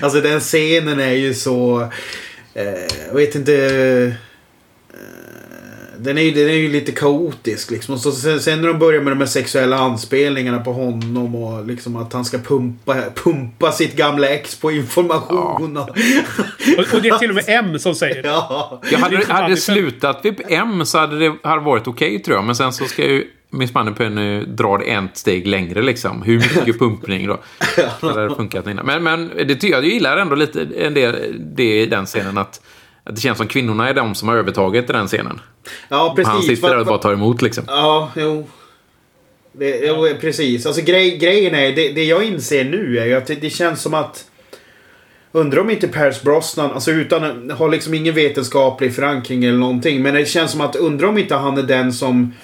alltså 0.01 0.21
den 0.21 0.41
scenen 0.41 1.01
är 1.01 1.13
ju 1.13 1.35
så... 1.35 1.81
Eh, 2.55 3.07
jag 3.07 3.15
vet 3.15 3.35
inte... 3.35 4.15
Den, 6.01 6.19
är, 6.19 6.23
ju- 6.23 6.31
den 6.31 6.49
är 6.49 6.53
ju 6.53 6.69
lite 6.69 6.93
kaotisk 6.93 7.71
liksom. 7.71 7.95
Och 7.95 8.01
så, 8.01 8.13
sen, 8.13 8.41
sen 8.41 8.61
när 8.61 8.69
de 8.69 8.79
börjar 8.79 9.01
med 9.01 9.13
de 9.13 9.19
här 9.19 9.27
sexuella 9.27 9.77
anspelningarna 9.79 10.59
på 10.59 10.73
honom 10.73 11.35
och 11.35 11.67
liksom 11.67 11.97
att 11.97 12.13
han 12.13 12.25
ska 12.25 12.39
pumpa, 12.39 12.97
pumpa 13.15 13.73
sitt 13.73 13.97
gamla 13.97 14.29
ex 14.29 14.55
på 14.55 14.71
information. 14.71 15.77
Och, 15.77 15.89
Och, 16.79 16.95
och 16.95 17.03
det 17.03 17.09
är 17.09 17.19
till 17.19 17.29
och 17.29 17.35
med 17.35 17.45
M 17.49 17.79
som 17.79 17.95
säger 17.95 18.23
det. 18.23 18.29
ja. 18.29 18.81
Jag 18.93 18.99
hade, 18.99 19.25
hade 19.29 19.49
det 19.49 19.57
slutat 19.57 20.21
vid 20.25 20.41
M 20.49 20.87
så 20.87 20.99
hade 20.99 21.19
det 21.19 21.35
hade 21.43 21.61
varit 21.63 21.87
okej 21.87 22.19
tror 22.23 22.37
jag. 22.37 22.45
Men 22.45 22.55
sen 22.55 22.73
så 22.73 22.85
ska 22.85 23.03
ju 23.05 23.25
Miss 23.51 23.75
Moneypenny 23.75 24.45
dra 24.45 24.79
det 24.79 24.85
ett 24.85 25.17
steg 25.17 25.47
längre 25.47 25.83
liksom. 25.83 26.23
Hur 26.23 26.37
mycket 26.39 26.79
pumpning 26.79 27.27
då? 27.27 27.41
Det 28.01 28.07
hade 28.07 28.35
funkat 28.35 28.67
innan. 28.67 28.87
Men, 28.87 29.03
men 29.03 29.29
det, 29.49 29.63
jag 29.63 29.85
gillar 29.85 30.17
ändå 30.17 30.35
lite 30.35 30.69
en 30.79 30.95
del, 30.95 31.17
det 31.57 31.83
i 31.83 31.87
den 31.87 32.07
scenen 32.07 32.39
att 32.39 32.61
det 33.09 33.21
känns 33.21 33.39
som 33.39 33.47
kvinnorna 33.49 33.89
är 33.89 33.95
de 33.95 34.15
som 34.15 34.29
har 34.29 34.37
övertaget 34.37 34.91
i 34.91 34.93
den 34.93 35.07
scenen. 35.07 35.41
ja, 35.89 36.13
precis. 36.17 36.33
Han 36.33 36.43
sitter 36.43 36.69
där 36.69 36.79
och 36.79 36.87
bara 36.87 36.99
tar 36.99 37.13
emot 37.13 37.43
liksom. 37.43 37.65
Ja, 37.67 38.11
jo. 38.17 38.49
Det, 39.53 39.79
jo 39.87 40.09
precis. 40.21 40.67
Alltså 40.67 40.83
grej, 40.83 41.17
grejen 41.17 41.55
är, 41.55 41.73
det, 41.73 41.93
det 41.93 42.05
jag 42.05 42.25
inser 42.25 42.65
nu 42.65 42.99
är 42.99 43.07
ju 43.07 43.15
att 43.15 43.27
det, 43.27 43.35
det 43.35 43.51
känns 43.51 43.83
som 43.83 43.95
att... 43.95 44.25
Undrar 45.33 45.61
om 45.61 45.71
inte 45.71 45.89
Pierce 45.89 46.23
Brosnan, 46.23 46.71
alltså 46.71 46.91
utan, 46.91 47.51
har 47.51 47.69
liksom 47.69 47.95
ingen 47.95 48.15
vetenskaplig 48.15 48.95
förankring 48.95 49.45
eller 49.45 49.59
någonting. 49.59 50.03
Men 50.03 50.15
det 50.15 50.27
känns 50.27 50.51
som 50.51 50.61
att 50.61 50.77
undrar 50.77 51.09
om 51.09 51.19
inte 51.19 51.35
han 51.35 51.59
är 51.59 51.63
den 51.63 51.93
som 51.93 52.35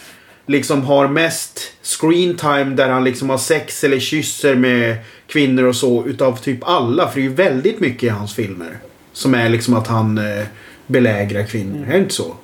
liksom 0.47 0.83
har 0.83 1.09
mest 1.09 1.73
screen 1.83 2.37
time 2.37 2.65
där 2.65 2.89
han 2.89 3.05
liksom 3.05 3.31
har 3.31 3.39
sex 3.39 3.85
eller 3.85 3.99
kysser 3.99 4.55
med 4.55 4.97
kvinnor 5.27 5.65
och 5.65 5.77
så 5.77 6.07
utav 6.07 6.37
typ 6.37 6.59
alla. 6.69 7.09
För 7.09 7.15
det 7.15 7.21
är 7.27 7.29
ju 7.29 7.35
väldigt 7.35 7.81
mycket 7.81 8.03
i 8.03 8.09
hans 8.09 8.35
filmer. 8.35 8.79
Som 9.15 9.35
är 9.35 9.49
liksom 9.49 9.75
att 9.75 9.87
han 9.87 10.19
eh, 10.19 10.47
belägrar 10.87 11.47
kvinnor. 11.47 11.87
Är 11.87 11.93
det 11.93 11.99
inte 11.99 12.15
så? 12.15 12.35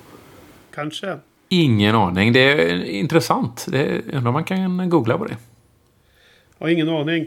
Kanske. 0.75 1.17
Ingen 1.49 1.95
aning. 1.95 2.33
Det 2.33 2.39
är 2.39 2.83
intressant. 2.83 3.65
Det 3.69 3.85
är, 3.85 4.01
undrar 4.13 4.27
om 4.27 4.33
man 4.33 4.43
kan 4.43 4.89
googla 4.89 5.17
på 5.17 5.25
det. 5.25 5.37
Har 6.59 6.67
ingen 6.67 6.89
aning. 6.89 7.25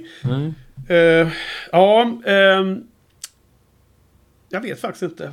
Eh, 0.88 1.28
ja, 1.72 2.02
ehm, 2.26 2.82
jag 4.48 4.60
vet 4.60 4.80
faktiskt 4.80 5.02
inte. 5.02 5.30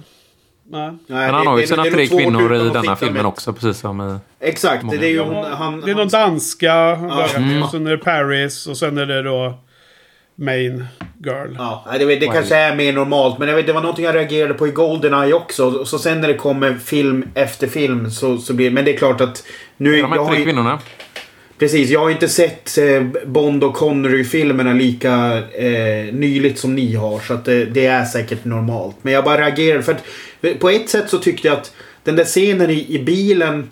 Nej. 0.63 0.91
Men 1.07 1.33
han 1.33 1.47
har 1.47 1.59
ju 1.59 1.67
sina 1.67 1.83
tre 1.83 2.07
kvinnor 2.07 2.55
i 2.55 2.69
denna 2.69 2.95
filmen 2.95 3.25
också, 3.25 3.53
precis 3.53 3.77
som 3.77 4.01
i... 4.01 4.45
Exakt, 4.47 4.85
det 4.89 5.05
är 5.07 5.09
ju 5.09 5.19
hon, 5.19 5.45
han... 5.45 5.81
det 5.81 5.91
är 5.91 5.95
någon 5.95 6.07
danska 6.07 6.95
han 6.95 7.09
Ja. 7.09 7.27
Mm. 7.35 7.63
Och 7.63 7.69
sen 7.69 7.87
är 7.87 7.91
det 7.91 7.97
Paris 7.97 8.67
och 8.67 8.77
sen 8.77 8.97
är 8.97 9.05
det 9.05 9.21
då 9.21 9.59
Main 10.41 10.85
Girl. 11.25 11.55
Ja, 11.57 11.85
det, 11.99 12.15
det 12.15 12.27
kanske 12.27 12.55
är 12.55 12.75
mer 12.75 12.93
normalt. 12.93 13.39
Men 13.39 13.47
jag 13.47 13.55
vet, 13.55 13.67
det 13.67 13.73
var 13.73 13.81
någonting 13.81 14.05
jag 14.05 14.15
reagerade 14.15 14.53
på 14.53 14.67
i 14.67 14.71
Goldeneye 14.71 15.33
också. 15.33 15.65
Och 15.65 15.87
så 15.87 15.99
sen 15.99 16.21
när 16.21 16.27
det 16.27 16.33
kommer 16.33 16.73
film 16.73 17.25
efter 17.33 17.67
film 17.67 18.11
så, 18.11 18.37
så 18.37 18.53
blir 18.53 18.71
Men 18.71 18.85
det 18.85 18.93
är 18.93 18.97
klart 18.97 19.21
att... 19.21 19.43
Nu, 19.77 20.01
De 20.01 20.13
jag 20.13 20.27
tre 20.27 20.43
kvinnorna. 20.43 20.79
precis, 21.59 21.89
jag 21.89 21.99
har 21.99 22.09
inte 22.09 22.29
sett 22.29 22.77
eh, 22.77 23.03
Bond 23.25 23.63
och 23.63 23.73
Connery-filmerna 23.75 24.73
lika 24.73 25.43
eh, 25.53 26.13
nyligt 26.13 26.59
som 26.59 26.75
ni 26.75 26.95
har. 26.95 27.19
Så 27.19 27.33
att 27.33 27.45
det, 27.45 27.65
det 27.65 27.85
är 27.85 28.05
säkert 28.05 28.45
normalt. 28.45 28.95
Men 29.01 29.13
jag 29.13 29.23
bara 29.23 29.41
reagerade 29.41 29.83
för 29.83 29.91
att 29.91 30.03
eh, 30.41 30.53
på 30.53 30.69
ett 30.69 30.89
sätt 30.89 31.09
så 31.09 31.17
tyckte 31.17 31.47
jag 31.47 31.57
att 31.57 31.73
den 32.03 32.15
där 32.15 32.25
scenen 32.25 32.69
i, 32.69 32.95
i 32.95 33.03
bilen 33.03 33.69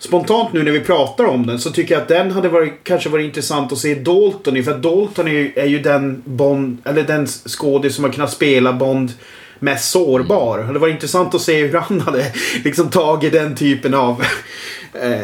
Spontant 0.00 0.52
nu 0.52 0.62
när 0.62 0.72
vi 0.72 0.80
pratar 0.80 1.24
om 1.24 1.46
den 1.46 1.58
så 1.58 1.70
tycker 1.70 1.94
jag 1.94 2.02
att 2.02 2.08
den 2.08 2.30
hade 2.30 2.48
varit, 2.48 2.72
kanske 2.82 3.08
varit 3.08 3.24
intressant 3.24 3.72
att 3.72 3.78
se 3.78 3.94
Dalton 3.94 4.56
i. 4.56 4.62
För 4.62 4.70
att 4.70 4.82
Dalton 4.82 5.28
är 5.28 5.32
ju, 5.32 5.52
är 5.56 5.66
ju 5.66 5.78
den 5.78 6.22
Bond, 6.24 6.78
eller 6.84 7.02
den 7.02 7.26
skådis 7.26 7.94
som 7.94 8.04
har 8.04 8.12
kunnat 8.12 8.30
spela 8.30 8.72
Bond 8.72 9.12
mest 9.58 9.90
sårbar. 9.90 10.58
Det 10.58 10.64
hade 10.64 10.78
varit 10.78 10.94
intressant 10.94 11.34
att 11.34 11.40
se 11.40 11.66
hur 11.66 11.78
han 11.78 12.00
hade 12.00 12.24
liksom 12.64 12.90
tagit 12.90 13.32
den 13.32 13.56
typen 13.56 13.94
av 13.94 14.22
eh, 15.02 15.20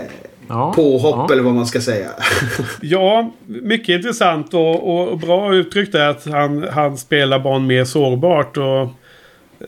Ja, 0.48 0.72
påhopp 0.72 1.26
ja. 1.28 1.32
eller 1.32 1.42
vad 1.42 1.54
man 1.54 1.66
ska 1.66 1.80
säga. 1.80 2.08
Ja, 2.80 3.32
mycket 3.46 3.88
intressant 3.88 4.54
och, 4.54 4.88
och, 4.88 5.08
och 5.08 5.18
bra 5.18 5.54
uttryckt 5.54 5.94
är 5.94 6.08
att 6.08 6.24
han, 6.24 6.66
han 6.72 6.98
spelar 6.98 7.38
barn 7.38 7.66
mer 7.66 7.84
sårbart. 7.84 8.56
Och 8.56 8.88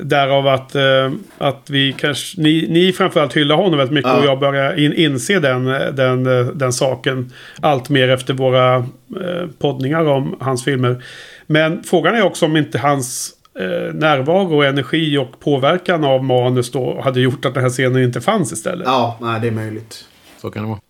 därav 0.00 0.46
att, 0.46 0.74
eh, 0.74 1.12
att 1.38 1.70
vi 1.70 1.92
kanske, 1.98 2.40
ni, 2.40 2.66
ni 2.70 2.92
framförallt 2.92 3.36
hyllar 3.36 3.56
honom 3.56 3.78
väldigt 3.78 3.94
mycket 3.94 4.10
Ja. 4.10 4.18
och 4.18 4.24
jag 4.24 4.38
börjar 4.38 4.78
in, 4.78 4.92
inse 4.92 5.40
den, 5.40 5.64
den, 5.96 6.26
eh, 6.26 6.46
den 6.46 6.72
saken 6.72 7.32
allt 7.60 7.88
mer 7.88 8.08
efter 8.08 8.34
våra 8.34 8.76
eh, 8.76 9.46
poddningar 9.58 10.04
om 10.04 10.36
hans 10.40 10.64
filmer. 10.64 11.04
Men 11.46 11.82
frågan 11.82 12.14
är 12.14 12.22
också 12.22 12.46
om 12.46 12.56
inte 12.56 12.78
hans 12.78 13.30
eh, 13.60 13.94
närvaro, 13.94 14.62
energi 14.62 15.18
och 15.18 15.40
påverkan 15.40 16.04
av 16.04 16.24
manus 16.24 16.70
då 16.72 17.00
hade 17.00 17.20
gjort 17.20 17.44
att 17.44 17.54
den 17.54 17.62
här 17.62 17.70
scenen 17.70 18.02
inte 18.02 18.20
fanns 18.20 18.52
istället. 18.52 18.86
ja, 18.86 19.18
nej, 19.20 19.40
det 19.40 19.46
är 19.46 19.52
möjligt. 19.52 20.04
Så 20.40 20.50
kan 20.50 20.62
det 20.62 20.68
vara. 20.68 20.80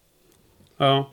Ja. 0.78 1.10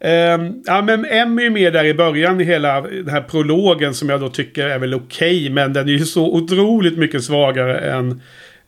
Ehm, 0.00 0.62
ja, 0.66 0.82
men 0.82 1.04
M 1.04 1.38
är 1.38 1.42
ju 1.42 1.50
med 1.50 1.72
där 1.72 1.84
i 1.84 1.94
början 1.94 2.40
i 2.40 2.44
hela 2.44 2.80
den 2.80 3.08
här 3.08 3.20
prologen 3.20 3.94
som 3.94 4.08
jag 4.08 4.20
då 4.20 4.28
tycker 4.28 4.66
är 4.66 4.78
väl 4.78 4.94
okej. 4.94 5.50
men 5.50 5.72
den 5.72 5.88
är 5.88 5.92
ju 5.92 6.04
så 6.04 6.34
otroligt 6.34 6.98
mycket 6.98 7.24
svagare 7.24 7.78
än 7.78 8.20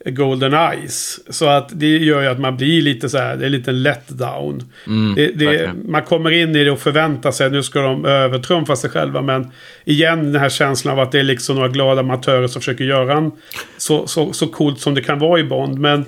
Golden 0.05 0.53
Eyes. 0.53 1.19
Så 1.35 1.45
att 1.45 1.69
det 1.79 1.97
gör 1.97 2.21
ju 2.21 2.27
att 2.27 2.39
man 2.39 2.57
blir 2.57 2.81
lite 2.81 3.09
så 3.09 3.17
här, 3.17 3.35
det 3.35 3.45
är 3.45 3.49
lite 3.49 3.71
en 3.71 3.83
letdown. 3.83 4.63
Mm, 4.87 5.15
det, 5.15 5.27
det, 5.27 5.71
man 5.85 6.01
kommer 6.01 6.31
in 6.31 6.55
i 6.55 6.63
det 6.63 6.71
och 6.71 6.79
förväntar 6.79 7.31
sig, 7.31 7.51
nu 7.51 7.63
ska 7.63 7.81
de 7.81 8.05
övertrumfa 8.05 8.75
sig 8.75 8.89
själva. 8.89 9.21
Men 9.21 9.51
igen 9.85 10.31
den 10.31 10.41
här 10.41 10.49
känslan 10.49 10.93
av 10.93 10.99
att 10.99 11.11
det 11.11 11.19
är 11.19 11.23
liksom 11.23 11.55
några 11.55 11.69
glada 11.69 11.99
amatörer 11.99 12.47
som 12.47 12.61
försöker 12.61 12.83
göra 12.83 13.17
en 13.17 13.31
så, 13.77 14.07
så, 14.07 14.33
så 14.33 14.47
coolt 14.47 14.79
som 14.79 14.95
det 14.95 15.01
kan 15.01 15.19
vara 15.19 15.39
i 15.39 15.43
Bond. 15.43 15.79
Men, 15.79 16.05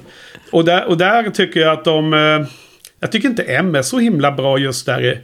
och, 0.52 0.66
där, 0.66 0.86
och 0.86 0.98
där 0.98 1.30
tycker 1.30 1.60
jag 1.60 1.74
att 1.74 1.86
de... 1.86 2.14
eh, 3.04 3.06
Jag 3.06 3.12
tycker 3.12 3.30
inte 3.30 3.44
M 3.44 3.76
är 3.76 3.82
så 3.82 4.00
himla 4.00 4.32
bra 4.32 4.58
just 4.58 4.86
där. 4.86 5.02
i- 5.04 5.20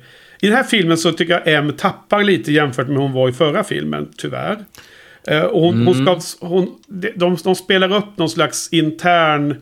den 0.48 0.54
här 0.56 0.64
filmen 0.64 0.98
så 0.98 1.12
tycker 1.12 1.34
jag 1.34 1.54
M 1.54 1.74
tappar 1.78 2.24
lite 2.24 2.52
jämfört 2.52 2.88
med 2.88 2.98
hon 2.98 3.14
var 3.14 3.30
i 3.30 3.34
förra 3.34 3.64
filmen, 3.64 4.10
tyvärr. 4.18 4.58
Eh, 5.28 5.42
och 5.42 5.62
hon, 5.62 5.88
hon 5.88 5.96
ska, 5.96 6.46
hon, 6.48 6.70
de, 6.88 7.12
de, 7.16 7.38
de 7.44 7.56
spelar 7.56 7.96
upp 7.96 8.18
någon 8.18 8.30
slags 8.30 8.70
intern 8.72 9.56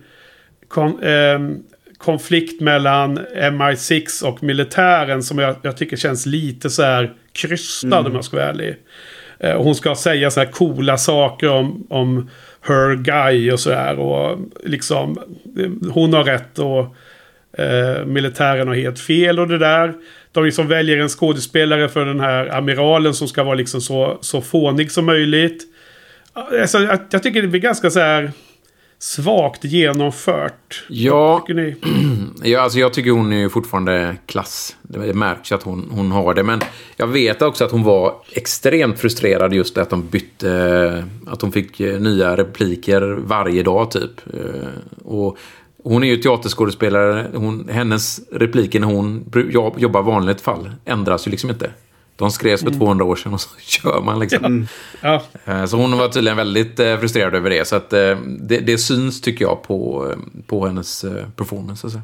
kon, 0.67 1.03
ehm, 1.03 1.57
konflikt 1.97 2.61
mellan 2.61 3.19
MI6 3.35 4.23
och 4.23 4.43
militären 4.43 5.23
som 5.23 5.37
jag, 5.39 5.55
jag 5.61 5.77
tycker 5.77 5.97
känns 5.97 6.25
lite 6.25 6.69
så 6.69 6.83
här 6.83 7.13
krystad 7.33 7.99
om 7.99 8.15
jag 8.15 8.25
ska 8.25 8.37
vara 8.37 8.49
ärlig. 8.49 8.75
Eh, 9.39 9.51
och 9.53 9.63
hon 9.63 9.75
ska 9.75 9.95
säga 9.95 10.31
så 10.31 10.39
här 10.39 10.47
coola 10.51 10.97
saker 10.97 11.49
om, 11.49 11.87
om 11.89 12.29
her 12.61 12.95
guy 12.95 13.51
och 13.51 13.59
så 13.59 13.71
här. 13.71 13.99
Och 13.99 14.39
liksom, 14.63 15.17
eh, 15.59 15.91
hon 15.91 16.13
har 16.13 16.23
rätt 16.23 16.59
och 16.59 16.95
eh, 17.57 18.05
militären 18.05 18.67
har 18.67 18.75
helt 18.75 18.99
fel 18.99 19.39
och 19.39 19.47
det 19.47 19.57
där. 19.57 19.93
De 20.31 20.45
liksom 20.45 20.67
väljer 20.67 20.97
en 20.97 21.09
skådespelare 21.09 21.89
för 21.89 22.05
den 22.05 22.19
här 22.19 22.57
amiralen 22.57 23.13
som 23.13 23.27
ska 23.27 23.43
vara 23.43 23.55
liksom 23.55 23.81
så, 23.81 24.17
så 24.21 24.41
fånig 24.41 24.91
som 24.91 25.05
möjligt. 25.05 25.63
Alltså, 26.33 26.79
jag, 26.79 26.99
jag 27.09 27.23
tycker 27.23 27.41
det 27.41 27.47
blir 27.47 27.61
ganska 27.61 27.89
så 27.89 27.99
här 27.99 28.31
svagt 28.99 29.63
genomfört. 29.63 30.85
Ja, 30.89 31.39
Tycker 31.47 31.61
ni? 31.61 31.75
ja 32.51 32.61
alltså 32.61 32.79
jag 32.79 32.93
tycker 32.93 33.11
hon 33.11 33.33
är 33.33 33.49
fortfarande 33.49 34.15
klass. 34.25 34.75
Det 34.81 35.13
märks 35.13 35.51
att 35.51 35.63
hon, 35.63 35.87
hon 35.91 36.11
har 36.11 36.33
det. 36.33 36.43
Men 36.43 36.61
jag 36.97 37.07
vet 37.07 37.41
också 37.41 37.65
att 37.65 37.71
hon 37.71 37.83
var 37.83 38.13
extremt 38.31 38.99
frustrerad 38.99 39.53
just 39.53 39.77
att 39.77 39.89
de 39.89 40.07
bytte... 40.07 41.03
Att 41.27 41.41
hon 41.41 41.51
fick 41.51 41.79
eh, 41.79 41.99
nya 41.99 42.37
repliker 42.37 43.01
varje 43.19 43.63
dag 43.63 43.91
typ. 43.91 44.11
Eh, 44.33 44.69
Och 45.05 45.37
hon 45.87 46.03
är 46.03 46.07
ju 46.07 46.17
teaterskådespelare. 46.17 47.25
Hon, 47.33 47.69
hennes 47.71 48.19
repliker 48.31 48.79
när 48.79 48.87
hon 48.87 49.25
jobbar 49.77 50.01
vanligt 50.01 50.41
fall 50.41 50.71
ändras 50.85 51.27
ju 51.27 51.31
liksom 51.31 51.49
inte. 51.49 51.69
De 52.15 52.31
skrevs 52.31 52.63
för 52.63 52.71
200 52.71 53.05
år 53.05 53.15
sedan 53.15 53.33
och 53.33 53.41
så 53.41 53.49
kör 53.59 54.01
man 54.01 54.19
liksom. 54.19 54.67
Ja, 55.01 55.23
Eh, 55.45 55.65
Så 55.65 55.77
hon 55.77 55.97
var 55.97 56.07
tydligen 56.07 56.37
väldigt 56.37 56.79
eh, 56.79 56.97
frustrerad 56.97 57.35
över 57.35 57.49
det. 57.49 57.67
Så 57.67 57.75
att, 57.75 57.93
eh, 57.93 58.17
det, 58.39 58.59
det 58.59 58.77
syns 58.77 59.21
tycker 59.21 59.45
jag 59.45 59.63
på, 59.63 60.07
på 60.47 60.65
hennes 60.65 61.05
performance. 61.35 61.81
Så 61.81 61.87
att 61.87 61.93
säga. 61.93 62.03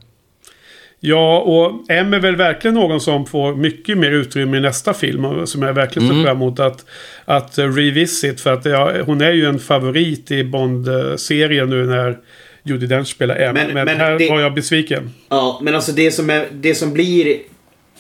Ja, 0.99 1.39
och 1.39 1.86
M 1.89 2.13
är 2.13 2.19
väl 2.19 2.36
verkligen 2.36 2.75
någon 2.75 2.99
som 3.01 3.25
får 3.25 3.55
mycket 3.55 3.97
mer 3.97 4.11
utrymme 4.11 4.57
i 4.57 4.59
nästa 4.59 4.93
film. 4.93 5.47
Som 5.47 5.61
jag 5.61 5.73
verkligen 5.73 6.07
ser 6.07 6.13
Mm. 6.13 6.25
fram 6.25 6.38
emot 6.38 6.59
att, 6.59 6.86
att 7.25 7.57
revisit. 7.57 8.41
För 8.41 8.53
att 8.53 8.65
ja, 8.65 8.91
hon 9.05 9.21
är 9.21 9.31
ju 9.31 9.45
en 9.45 9.59
favorit 9.59 10.31
i 10.31 10.43
Bond-serien 10.43 11.69
nu 11.69 11.86
när 11.86 12.17
Judi 12.64 12.88
Dench 12.88 13.07
spelar 13.07 13.36
M. 13.36 13.53
Men, 13.53 13.74
Men- 13.74 13.86
men 13.86 13.97
här 13.97 14.18
det- 14.20 14.30
var 14.30 14.41
jag 14.41 14.53
besviken. 14.53 15.09
Ja, 15.30 15.59
men 15.64 15.76
alltså 15.76 15.91
det 15.91 16.11
som, 16.11 16.30
är, 16.30 16.47
det 16.51 16.76
som 16.76 16.93
blir... 16.93 17.38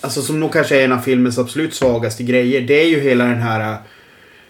Alltså 0.01 0.21
som 0.21 0.39
nog 0.39 0.53
kanske 0.53 0.79
är 0.81 0.85
en 0.85 0.91
av 0.91 0.97
filmens 0.97 1.37
absolut 1.39 1.73
svagaste 1.73 2.23
grejer. 2.23 2.61
Det 2.61 2.81
är 2.81 2.87
ju 2.87 2.99
hela 2.99 3.23
den 3.25 3.41
här 3.41 3.71
äh, 3.71 3.77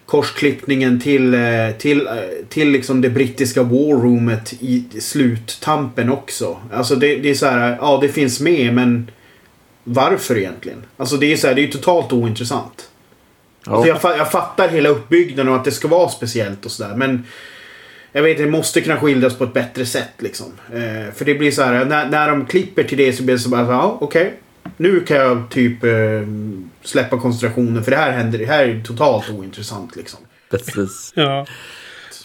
korsklippningen 0.06 1.00
till, 1.00 1.34
äh, 1.34 1.40
till, 1.78 2.06
äh, 2.06 2.12
till 2.48 2.70
liksom 2.70 3.00
det 3.00 3.10
brittiska 3.10 3.62
war 3.62 4.02
roomet 4.02 4.52
i 4.60 4.84
sluttampen 5.00 6.10
också. 6.12 6.56
Alltså 6.72 6.96
det, 6.96 7.16
det 7.16 7.30
är 7.30 7.34
så 7.34 7.46
här, 7.46 7.76
ja 7.80 7.98
det 8.02 8.08
finns 8.08 8.40
med 8.40 8.74
men 8.74 9.10
varför 9.84 10.38
egentligen? 10.38 10.82
Alltså 10.96 11.16
det 11.16 11.32
är 11.32 11.36
så 11.36 11.46
här, 11.46 11.54
det 11.54 11.60
är 11.60 11.66
ju 11.66 11.72
totalt 11.72 12.12
ointressant. 12.12 12.88
Alltså 13.66 13.88
jag, 13.88 14.18
jag 14.18 14.30
fattar 14.32 14.68
hela 14.68 14.88
uppbyggnaden 14.88 15.52
och 15.52 15.56
att 15.58 15.64
det 15.64 15.72
ska 15.72 15.88
vara 15.88 16.08
speciellt 16.08 16.64
och 16.64 16.70
sådär 16.72 16.94
men 16.96 17.24
jag 18.16 18.22
vet 18.22 18.38
det 18.38 18.46
måste 18.46 18.80
kunna 18.80 18.96
skildras 18.96 19.38
på 19.38 19.44
ett 19.44 19.52
bättre 19.52 19.86
sätt 19.86 20.12
liksom. 20.18 20.46
Eh, 20.72 21.14
för 21.14 21.24
det 21.24 21.34
blir 21.34 21.50
så 21.50 21.62
här, 21.62 21.84
när, 21.84 22.08
när 22.08 22.28
de 22.28 22.46
klipper 22.46 22.84
till 22.84 22.98
det 22.98 23.12
så 23.12 23.22
blir 23.22 23.34
det 23.34 23.40
så 23.40 23.48
bara, 23.48 23.60
ja 23.62 23.98
okej. 24.00 24.34
Nu 24.76 25.00
kan 25.00 25.16
jag 25.16 25.50
typ 25.50 25.84
eh, 25.84 25.90
släppa 26.82 27.18
koncentrationen 27.18 27.84
för 27.84 27.90
det 27.90 27.96
här 27.96 28.12
händer, 28.12 28.38
det 28.38 28.46
här 28.46 28.64
är 28.64 28.82
totalt 28.82 29.30
ointressant 29.30 29.96
liksom. 29.96 30.20
Precis. 30.50 31.12
Ja. 31.16 31.46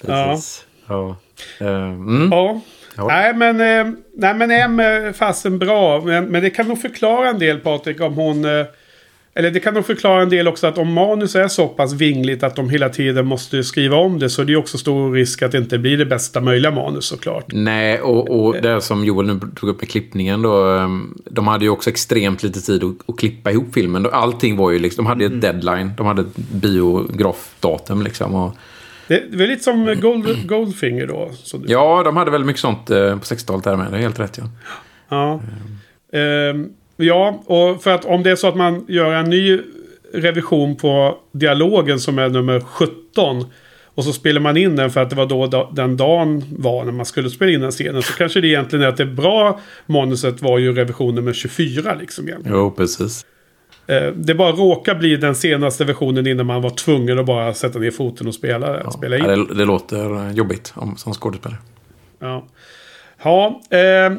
Ja. 0.07 0.31
Precis. 0.31 0.65
Ja. 0.87 1.17
Eh, 1.59 1.67
mm. 1.67 2.29
Ja. 2.31 2.61
Ja. 2.95 3.07
Nej 3.07 3.33
men, 3.33 3.61
eh, 3.61 3.93
nej 4.13 4.33
men 4.33 4.51
M 4.51 4.79
är 4.79 5.13
fasen 5.13 5.59
bra. 5.59 6.01
Men, 6.01 6.25
men 6.25 6.43
det 6.43 6.49
kan 6.49 6.67
nog 6.67 6.81
förklara 6.81 7.29
en 7.29 7.39
del 7.39 7.59
Patrik 7.59 8.01
om 8.01 8.13
hon... 8.13 8.45
Eller 9.33 9.51
det 9.51 9.59
kan 9.59 9.73
nog 9.73 9.85
förklara 9.85 10.21
en 10.21 10.29
del 10.29 10.47
också 10.47 10.67
att 10.67 10.77
om 10.77 10.93
manus 10.93 11.35
är 11.35 11.47
så 11.47 11.67
pass 11.67 11.93
vingligt 11.93 12.43
att 12.43 12.55
de 12.55 12.69
hela 12.69 12.89
tiden 12.89 13.25
måste 13.25 13.63
skriva 13.63 13.97
om 13.97 14.19
det 14.19 14.29
så 14.29 14.41
är 14.41 14.45
det 14.45 14.51
ju 14.51 14.57
också 14.57 14.77
stor 14.77 15.13
risk 15.13 15.41
att 15.41 15.51
det 15.51 15.57
inte 15.57 15.77
blir 15.77 15.97
det 15.97 16.05
bästa 16.05 16.41
möjliga 16.41 16.71
manus 16.71 17.05
såklart. 17.05 17.45
Nej, 17.47 18.01
och, 18.01 18.29
och 18.45 18.53
det 18.61 18.81
som 18.81 19.05
Joel 19.05 19.27
nu 19.27 19.39
tog 19.55 19.69
upp 19.69 19.81
med 19.81 19.89
klippningen 19.89 20.41
då. 20.41 20.65
ehm, 20.69 21.17
De 21.25 21.47
hade 21.47 21.65
ju 21.65 21.69
också 21.71 21.89
extremt 21.89 22.43
lite 22.43 22.61
tid 22.61 22.83
att, 22.83 23.09
att 23.09 23.19
klippa 23.19 23.51
ihop 23.51 23.73
filmen. 23.73 24.07
Allting 24.11 24.57
var 24.57 24.71
ju 24.71 24.79
liksom, 24.79 25.05
de 25.05 25.09
hade 25.09 25.23
ju 25.23 25.35
ett 25.35 25.41
deadline. 25.41 25.91
De 25.97 26.05
hade 26.05 26.21
ett 26.21 26.37
biografdatum 26.37 28.01
liksom. 28.01 28.35
Och, 28.35 28.55
Det, 29.07 29.15
är 29.15 29.47
lite 29.47 29.63
som 29.63 29.95
Gold, 30.01 30.47
Goldfinger 30.47 31.07
då. 31.07 31.31
Ja, 31.67 32.01
de 32.03 32.17
hade 32.17 32.31
väldigt 32.31 32.47
mycket 32.47 32.61
sånt 32.61 32.89
eh, 32.89 33.11
på 33.17 33.23
60-talet 33.25 33.63
där 33.63 33.75
med. 33.75 33.91
Det 33.91 33.97
är 33.97 34.01
helt 34.01 34.19
rätt 34.19 34.37
ja. 34.37 34.49
Ja. 35.09 35.41
Ehm, 36.19 36.69
ja, 37.05 37.43
och 37.45 37.83
för 37.83 37.91
att 37.91 38.05
om 38.05 38.23
det 38.23 38.31
är 38.31 38.35
så 38.35 38.47
att 38.47 38.55
man 38.55 38.85
gör 38.87 39.13
en 39.13 39.29
ny 39.29 39.59
revision 40.13 40.75
på 40.75 41.17
dialogen 41.31 41.99
som 41.99 42.19
är 42.19 42.29
nummer 42.29 42.59
17. 42.59 43.45
Och 43.85 44.03
så 44.03 44.13
spelar 44.13 44.41
man 44.41 44.57
in 44.57 44.75
den 44.75 44.91
för 44.91 45.01
att 45.01 45.09
det 45.09 45.15
var 45.15 45.25
då 45.25 45.69
den 45.73 45.97
dagen 45.97 46.43
var 46.57 46.85
när 46.85 46.91
man 46.91 47.05
skulle 47.05 47.29
spela 47.29 47.51
in 47.51 47.61
den 47.61 47.71
scenen. 47.71 48.01
Så 48.01 48.13
kanske 48.13 48.41
det 48.41 48.47
egentligen 48.47 48.85
är 48.85 48.89
att 48.89 48.97
det 48.97 49.05
bra 49.05 49.59
manuset 49.85 50.41
var 50.41 50.57
ju 50.57 50.73
revision 50.73 51.15
nummer 51.15 51.33
24 51.33 51.95
liksom 51.99 52.27
egentligen. 52.27 52.57
Jo, 52.57 52.71
precis. 52.71 53.25
Eh, 53.87 54.07
Det 54.13 54.35
bara 54.35 54.51
råkar 54.51 54.95
bli 54.95 55.15
den 55.17 55.35
senaste 55.35 55.85
versionen 55.85 56.27
innan 56.27 56.45
man 56.45 56.61
var 56.61 56.69
tvungen 56.69 57.19
att 57.19 57.25
bara 57.25 57.53
sätta 57.53 57.79
ner 57.79 57.91
foten 57.91 58.27
och 58.27 58.33
spela, 58.33 58.91
spela 58.91 59.17
in. 59.17 59.25
Ja, 59.25 59.35
det, 59.35 59.53
det 59.55 59.65
låter 59.65 60.31
jobbigt 60.31 60.73
om, 60.75 60.97
som 60.97 61.13
skådespelare. 61.13 61.57
Ja, 62.19 62.47
ja 63.23 63.61
eh, 63.69 64.13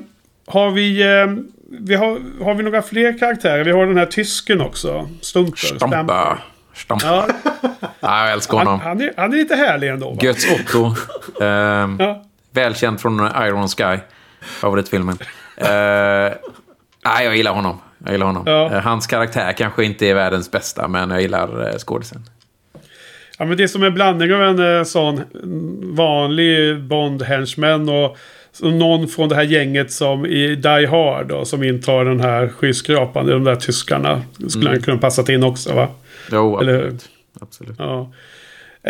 har 0.46 0.70
vi... 0.70 1.02
Eh, 1.02 1.26
vi 1.70 1.94
har, 1.94 2.20
har 2.44 2.54
vi 2.54 2.62
några 2.62 2.82
fler 2.82 3.18
karaktärer? 3.18 3.64
Vi 3.64 3.70
har 3.72 3.86
den 3.86 3.96
här 3.98 4.06
tysken 4.06 4.60
också. 4.60 5.08
Stumper. 5.20 5.76
Stampa. 5.76 6.38
Stampa. 6.74 7.06
Ja, 7.06 7.26
Ja, 8.00 8.24
jag 8.24 8.32
älskar 8.32 8.58
han, 8.58 8.66
honom. 8.66 8.80
han, 8.80 9.00
är, 9.00 9.12
han 9.16 9.32
är 9.32 9.36
lite 9.36 9.54
härlig 9.54 9.88
ändå. 9.88 10.10
Va? 10.10 10.18
Götz 10.22 10.46
Otto. 10.50 10.94
Ehm, 11.44 11.96
Ja. 12.00 12.24
Välkänd 12.52 13.00
från 13.00 13.20
Iron 13.42 13.68
Sky. 13.68 13.98
Favoritfilmen. 14.42 15.14
Uh, 15.62 15.66
nej, 17.04 17.24
jag 17.24 17.36
gillar 17.36 17.52
honom. 17.52 17.80
Jag 18.04 18.12
gillar 18.12 18.26
honom. 18.26 18.42
Ja. 18.46 18.70
Eh, 18.72 18.80
hans 18.80 19.06
karaktär 19.06 19.52
kanske 19.52 19.84
inte 19.84 20.06
är 20.06 20.14
världens 20.14 20.50
bästa, 20.50 20.88
men 20.88 21.10
jag 21.10 21.22
gillar 21.22 21.68
uh, 21.72 21.78
skådisen. 21.78 22.24
Ja, 23.38 23.44
men 23.44 23.56
det 23.56 23.62
är 23.62 23.66
som 23.66 23.82
en 23.82 23.94
blandning 23.94 24.34
av 24.34 24.42
en 24.42 24.76
eh, 24.78 24.84
sån 24.84 25.22
vanlig 25.96 26.80
Bond-henchman 26.82 27.88
och 27.88 28.16
någon 28.62 29.08
från 29.08 29.28
det 29.28 29.34
här 29.34 29.42
gänget 29.42 29.92
som 29.92 30.26
i 30.26 30.54
Die 30.56 30.86
Hard 30.86 31.26
då, 31.28 31.44
som 31.44 31.62
intar 31.62 32.04
den 32.04 32.20
här 32.20 32.48
skyskrapan. 32.48 33.26
De 33.26 33.44
där 33.44 33.56
tyskarna. 33.56 34.22
Skulle 34.48 34.64
Mm. 34.66 34.72
han 34.72 34.82
kunna 34.82 34.98
passat 34.98 35.28
in 35.28 35.44
också 35.44 35.74
va? 35.74 35.88
Jo, 36.32 36.58
Eller- 36.60 36.74
absolut. 36.74 37.08
absolut. 37.40 37.74
Ja. 37.78 38.12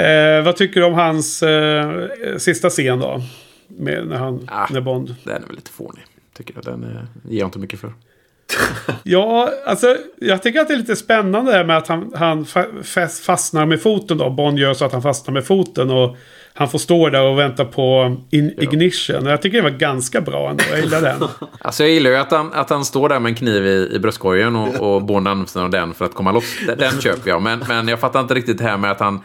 Eh, 0.00 0.44
vad 0.44 0.56
tycker 0.56 0.80
du 0.80 0.86
om 0.86 0.94
hans 0.94 1.42
eh, 1.42 1.92
sista 2.38 2.70
scen 2.70 2.98
då? 3.00 3.22
Med, 3.68 4.06
när, 4.06 4.16
han, 4.16 4.48
Ah. 4.52 4.66
när 4.70 4.80
Bond... 4.80 5.14
Den 5.24 5.42
är 5.42 5.46
väl 5.46 5.56
lite 5.56 5.70
fånig. 5.70 6.02
Tycker 6.36 6.54
jag. 6.54 6.64
Den 6.64 6.84
uh, 6.84 7.30
ger 7.32 7.38
jag 7.40 7.46
inte 7.46 7.58
mycket 7.58 7.80
för. 7.80 7.92
Ja, 9.02 9.50
alltså 9.66 9.96
jag 10.16 10.42
tycker 10.42 10.60
att 10.60 10.68
det 10.68 10.74
är 10.74 10.78
lite 10.78 10.96
spännande 10.96 11.50
det 11.52 11.56
här 11.56 11.64
med 11.64 11.76
att 11.76 11.88
han, 11.88 12.12
han 12.16 12.44
fa- 12.44 13.22
fastnar 13.24 13.66
med 13.66 13.82
foten 13.82 14.18
då. 14.18 14.30
Bond 14.30 14.58
gör 14.58 14.74
så 14.74 14.84
att 14.84 14.92
han 14.92 15.02
fastnar 15.02 15.34
med 15.34 15.44
foten 15.44 15.90
och 15.90 16.16
han 16.60 16.68
får 16.70 16.78
stå 16.78 17.08
där 17.08 17.22
och 17.22 17.38
vänta 17.38 17.64
på 17.64 18.16
in, 18.30 18.54
ignition. 18.60 19.26
Jag 19.26 19.42
tycker 19.42 19.56
det 19.56 19.62
var 19.62 19.78
ganska 19.78 20.20
bra 20.20 20.50
ändå. 20.50 20.64
Jag 20.70 20.80
gillar 20.80 21.02
den. 21.02 21.28
Alltså 21.60 21.82
jag 21.82 21.92
gillar 21.92 22.10
ju 22.10 22.16
att 22.16 22.30
han, 22.30 22.52
att 22.52 22.70
han 22.70 22.84
står 22.84 23.08
där 23.08 23.20
med 23.20 23.30
en 23.30 23.36
kniv 23.36 23.66
i, 23.66 23.90
i 23.92 23.98
bröstkorgen 23.98 24.56
och, 24.56 24.94
och 24.94 25.02
Bond 25.02 25.28
använder 25.28 25.62
av 25.62 25.70
den 25.70 25.94
för 25.94 26.04
att 26.04 26.14
komma 26.14 26.32
loss. 26.32 26.58
Den, 26.78 26.90
köper 27.00 27.30
jag. 27.30 27.42
Men, 27.42 27.64
men 27.68 27.88
jag 27.88 28.00
fattar 28.00 28.20
inte 28.20 28.34
riktigt 28.34 28.58
det 28.58 28.64
här 28.64 28.76
med 28.76 28.90
att 28.90 29.00
han 29.00 29.24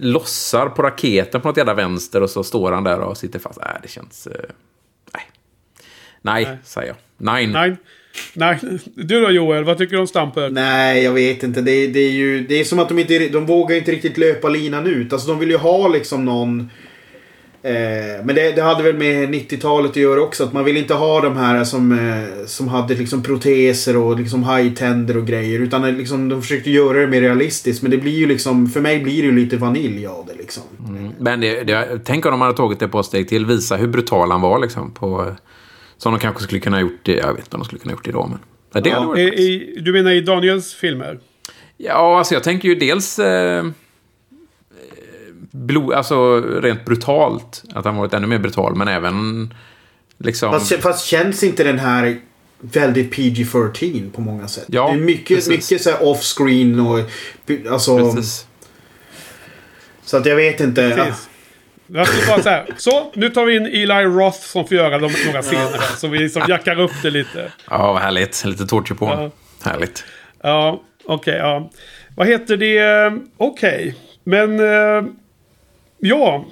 lossar 0.00 0.68
på 0.68 0.82
raketen 0.82 1.40
på 1.40 1.48
något 1.48 1.56
jävla 1.56 1.74
vänster 1.74 2.22
och 2.22 2.30
så 2.30 2.44
står 2.44 2.72
han 2.72 2.84
där 2.84 3.00
och 3.00 3.16
sitter 3.16 3.38
fast. 3.38 3.58
Nej, 3.60 3.78
det 3.82 3.88
känns... 3.88 4.26
eh, 4.26 4.50
nej. 5.12 5.22
Nej, 6.22 6.58
säger 6.64 6.88
jag. 6.88 6.96
Nej. 7.16 7.46
Nej, 7.46 7.76
nej. 8.34 8.58
Du 8.94 9.20
då 9.20 9.30
Joel, 9.30 9.64
vad 9.64 9.78
tycker 9.78 9.94
du 9.96 10.00
om 10.00 10.06
Stamper? 10.06 10.50
Nej, 10.50 11.04
jag 11.04 11.12
vet 11.12 11.42
inte. 11.42 11.60
Det, 11.60 11.70
är- 11.72 11.88
det 11.88 12.00
är 12.00 12.10
ju 12.10 12.40
det 12.48 12.60
är 12.60 12.64
som 12.64 12.78
att 12.78 12.88
de 12.88 12.98
inte 12.98 13.28
de 13.28 13.46
vågar 13.46 13.76
inte 13.76 13.92
riktigt 13.92 14.18
löpa 14.18 14.48
linan 14.48 14.86
ut. 14.86 15.12
Alltså 15.12 15.28
de 15.28 15.38
vill 15.38 15.50
ju 15.50 15.56
ha 15.56 15.88
liksom 15.88 16.24
någon... 16.24 16.70
Eh, 17.62 18.24
men 18.24 18.34
det, 18.34 18.52
det 18.52 18.62
hade 18.62 18.82
väl 18.82 18.96
med 18.96 19.28
90-talet 19.28 19.90
att 19.90 19.96
göra 19.96 20.20
också. 20.20 20.44
Att 20.44 20.52
man 20.52 20.64
vill 20.64 20.76
inte 20.76 20.94
ha 20.94 21.20
de 21.20 21.36
här 21.36 21.64
som, 21.64 21.92
eh, 21.92 22.46
som 22.46 22.68
hade 22.68 22.94
liksom 22.94 23.22
proteser 23.22 23.96
och 23.96 24.18
liksom 24.18 24.44
high-tänder 24.44 25.16
och 25.16 25.26
grejer. 25.26 25.60
Utan 25.60 25.82
det 25.82 25.92
liksom, 25.92 26.28
de 26.28 26.42
försökte 26.42 26.70
göra 26.70 26.98
det 27.00 27.06
mer 27.06 27.20
realistiskt. 27.20 27.82
Men 27.82 27.90
det 27.90 27.96
blir 27.98 28.12
ju 28.18 28.26
liksom, 28.26 28.66
för 28.68 28.80
mig 28.80 29.00
blir 29.00 29.22
det 29.22 29.28
ju 29.28 29.32
lite 29.36 29.56
vanilj 29.56 30.06
av 30.06 30.26
det 30.26 30.38
liksom. 30.38 30.62
Men 31.18 31.40
det, 31.40 31.62
det, 31.62 32.00
tänk 32.04 32.26
om 32.26 32.30
de 32.30 32.40
hade 32.40 32.56
tagit 32.56 32.80
det 32.80 32.88
på 32.88 33.00
ett 33.00 33.06
steg 33.06 33.28
till. 33.28 33.46
Visa 33.46 33.76
hur 33.76 33.88
brutal 33.88 34.30
han 34.30 34.40
var 34.40 34.58
liksom. 34.58 34.94
På, 34.94 35.36
som 36.02 36.12
de 36.12 36.18
kanske 36.20 36.42
skulle 36.42 36.60
kunna 36.60 36.76
ha 36.76 36.80
gjort. 36.82 37.00
det- 37.02 37.12
Jag 37.16 37.32
vet 37.34 37.38
inte 37.44 37.56
om 37.56 37.60
de 37.60 37.64
skulle 37.64 37.80
kunna 37.80 37.92
ha 37.92 37.96
gjort 37.96 38.04
det 38.04 38.10
idag. 38.10 38.28
Men 38.30 38.38
ja, 38.72 38.80
det 38.80 38.88
I, 38.90 38.92
varit 39.06 39.32
nice. 39.32 39.42
i, 39.42 39.80
du 39.80 39.92
menar 39.92 40.10
i 40.10 40.20
Daniels 40.20 40.74
filmer? 40.74 41.18
Ja, 41.76 42.18
alltså 42.18 42.34
jag 42.34 42.42
tänker 42.42 42.68
ju 42.68 42.74
dels... 42.74 43.18
Eh, 43.18 43.66
blod, 45.50 45.92
alltså 45.92 46.40
rent 46.40 46.84
brutalt. 46.84 47.62
Att 47.74 47.84
han 47.84 47.96
varit 47.96 48.14
ännu 48.14 48.26
mer 48.26 48.38
brutal. 48.38 48.74
Men 48.74 48.88
även 48.88 49.54
liksom... 50.18 50.52
Fast, 50.52 50.72
fast 50.72 51.06
känns 51.06 51.42
inte 51.42 51.64
den 51.64 51.78
här 51.78 52.20
väldigt 52.60 53.14
PG-13 53.14 54.10
på 54.12 54.20
många 54.20 54.48
sätt? 54.48 54.64
Ja, 54.68 54.86
det 54.92 54.98
är 54.98 55.04
mycket, 55.04 55.36
precis. 55.36 55.70
mycket 55.70 55.82
så 55.84 55.96
off-screen 55.96 56.80
och... 56.80 57.00
Alltså, 57.70 57.98
Precis. 57.98 58.46
så 60.04 60.16
att 60.16 60.26
jag 60.26 60.36
vet 60.36 60.60
inte. 60.60 60.80
Ja. 60.82 60.96
Precis. 61.04 61.28
Jag 61.92 62.08
skulle 62.08 62.26
bara 62.26 62.42
så 62.42 62.48
här. 62.48 62.66
Så, 62.76 63.12
nu 63.14 63.28
tar 63.28 63.44
vi 63.44 63.56
in 63.56 63.66
Eli 63.66 64.04
Roth 64.04 64.38
som 64.38 64.66
får 64.68 64.76
göra 64.76 64.98
de, 64.98 65.12
några 65.26 65.42
scener. 65.42 65.96
Så 65.96 66.08
vi 66.08 66.18
liksom 66.18 66.42
jackar 66.48 66.80
upp 66.80 66.92
det 67.02 67.10
lite. 67.10 67.52
Ja, 67.70 67.92
vad 67.92 68.02
härligt. 68.02 68.44
Lite 68.44 68.66
torture 68.66 68.98
på. 68.98 69.06
Ja. 69.06 69.30
Härligt. 69.70 70.04
Ja, 70.42 70.80
okej. 71.04 71.36
ja. 71.36 71.70
Vad 72.16 72.26
heter 72.26 72.56
det? 72.56 73.12
Okej. 73.36 73.94
Men... 74.24 74.60
eh, 74.60 75.04
ja. 75.98 76.44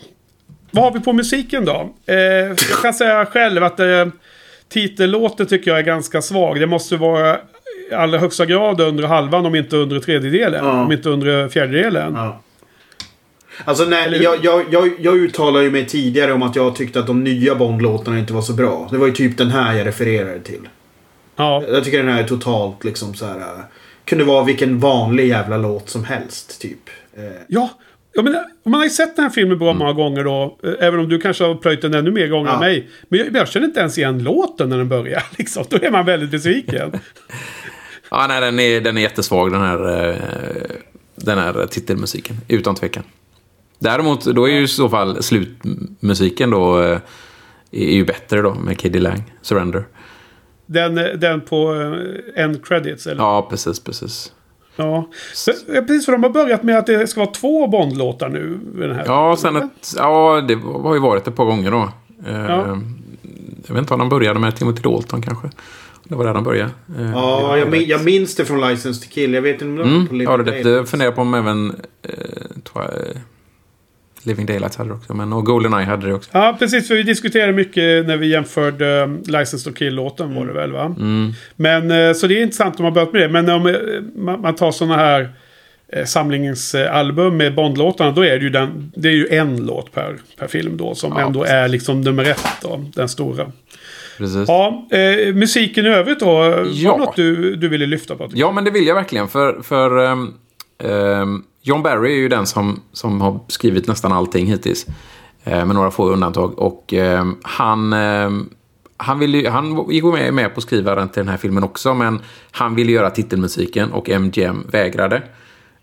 Vad 0.71 0.85
har 0.85 0.93
vi 0.93 1.01
på 1.01 1.13
musiken 1.13 1.65
då? 1.65 1.95
Eh, 2.07 2.17
jag 2.17 2.83
kan 2.83 2.95
säga 2.95 3.27
själv 3.27 3.65
att 3.65 3.81
eh, 3.81 4.07
titellåten 4.69 5.47
tycker 5.47 5.71
jag 5.71 5.79
är 5.79 5.85
ganska 5.85 6.23
svag. 6.23 6.61
Det 6.61 6.67
måste 6.67 6.97
vara 6.97 7.39
i 7.91 7.95
allra 7.95 8.19
högsta 8.19 8.47
grad 8.47 8.81
under 8.81 9.05
halvan 9.05 9.47
om 9.47 9.55
inte 9.55 9.77
under 9.77 10.01
tredjedelen. 10.01 10.65
Ja. 10.65 10.83
Om 10.83 10.93
inte 10.93 11.09
under 11.09 11.49
fjärdedelen. 11.49 12.15
Ja. 12.15 12.41
Alltså 13.65 13.85
hur? 13.85 14.23
jag, 14.23 14.45
jag, 14.45 14.65
jag, 14.71 14.91
jag 14.99 15.17
uttalade 15.17 15.65
ju 15.65 15.71
mig 15.71 15.87
tidigare 15.87 16.33
om 16.33 16.43
att 16.43 16.57
jag 16.57 16.77
tyckte 16.77 16.99
att 17.01 17.07
de 17.07 17.25
nya 17.25 17.55
Bond-låtarna 17.55 18.19
inte 18.19 18.33
var 18.33 18.43
så 18.43 18.53
bra. 18.53 18.89
Det 18.91 18.99
var 18.99 19.07
ju 19.07 19.13
typ 19.13 19.39
den 19.39 19.51
här 19.51 19.75
jag 19.75 19.87
refererade 19.87 20.41
till. 20.41 20.69
Ja. 21.37 21.63
Jag 21.69 21.85
tycker 21.85 21.99
den 22.03 22.09
här 22.15 22.23
är 22.23 22.27
totalt 22.27 22.85
liksom 22.85 23.15
så 23.15 23.27
här. 23.27 23.39
äh, 23.39 23.45
Kunde 24.05 24.25
vara 24.25 24.45
vilken 24.45 24.79
vanlig 24.79 25.29
jävla 25.29 25.57
låt 25.57 25.89
som 25.89 26.05
helst 26.05 26.61
typ. 26.61 26.91
Eh, 27.17 27.23
Ja, 27.49 27.71
ja 28.15 28.23
men, 28.23 28.37
man 28.65 28.75
har 28.75 28.85
ju 28.85 28.91
sett 28.91 29.17
den 29.17 29.23
här 29.23 29.31
filmen 29.33 29.59
bra 29.59 29.73
många 29.73 29.93
gånger 29.93 30.25
då. 30.25 30.59
eh, 30.63 30.73
Även 30.87 31.01
om 31.01 31.09
du 31.09 31.21
kanske 31.21 31.45
har 31.45 31.55
plöjt 31.55 31.83
den 31.83 31.95
ännu 31.95 32.11
mer 32.11 32.29
gånger 32.29 32.49
Ja. 32.51 32.55
än 32.55 32.61
mig. 32.61 32.89
Men 33.09 33.19
jag, 33.19 33.37
jag 33.37 33.49
känner 33.49 33.67
inte 33.67 33.81
ens 33.81 33.99
igen 33.99 34.23
låten 34.23 34.69
när 34.69 34.79
den 34.79 34.89
börjar. 34.89 35.23
Liksom. 35.39 35.65
Då 35.69 35.77
är 35.83 35.91
man 35.91 36.07
väldigt 36.07 36.31
besviken. 36.31 36.93
Ja, 38.11 38.27
nej, 38.29 38.41
den 38.41 38.59
är, 38.61 38.81
den 38.81 38.97
är 38.97 39.01
jättesvag 39.03 39.53
den 39.53 39.61
här, 39.61 40.09
eh, 40.11 40.17
den 41.17 41.39
här 41.39 41.67
titelmusiken. 41.67 42.37
Utan 42.49 42.75
tvekan. 42.75 43.03
Däremot, 43.79 44.25
då 44.25 44.49
är 44.49 44.53
ju 44.53 44.63
i 44.63 44.69
så 44.69 44.89
fall 44.89 45.23
slutmusiken 45.23 46.51
då 46.51 46.81
eh, 46.83 46.99
är 47.71 47.93
ju 47.93 48.05
bättre 48.05 48.43
då 48.43 48.55
med 48.55 48.79
Katie 48.79 49.01
Lang, 49.01 49.35
Surrender. 49.43 49.85
Den, 50.67 50.99
eh, 50.99 51.05
den 51.05 51.41
på 51.41 51.73
uh, 51.73 52.17
end 52.37 52.65
credits 52.67 53.07
eller? 53.07 53.23
Ja, 53.23 53.47
precis, 53.51 53.81
precis. 53.81 54.33
Ja. 54.77 55.09
Precis 55.67 56.05
för 56.05 56.13
de 56.13 56.23
har 56.23 56.31
börjat 56.31 56.63
med 56.63 56.79
att 56.79 56.87
det 56.87 57.07
ska 57.07 57.21
vara 57.21 57.31
två 57.31 57.67
Bond-låtar 57.67 58.29
nu. 58.29 58.59
Den 58.75 58.95
här. 58.97 59.05
Ja, 59.07 59.37
sen 59.39 59.57
ett, 59.57 59.95
ja, 59.97 60.41
det 60.49 60.55
har 60.55 60.95
ju 60.95 61.01
varit 61.01 61.29
ett 61.29 61.37
par 61.37 61.45
gånger 61.45 61.71
då. 61.71 61.89
Eh, 62.27 62.45
Ja. 62.45 62.79
Jag 63.67 63.75
vet 63.75 63.81
inte 63.83 63.93
om 63.95 63.99
de 64.01 64.09
började 64.09 64.41
med 64.41 64.57
Timothy 64.57 64.83
Dalton 64.83 65.23
kanske. 65.23 65.51
Det 66.05 66.15
var 66.15 66.25
där 66.25 66.35
de 66.35 66.45
började. 66.45 66.71
Eh, 66.99 67.11
ja, 67.11 67.57
jag, 67.59 67.71
min, 67.71 67.89
jag 67.89 68.05
minns 68.05 68.35
det 68.37 68.45
från 68.45 68.61
License 68.61 69.03
to 69.03 69.09
Kill. 69.11 69.35
Jag 69.35 69.43
vet 69.43 69.63
inte 69.63 69.65
om 69.65 69.77
det 69.77 69.83
var 69.83 69.89
på 69.91 69.95
Mm, 69.97 70.09
Living 70.13 70.29
ja, 70.33 70.37
det, 70.37 70.43
det 70.45 70.51
Daylights. 70.51 70.91
funderar 70.91 71.13
på 71.13 71.21
om 71.21 71.35
även 71.35 71.71
eh, 72.03 72.13
jag, 72.75 72.85
eh, 72.85 72.91
Living 74.23 74.47
Daylights 74.47 74.77
hade 74.77 74.91
det 74.91 74.95
också. 74.95 75.15
Men, 75.15 75.33
och 75.33 75.47
Goldeneye 75.47 75.85
hade 75.87 76.07
det 76.07 76.15
också. 76.15 76.31
Ja, 76.33 76.57
precis. 76.59 76.89
För 76.89 76.95
vi 76.95 77.03
diskuterade 77.03 77.53
mycket 77.53 78.07
när 78.07 78.17
vi 78.17 78.27
jämförde 78.27 79.03
um, 79.03 79.23
License 79.27 79.71
to 79.71 79.77
Kill-låten 79.77 80.35
var 80.35 80.47
det 80.47 80.53
väl 80.53 80.73
va? 80.73 80.85
Mm. 80.99 81.33
Men 81.57 81.91
eh, 81.91 82.13
så 82.13 82.27
det 82.27 82.39
är 82.39 82.43
intressant 82.43 82.79
om 82.79 82.83
man 82.85 82.95
börjat 82.95 83.13
med 83.13 83.23
det. 83.23 83.29
Men 83.29 83.49
om 83.51 83.67
eh, 83.67 83.75
man, 84.17 84.41
man 84.41 84.55
tar 84.55 84.71
sådana 84.73 84.97
här 84.97 85.29
eh, 85.93 86.05
samlingsalbum 86.05 87.37
med 87.37 87.55
Bond-låtarna. 87.55 88.11
Då 88.11 88.23
är 88.25 88.37
det 88.39 88.43
ju, 88.45 88.51
den, 88.51 88.93
det 88.97 89.09
är 89.09 89.13
ju 89.13 89.29
en 89.29 89.67
låt 89.67 89.93
per, 89.93 90.17
per 90.39 90.47
film 90.47 90.77
då. 90.77 90.95
Som 90.95 91.13
Ja, 91.17 91.27
ändå 91.27 91.41
precis. 91.41 91.55
är 91.55 91.69
liksom 91.69 92.01
nummer 92.01 92.25
ett 92.25 92.47
då. 92.63 92.85
Den 92.95 93.09
stora. 93.09 93.53
Precis. 94.19 94.45
Ja, 94.49 94.89
eh, 94.91 95.35
musiken 95.35 95.87
i 95.87 95.89
övrigt 95.89 96.21
då. 96.21 96.27
Var 96.27 96.67
Ja. 96.73 96.97
något 96.97 97.17
du, 97.17 97.57
du 97.57 97.69
ville 97.69 97.87
lyfta 97.87 98.15
på? 98.17 98.29
Ja, 98.35 98.53
men 98.53 98.65
det 98.65 98.71
vill 98.71 98.87
jag 98.87 98.95
verkligen. 98.95 99.29
För, 99.29 99.63
för 99.63 99.99
ehm, 100.07 100.35
ehm, 100.85 101.43
John 101.69 101.83
Barry 101.83 102.11
är 102.13 102.17
ju 102.17 102.29
den 102.29 102.47
som, 102.47 102.81
som 102.93 103.21
har 103.21 103.41
skrivit 103.49 103.87
nästan 103.89 104.13
allting 104.13 104.47
hittills. 104.47 104.87
Eh, 105.45 105.65
med 105.67 105.75
några 105.75 105.91
få 105.91 106.09
undantag. 106.09 106.59
Och 106.59 106.95
eh, 106.95 107.27
han, 107.43 107.93
eh, 107.93 108.31
han, 108.97 109.19
ville, 109.19 109.39
ju- 109.39 109.49
han 109.49 109.87
gick 109.91 110.05
med, 110.05 110.35
med 110.35 110.55
på 110.55 110.59
att 110.59 110.63
skriva 110.63 110.95
den 110.95 111.09
till 111.09 111.21
den 111.21 111.29
här 111.29 111.37
filmen 111.37 111.65
också. 111.65 111.95
Men 111.95 112.21
han 112.51 112.75
ville 112.75 112.93
göra 112.93 113.11
titelmusiken 113.11 113.93
och 113.93 114.09
MGM 114.09 114.67
vägrade. 114.71 115.23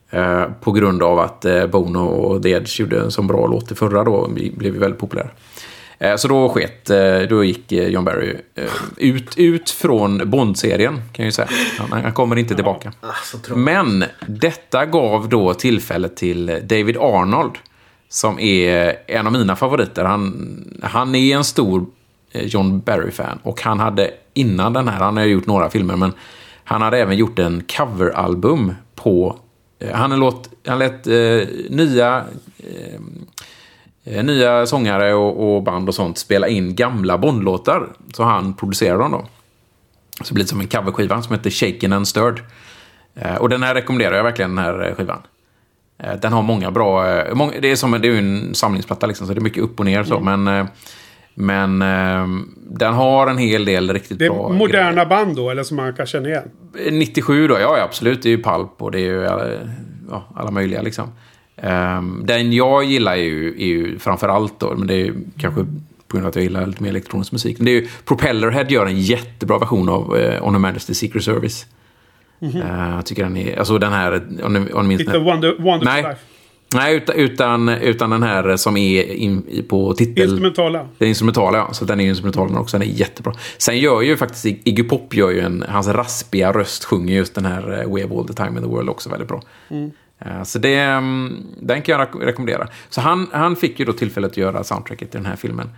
Eh, 0.10 0.44
på 0.62 0.72
grund 0.72 1.04
av 1.04 1.20
att 1.20 1.46
eh, 1.46 1.66
Bono 1.68 2.00
och 2.00 2.44
The 2.44 2.50
Edge 2.52 2.80
gjorde 2.80 3.00
en 3.00 3.12
så 3.12 3.22
bra 3.22 3.48
låt 3.48 3.72
i 3.72 3.76
förra 3.76 4.04
då. 4.04 4.28
Blev 4.34 4.74
ju 4.74 4.80
väldigt 4.80 5.00
populära. 5.00 5.30
Eh, 6.00 6.16
Så 6.16 6.28
då 6.28 6.50
sket, 6.50 6.90
eh, 6.90 7.20
då 7.20 7.44
gick 7.44 7.72
eh, 7.72 7.88
John 7.88 8.06
Barry 8.06 8.38
ut, 8.98 9.38
ut 9.38 9.70
från 9.70 10.30
Bond-serien, 10.30 10.96
kan 10.96 11.24
jag 11.24 11.26
ju 11.26 11.32
säga. 11.32 11.48
Han, 11.80 12.04
han 12.04 12.14
kommer 12.14 12.36
inte 12.36 12.56
tillbaka. 12.56 12.94
Ah. 13.02 13.56
Men 13.56 14.06
detta 14.28 14.86
gav 14.86 15.30
då 15.30 15.54
tillfälle 15.54 16.10
till 16.10 16.46
David 16.46 16.98
Arnold, 16.98 17.52
som 18.10 18.40
är 18.40 18.96
en 19.08 19.28
av 19.28 19.34
mina 19.34 19.56
favoriter. 19.56 20.04
Han, 20.04 20.80
han 20.84 21.16
är 21.16 21.36
en 21.36 21.44
stor 21.44 21.86
John 22.34 22.80
Barry-fan 22.80 23.40
och 23.44 23.62
han 23.62 23.80
hade 23.80 24.12
innan 24.34 24.74
den 24.74 24.88
här, 24.88 25.00
han 25.00 25.18
har 25.18 25.24
gjort 25.24 25.46
några 25.46 25.70
filmer, 25.70 25.96
men 25.96 26.14
han 26.64 26.82
hade 26.82 26.98
även 26.98 27.18
gjort 27.18 27.40
en 27.40 27.64
coveralbum 27.78 28.74
på... 28.96 29.40
Han 29.94 30.20
låt, 30.20 30.50
han 30.66 30.80
lät 30.80 31.08
eh, 31.08 31.48
nya... 31.70 32.26
Eh, 32.58 33.00
nya 34.06 34.66
sångare 34.66 35.14
och, 35.14 35.56
och 35.56 35.64
band 35.64 35.90
och 35.90 35.96
sånt 35.96 36.18
spela 36.18 36.48
in 36.48 36.76
gamla 36.76 37.18
Bondlåtar. 37.18 37.88
Så 38.14 38.24
han 38.24 38.54
producerade 38.54 39.04
dem 39.04 39.12
då. 39.12 39.26
Så 40.22 40.24
det 40.28 40.34
blir 40.34 40.46
som 40.46 40.60
en 40.60 40.68
coverskiva 40.68 41.22
som 41.22 41.36
heter 41.36 41.50
Shaken 41.50 41.94
and 41.94 42.08
Stirred. 42.08 42.40
Eh, 43.16 43.36
och 43.36 43.50
den 43.50 43.64
här 43.64 43.74
rekommenderar 43.74 44.16
jag 44.16 44.24
verkligen, 44.24 44.56
den 44.56 44.66
här 44.66 44.88
eh, 44.88 44.96
skivan. 44.96 45.22
Eh, 45.98 46.14
den 46.14 46.34
har 46.34 46.42
många 46.42 46.72
bra... 46.72 47.18
Eh, 47.18 47.36
många, 47.36 47.54
det, 47.60 47.72
är 47.72 47.76
som, 47.76 47.92
det 47.92 48.08
är 48.08 48.12
ju 48.12 48.18
en 48.18 48.56
samlingsplatta 48.56 49.06
liksom, 49.06 49.28
så 49.28 49.34
det 49.34 49.40
är 49.40 49.42
mycket 49.44 49.64
upp 49.64 49.80
och 49.80 49.86
ner 49.86 50.04
så. 50.04 50.20
Men, 50.20 50.48
eh, 50.48 50.66
men 51.36 51.82
eh, 51.82 52.28
den 52.58 52.94
har 52.94 53.28
en 53.28 53.38
hel 53.38 53.66
del 53.66 53.94
riktigt 53.94 54.20
Det 54.20 54.30
bra 54.30 54.50
är 54.50 54.54
moderna 54.54 55.06
band 55.06 55.36
då, 55.36 55.50
eller 55.50 55.64
som 55.64 55.78
man 55.78 55.94
kan 55.94 56.06
känna 56.06 56.30
igen. 56.30 56.52
grejer. 56.74 56.92
97 56.92 57.48
då, 57.48 57.60
ja, 57.60 57.82
absolut. 57.82 58.24
Det 58.24 58.30
är 58.30 58.38
ju 58.38 58.44
Pulp 58.44 58.82
och 58.82 58.92
det 58.92 59.00
är 59.00 59.06
ju 59.06 59.26
eh, 59.26 59.60
ja, 60.10 60.24
alla 60.36 60.52
möjliga 60.52 60.82
liksom. 60.82 61.12
Ehm, 61.58 62.22
den 62.26 62.54
jag 62.54 62.84
gillar 62.84 63.12
är 63.12 63.16
ju, 63.16 63.48
är 63.48 63.68
ju 63.68 64.00
framför 64.00 64.28
allt 64.28 64.60
då, 64.60 64.76
men 64.78 64.88
det 64.88 65.02
är 65.02 65.14
kanske 65.38 65.66
på 66.08 66.18
grund 66.18 66.26
av 66.26 66.30
att 66.30 66.36
jag 66.36 66.44
gillar 66.44 66.68
lite 66.68 66.84
mer 66.84 66.90
elektronisk 66.90 67.32
musik. 67.32 67.58
Men 67.58 67.66
det 67.66 67.72
är 67.72 67.82
ju, 67.82 67.88
Propellerhead 68.06 68.66
gör 68.70 68.86
en 68.86 69.02
jättebra 69.02 69.60
version 69.60 69.90
av 69.90 70.18
eh, 70.18 70.48
On 70.48 70.54
Her 70.56 70.72
Majesty's 70.72 70.94
Secret 70.94 71.24
Service. 71.24 71.66
Eh, 72.42 72.96
jag 72.96 73.06
tycker 73.06 73.24
den 73.24 73.38
är, 73.38 73.60
alltså 73.60 73.78
den 73.78 73.94
här, 73.94 74.24
om 74.44 74.54
ni, 74.54 74.72
om 74.74 74.88
ni 74.88 74.98
minns 74.98 75.10
a 75.10 75.12
den. 75.12 75.24
wonder, 75.24 75.56
wonderful 75.60 75.86
Nej. 75.86 76.04
life. 76.04 76.20
Nej, 76.74 76.96
utan, 77.16 77.70
utan, 77.70 78.10
den 78.10 78.24
här 78.24 78.58
som 78.58 78.78
är 78.78 79.04
in, 79.04 79.64
på 79.68 79.94
titel... 79.94 80.24
Instrumentala. 80.24 80.88
Den 80.98 81.08
instrumentala, 81.08 81.58
ja. 81.58 81.74
Så 81.74 81.86
den 81.86 82.00
är 82.00 82.04
ju 82.04 82.10
instrumental 82.10 82.48
den 82.48 82.58
också. 82.58 82.78
Den 82.78 82.88
är 82.88 82.92
jättebra. 82.94 83.34
Sen 83.58 83.80
gör 83.80 84.02
ju 84.02 84.18
faktiskt 84.18 84.46
Iggy 84.46 84.84
Pop 84.84 85.16
gör 85.16 85.30
ju 85.30 85.40
en... 85.40 85.66
Hans 85.70 85.88
raspiga 85.88 86.52
röst 86.52 86.86
sjunger 86.86 87.16
just 87.16 87.36
den 87.36 87.46
här 87.46 87.82
eh, 87.82 87.94
We 87.94 88.02
have 88.02 88.16
all 88.16 88.28
the 88.28 88.34
time 88.34 88.50
in 88.50 88.62
the 88.62 88.70
world 88.70 88.90
också 88.90 89.10
väldigt 89.10 89.28
bra. 89.28 89.42
Eh, 89.70 89.78
Så 90.44 90.60
det, 90.60 90.76
mm, 90.76 91.44
den 91.62 91.82
kan 91.82 92.00
jag 92.00 92.08
rek- 92.08 92.22
rekommendera. 92.26 92.68
Så 92.90 93.02
han, 93.02 93.28
han 93.32 93.56
fick 93.56 93.80
ju 93.80 93.86
då 93.86 93.94
tillfället 93.94 94.32
att 94.32 94.38
göra 94.38 94.64
soundtracket 94.64 95.12
till 95.12 95.20
den 95.20 95.26
här 95.30 95.36
filmen. 95.36 95.70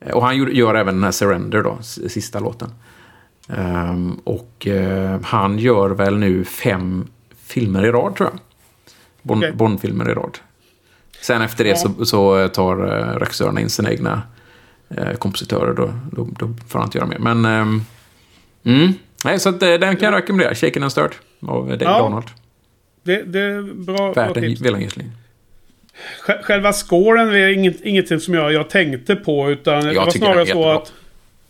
Eh, 0.00 0.12
Och 0.14 0.22
han 0.22 0.36
gör 0.36 0.74
även 0.74 0.94
den 0.94 1.04
här 1.04 1.10
Surrender 1.10 1.62
då, 1.62 1.78
sista 1.82 2.40
låten. 2.40 2.70
Ehm, 3.48 4.12
och 4.24 4.66
eh, 4.66 5.20
han 5.22 5.58
gör 5.58 5.90
väl 5.90 6.16
nu 6.18 6.44
fem 6.44 7.06
filmer 7.46 7.86
i 7.86 7.90
rad 7.90 8.16
tror 8.16 8.28
jag. 8.32 8.38
Bond, 9.22 9.44
Okej. 9.44 9.52
Bond-filmer 9.56 10.10
i 10.10 10.14
rad. 10.14 10.38
Sen 11.20 11.42
efter 11.42 11.64
det 11.64 11.76
så, 11.78 12.04
så 12.04 12.48
tar 12.48 12.76
regissörerna 13.18 13.60
in 13.60 13.70
sina 13.70 13.90
egna 13.90 14.22
eh, 14.88 15.12
kompositörer. 15.12 15.74
Då, 15.74 15.92
då, 16.12 16.28
då 16.38 16.54
får 16.68 16.78
han 16.78 16.88
inte 16.88 16.98
göra 16.98 17.08
mer. 17.08 17.18
Men... 17.18 17.44
ehm, 17.44 17.82
mm. 18.64 18.92
Nej, 19.24 19.40
så 19.40 19.48
att, 19.48 19.62
eh, 19.62 19.68
den 19.74 19.96
kan 19.96 20.12
jag 20.12 20.14
rekommendera. 20.14 20.54
Shaken 20.54 20.82
and 20.82 20.92
Stirred 20.92 21.12
av 21.46 21.64
David 21.66 21.82
Ja. 21.82 22.06
Arnold. 22.06 22.26
Det, 23.04 23.22
det 23.22 23.40
är 23.40 23.62
bra, 23.62 24.12
Värd 24.12 24.36
en. 24.36 24.42
Sj- 26.26 26.42
Själva 26.42 26.72
scoren 26.72 27.28
är 27.28 27.48
inget, 27.48 27.80
ingenting 27.80 28.20
som 28.20 28.34
jag, 28.34 28.52
jag 28.52 28.70
tänkte 28.70 29.16
på. 29.16 29.50
Utan 29.50 29.84
det 29.84 29.94
var 29.94 30.10
snarare 30.10 30.34
så 30.34 30.40
jättebra. 30.48 30.76
att... 30.76 30.92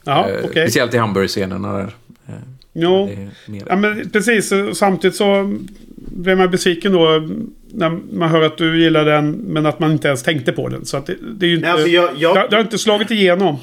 Jaha, 0.05 0.29
Eh, 0.31 0.37
okej. 0.45 0.63
Speciellt 0.67 0.95
i 0.95 0.99
Hamburg-scenerna 0.99 1.73
där. 1.73 1.93
Eh, 2.29 2.35
Jo. 2.73 3.07
det 3.07 3.13
är 3.13 3.31
mer- 3.51 3.63
Ja, 3.69 3.77
men 3.77 4.11
precis. 4.11 4.53
Samtidigt 4.73 5.17
så 5.17 5.57
blev 5.97 6.39
man 6.39 6.51
besviken 6.51 6.93
då 6.93 7.29
när 7.73 7.91
man 8.13 8.29
hör 8.29 8.43
att 8.43 8.57
du 8.59 8.83
gillar 8.83 9.05
den 9.05 9.31
men 9.31 9.67
att 9.67 9.79
man 9.79 9.93
inte 9.93 10.09
ens 10.09 10.23
tänkte 10.23 10.53
på 10.53 10.69
den. 10.69 10.85
Så 10.85 10.97
att 10.97 11.07
det, 11.07 11.17
det 11.35 11.47
är 11.47 11.51
ju 11.51 11.55
inte... 11.57 11.67
Nej, 11.67 11.73
alltså 11.75 11.89
jag, 11.89 12.11
jag, 12.17 12.37
det, 12.37 12.47
det 12.51 12.57
har 12.57 12.63
inte 12.63 12.79
slagit 12.79 13.11
igenom 13.11 13.57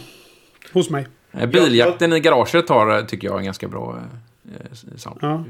hos 0.73 0.89
mig. 0.89 1.07
Eh, 1.33 1.45
Biljakten 1.45 2.13
i 2.13 2.19
garaget 2.19 2.69
har, 2.69 2.97
eh, 2.97 3.05
tycker 3.05 3.27
jag, 3.27 3.37
en 3.39 3.45
ganska 3.45 3.67
bra 3.67 3.99
eh, 4.45 4.75
soundtrack. 4.95 5.45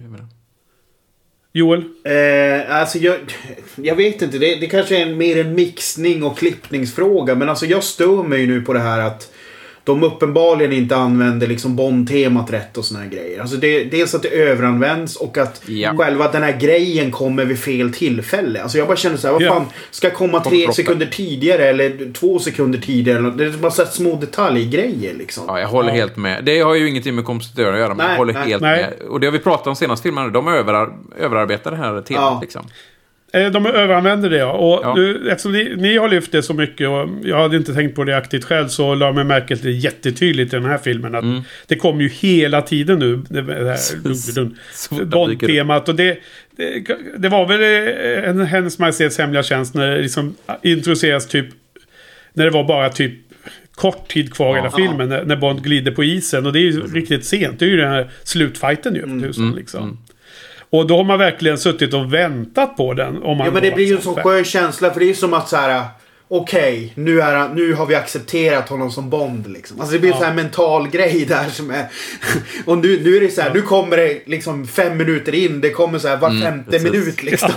Joel? 1.53 1.84
Eh, 2.03 2.76
alltså 2.76 2.98
jag, 2.98 3.15
jag 3.76 3.95
vet 3.95 4.22
inte. 4.22 4.38
Det, 4.38 4.56
det 4.56 4.68
kanske 4.68 4.98
är 4.98 5.02
en, 5.02 5.18
mer 5.18 5.38
en 5.38 5.56
mixning 5.56 6.23
och 6.23 6.38
klippningsfråga. 6.38 7.36
Men 7.36 7.49
alltså 7.49 7.65
jag 7.65 7.84
stör 7.84 8.23
mig 8.23 8.48
nu 8.48 8.61
på 8.61 8.73
det 8.73 8.80
här 8.80 8.99
att 8.99 9.34
de 9.84 10.03
uppenbarligen 10.03 10.72
inte 10.74 10.95
använder 10.95 11.48
liksom 11.48 11.76
Bond-temat 11.76 12.52
rätt 12.53 12.78
och 12.78 12.86
såna 12.86 12.99
här 12.99 13.10
grejer. 13.10 13.41
Alltså 13.41 13.58
det, 13.58 13.84
dels 13.84 14.16
att 14.16 14.22
det 14.24 14.30
överanvänds 14.30 15.16
och 15.16 15.38
att 15.38 15.62
Ja. 15.66 15.95
själva 15.98 16.32
den 16.32 16.44
här 16.44 16.58
grejen 16.60 17.12
kommer 17.12 17.45
vid 17.45 17.60
fel 17.60 17.94
tillfälle. 17.94 18.62
Alltså 18.64 18.78
jag 18.78 18.88
bara 18.88 18.98
känner 18.98 19.18
så 19.18 19.28
här, 19.28 19.34
vad 19.34 19.41
Ja. 19.41 19.53
fan, 19.53 19.66
ska 19.91 20.10
komma 20.10 20.40
tre 20.40 20.74
sekunder 20.74 21.06
tidigare 21.06 21.66
eller 21.66 22.14
två 22.14 22.40
sekunder 22.40 22.80
tidigare? 22.80 23.32
Det 23.32 23.45
är 23.45 23.49
bara 23.49 23.72
så 23.72 23.84
här 23.84 23.90
små 23.90 24.16
detaljgrejer 24.16 25.14
liksom. 25.14 25.44
Ja, 25.48 25.60
jag 25.60 25.68
håller 25.68 25.91
helt 25.91 26.18
med. 26.18 26.44
Det 26.45 26.60
har 26.60 26.76
ju 26.76 26.90
ingenting 26.90 27.16
med 27.16 27.26
kompositörer 27.26 27.74
att 27.74 27.80
göra, 27.80 27.88
men 27.88 27.98
Nej, 27.98 28.08
jag 28.10 28.18
håller 28.18 28.34
nej. 28.34 28.49
helt 28.49 28.62
Nej. 28.62 28.82
med. 28.99 29.08
Och 29.10 29.20
det 29.20 29.28
har 29.28 29.32
vi 29.32 29.40
pratat 29.40 29.68
om 29.68 29.76
senast 29.76 30.03
filmerna, 30.03 30.28
de 30.30 30.48
överar, 30.48 30.94
överarbetar 31.20 31.72
det 31.72 31.78
här 31.78 32.02
temat 32.02 32.06
Ja. 32.10 32.40
liksom. 32.41 32.66
Eh, 33.34 33.52
De 33.52 33.66
överanvänder 33.66 34.30
det 34.30 34.38
ja. 34.38 34.52
Och 34.52 34.82
Ja. 34.84 34.95
Nu, 34.95 35.30
eftersom 35.30 35.52
ni, 35.52 35.76
ni 35.76 35.98
har 35.98 36.10
lyft 36.10 36.32
det 36.32 36.44
så 36.44 36.53
mycket 36.53 36.90
och 36.90 37.10
jag 37.24 37.41
hade 37.41 37.58
inte 37.58 37.74
tänkt 37.74 37.95
på 37.95 38.03
det 38.03 38.18
aktivt 38.18 38.44
själv 38.44 38.68
så 38.68 38.95
la 38.95 39.06
jag 39.06 39.16
mig 39.16 39.24
märke 39.24 39.56
till 39.56 39.66
det 39.66 39.72
jättetydligt 39.72 40.53
i 40.53 40.56
den 40.56 40.66
här 40.66 40.78
filmen. 40.78 41.16
Att 41.16 41.24
Mm. 41.24 41.41
Det 41.68 41.76
kommer 41.76 42.02
ju 42.02 42.10
hela 42.10 42.62
tiden 42.62 42.99
nu. 42.99 43.22
Det, 43.30 43.41
det 43.41 43.53
här. 43.53 45.06
Bond-temat. 45.06 45.90
Och 45.90 45.95
det, 45.95 46.18
det, 46.56 46.84
det 47.18 47.30
var 47.30 47.48
väl 47.48 47.62
eh, 47.62 48.30
en 48.30 48.41
Hennes 48.41 48.80
Majestäts 48.80 49.18
Hemliga 49.18 49.44
Tjänst 49.44 49.74
när 49.76 49.90
det 49.95 50.02
liksom 50.02 50.36
introduceras 50.64 51.28
typ... 51.28 51.45
När 52.34 52.45
det 52.45 52.52
var 52.52 52.64
bara 52.64 52.90
typ 52.90 53.14
kort 53.76 54.08
tid 54.08 54.34
kvar 54.34 54.53
i 54.53 54.60
hela 54.60 54.72
filmen. 54.72 55.10
När, 55.10 55.24
när 55.24 55.36
Bond 55.36 55.64
glider 55.64 55.91
på 55.91 56.03
isen. 56.03 56.45
Och 56.45 56.53
det 56.53 56.60
är 56.60 56.62
ju 56.62 56.82
riktigt 56.82 57.26
sent. 57.26 57.60
Det 57.60 57.66
är 57.66 57.70
ju 57.70 57.78
den 57.78 57.91
här 57.91 58.10
slutfighten 58.24 58.95
ju. 58.95 59.03
Mm, 59.03 59.20
för 59.22 59.28
tusan, 59.28 59.56
liksom. 59.56 59.98
Och 60.72 60.88
då 60.88 60.98
har 60.98 61.03
man 61.03 61.19
verkligen 61.19 61.57
suttit 61.57 61.93
och 61.93 62.14
väntat 62.14 62.77
på 62.77 62.93
den. 62.93 63.23
Om 63.23 63.38
man 63.38 63.45
Ja 63.48 63.53
men 63.53 63.64
det 63.64 63.72
blir 63.72 63.85
ju 63.85 63.91
en 63.91 63.98
alltså- 63.98 64.14
sån 64.14 64.23
skön 64.23 64.43
känsla 64.43 64.91
för 64.93 64.99
det 64.99 65.10
är 65.10 65.14
som 65.14 65.34
att 65.34 65.49
så 65.49 65.56
här. 65.56 65.85
Okej, 66.34 66.91
nu, 66.95 67.22
är 67.22 67.36
han- 67.36 67.56
nu 67.56 67.74
har 67.74 67.86
vi 67.86 67.95
accepterat 67.95 68.70
honom 68.70 68.91
som 68.91 69.10
Bond 69.10 69.48
liksom. 69.53 69.80
Alltså 69.82 69.94
det 69.94 69.99
blir 69.99 70.12
en 70.12 70.18
sån 70.18 70.26
här 70.28 70.34
mental 70.34 70.88
grej 70.90 71.26
där 71.26 71.49
som 71.49 71.72
är... 71.72 71.86
Och 72.66 72.78
nu, 72.78 72.99
nu 73.03 73.16
är 73.18 73.22
det 73.22 73.30
så 73.30 73.41
här, 73.41 73.53
nu 73.53 73.62
kommer 73.62 73.98
det 73.98 74.22
liksom 74.26 74.68
fem 74.68 74.98
minuter 74.98 75.36
in. 75.36 75.62
Det 75.62 75.70
kommer 75.70 75.99
så 75.99 76.08
här 76.08 76.18
var 76.18 76.41
femte 76.41 76.72
precis. 76.72 76.91
minut 76.91 77.24
liksom. 77.24 77.49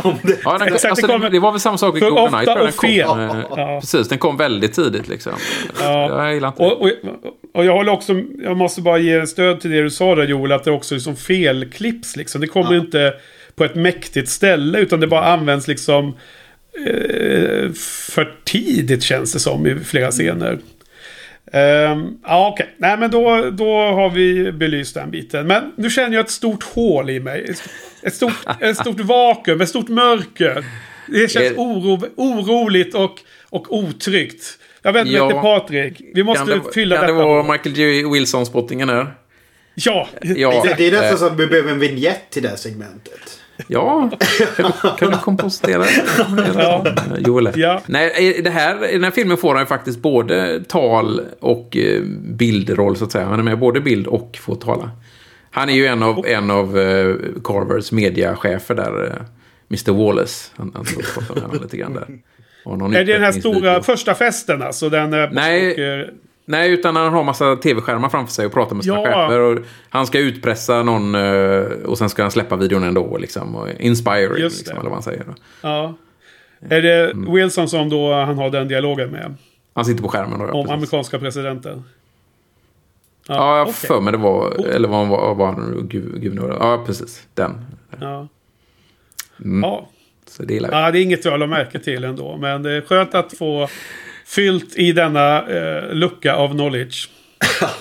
Ja, 0.44 0.58
den, 0.58 0.68
Exakt, 0.68 0.84
alltså, 0.84 1.06
det 1.06 1.18
det, 1.18 1.28
det 1.28 1.38
var 1.38 1.50
väl 1.52 1.60
samma 1.60 1.78
sak 1.78 1.96
i 1.96 2.00
Goldeneye. 2.00 2.28
ofta 2.28 2.44
tror 2.54 2.92
jag. 2.92 3.10
och 3.10 3.16
Den 3.16 3.32
kom, 3.32 3.48
fel. 3.50 3.58
eh, 3.58 3.64
Ja. 3.66 3.80
Precis, 3.80 4.08
den 4.08 4.18
kom 4.18 4.36
väldigt 4.36 4.72
tidigt 4.72 5.08
liksom. 5.08 5.32
Ja. 5.80 6.24
Jag 6.24 6.34
gillar 6.34 6.48
inte 6.48 6.62
Och, 6.62 6.82
och, 6.82 6.90
och 7.54 7.64
jag 7.64 7.72
håller 7.72 7.92
också, 7.92 8.22
jag 8.42 8.56
måste 8.56 8.80
bara 8.80 8.98
ge 8.98 9.26
stöd 9.26 9.60
till 9.60 9.70
det 9.70 9.82
du 9.82 9.90
sa 9.90 10.14
där 10.14 10.24
Joel, 10.26 10.52
att 10.52 10.64
det 10.64 10.70
också 10.70 10.94
är 10.94 10.98
som 10.98 11.16
felklipps 11.16 12.16
liksom. 12.16 12.40
Det 12.40 12.46
kommer 12.46 12.74
inte 12.76 13.14
på 13.56 13.64
ett 13.64 13.74
mäktigt 13.74 14.28
ställe 14.28 14.78
utan 14.78 15.00
det 15.00 15.06
bara 15.06 15.24
används 15.24 15.68
liksom 15.68 16.16
eh, 16.86 17.72
för 18.14 18.34
tidigt 18.44 19.02
känns 19.02 19.32
det 19.32 19.38
som 19.40 19.66
i 19.66 19.76
flera 19.84 20.10
scener. 20.10 20.58
Ehm, 21.52 22.18
ja 22.22 22.48
okej, 22.52 22.74
nej 22.78 22.98
men 22.98 23.10
då, 23.10 23.50
då 23.50 23.64
har 23.80 24.10
vi 24.10 24.52
belyst 24.52 24.94
den 24.94 25.10
biten. 25.10 25.46
Men 25.46 25.72
nu 25.76 25.90
känner 25.90 26.16
jag 26.16 26.24
ett 26.24 26.30
stort 26.30 26.62
hål 26.62 27.10
i 27.10 27.20
mig. 27.20 27.54
Ett 28.02 28.14
stort, 28.14 28.32
ett 28.60 28.76
stort 28.76 29.00
vakuum, 29.00 29.60
ett 29.60 29.68
stort 29.68 29.88
mörker. 29.88 30.64
Det 31.08 31.30
känns 31.30 31.52
oro, 31.56 32.02
oroligt 32.16 32.94
och, 32.94 33.20
och 33.50 33.74
otryggt. 33.78 34.58
Jag 34.82 34.92
vänder 34.92 35.12
mig 35.12 35.20
Ja. 35.20 35.28
till 35.30 35.40
Patrik. 35.40 36.00
Vi 36.14 36.22
måste 36.24 36.50
Kan 36.52 36.62
det, 36.66 36.72
fylla 36.74 36.96
kan 36.96 37.06
det 37.06 37.12
detta. 37.12 37.24
vara 37.26 37.52
Michael 37.52 37.76
J. 37.78 38.02
Wilson-spottingen 38.12 38.88
här? 38.88 39.06
Ja, 39.74 40.08
Ja, 40.22 40.62
Det, 40.64 40.74
det 40.78 40.86
är 40.88 40.92
nästan 40.92 41.18
så 41.18 41.26
att 41.26 41.40
vi 41.40 41.46
behöver 41.46 41.70
en 41.72 41.78
vignett 41.78 42.30
till 42.30 42.42
det 42.42 42.48
här 42.48 42.56
segmentet. 42.56 43.33
Ja, 43.68 44.10
kan 44.98 45.10
du, 45.10 45.18
kompostera 45.18 45.84
Ja. 46.54 46.84
Joel? 47.18 47.50
Ja. 47.54 47.82
Nej, 47.86 48.34
i 48.38 48.42
det 48.42 48.50
här, 48.50 48.90
i 48.90 48.92
den 48.92 49.04
här 49.04 49.10
filmen 49.10 49.36
får 49.36 49.54
han 49.54 49.66
faktiskt 49.66 49.98
både 49.98 50.64
tal 50.68 51.20
och 51.40 51.76
eh, 51.76 52.02
bildroll, 52.22 52.96
så 52.96 53.04
att 53.04 53.12
säga. 53.12 53.24
Han 53.24 53.38
är 53.38 53.42
med 53.42 53.58
både 53.58 53.80
bild 53.80 54.06
och 54.06 54.38
får 54.40 54.54
tala. 54.54 54.90
Han 55.50 55.68
är 55.68 55.74
ju 55.74 55.86
en 55.86 56.02
av, 56.02 56.26
en 56.26 56.50
av 56.50 56.78
eh, 56.78 57.14
Carvers 57.44 57.92
mediachefer 57.92 58.74
där, 58.74 59.04
eh, 59.04 59.26
Mr. 59.70 60.04
Wallace. 60.04 60.52
Han, 60.56 60.72
han 60.74 60.84
pratar 60.84 61.34
med 61.34 61.42
honom 61.42 61.62
lite 61.62 61.76
grann 61.76 61.94
där. 61.94 62.08
Är 62.98 63.04
det 63.04 63.12
den 63.12 63.22
här 63.22 63.32
stora 63.32 63.82
första 63.82 64.14
festen 64.14 64.62
alltså? 64.62 64.88
Den, 64.88 65.10
Nej. 65.10 65.70
och, 65.70 66.08
Nej, 66.46 66.70
utan 66.72 66.96
han 66.96 67.12
har 67.12 67.24
massa 67.24 67.56
tv-skärmar 67.56 68.08
framför 68.08 68.32
sig 68.32 68.46
och 68.46 68.52
pratar 68.52 68.74
med 68.74 68.84
sina 68.84 68.96
Ja. 68.96 69.04
chefer. 69.04 69.40
Och 69.40 69.58
han 69.88 70.06
ska 70.06 70.18
utpressa 70.18 70.82
någon 70.82 71.14
eh, 71.14 71.60
och 71.84 71.98
sen 71.98 72.08
ska 72.08 72.22
han 72.22 72.30
släppa 72.30 72.56
videon 72.56 72.84
ändå. 72.84 73.16
Liksom, 73.18 73.54
och 73.56 73.68
inspiring, 73.78 74.42
liksom, 74.44 74.72
eller 74.72 74.82
vad 74.84 74.92
han 74.92 75.02
säger. 75.02 75.24
Ja. 75.62 75.94
Är 76.68 76.82
det 76.82 77.10
Mm. 77.10 77.34
Wilson 77.34 77.68
som 77.68 77.88
då 77.88 78.12
han 78.12 78.38
har 78.38 78.50
den 78.50 78.68
dialogen 78.68 79.10
med? 79.10 79.34
Han 79.74 79.84
sitter 79.84 80.02
på 80.02 80.08
skärmen 80.08 80.38
då, 80.38 80.44
ja, 80.46 80.52
Om 80.52 80.62
precis. 80.64 80.72
amerikanska 80.74 81.18
presidenten? 81.18 81.84
Ja, 83.28 83.34
jag 83.34 83.42
har 83.42 83.62
okej. 83.62 83.74
för 83.74 84.00
mig 84.00 84.12
det 84.12 84.18
var... 84.18 84.66
Eller 84.66 84.88
vad 84.88 85.08
var, 85.08 85.34
var 85.34 85.46
han 85.46 85.88
nu- 85.90 86.56
Ja, 86.60 86.82
precis. 86.86 87.26
Den. 87.34 87.64
Ja. 88.00 88.28
Mm. 89.44 89.60
Ja. 89.62 89.88
Så 90.26 90.42
det 90.42 90.54
gillar 90.54 90.68
vi. 90.70 90.74
ja, 90.76 90.90
det 90.90 90.98
är 90.98 91.02
inget 91.02 91.24
jag 91.24 91.40
la 91.40 91.46
märke 91.46 91.78
till 91.78 92.04
ändå. 92.04 92.36
Men 92.36 92.62
det 92.62 92.72
är 92.72 92.80
skönt 92.80 93.14
att 93.14 93.32
få 93.38 93.68
fyllt 94.26 94.76
i 94.78 94.92
denna 94.92 95.48
eh, 95.48 95.94
lucka 95.94 96.34
av 96.34 96.48
knowledge. 96.50 97.08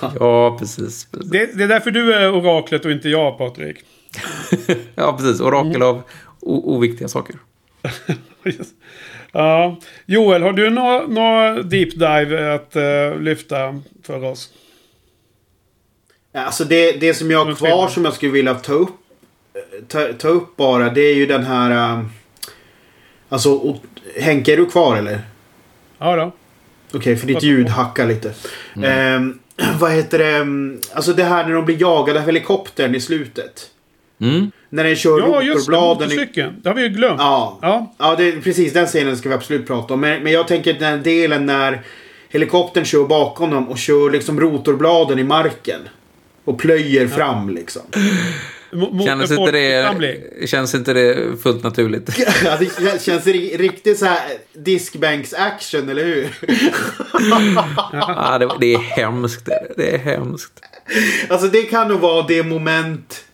Ja, 0.20 0.56
precis. 0.58 1.06
precis. 1.10 1.30
Det, 1.30 1.58
det 1.58 1.64
är 1.64 1.68
därför 1.68 1.90
du 1.90 2.14
är 2.14 2.32
oraklet 2.34 2.84
och 2.84 2.90
inte 2.90 3.08
jag, 3.08 3.38
Patrik. 3.38 3.76
Ja, 4.94 5.16
precis. 5.18 5.40
Orakel 5.40 5.76
Mm. 5.76 5.88
av 5.88 6.02
oviktiga 6.40 7.08
saker. 7.08 7.36
ja. 9.32 9.76
Joel, 10.06 10.42
har 10.42 10.52
du 10.52 10.70
några 10.70 11.06
nå 11.06 11.62
deep 11.62 11.90
dive 11.90 12.54
att 12.54 12.76
eh, 12.76 13.20
lyfta 13.20 13.80
för 14.02 14.24
oss? 14.24 14.52
Alltså 16.34 16.64
det, 16.64 16.92
det 16.92 17.14
som 17.14 17.30
jag 17.30 17.44
har 17.44 17.54
kvar 17.54 17.88
som 17.88 18.04
jag 18.04 18.14
skulle 18.14 18.32
vilja 18.32 18.54
ta 18.54 18.72
upp, 18.72 18.90
ta, 19.88 20.12
ta 20.18 20.28
upp 20.28 20.56
bara 20.56 20.90
det 20.90 21.00
är 21.00 21.14
ju 21.14 21.26
den 21.26 21.44
här... 21.44 21.92
um, 21.98 22.10
Alltså 23.28 23.50
och, 23.52 23.76
Henke 24.20 24.52
är 24.52 24.56
du 24.56 24.66
kvar 24.66 24.96
eller? 24.96 25.20
Ja 26.04 26.16
då. 26.16 26.32
Okej, 26.98 27.16
för 27.16 27.26
ditt 27.26 27.42
ljud 27.42 27.68
hackar 27.68 28.06
lite. 28.06 28.32
Ehm, 28.84 29.38
vad 29.80 29.92
heter 29.92 30.18
det? 30.18 30.38
um, 30.40 30.80
Alltså 30.94 31.12
det 31.12 31.24
här 31.24 31.46
när 31.46 31.54
de 31.54 31.64
blir 31.64 31.80
jagade 31.80 32.18
av 32.20 32.26
helikoptern 32.26 32.94
i 32.94 33.00
slutet. 33.00 33.70
Mm. 34.20 34.50
När 34.68 34.84
den 34.84 34.96
kör 34.96 35.18
Ja, 35.18 35.42
just 35.42 35.66
det. 35.70 35.76
Motorcykeln. 35.76 36.54
Det 36.62 36.68
har 36.68 36.76
vi 36.76 36.82
ju 36.82 36.88
glömt. 36.88 37.20
Ja, 37.20 37.58
Ja. 37.62 37.94
ja 37.98 38.14
det, 38.18 38.32
precis 38.32 38.72
den 38.72 38.86
scenen 38.86 39.16
ska 39.16 39.28
vi 39.28 39.34
absolut 39.34 39.66
prata 39.66 39.94
om. 39.94 40.00
Men, 40.00 40.22
men 40.22 40.32
jag 40.32 40.48
tänker 40.48 40.72
den 40.72 41.02
delen 41.02 41.46
när 41.46 41.82
helikoptern 42.28 42.84
kör 42.84 43.04
bakom 43.04 43.50
dem 43.50 43.68
och 43.68 43.78
kör 43.78 44.10
liksom 44.10 44.40
rotorbladen 44.40 45.18
i 45.18 45.24
marken. 45.24 45.80
Och 46.44 46.58
plöjer 46.58 47.08
fram 47.08 47.50
liksom. 47.50 47.82
Mot 48.74 49.04
Känns 49.04 49.30
inte, 49.30 49.50
det, 49.50 50.48
känns 50.48 50.74
inte 50.74 50.92
det 50.92 51.42
fullt 51.42 51.62
naturligt? 51.62 52.18
Ja, 52.44 52.56
det 52.58 52.64
kän- 52.64 52.98
känns 53.04 53.26
ri- 53.26 53.56
riktigt 53.58 53.98
så 53.98 54.04
här 54.06 54.18
diskbanks-action, 54.52 55.90
eller 55.90 56.04
hur? 56.04 56.28
ah, 58.16 58.38
det, 58.38 58.50
det 58.60 58.74
är 58.74 58.78
hemskt. 58.78 59.48
Det, 59.76 59.94
är 59.94 59.98
hemskt. 59.98 60.52
Alltså 61.28 61.48
det 61.48 61.62
kan 61.62 61.88
nog 61.88 62.00
vara 62.00 62.26
det 62.26 62.42
moment 62.42 63.24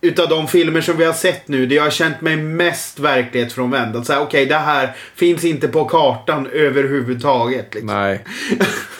utav 0.00 0.28
de 0.28 0.48
filmer 0.48 0.80
som 0.80 0.96
vi 0.96 1.04
har 1.04 1.12
sett 1.12 1.48
nu. 1.48 1.66
Det 1.66 1.74
jag 1.74 1.82
har 1.82 1.90
känt 1.90 2.20
mig 2.20 2.36
mest 2.36 2.98
verklighetsfrånvänd. 2.98 3.96
Att 3.96 4.06
säga 4.06 4.20
okej, 4.20 4.46
det 4.46 4.54
här 4.54 4.96
finns 5.14 5.44
inte 5.44 5.68
på 5.68 5.84
kartan 5.84 6.46
överhuvudtaget. 6.52 7.74
Liksom. 7.74 7.86
Nej. 7.86 8.24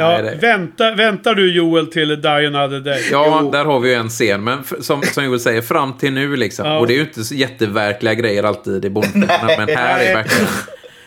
Ja, 0.00 0.22
det, 0.22 0.34
vänta, 0.40 0.94
väntar 0.94 1.34
du 1.34 1.52
Joel 1.52 1.86
till 1.86 2.22
Die 2.22 2.46
Another 2.46 2.80
Day? 2.80 3.08
Ja, 3.12 3.38
Jo. 3.42 3.50
där 3.50 3.64
har 3.64 3.80
vi 3.80 3.88
ju 3.88 3.94
en 3.94 4.08
scen. 4.08 4.44
Men 4.44 4.64
som, 4.80 5.02
som 5.02 5.24
Joel 5.24 5.40
säger, 5.40 5.62
fram 5.62 5.92
till 5.92 6.12
nu 6.12 6.36
liksom. 6.36 6.66
Ja. 6.66 6.78
Och 6.78 6.86
det 6.86 6.92
är 6.92 6.96
ju 6.96 7.00
inte 7.00 7.24
så 7.24 7.34
jätteverkliga 7.34 8.14
grejer 8.14 8.42
alltid 8.42 8.84
i 8.84 8.90
Bondfilmerna. 8.90 9.50
Men 9.58 9.68
här 9.76 10.00
är 10.04 10.14
verkligen... 10.14 10.46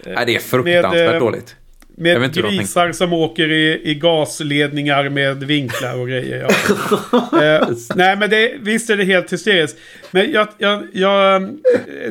Nej, 0.15 0.25
det 0.25 0.35
är 0.35 0.39
fruktansvärt 0.39 0.93
Med, 0.93 1.13
eh, 1.13 1.19
dåligt. 1.19 1.55
Jag 2.01 2.19
vet 2.19 2.35
Med 2.35 2.45
grisar 2.45 2.91
som 2.91 3.13
åker 3.13 3.51
i, 3.51 3.81
i 3.83 3.95
gasledningar 3.95 5.09
med 5.09 5.43
vinklar 5.43 5.99
och 5.99 6.07
grejer. 6.07 6.47
Ja. 6.49 7.43
eh, 7.43 7.67
nej 7.95 8.15
men 8.17 8.29
det, 8.29 8.51
visst 8.59 8.89
är 8.89 8.97
det 8.97 9.03
helt 9.03 9.33
hysteriskt. 9.33 9.77
Men 10.11 10.31
jag, 10.31 10.47
jag, 10.57 10.87
jag, 10.93 11.35
eh, 11.43 11.49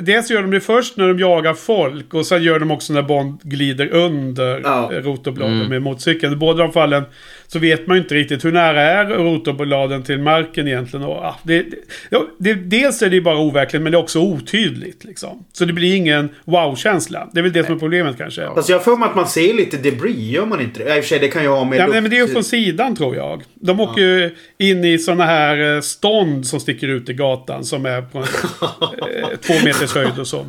dels 0.00 0.30
gör 0.30 0.42
de 0.42 0.50
det 0.50 0.60
först 0.60 0.96
när 0.96 1.08
de 1.08 1.18
jagar 1.18 1.54
folk. 1.54 2.14
Och 2.14 2.26
sen 2.26 2.42
gör 2.42 2.58
de 2.58 2.70
också 2.70 2.92
när 2.92 3.02
Bond 3.02 3.40
glider 3.42 3.88
under 3.88 4.60
Ja. 4.64 4.90
rotorbladen 4.92 5.68
med 5.68 5.82
motorcykeln. 5.82 6.38
Båda 6.38 6.62
de 6.62 6.72
fallen 6.72 7.02
så 7.48 7.58
vet 7.58 7.86
man 7.86 7.96
ju 7.96 8.02
inte 8.02 8.14
riktigt 8.14 8.44
hur 8.44 8.52
nära 8.52 8.82
är 8.82 9.06
rotorbladen 9.06 10.02
till 10.02 10.18
marken 10.18 10.68
egentligen. 10.68 11.06
Och, 11.06 11.16
ah, 11.16 11.38
det, 11.42 11.62
det, 11.62 11.76
ja, 12.10 12.26
det, 12.38 12.54
dels 12.54 13.02
är 13.02 13.08
det 13.08 13.14
ju 13.14 13.22
bara 13.22 13.38
overkligt 13.38 13.82
men 13.82 13.92
det 13.92 13.98
är 13.98 14.02
också 14.02 14.20
otydligt. 14.20 15.04
Liksom. 15.04 15.44
Så 15.52 15.64
det 15.64 15.72
blir 15.72 15.94
ingen 15.94 16.28
wow-känsla. 16.44 17.30
Det 17.32 17.38
är 17.38 17.42
väl 17.42 17.52
det 17.52 17.64
som 17.64 17.74
är 17.74 17.78
problemet 17.78 18.18
kanske. 18.18 18.46
Alltså 18.46 18.72
jag 18.72 18.84
för 18.84 18.96
mig 18.96 19.08
att 19.08 19.16
man 19.16 19.28
ser 19.28 19.54
lite 19.54 19.76
debris, 19.76 20.16
gör 20.16 20.46
man 20.46 20.60
inte 20.60 20.84
det? 20.84 20.88
Ja, 20.88 20.96
I 20.96 21.00
och 21.00 21.04
för 21.04 21.08
sig, 21.08 21.18
det 21.18 21.28
kan 21.28 21.42
ju 21.42 21.48
ha 21.48 21.64
med... 21.64 21.78
Ja, 21.78 21.86
nej, 21.86 22.00
men 22.00 22.10
det 22.10 22.16
är 22.16 22.26
ju 22.26 22.28
från 22.28 22.44
sidan 22.44 22.96
tror 22.96 23.16
jag. 23.16 23.42
De 23.54 23.80
åker 23.80 24.00
ju 24.00 24.34
in 24.58 24.84
i 24.84 24.98
sådana 24.98 25.24
här 25.24 25.74
eh, 25.74 25.80
stånd 25.80 26.46
som 26.46 26.60
sticker 26.60 26.88
ut 26.88 27.08
i 27.08 27.12
gatan 27.12 27.64
som 27.64 27.86
är 27.86 28.02
på 28.02 28.18
en, 28.18 28.24
eh, 29.22 29.28
två 29.40 29.54
meters 29.64 29.94
höjd 29.94 30.18
och 30.18 30.26
så. 30.26 30.46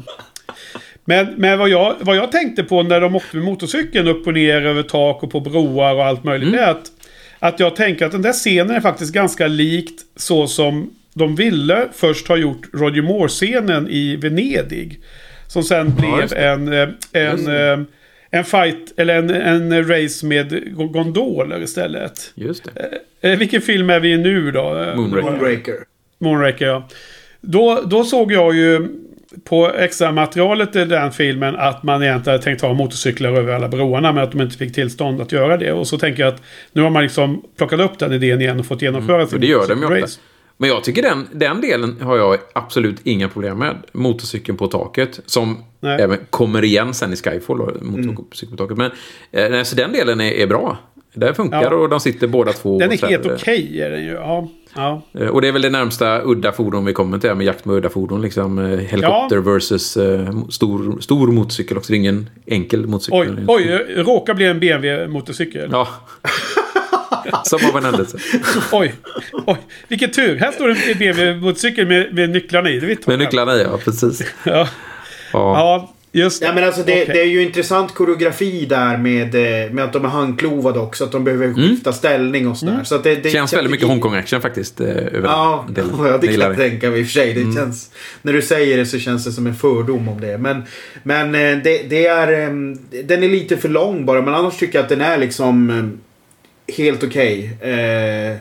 Men, 1.09 1.27
men 1.37 1.59
vad, 1.59 1.69
jag, 1.69 1.95
vad 1.99 2.15
jag 2.15 2.31
tänkte 2.31 2.63
på 2.63 2.83
när 2.83 3.01
de 3.01 3.15
åkte 3.15 3.35
med 3.35 3.45
motorcykeln 3.45 4.07
upp 4.07 4.27
och 4.27 4.33
ner 4.33 4.65
över 4.65 4.83
tak 4.83 5.23
och 5.23 5.31
på 5.31 5.39
broar 5.39 5.95
och 5.95 6.05
allt 6.05 6.23
möjligt. 6.23 6.51
Det 6.51 6.59
är 6.59 6.71
att 6.71 6.91
Att 7.39 7.59
jag 7.59 7.75
tänker 7.75 8.05
att 8.05 8.11
den 8.11 8.21
där 8.21 8.33
scenen 8.33 8.75
är 8.75 8.79
faktiskt 8.81 9.13
ganska 9.13 9.47
likt 9.47 10.01
så 10.15 10.47
som 10.47 10.93
de 11.13 11.35
ville 11.35 11.87
först 11.93 12.27
ha 12.27 12.37
gjort 12.37 12.61
Roger 12.73 13.01
Moore-scenen 13.01 13.87
i 13.89 14.15
Venedig. 14.15 14.99
Som 15.47 15.63
sen 15.63 15.93
Ja, 15.97 16.15
blev 16.27 16.33
en, 16.43 16.73
eh, 16.73 16.89
en, 17.11 17.47
eh, 17.47 17.85
en 18.29 18.43
fight, 18.43 18.93
eller 18.97 19.15
en, 19.15 19.29
en 19.29 19.87
race 19.87 20.25
med 20.25 20.75
gondoler 20.93 21.61
istället. 21.61 22.31
Just 22.35 22.63
det. 22.63 23.29
Eh, 23.29 23.37
vilken 23.37 23.61
film 23.61 23.89
är 23.89 23.99
vi 23.99 24.11
i 24.11 24.17
nu 24.17 24.51
då? 24.51 24.93
Moonraker. 24.95 25.31
Moonraker. 25.31 25.75
Moonraker, 26.19 26.65
ja. 26.65 26.87
Då, 27.41 27.81
då 27.85 28.03
såg 28.03 28.31
jag 28.31 28.55
ju 28.55 28.87
på 29.43 29.71
extra 29.73 30.11
materialet 30.11 30.75
i 30.75 30.85
den 30.85 31.11
filmen 31.11 31.55
att 31.55 31.83
man 31.83 32.03
egentligen 32.03 32.33
hade 32.33 32.43
tänkt 32.43 32.61
ha 32.61 32.73
motorcyklar 32.73 33.31
över 33.31 33.53
alla 33.53 33.67
broarna 33.67 34.11
men 34.11 34.23
att 34.23 34.31
de 34.31 34.41
inte 34.41 34.57
fick 34.57 34.73
tillstånd 34.73 35.21
att 35.21 35.31
göra 35.31 35.57
det. 35.57 35.71
Och 35.71 35.87
så 35.87 35.97
tänker 35.97 36.23
jag 36.23 36.33
att 36.33 36.41
nu 36.71 36.81
har 36.81 36.89
man 36.89 37.03
liksom 37.03 37.43
plockat 37.57 37.79
upp 37.79 37.99
den 37.99 38.13
idén 38.13 38.41
igen 38.41 38.59
och 38.59 38.65
fått 38.65 38.81
genomföra 38.81 39.27
För 39.27 39.39
det 39.39 39.47
gör 39.47 39.67
de 39.67 39.79
ju 39.79 40.03
ofta. 40.03 40.21
Men 40.57 40.69
jag 40.69 40.83
tycker 40.83 41.01
den, 41.01 41.27
den 41.31 41.61
delen 41.61 42.01
har 42.01 42.17
jag 42.17 42.37
absolut 42.53 42.99
inga 43.03 43.29
problem 43.29 43.57
med. 43.57 43.75
Motorcykeln 43.91 44.57
på 44.57 44.67
taket. 44.67 45.19
Som 45.25 45.63
Nej. 45.79 46.01
även 46.01 46.17
kommer 46.29 46.63
igen 46.63 46.93
sen 46.93 47.13
i 47.13 47.15
Skyfall. 47.15 47.57
Då, 47.57 47.71
motorcykeln 47.81 48.57
på 48.57 48.67
taket. 48.67 48.77
Men 49.31 49.53
eh, 49.53 49.63
så 49.63 49.75
den 49.75 49.91
delen 49.91 50.21
är, 50.21 50.31
är 50.31 50.47
bra. 50.47 50.77
Det 51.13 51.33
funkar 51.33 51.61
Ja. 51.61 51.75
och 51.75 51.89
de 51.89 51.99
sitter 51.99 52.27
båda 52.27 52.51
två. 52.51 52.79
Den 52.79 52.91
är 52.91 53.07
helt 53.07 53.25
okej 53.25 53.81
är 53.81 53.89
den 53.89 54.03
ju. 54.03 54.11
Ja. 54.11 54.47
Ja. 54.75 55.01
eh, 55.13 55.27
Och 55.27 55.41
det 55.41 55.47
är 55.47 55.51
väl 55.51 55.61
det 55.61 55.69
närmsta 55.69 56.21
udda 56.23 56.51
fordon 56.51 56.85
vi 56.85 56.93
kommer 56.93 57.17
till 57.17 57.35
med 57.35 57.45
jakt 57.45 57.65
med 57.65 57.75
udda 57.75 57.89
fordon. 57.89 58.21
Liksom, 58.21 58.59
eh, 58.59 58.79
helikopter 58.79 59.37
versus 59.37 59.97
eh, 59.97 60.43
stor, 60.49 60.99
stor 61.01 61.27
motorcykel 61.27 61.77
också. 61.77 61.91
Det 61.91 61.95
är 61.95 61.99
ingen 61.99 62.29
enkel 62.45 62.87
motorcykel. 62.87 63.45
Oj, 63.47 63.75
oj, 63.87 64.03
råkar 64.03 64.33
bli 64.33 64.45
en 64.45 64.59
BMW-motorcykel. 64.59 65.69
Ja. 65.71 65.87
Som 67.43 67.59
av 67.69 67.77
en 67.77 67.85
händelse. 67.85 68.17
Oj, 68.71 68.93
oj, 69.45 69.57
vilken 69.87 70.11
tur. 70.11 70.35
Här 70.35 70.51
står 70.51 70.69
en 70.69 70.75
BMW-motorcykel 70.99 71.87
med, 71.87 72.13
med 72.13 72.29
nycklarna 72.29 72.69
i. 72.69 72.97
Med 73.05 73.19
nycklarna 73.19 73.55
i, 73.55 73.61
ja. 73.61 73.77
Precis. 73.77 74.33
Ja. 74.43 74.51
Ja. 74.51 74.67
ja, 75.33 75.93
just 76.11 76.41
Ja 76.41 76.53
men 76.53 76.63
alltså 76.63 76.83
det, 76.83 77.01
Okej. 77.01 77.13
det 77.13 77.21
är 77.21 77.25
ju 77.25 77.41
intressant 77.43 77.93
koreografi 77.93 78.65
där 78.65 78.97
med, 78.97 79.35
eh, 79.35 79.71
med 79.71 79.83
att 79.83 79.93
de 79.93 80.05
är 80.05 80.09
handklovade 80.09 80.79
också. 80.79 81.03
Att 81.03 81.11
de 81.11 81.23
behöver 81.23 81.53
skifta 81.53 81.93
ställning 81.93 82.47
och 82.47 82.57
sådär. 82.57 82.83
Så 82.83 82.95
att 82.95 83.03
det, 83.03 83.09
det 83.09 83.19
Mm. 83.19 83.31
Känns 83.31 83.53
väldigt 83.53 83.71
mycket 83.71 83.87
Hongkong-action 83.87 84.41
faktiskt. 84.41 84.81
Eh, 84.81 84.87
över 84.87 85.23
Ja, 85.23 85.65
delen. 85.69 85.91
ja, 85.99 86.17
det 86.17 86.27
kan 86.27 86.39
jag 86.39 86.55
tänka 86.57 86.89
mig 86.89 86.99
i 86.99 87.03
och 87.03 87.07
för 87.07 87.13
sig. 87.13 87.33
Det 87.33 87.53
känns, 87.55 87.91
när 88.21 88.33
du 88.33 88.41
säger 88.41 88.77
det 88.77 88.85
så 88.85 88.99
känns 88.99 89.25
det 89.25 89.31
som 89.31 89.47
en 89.47 89.55
fördom 89.55 90.09
om 90.09 90.21
det. 90.21 90.37
Men, 90.37 90.63
men 91.03 91.35
eh, 91.35 91.63
det, 91.63 91.89
det 91.89 92.07
är, 92.07 92.27
den 93.03 93.23
är 93.23 93.29
lite 93.29 93.57
för 93.57 93.69
lång 93.69 94.05
bara. 94.05 94.21
Men 94.21 94.33
annars 94.33 94.57
tycker 94.57 94.77
jag 94.77 94.83
att 94.83 94.89
den 94.89 95.01
är 95.01 95.17
liksom 95.17 95.91
helt 96.77 97.03
okej. 97.03 97.57
Eh, 97.61 98.37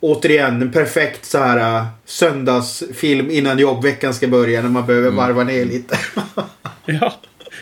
återigen, 0.00 0.62
en 0.62 0.72
perfekt 0.72 1.24
så 1.24 1.38
här 1.38 1.86
söndagsfilm 2.04 3.30
innan 3.30 3.58
jobbveckan 3.58 4.14
ska 4.14 4.28
börja. 4.28 4.62
När 4.62 4.68
man 4.68 4.86
behöver 4.86 5.10
varva 5.10 5.44
ner 5.44 5.64
lite. 5.64 5.98
Ja, 7.00 7.14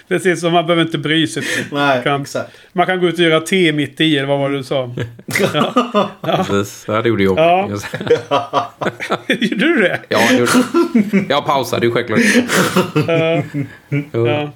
precis. 0.08 0.40
Så 0.40 0.50
man 0.50 0.66
behöver 0.66 0.82
inte 0.82 0.98
bry 0.98 1.26
sig. 1.26 1.42
Nej, 1.56 1.94
man, 1.94 2.02
kan, 2.02 2.22
exakt. 2.22 2.50
man 2.72 2.86
kan 2.86 3.00
gå 3.00 3.06
ut 3.08 3.14
och 3.14 3.20
göra 3.20 3.40
te 3.40 3.72
mitt 3.72 4.00
i, 4.00 4.18
eller 4.18 4.28
vad 4.28 4.38
var 4.38 4.50
det 4.50 4.56
du 4.56 4.62
sa? 4.64 4.94
Precis. 6.46 6.84
Ja, 6.88 7.02
det 7.02 7.08
gjorde 7.08 7.22
jag. 7.24 7.38
Ja. 7.38 7.68
Gjorde 9.28 9.64
du 9.66 9.80
det? 9.82 10.00
Ja, 10.08 10.18
det 10.30 10.38
gjorde 10.38 10.52
jag. 11.12 11.24
Jag 11.28 11.46
pausade 11.46 11.86
ju 11.86 11.92
självklart. 11.92 12.20
Jo. 14.12 14.26
Ja. 14.26 14.50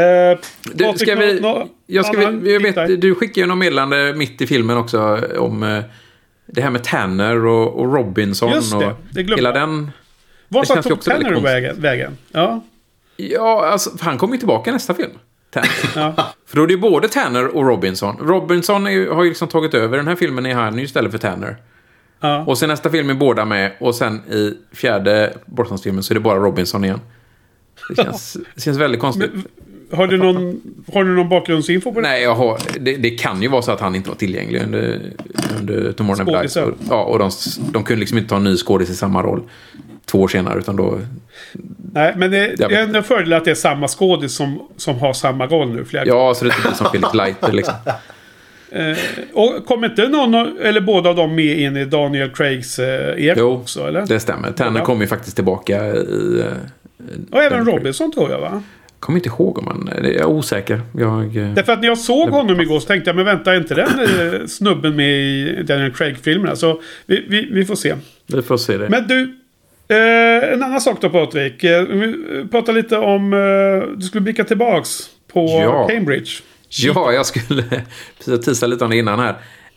Eh, 0.00 0.38
Du, 0.74 0.92
ska 0.98 1.14
vi, 1.14 1.40
jag, 1.86 2.06
ska 2.06 2.30
vi, 2.30 2.52
jag 2.52 2.62
vet, 2.62 3.00
du 3.00 3.14
skickade 3.14 3.40
ju 3.40 3.46
något 3.46 3.58
meddelande 3.58 4.14
mitt 4.16 4.40
i 4.40 4.46
filmen 4.46 4.76
också 4.76 5.20
om 5.38 5.62
eh, 5.62 5.82
det 6.46 6.62
här 6.62 6.70
med 6.70 6.84
Tanner 6.84 7.46
och, 7.46 7.80
och 7.80 7.94
Robinson. 7.94 8.52
Just 8.52 8.70
det, 8.78 8.86
och 8.86 8.92
det 9.10 9.22
glömde 9.22 9.42
jag. 9.42 9.54
det 10.76 10.82
tar 10.82 10.96
Tanner 10.96 11.40
vägen? 11.40 11.80
vägen? 11.80 12.18
Ja. 12.32 12.64
Ja, 13.20 13.66
alltså, 13.66 13.90
han 14.00 14.18
kommer 14.18 14.34
ju 14.34 14.38
tillbaka 14.38 14.70
i 14.70 14.72
nästa 14.72 14.94
film. 14.94 15.10
Ja. 15.94 16.14
För 16.46 16.56
då 16.56 16.62
är 16.62 16.66
det 16.66 16.72
ju 16.72 16.78
både 16.80 17.08
Tanner 17.08 17.56
och 17.56 17.66
Robinson. 17.66 18.16
Robinson 18.20 18.86
ju- 18.92 19.10
har 19.10 19.22
ju 19.24 19.28
liksom 19.28 19.48
tagit 19.48 19.74
över. 19.74 19.96
Den 19.96 20.08
här 20.08 20.14
filmen 20.16 20.46
är 20.46 20.54
han 20.54 20.78
ju 20.78 20.84
istället 20.84 21.10
för 21.12 21.18
Tanner. 21.18 21.56
Ja. 22.20 22.44
Och 22.46 22.58
sen 22.58 22.68
nästa 22.68 22.90
film 22.90 23.10
är 23.10 23.14
båda 23.14 23.44
med. 23.44 23.72
Och 23.80 23.94
sen 23.94 24.14
i 24.30 24.54
fjärde 24.72 25.32
Bortlandsfilmen 25.46 26.02
så 26.02 26.12
är 26.12 26.14
det 26.14 26.20
bara 26.20 26.38
Robinson 26.38 26.84
igen. 26.84 27.00
Det 27.88 28.02
känns, 28.02 28.36
det 28.54 28.60
känns 28.60 28.78
väldigt 28.78 29.00
konstigt. 29.00 29.30
Har, 29.92 30.06
du 30.06 30.16
någon, 30.16 30.60
har 30.92 31.04
du 31.04 31.14
någon 31.14 31.28
bakgrundsinfo 31.28 31.92
på 31.92 32.00
det? 32.00 32.08
Nej, 32.08 32.22
jag 32.22 32.34
har, 32.34 32.58
det, 32.80 32.96
det 32.96 33.10
kan 33.10 33.42
ju 33.42 33.48
vara 33.48 33.62
så 33.62 33.72
att 33.72 33.80
han 33.80 33.94
inte 33.94 34.08
var 34.08 34.16
tillgänglig 34.16 34.62
under, 34.62 35.00
under 35.60 35.92
Tomorrow. 35.92 36.28
Och- 36.28 36.74
Ja, 36.90 37.02
och 37.04 37.18
de, 37.18 37.30
de 37.72 37.84
kunde 37.84 38.00
liksom 38.00 38.18
inte 38.18 38.30
ta 38.30 38.36
en 38.36 38.44
ny 38.44 38.56
skådis 38.56 38.90
i 38.90 38.94
samma 38.94 39.22
roll 39.22 39.42
två 40.10 40.20
år 40.20 40.28
senare. 40.28 40.58
Utan 40.58 40.76
då... 40.76 40.98
Nej, 41.92 42.14
men 42.16 42.30
det, 42.30 42.38
är 42.62 42.68
vet. 42.86 42.96
en 42.96 43.02
fördel 43.02 43.32
att 43.32 43.44
det 43.44 43.50
är 43.50 43.54
samma 43.54 43.88
skådis 43.88 44.32
som, 44.34 44.68
som 44.76 44.98
har 44.98 45.12
samma 45.12 45.46
roll 45.46 45.68
nu 45.74 45.84
flera 45.84 46.04
gånger. 46.04 46.18
Ja, 46.18 46.34
så 46.34 46.44
det 46.44 46.48
inte 46.50 46.62
blir 46.68 46.72
som 46.76 46.86
Felix 46.92 47.14
Leiter 47.14 47.52
liksom. 47.52 47.74
Och 49.32 49.66
kommer 49.66 49.88
inte 49.88 50.08
någon 50.08 50.34
eller 50.62 50.80
båda 50.80 51.10
av 51.10 51.16
dem 51.16 51.34
med 51.34 51.58
in 51.58 51.76
i 51.76 51.84
Daniel 51.84 52.30
Craigs 52.30 52.78
eh, 52.78 53.14
Jo, 53.36 53.52
också? 53.52 53.86
Eller? 53.88 54.06
det 54.06 54.20
stämmer. 54.20 54.52
Tanner 54.52 54.80
Ja. 54.80 54.84
kom 54.86 55.00
ju 55.00 55.06
faktiskt 55.06 55.36
tillbaka 55.36 55.86
i... 55.86 56.40
eh, 56.40 56.46
och 57.30 57.42
även. 57.42 57.66
Robinson 57.66 58.12
tror 58.12 58.30
jag 58.30 58.40
va? 58.40 58.62
Kommer 59.00 59.18
inte 59.18 59.28
ihåg 59.28 59.58
om 59.58 59.66
han... 59.66 59.90
Jag 60.02 60.14
är 60.14 60.24
osäker. 60.24 60.80
Jag... 60.98 61.36
eh, 61.36 61.52
Därför 61.54 61.72
att 61.72 61.80
när 61.80 61.88
jag 61.88 61.98
såg 61.98 62.28
honom 62.28 62.60
igår 62.60 62.80
så 62.80 62.86
tänkte 62.86 63.08
jag, 63.08 63.16
men 63.16 63.24
vänta, 63.24 63.52
är 63.52 63.56
inte 63.56 63.74
den 63.74 63.88
eh, 64.00 64.46
snubben 64.46 64.96
med 64.96 65.10
i 65.10 65.62
Daniel 65.62 65.92
Craig-filmerna? 65.92 66.56
Så 66.56 66.80
vi, 67.06 67.24
vi, 67.28 67.48
vi 67.52 67.64
får 67.64 67.74
se. 67.74 67.94
Vi 68.26 68.42
får 68.42 68.56
se 68.56 68.76
det. 68.78 68.88
Men 68.88 69.06
du, 69.08 69.34
eh, 69.88 70.52
en 70.52 70.62
annan 70.62 70.80
sak 70.80 71.00
då 71.00 71.10
Patrik. 71.10 71.64
Eh, 71.64 71.82
vi 71.82 72.14
pratar 72.50 72.72
lite 72.72 72.98
om, 72.98 73.32
eh, 73.32 73.96
du 73.96 74.02
skulle 74.06 74.20
blicka 74.20 74.44
tillbaks 74.44 75.10
på 75.32 75.46
Ja. 75.62 75.88
Cambridge. 75.88 76.30
Ja, 76.68 77.12
jag 77.12 77.26
skulle 77.26 77.62
precis 78.18 78.44
tisa 78.44 78.66
lite 78.66 78.84
om 78.84 78.90
det 78.90 78.96
innan 78.96 79.18
här. 79.20 79.30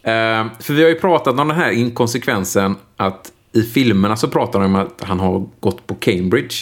Eh, 0.04 0.48
för 0.60 0.74
vi 0.74 0.82
har 0.84 0.90
ju 0.90 0.96
pratat 0.96 1.40
om 1.40 1.48
den 1.48 1.58
här 1.58 1.72
inkonsekvensen 1.72 2.76
att 2.98 3.32
i 3.54 3.62
filmerna 3.62 4.16
så 4.16 4.28
pratar 4.28 4.60
de 4.60 4.66
om 4.66 4.76
att 4.76 5.04
han 5.04 5.20
har 5.20 5.46
gått 5.60 5.88
på 5.88 5.96
Cambridge. 5.96 6.56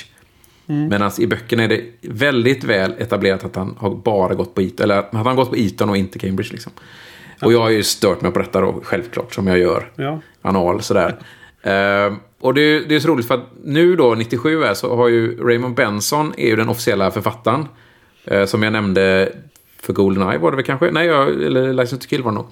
Medan 0.66 1.12
i 1.20 1.28
böckerna 1.28 1.64
är 1.64 1.68
det 1.68 1.82
väldigt 2.02 2.64
väl 2.64 2.94
etablerat 3.00 3.44
att 3.44 3.56
han 3.56 3.76
har 3.80 3.90
bara 3.96 4.34
gått 4.34 4.56
på 4.56 4.62
Eton. 4.62 4.84
Eller 4.84 4.98
att 4.98 5.10
han 5.12 5.26
har 5.26 5.36
gått 5.36 5.50
på 5.50 5.58
Eton 5.58 5.90
och 5.90 5.98
inte 5.98 6.20
Cambridge. 6.20 6.52
Liksom. 6.52 6.72
Och 7.42 7.54
jag 7.54 7.60
har 7.60 7.70
ju 7.70 7.84
stört 7.84 8.22
mig 8.22 8.32
på 8.32 8.40
detta 8.40 8.62
då, 8.62 8.82
självklart, 8.84 9.34
som 9.34 9.48
jag 9.48 9.60
gör. 9.60 9.92
Ja. 9.96 10.20
Anal, 10.42 10.82
sådär. 10.82 11.16
Eh, 11.64 12.14
och 12.42 12.54
det, 12.54 12.62
är- 12.62 12.82
det 12.90 12.96
är 12.96 13.00
så 13.00 13.08
roligt 13.08 13.28
för 13.28 13.36
att 13.36 13.48
nu 13.64 13.96
då, 13.96 14.16
97 14.16 14.64
är, 14.64 14.74
så 14.74 14.96
har 14.96 15.08
ju 15.08 15.44
Raymond 15.48 15.76
Benson 15.76 16.34
är 16.38 16.48
ju 16.48 16.56
den 16.56 16.70
officiella 16.70 17.12
författaren. 17.12 17.68
Eh, 18.26 18.46
som 18.46 18.64
jag 18.64 18.74
nämnde 18.74 19.34
för 19.82 19.94
Goldeneye 19.94 20.38
var 20.38 20.52
det 20.52 20.56
väl 20.58 20.66
kanske? 20.66 20.92
Nej, 20.92 21.08
jag, 21.08 21.30
eller 21.44 21.74
License 21.74 21.98
to 22.04 22.10
Kill 22.10 22.24
var 22.24 22.32
det 22.32 22.36
nog. 22.38 22.46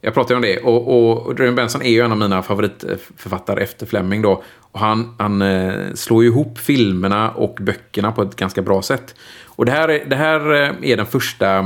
Jag 0.00 0.14
pratade 0.14 0.32
ju 0.34 0.36
om 0.36 0.42
det. 0.42 0.58
Och, 0.60 0.88
och, 0.88 1.26
och 1.26 1.38
Raymond 1.38 1.56
Benson 1.56 1.82
är 1.82 1.90
ju 1.90 2.00
en 2.00 2.12
av 2.12 2.18
mina 2.18 2.42
favoritförfattare 2.42 3.60
efter 3.62 3.86
Fleming 3.86 4.22
då. 4.22 4.42
Och 4.72 4.80
han, 4.80 5.14
han 5.18 5.42
eh, 5.42 5.72
slår 5.94 6.22
ju 6.22 6.28
ihop 6.28 6.58
filmerna 6.58 7.30
och 7.30 7.58
böckerna 7.60 8.12
på 8.12 8.22
ett 8.22 8.36
ganska 8.36 8.62
bra 8.62 8.82
sätt. 8.82 9.14
Och 9.46 9.64
det 9.66 9.72
här, 9.72 9.88
är- 9.88 10.04
det 10.04 10.16
här 10.16 10.52
eh, 10.62 10.90
är 10.90 10.96
den 10.96 11.06
första 11.06 11.58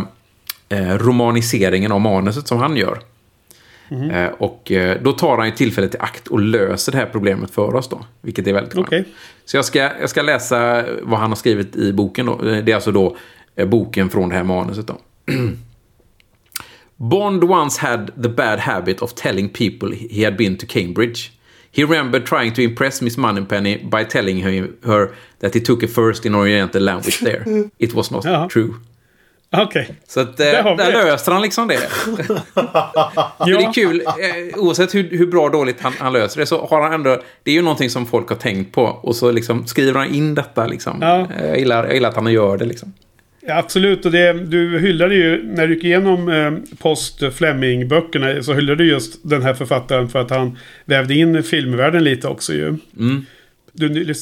eh, 0.68 0.98
romaniseringen 0.98 1.92
av 1.92 2.00
manuset 2.00 2.48
som 2.48 2.58
han 2.58 2.76
gör. 2.76 2.98
Eh, 3.92 4.26
och 4.38 4.72
eh, 4.72 4.98
då 5.02 5.12
tar 5.12 5.36
han 5.38 5.46
ju 5.46 5.52
tillfället 5.52 5.94
i 5.94 5.98
akt 5.98 6.28
och 6.28 6.40
löser 6.40 6.92
det 6.92 6.98
här 6.98 7.06
problemet 7.12 7.50
för 7.50 7.74
oss 7.74 7.88
då. 7.88 8.04
Vilket 8.20 8.46
är 8.46 8.52
väldigt 8.52 8.72
skönt. 8.74 8.86
Okej. 8.86 9.04
Så 9.44 9.56
jag 9.56 9.64
ska, 9.64 9.78
jag 9.78 10.10
ska 10.10 10.22
läsa 10.22 10.84
vad 11.02 11.20
han 11.20 11.30
har 11.30 11.36
skrivit 11.36 11.76
i 11.76 11.92
boken 11.92 12.26
då. 12.26 12.32
Eh, 12.32 12.64
Det 12.64 12.72
är 12.72 12.74
alltså 12.74 12.92
då 12.92 13.16
boken 13.66 14.10
från 14.10 14.28
det 14.28 14.34
här 14.34 14.44
manuset 14.44 14.86
då. 14.86 14.96
Bond 16.96 17.44
once 17.44 17.80
had 17.86 18.10
the 18.22 18.28
bad 18.28 18.58
habit 18.58 19.00
of 19.02 19.14
telling 19.14 19.48
people 19.48 19.96
he 20.10 20.24
had 20.24 20.36
been 20.36 20.56
to 20.56 20.66
Cambridge. 20.66 21.30
He 21.74 21.82
remembered 21.82 22.26
trying 22.26 22.52
to 22.54 22.60
impress 22.62 23.02
Miss 23.02 23.16
Moneypenny 23.16 23.78
by 23.90 24.04
telling 24.04 24.42
her, 24.42 24.68
her 24.84 25.08
that 25.40 25.54
he 25.54 25.60
took 25.60 25.82
a 25.82 25.86
first 25.88 26.26
in 26.26 26.34
Oriental 26.34 26.82
language 26.82 27.18
there. 27.20 27.44
It 27.78 27.94
was 27.94 28.10
not 28.10 28.24
Ja. 28.24 28.48
true. 28.52 28.74
Okej. 29.56 29.88
Så 30.08 30.20
att, 30.20 30.40
eh, 30.40 30.46
Där 30.46 30.76
där 30.76 30.92
det. 30.92 31.04
löser 31.04 31.32
han 31.32 31.42
liksom 31.42 31.68
det. 31.68 31.78
För 32.54 33.46
Det 33.46 33.64
är 33.64 33.72
kul, 33.72 34.00
eh, 34.06 34.58
oavsett 34.58 34.94
hur, 34.94 35.08
hur 35.10 35.26
bra 35.26 35.44
och 35.44 35.50
dåligt 35.50 35.80
han, 35.80 35.92
han 35.98 36.12
löser 36.12 36.40
det, 36.40 36.46
så 36.46 36.66
har 36.66 36.82
han 36.82 36.92
ändå... 36.92 37.22
Det 37.42 37.50
är 37.50 37.54
ju 37.54 37.62
någonting 37.62 37.90
som 37.90 38.06
folk 38.06 38.28
har 38.28 38.36
tänkt 38.36 38.72
på. 38.74 38.82
Och 38.82 39.16
så 39.16 39.30
liksom 39.32 39.66
skriver 39.66 39.98
han 39.98 40.14
in 40.14 40.34
detta 40.34 40.66
liksom. 40.66 40.98
Ja. 41.00 41.26
Eh, 41.38 41.46
Jag, 41.48 41.58
gillar, 41.58 41.84
jag 41.84 41.94
gillar 41.94 42.08
att 42.08 42.14
han 42.14 42.32
gör 42.32 42.56
det 42.56 42.64
liksom. 42.64 42.92
Ja, 43.46 43.58
absolut, 43.58 44.06
och 44.06 44.12
det, 44.12 44.32
du 44.32 44.78
hyllade 44.78 45.14
ju, 45.14 45.42
när 45.54 45.66
du 45.66 45.74
gick 45.74 45.84
igenom 45.84 46.28
eh, 46.28 46.52
post 46.78 47.20
Fleming-böckerna 47.32 48.42
så 48.42 48.52
hyllade 48.54 48.84
du 48.84 48.90
just 48.90 49.28
den 49.30 49.42
här 49.42 49.54
författaren 49.54 50.08
för 50.08 50.18
att 50.18 50.30
han 50.30 50.58
vävde 50.84 51.14
in 51.14 51.42
filmvärlden 51.42 52.04
lite 52.04 52.28
också 52.28 52.52
ju. 52.52 52.66
Mm. 52.98 53.26
Du. 53.72 54.14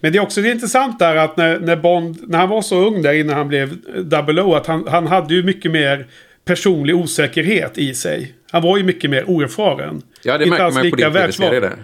Men 0.00 0.12
det 0.12 0.18
är 0.18 0.22
också 0.22 0.40
det 0.40 0.48
är 0.48 0.52
intressant 0.52 0.98
där 0.98 1.16
att 1.16 1.36
när, 1.36 1.58
när 1.58 1.76
Bond, 1.76 2.18
när 2.28 2.38
han 2.38 2.48
var 2.48 2.62
så 2.62 2.86
ung 2.86 3.02
där 3.02 3.12
innan 3.12 3.36
han 3.36 3.48
blev 3.48 3.76
00, 4.28 4.54
att 4.54 4.66
han, 4.66 4.88
han 4.88 5.06
hade 5.06 5.34
ju 5.34 5.42
mycket 5.42 5.70
mer 5.70 6.06
personlig 6.44 6.96
osäkerhet 6.96 7.78
i 7.78 7.94
sig. 7.94 8.34
Han 8.50 8.62
var 8.62 8.76
ju 8.76 8.84
mycket 8.84 9.10
mer 9.10 9.30
oerfaren. 9.30 10.02
Ja, 10.22 10.38
det 10.38 10.46
märker 10.46 10.64
man 10.64 10.90
på 10.90 10.96
din 10.96 11.12
tv-serie 11.12 11.60
där. 11.60 11.76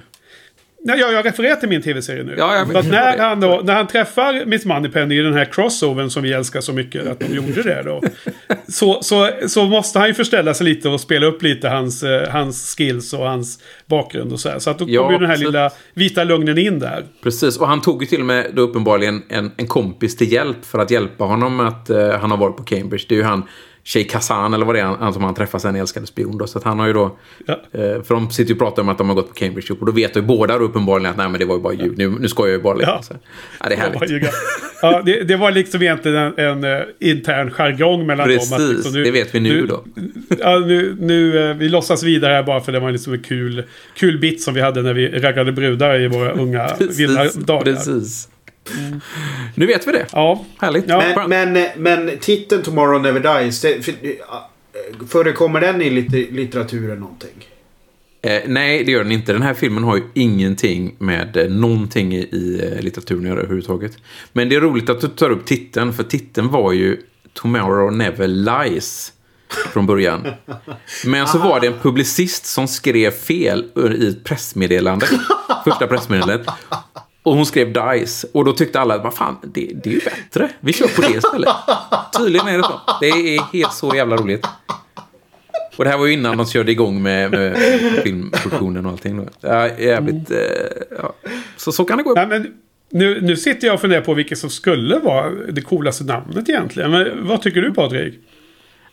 Nej, 0.87 1.01
jag, 1.01 1.13
jag 1.13 1.27
refererar 1.27 1.57
till 1.57 1.69
min 1.69 1.83
tv-serie 1.83 2.25
nu. 2.25 2.35
Ja, 2.39 2.57
jag 2.57 2.87
när, 2.87 3.19
han 3.19 3.41
då, 3.41 3.61
när 3.65 3.75
han 3.75 3.87
träffar 3.87 4.45
Miss 4.47 4.65
Moneypenny 4.65 5.19
i 5.19 5.23
den 5.23 5.35
här 5.35 5.45
crossovern 5.45 6.11
som 6.11 6.23
vi 6.23 6.33
älskar 6.33 6.61
så 6.61 6.73
mycket 6.73 7.07
att 7.07 7.21
de 7.21 7.35
gjorde 7.35 7.63
det 7.63 7.83
då. 7.83 8.03
så, 8.69 9.03
så, 9.03 9.31
så 9.47 9.65
måste 9.65 9.99
han 9.99 10.09
ju 10.09 10.15
förställa 10.15 10.55
sig 10.55 10.67
lite 10.67 10.89
och 10.89 11.01
spela 11.01 11.27
upp 11.27 11.43
lite 11.43 11.69
hans, 11.69 12.03
eh, 12.03 12.29
hans 12.31 12.77
skills 12.77 13.13
och 13.13 13.27
hans 13.27 13.59
bakgrund 13.87 14.33
och 14.33 14.41
så 14.41 14.49
här. 14.49 14.59
Så 14.59 14.71
att 14.71 14.79
då 14.79 14.85
Ja, 14.89 15.03
kommer 15.03 15.13
ju 15.13 15.19
den 15.19 15.31
här 15.31 15.37
lilla 15.37 15.71
vita 15.95 16.25
lögnen 16.25 16.59
in 16.59 16.79
där. 16.79 17.05
Precis, 17.23 17.57
och 17.57 17.69
han 17.69 17.81
tog 17.81 18.03
ju 18.03 18.07
till 18.07 18.21
och 18.21 18.27
med 18.27 18.51
då 18.53 18.63
uppenbarligen 18.63 19.23
en, 19.29 19.53
en 19.57 19.67
kompis 19.67 20.17
till 20.17 20.33
hjälp 20.33 20.65
för 20.65 20.79
att 20.79 20.91
hjälpa 20.91 21.25
honom 21.25 21.61
att 21.61 21.91
eh, 21.91 22.11
han 22.11 22.31
har 22.31 22.39
varit 22.39 22.57
på 22.57 22.63
Cambridge. 22.63 23.05
Det 23.09 23.15
är 23.15 23.19
ju 23.19 23.25
han, 23.25 23.43
Sheikh 23.87 24.15
Hassan 24.15 24.55
eller 24.55 24.67
vad 24.67 24.75
det 24.75 24.81
är, 24.81 24.85
han 24.85 25.13
som 25.13 25.25
han 25.25 25.35
träffar 25.35 25.59
sen 25.59 25.77
älskade 25.77 26.07
spion 26.07 26.39
då. 26.39 26.47
Så 26.47 26.59
att 26.59 26.65
han 26.65 26.79
har 26.79 26.87
ju 26.87 26.93
då, 26.93 27.17
Ja. 27.47 27.53
eh, 27.73 28.03
för 28.03 28.15
de 28.15 28.31
sitter 28.31 28.49
ju 28.49 28.55
och 28.55 28.59
pratar 28.59 28.83
om 28.83 28.89
att 28.89 28.99
de 28.99 29.09
har 29.09 29.15
gått 29.17 29.29
på 29.29 29.35
Cambridge 29.35 29.75
och 29.81 29.87
då 29.87 29.93
vet 29.93 30.17
ju 30.17 30.23
båda 30.23 30.59
då 30.59 30.65
uppenbarligen 30.65 31.11
att 31.11 31.17
nej 31.17 31.29
men 31.29 31.39
det 31.41 31.45
var 31.47 31.55
ju 31.57 31.61
bara 31.63 31.73
ljud, 31.75 31.99
nu, 31.99 32.09
nu 32.21 32.29
skojar 32.29 32.49
jag 32.51 32.57
ju 32.59 32.63
bara 32.63 32.75
lite. 32.75 32.91
Ja. 32.91 33.03
Så, 33.03 33.15
ja, 33.61 33.69
det 33.69 33.75
är 33.75 33.79
härligt. 33.79 34.25
Ja, 34.83 35.03
det, 35.07 35.23
det 35.23 35.37
var 35.37 35.51
liksom 35.51 35.83
egentligen 35.83 36.17
en, 36.17 36.33
en 36.39 36.65
eh, 36.65 36.83
intern 37.01 37.51
jargong 37.51 38.07
mellan 38.07 38.29
dem. 38.29 38.39
Precis, 38.39 38.59
liksom 38.77 38.93
det 38.93 39.11
vet 39.11 39.35
vi 39.35 39.41
nu 39.41 39.67
då. 39.67 39.85
Ja, 40.41 40.59
nu, 40.59 40.97
nu, 41.01 41.51
eh, 41.51 41.57
vi 41.57 41.69
låtsas 41.69 42.03
vidare 42.03 42.33
här 42.33 42.43
bara 42.43 42.61
för 42.61 42.73
det 42.73 42.81
var 42.81 42.91
liksom 42.93 43.13
en 43.13 43.23
kul, 43.23 43.65
kul 43.97 44.19
bit 44.19 44.43
som 44.43 44.55
vi 44.55 44.61
hade 44.61 44.83
när 44.83 44.95
vi 44.95 45.09
raggade 45.09 45.53
brudar 45.53 46.01
i 46.01 46.09
våra 46.09 46.33
unga 46.33 46.71
vilda 46.97 47.21
Precis, 47.23 47.35
dagar. 47.45 47.63
precis. 47.65 48.29
Nu 49.55 49.67
vet 49.67 49.89
vi 49.89 49.93
det. 49.93 50.07
Ja, 50.13 50.45
Härligt. 50.59 50.85
Ja. 50.89 51.03
Men, 51.29 51.53
men, 51.53 51.69
men 51.77 52.19
titeln 52.19 52.63
Tomorrow 52.63 53.03
Never 53.03 53.41
Dies, 53.41 53.61
det, 53.61 53.85
för, 53.85 53.95
förekommer 55.09 55.61
den 55.61 55.83
i 55.83 55.91
lit, 55.91 56.13
litteraturen 56.33 56.99
någonting? 56.99 57.49
Eh, 58.25 58.43
nej, 58.47 58.85
det 58.85 58.93
gör 58.93 59.03
den 59.03 59.13
inte. 59.13 59.33
Den 59.33 59.43
här 59.43 59.55
filmen 59.55 59.85
har 59.85 59.97
ju 59.97 60.03
ingenting 60.15 60.97
med 60.99 61.37
eh, 61.37 61.49
någonting 61.49 62.15
i, 62.15 62.19
i 62.19 62.73
eh, 62.73 62.83
litteraturen 62.83 63.21
att 63.21 63.29
göra 63.29 63.41
överhuvudtaget. 63.41 63.97
Men 64.33 64.49
det 64.49 64.57
är 64.57 64.61
roligt 64.61 64.91
att 64.91 65.01
du 65.01 65.09
tar 65.09 65.31
upp 65.31 65.47
titeln, 65.47 65.93
för 65.93 66.03
titeln 66.03 66.49
var 66.49 66.73
ju 66.73 67.01
Tomorrow 67.33 67.93
Never 67.93 68.27
Lies 68.29 69.13
från 69.73 69.87
början. 69.87 70.27
Men 71.05 71.27
så 71.27 71.39
var 71.39 71.61
det 71.61 71.67
en 71.67 71.79
publicist 71.83 72.47
som 72.47 72.69
skrev 72.69 73.11
fel 73.11 73.65
i 73.99 74.09
ett 74.09 74.25
pressmeddelande. 74.25 75.07
Första 75.65 75.87
pressmeddelandet. 75.87 76.49
Och 77.25 77.35
hon 77.35 77.47
skrev 77.47 77.73
Dice. 77.73 78.27
Och 78.33 78.45
då 78.45 78.53
tyckte 78.53 78.81
alla 78.81 78.95
att 78.95 79.05
vad 79.05 79.15
fan, 79.15 79.37
det, 79.43 79.71
det 79.85 79.91
är 79.91 79.95
ju 79.95 80.01
bättre. 80.01 80.51
Vi 80.61 80.73
kör 80.73 80.87
på 80.87 81.03
det 81.03 81.19
istället. 81.19 81.49
Tydligen 82.19 82.49
är 82.49 82.57
det 82.57 82.65
så. 82.65 82.81
Det 83.01 83.07
är 83.07 83.53
helt 83.53 83.73
så 83.73 83.97
jävla 83.97 84.17
roligt. 84.17 84.47
Och 85.77 85.85
det 85.85 85.91
här 85.91 85.99
var 85.99 86.07
ju 86.07 86.13
innan 86.13 86.37
de 86.37 86.47
körde 86.47 86.73
igång 86.73 87.03
med, 87.03 87.31
med 87.31 87.57
filmproduktionen 88.03 88.87
och 88.87 88.93
allting. 88.93 89.29
Ja, 89.41 89.69
jävligt... 89.79 90.31
Mm. 90.31 90.43
ja. 90.99 91.15
Så, 91.57 91.73
så 91.73 91.85
kan 91.85 91.99
det 91.99 92.05
gå. 92.05 92.15
Nej, 92.15 92.27
men 92.27 92.55
nu, 92.91 93.21
nu 93.21 93.37
sitter 93.37 93.67
jag 93.67 93.75
och 93.75 93.81
funderar 93.81 94.01
på 94.01 94.15
vilket 94.15 94.39
som 94.39 94.51
skulle 94.51 94.99
vara 94.99 95.31
det 95.31 95.61
coolaste 95.61 96.05
namnet 96.05 96.49
egentligen. 96.49 96.91
Men 96.91 97.27
vad 97.27 97.43
tycker 97.43 97.63
du 97.63 97.75
Patrik? 97.75 98.15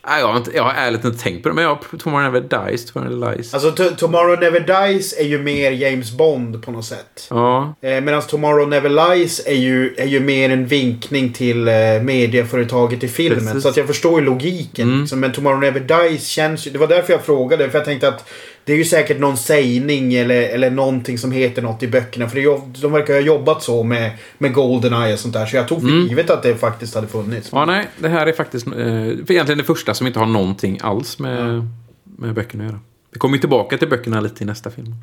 Jag, 0.04 0.28
har 0.28 0.38
inte, 0.38 0.52
jag 0.56 0.64
har 0.64 0.74
ärligt 0.74 1.06
inte 1.06 1.24
tänkt 1.24 1.44
på 1.44 1.50
det, 1.50 1.56
men 1.56 1.64
jag 1.64 1.78
Tomorrow 2.00 2.24
Never 2.34 2.68
Dies, 2.68 2.86
Tomorrow 2.86 3.20
Never 3.20 3.36
Lies. 3.36 3.54
Alltså 3.54 3.72
Tomorrow 3.98 4.40
Never 4.40 4.60
Dies 4.60 5.14
är 5.20 5.24
ju 5.24 5.40
mer 5.40 5.72
James 5.72 6.12
Bond 6.12 6.64
på 6.64 6.72
något 6.72 6.86
sätt. 6.86 7.28
Ja, 7.30 7.76
Eh, 7.82 8.02
Medan 8.02 8.22
Tomorrow 8.22 8.70
Never 8.70 8.90
Lies 8.90 9.42
är 9.46 9.56
ju, 9.56 9.96
är 9.98 10.06
ju 10.06 10.20
mer 10.20 10.50
en 10.50 10.66
vinkning 10.68 11.34
till 11.34 11.68
eh, 11.68 11.74
medieföretaget 12.02 13.04
i 13.04 13.08
filmen. 13.08 13.38
Precis. 13.38 13.52
Mm. 13.52 13.62
Så 13.62 13.70
att 13.70 13.78
jag 13.78 13.88
förstår 13.88 14.20
ju 14.20 14.26
logiken. 14.26 15.00
Liksom. 15.02 15.20
Men 15.20 15.32
Tomorrow 15.32 15.60
Never 15.60 15.80
Dies 15.80 16.28
känns 16.28 16.68
ju... 16.68 16.72
Det 16.72 16.78
var 16.78 16.88
därför 16.88 17.14
jag 17.14 17.22
frågade. 17.22 17.70
För 17.70 17.78
jag 17.78 17.86
tänkte 17.86 18.08
att 18.08 18.30
det 18.66 18.74
är 18.74 18.78
ju 18.78 18.86
säkert 18.86 19.20
någon 19.20 19.38
sägning 19.38 20.14
eller, 20.14 20.42
eller 20.42 20.70
någonting 20.70 21.18
som 21.18 21.32
heter 21.32 21.62
något 21.62 21.84
i 21.84 21.88
böckerna. 21.88 22.30
För 22.30 22.36
det, 22.36 22.82
de 22.82 22.92
verkar 22.92 23.14
ha 23.14 23.22
jobbat 23.22 23.64
så 23.64 23.84
med, 23.84 24.12
med 24.38 24.54
Goldeneye 24.54 25.14
och 25.14 25.20
sånt 25.20 25.34
där. 25.34 25.46
Så 25.46 25.56
jag 25.56 25.68
tog 25.68 25.82
för 25.82 25.90
givet 25.90 26.30
att 26.30 26.44
det 26.44 26.56
faktiskt 26.56 26.96
hade 26.96 27.08
funnits. 27.08 27.54
Mm. 27.54 27.60
ja 27.60 27.66
nej, 27.66 27.88
det 27.98 28.10
här 28.10 28.28
är 28.28 28.34
faktiskt 28.34 28.68
eh, 28.68 28.74
för 28.74 29.32
egentligen 29.32 29.58
det 29.58 29.64
första 29.64 29.94
som 29.94 30.08
inte 30.08 30.20
har 30.20 30.26
någonting 30.26 30.80
alls 30.82 31.20
med, 31.20 31.68
med 32.04 32.34
böckerna 32.34 32.64
att 32.64 32.70
göra. 32.70 32.80
Vi 33.14 33.20
kommer 33.20 33.36
ju 33.36 33.40
tillbaka 33.40 33.78
till 33.78 33.90
böckerna 33.90 34.22
lite 34.22 34.44
i 34.44 34.48
nästa 34.48 34.72
film. 34.72 34.96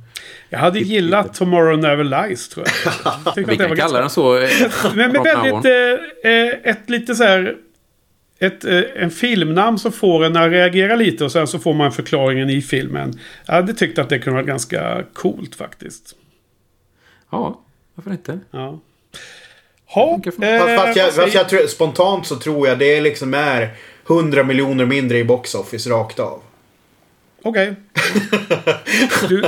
Jag 0.49 0.59
hade 0.59 0.79
gillat 0.79 1.35
Tomorrow 1.35 1.79
Never 1.79 2.05
Lies 2.05 2.49
tror 2.49 2.67
jag. 2.67 3.13
jag 3.37 3.47
Vi 3.47 3.57
kan 3.57 3.77
kalla 3.77 4.01
den 4.01 4.11
så. 4.11 4.39
eh, 4.39 4.51
Men 4.95 5.13
med 5.13 5.23
väldigt... 5.23 5.65
Eh, 6.25 6.31
eh, 6.33 6.49
ett 6.65 6.91
lite 6.91 7.15
så 7.15 7.25
här... 7.25 7.55
Ett, 8.41 8.65
eh, 8.65 8.83
en 8.97 9.11
filmnamn 9.11 9.79
som 9.79 9.93
får 9.93 10.25
en 10.25 10.37
att 10.37 10.51
reagera 10.51 10.97
lite 10.97 11.25
och 11.25 11.33
sen 11.33 11.47
så 11.47 11.59
får 11.59 11.75
man 11.75 11.93
förklaringen 11.93 12.51
i 12.51 12.63
filmen. 12.63 13.19
Jag 13.47 13.55
hade 13.55 13.75
tyckt 13.75 13.99
att 13.99 14.09
det 14.09 14.19
kunde 14.19 14.35
vara 14.35 14.47
ganska 14.47 15.05
coolt 15.13 15.55
faktiskt. 15.55 16.15
Ja, 17.31 17.61
varför 17.95 18.11
inte? 18.11 18.41
Ja. 18.51 18.81
Ha, 19.87 20.15
eh, 20.15 20.33
Fast, 20.59 20.77
fast, 20.77 20.97
jag, 20.97 21.15
fast 21.15 21.35
jag 21.35 21.49
tror, 21.49 21.67
spontant 21.67 22.27
så 22.27 22.37
tror 22.37 22.69
jag 22.69 22.79
det 22.79 23.01
liksom 23.01 23.35
är 23.35 23.71
100 24.09 24.45
miljoner 24.45 24.87
mindre 24.87 25.19
i 25.19 25.25
box 25.25 25.55
office 25.55 25.91
rakt 25.91 26.19
av. 26.19 26.43
Okej. 27.49 27.75
Du, 29.29 29.45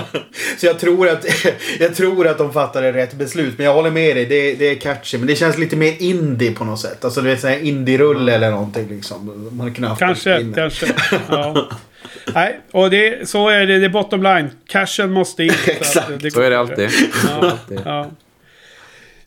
Så 0.59 0.67
jag 0.67 0.79
tror, 0.79 1.09
att, 1.09 1.27
jag 1.81 1.95
tror 1.95 2.27
att 2.27 2.39
de 2.39 2.53
fattade 2.53 2.93
rätt 2.93 3.15
beslut. 3.15 3.55
Men 3.59 3.67
jag 3.67 3.75
håller 3.75 3.91
med 3.91 4.17
dig, 4.17 4.27
det, 4.27 4.55
det 4.55 4.71
är 4.71 4.75
catchy. 4.75 5.19
Men 5.19 5.27
det 5.27 5.37
känns 5.37 5.59
lite 5.59 5.77
mer 5.77 5.95
indie 5.99 6.55
på 6.55 6.65
något 6.65 6.81
sätt. 6.81 7.05
Alltså 7.05 7.21
det 7.21 7.33
är 7.33 7.37
sån 7.37 7.51
här 7.51 7.59
indie-rulle 7.59 8.35
eller 8.35 8.51
någonting 8.51 8.89
liksom. 8.89 9.49
Man 9.53 9.85
haft 9.85 9.99
kanske, 9.99 10.31
det 10.31 10.41
inne. 10.41 10.55
kanske. 10.55 10.87
Ja. 11.29 11.69
Nej, 12.35 12.61
och 12.71 12.91
det, 12.91 13.29
så 13.29 13.49
är 13.49 13.67
det. 13.67 13.79
Det 13.79 13.85
är 13.85 13.89
bottom 13.89 14.23
line. 14.23 14.51
Cashen 14.67 15.13
måste 15.13 15.45
in. 15.45 15.51
så 15.83 16.01
att 16.01 16.11
Exakt. 16.11 16.33
Så 16.33 16.41
är 16.41 16.51
det 16.51 16.59
alltid. 16.59 16.91
Ja, 17.29 17.59
ja. 17.85 18.11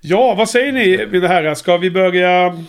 ja, 0.01 0.35
vad 0.35 0.49
säger 0.49 0.71
ni 0.71 1.07
mina 1.11 1.27
herrar? 1.27 1.55
Ska 1.55 1.77
vi 1.77 1.91
börja 1.91 2.63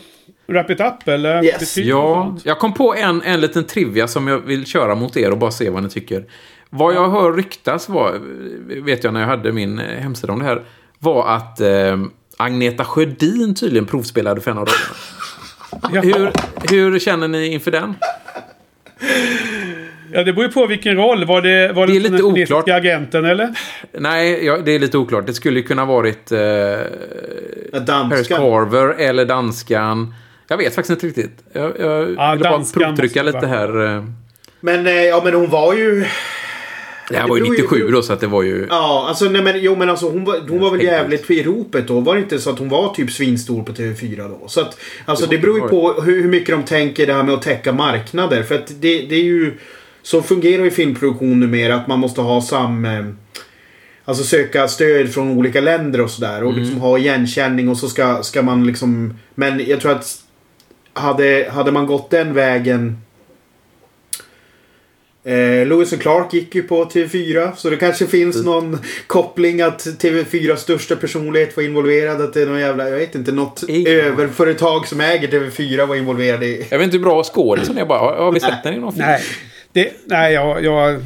wrap 0.47 0.71
it 0.71 0.81
up 0.81 1.09
eller? 1.09 1.45
Yes. 1.45 1.77
Ja, 1.77 2.37
jag 2.45 2.59
kom 2.59 2.75
på 2.75 2.95
en, 2.95 3.23
en 3.23 3.41
liten 3.41 3.65
trivia 3.65 4.09
som 4.09 4.29
jag 4.29 4.39
vill 4.39 4.67
köra 4.67 4.95
mot 4.95 5.17
er 5.17 5.31
och 5.31 5.39
bara 5.39 5.51
se 5.51 5.71
vad 5.71 5.83
ni 5.83 5.89
tycker. 5.89 6.25
Vad 6.71 6.95
jag 6.95 7.09
hör 7.11 7.33
ryktas 7.33 7.89
var, 7.89 8.21
vet 8.85 9.05
jag 9.05 9.13
när 9.13 9.21
jag 9.21 9.27
hade 9.29 9.53
min 9.53 9.79
eh, 9.79 9.85
hemsida 10.01 10.33
om 10.33 10.39
det 10.39 10.45
här, 10.45 10.63
var 10.99 11.29
att 11.29 11.61
eh, 11.61 11.97
Agneta 12.37 12.85
Sjödin 12.85 13.55
tydligen 13.55 13.87
provspelade 13.87 14.41
för 14.41 14.51
en 14.51 14.59
av 14.59 14.69
rollerna. 14.69 16.03
Hur, 16.03 16.31
hur 16.71 16.99
känner 16.99 17.29
ni 17.29 17.47
inför 17.47 17.71
den? 17.71 17.95
Ja, 20.13 20.23
det 20.25 20.33
beror 20.33 20.47
ju 20.47 20.53
på 20.53 20.67
vilken 20.67 20.97
roll. 20.97 21.25
Var 21.25 21.43
det, 21.43 21.73
var 21.73 21.87
det, 21.87 21.93
Det 21.93 21.99
är 21.99 22.03
den 22.03 22.13
lite 22.13 22.25
oklart. 22.25 22.69
agenten 22.69 23.25
eller? 23.25 23.55
Nej, 23.93 24.45
ja, 24.45 24.59
det 24.65 24.73
är 24.73 24.79
lite 24.79 24.99
oklart. 24.99 25.27
Det 25.27 25.35
skulle 25.35 25.59
ju 25.61 25.67
kunna 25.67 25.85
varit 25.85 26.33
eh, 26.33 26.41
Danskan. 27.87 28.39
Carver 28.39 28.89
eller 28.89 29.25
danskan. 29.25 30.15
Jag 30.55 30.59
vet 30.59 30.75
faktiskt 30.75 30.91
inte 30.91 31.07
riktigt. 31.07 31.45
Jag, 31.53 31.73
jag 31.81 32.05
ville 32.05 32.17
bara 32.39 32.65
provtrycka 32.75 33.23
lite 33.23 33.47
här. 33.47 33.97
eh. 33.97 34.05
Men, 34.61 34.87
eh, 34.87 34.93
ja, 34.93 35.21
men 35.25 35.35
hon 35.35 35.51
var 35.51 35.75
ju... 35.75 36.05
Det 37.09 37.17
här 37.17 37.29
var 37.29 37.37
ju 37.37 37.43
beror 37.43 37.55
ju- 37.57 37.63
97 37.63 37.89
då, 37.91 38.03
så 38.03 38.13
att 38.13 38.21
det 38.21 38.27
var 38.27 38.43
ju... 38.43 38.67
Ja, 38.71 39.05
alltså 39.09 39.25
nej 39.25 39.43
men, 39.43 39.55
jo, 39.63 39.77
men 39.77 39.91
alltså, 39.91 40.09
hon 40.11 40.25
var, 40.25 40.41
hon 40.49 40.61
var 40.61 40.71
väl 40.71 40.83
jävligt 40.83 41.31
i 41.31 41.43
ropet 41.43 41.89
då. 41.89 42.01
Var 42.01 42.15
det 42.15 42.21
inte 42.21 42.39
så 42.39 42.51
att 42.51 42.59
hon 42.59 42.69
var 42.69 42.95
typ 42.95 43.11
svinstor 43.11 43.63
på 43.63 43.73
TV4 43.73 44.29
då? 44.41 44.49
Så 44.49 44.61
att, 44.61 44.79
alltså 45.05 45.27
Det 45.27 45.39
beror 45.39 45.61
ju 45.61 45.69
på 45.69 45.93
hur, 45.93 46.23
hur 46.23 46.29
mycket 46.29 46.55
de 46.57 46.63
tänker 46.63 47.07
det 47.07 47.13
här 47.13 47.23
med 47.23 47.35
att 47.35 47.43
täcka 47.43 47.73
marknader. 47.73 48.43
För 48.43 48.55
att 48.55 48.67
det, 48.69 49.03
det 49.03 49.15
är 49.15 49.23
ju... 49.25 49.55
Så 50.03 50.23
fungerar 50.23 50.65
ju 50.65 50.71
filmproduktion 50.71 51.41
numera 51.41 51.75
att 51.75 51.87
man 51.89 51.99
måste 51.99 52.21
ha 52.21 52.41
sam... 52.43 52.85
eh, 52.85 53.05
Alltså 54.07 54.25
söka 54.25 54.69
stöd 54.69 55.13
från 55.15 55.31
olika 55.31 55.61
länder 55.61 56.01
och 56.01 56.11
sådär. 56.11 56.45
Och 56.45 56.55
liksom 56.55 56.81
ha 56.81 56.99
igenkänning 56.99 57.69
och 57.69 57.77
så 57.77 57.89
ska, 57.89 58.23
ska 58.23 58.43
man 58.43 58.67
liksom... 58.67 59.15
Men 59.35 59.67
jag 59.67 59.81
tror 59.81 59.93
att... 59.93 60.21
Hade, 60.95 61.49
hade 61.53 61.73
man 61.73 61.87
gått 61.87 62.11
den 62.11 62.35
vägen... 62.35 62.99
Eh, 65.27 65.67
Lewis 65.67 65.93
och 65.93 66.01
Clark 66.01 66.33
gick 66.35 66.55
ju 66.55 66.63
på 66.63 66.85
TV4. 66.85 67.53
Så 67.57 67.71
det 67.71 67.77
kanske 67.77 68.07
finns 68.07 68.45
någon 68.45 68.79
koppling 69.07 69.61
att 69.61 69.81
TV4s 69.87 70.57
största 70.57 70.97
personlighet 70.97 71.57
var 71.57 71.65
involverad. 71.65 72.21
Att 72.21 72.35
det 72.35 72.43
är 72.43 72.47
någon 72.47 72.61
jävla, 72.61 72.89
jag 72.89 72.99
vet 72.99 73.15
inte, 73.15 73.33
något 73.33 73.65
Ingen. 73.69 73.93
överföretag 73.93 74.87
som 74.87 75.01
äger 75.01 75.29
TV4 75.29 75.87
var 75.87 75.97
involverad 75.97 76.43
i. 76.43 76.67
Jag 76.71 76.79
vet 76.79 76.85
inte 76.85 76.97
hur 76.97 77.05
bra 77.05 77.23
skådisen 77.25 77.79
är 77.79 77.85
bara. 77.85 78.23
Har, 78.25 78.33
vi 78.33 78.41
sett 78.41 78.63
den 78.63 78.75
i 78.75 78.79
någon 78.79 78.93
film? 78.93 79.07
Nej. 79.07 79.23
Det, 79.73 79.93
nej, 80.05 80.33
jag, 80.35 80.65
jag, 80.65 81.03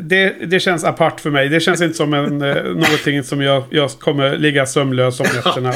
det, 0.00 0.34
det 0.46 0.60
känns 0.60 0.84
apart 0.84 1.20
för 1.20 1.30
mig. 1.30 1.48
Det 1.48 1.60
känns 1.60 1.80
inte 1.82 1.96
som 1.96 2.14
en, 2.14 2.42
eh, 2.42 2.62
någonting 2.64 3.22
som 3.22 3.40
jag, 3.42 3.62
jag 3.70 3.90
kommer 3.90 4.36
ligga 4.36 4.66
sömnlös 4.66 5.20
om 5.20 5.26
nätterna 5.34 5.72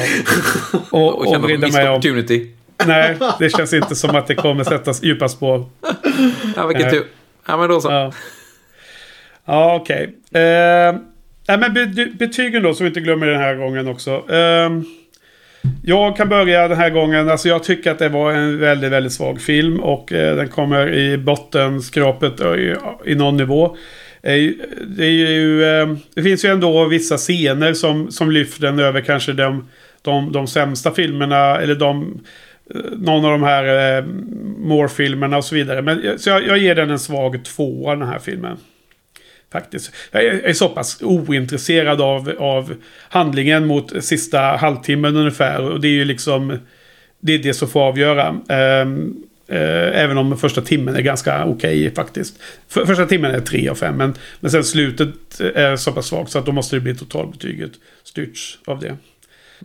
och, 0.91 0.99
och, 0.99 1.27
Och 1.27 1.35
och 1.35 1.41
missed 1.41 1.73
mig 1.73 1.89
om. 1.89 1.95
opportunity. 1.95 2.51
Nej, 2.87 3.17
det 3.39 3.49
känns 3.49 3.73
inte 3.73 3.95
som 3.95 4.15
att 4.15 4.27
det 4.27 4.35
kommer 4.35 4.63
sättas 4.63 5.03
djupa 5.03 5.29
spår. 5.29 5.65
Ja, 6.55 6.67
vilken 6.67 6.89
tur. 6.89 7.03
Ja, 7.47 7.57
men 7.57 7.69
då 7.69 7.81
så. 7.81 7.91
Ja, 7.91 8.11
ja 9.45 9.75
okej. 9.75 10.03
Eh, 10.31 10.95
nej, 11.47 11.57
men 11.57 11.73
be, 11.73 12.05
betygen 12.19 12.63
då, 12.63 12.73
så 12.73 12.83
vi 12.83 12.87
inte 12.87 12.99
glömmer 13.01 13.27
den 13.27 13.41
här 13.41 13.55
gången 13.55 13.87
också. 13.87 14.11
Eh, 14.31 14.69
Jag 15.83 16.17
kan 16.17 16.29
börja 16.29 16.67
den 16.67 16.77
här 16.77 16.89
gången. 16.89 17.29
Alltså 17.29 17.47
jag 17.47 17.63
tycker 17.63 17.91
att 17.91 17.99
det 17.99 18.09
var 18.09 18.31
en 18.31 18.59
väldigt, 18.59 18.91
väldigt 18.91 19.13
svag 19.13 19.41
film. 19.41 19.79
Och 19.79 20.13
eh, 20.13 20.35
den 20.35 20.47
kommer 20.47 20.93
i 20.93 21.17
bottenskrapet 21.17 22.39
eh, 22.39 22.51
i, 22.53 22.75
i 23.05 23.15
någon 23.15 23.37
nivå. 23.37 23.65
Eh, 24.23 24.51
det, 24.87 25.05
är 25.05 25.09
ju, 25.31 25.63
eh, 25.63 25.87
det 26.15 26.23
finns 26.23 26.45
ju 26.45 26.49
ändå 26.49 26.85
vissa 26.85 27.17
scener 27.17 27.73
som, 27.73 28.11
som 28.11 28.31
lyfter 28.31 28.61
den 28.61 28.79
över 28.79 29.01
kanske 29.01 29.33
de, 29.33 29.69
de, 30.01 30.31
de 30.31 30.47
sämsta 30.47 30.91
filmerna. 30.91 31.59
Eller 31.59 31.75
de, 31.75 32.23
Eh, 32.69 32.81
någon 32.97 33.25
av 33.25 33.31
de 33.31 33.43
här 33.43 33.97
eh, 33.97 34.05
Moore-filmerna 34.57 35.37
och 35.37 35.45
så 35.45 35.55
vidare. 35.55 35.81
Men, 35.81 36.19
så 36.19 36.29
jag, 36.29 36.47
jag 36.47 36.57
ger 36.57 36.75
den 36.75 36.89
en 36.89 36.99
svag 36.99 37.45
tvåa 37.45 37.95
den 37.95 38.07
här 38.07 38.19
filmen. 38.19 38.57
Faktiskt. 39.51 39.91
Jag 40.11 40.23
är, 40.23 40.31
är 40.31 40.53
så 40.53 40.69
pass 40.69 41.01
ointresserad 41.01 42.01
av, 42.01 42.33
av 42.39 42.75
handlingen 43.09 43.67
mot 43.67 44.03
sista 44.03 44.39
halvtimmen 44.39 45.15
ungefär. 45.15 45.61
Och 45.61 45.81
det 45.81 45.87
är 45.87 45.91
ju 45.91 46.05
liksom... 46.05 46.57
Det 47.19 47.33
är 47.33 47.39
det 47.39 47.53
som 47.53 47.67
får 47.67 47.81
avgöra. 47.81 48.41
Ehm, 48.49 49.15
eh, 49.47 50.01
även 50.01 50.17
om 50.17 50.37
första 50.37 50.61
timmen 50.61 50.95
är 50.95 51.01
ganska 51.01 51.45
okej 51.45 51.93
faktiskt. 51.93 52.39
För, 52.67 52.85
första 52.85 53.05
timmen 53.05 53.35
är 53.35 53.39
3 53.39 53.69
av 53.69 53.75
5. 53.75 53.97
Men, 53.97 54.13
men 54.39 54.51
sen 54.51 54.63
slutet 54.63 55.41
eh, 55.41 55.63
är 55.63 55.75
så 55.75 55.91
pass 55.91 56.07
svagt 56.07 56.31
så 56.31 56.39
att 56.39 56.45
då 56.45 56.51
måste 56.51 56.75
det 56.75 56.79
bli 56.79 56.95
totalbetyget. 56.95 57.71
Styrts 58.03 58.59
av 58.65 58.79
det. 58.79 58.97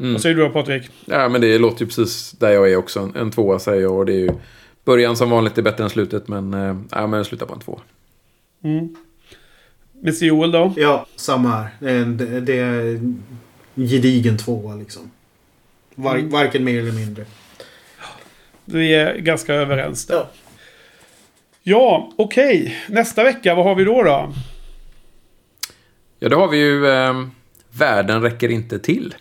Vad 0.00 0.20
säger 0.20 0.34
du 0.36 0.42
då 0.42 0.50
Patrik? 0.50 0.90
Ja, 1.04 1.28
men 1.28 1.40
det 1.40 1.58
låter 1.58 1.80
ju 1.80 1.86
precis 1.86 2.32
där 2.32 2.50
jag 2.50 2.72
är 2.72 2.76
också. 2.76 3.00
En, 3.00 3.16
en 3.16 3.30
tvåa 3.30 3.58
säger 3.58 3.82
jag. 3.82 3.92
Och 3.92 4.06
det 4.06 4.12
är 4.12 4.16
ju... 4.20 4.30
Början 4.84 5.16
som 5.16 5.30
vanligt 5.30 5.58
är 5.58 5.62
bättre 5.62 5.84
än 5.84 5.90
slutet. 5.90 6.28
Men, 6.28 6.54
eh, 6.54 6.76
ja, 6.90 7.06
men 7.06 7.16
jag 7.16 7.26
slutar 7.26 7.46
på 7.46 7.54
en 7.54 7.60
två. 7.60 7.80
Mr 10.02 10.24
Joel 10.24 10.50
då? 10.50 10.72
Ja, 10.76 11.06
samma 11.16 11.48
här. 11.50 11.68
Det 11.80 11.90
är, 11.90 11.98
en, 12.02 12.16
det- 12.16 12.40
det 12.40 12.58
är 12.58 12.80
en 12.94 13.22
gedigen 13.74 14.38
tvåa 14.38 14.74
liksom. 14.74 15.10
Var, 15.94 16.14
Mm. 16.16 16.30
Varken 16.30 16.64
mer 16.64 16.80
eller 16.80 16.92
mindre. 16.92 17.24
Vi 18.64 18.94
är 18.94 19.16
ganska 19.18 19.54
överens 19.54 20.06
där. 20.06 20.14
Ja. 20.14 20.28
Ja, 21.62 22.12
okej. 22.16 22.76
Nästa 22.88 23.24
vecka, 23.24 23.54
vad 23.54 23.64
har 23.64 23.74
vi 23.74 23.84
då 23.84 24.02
då? 24.02 24.32
Ja, 26.18 26.28
då 26.28 26.36
har 26.36 26.48
vi 26.48 26.58
ju... 26.58 26.88
Eh, 26.88 27.26
Världen 27.70 28.22
räcker 28.22 28.48
inte 28.48 28.78
till. 28.78 29.14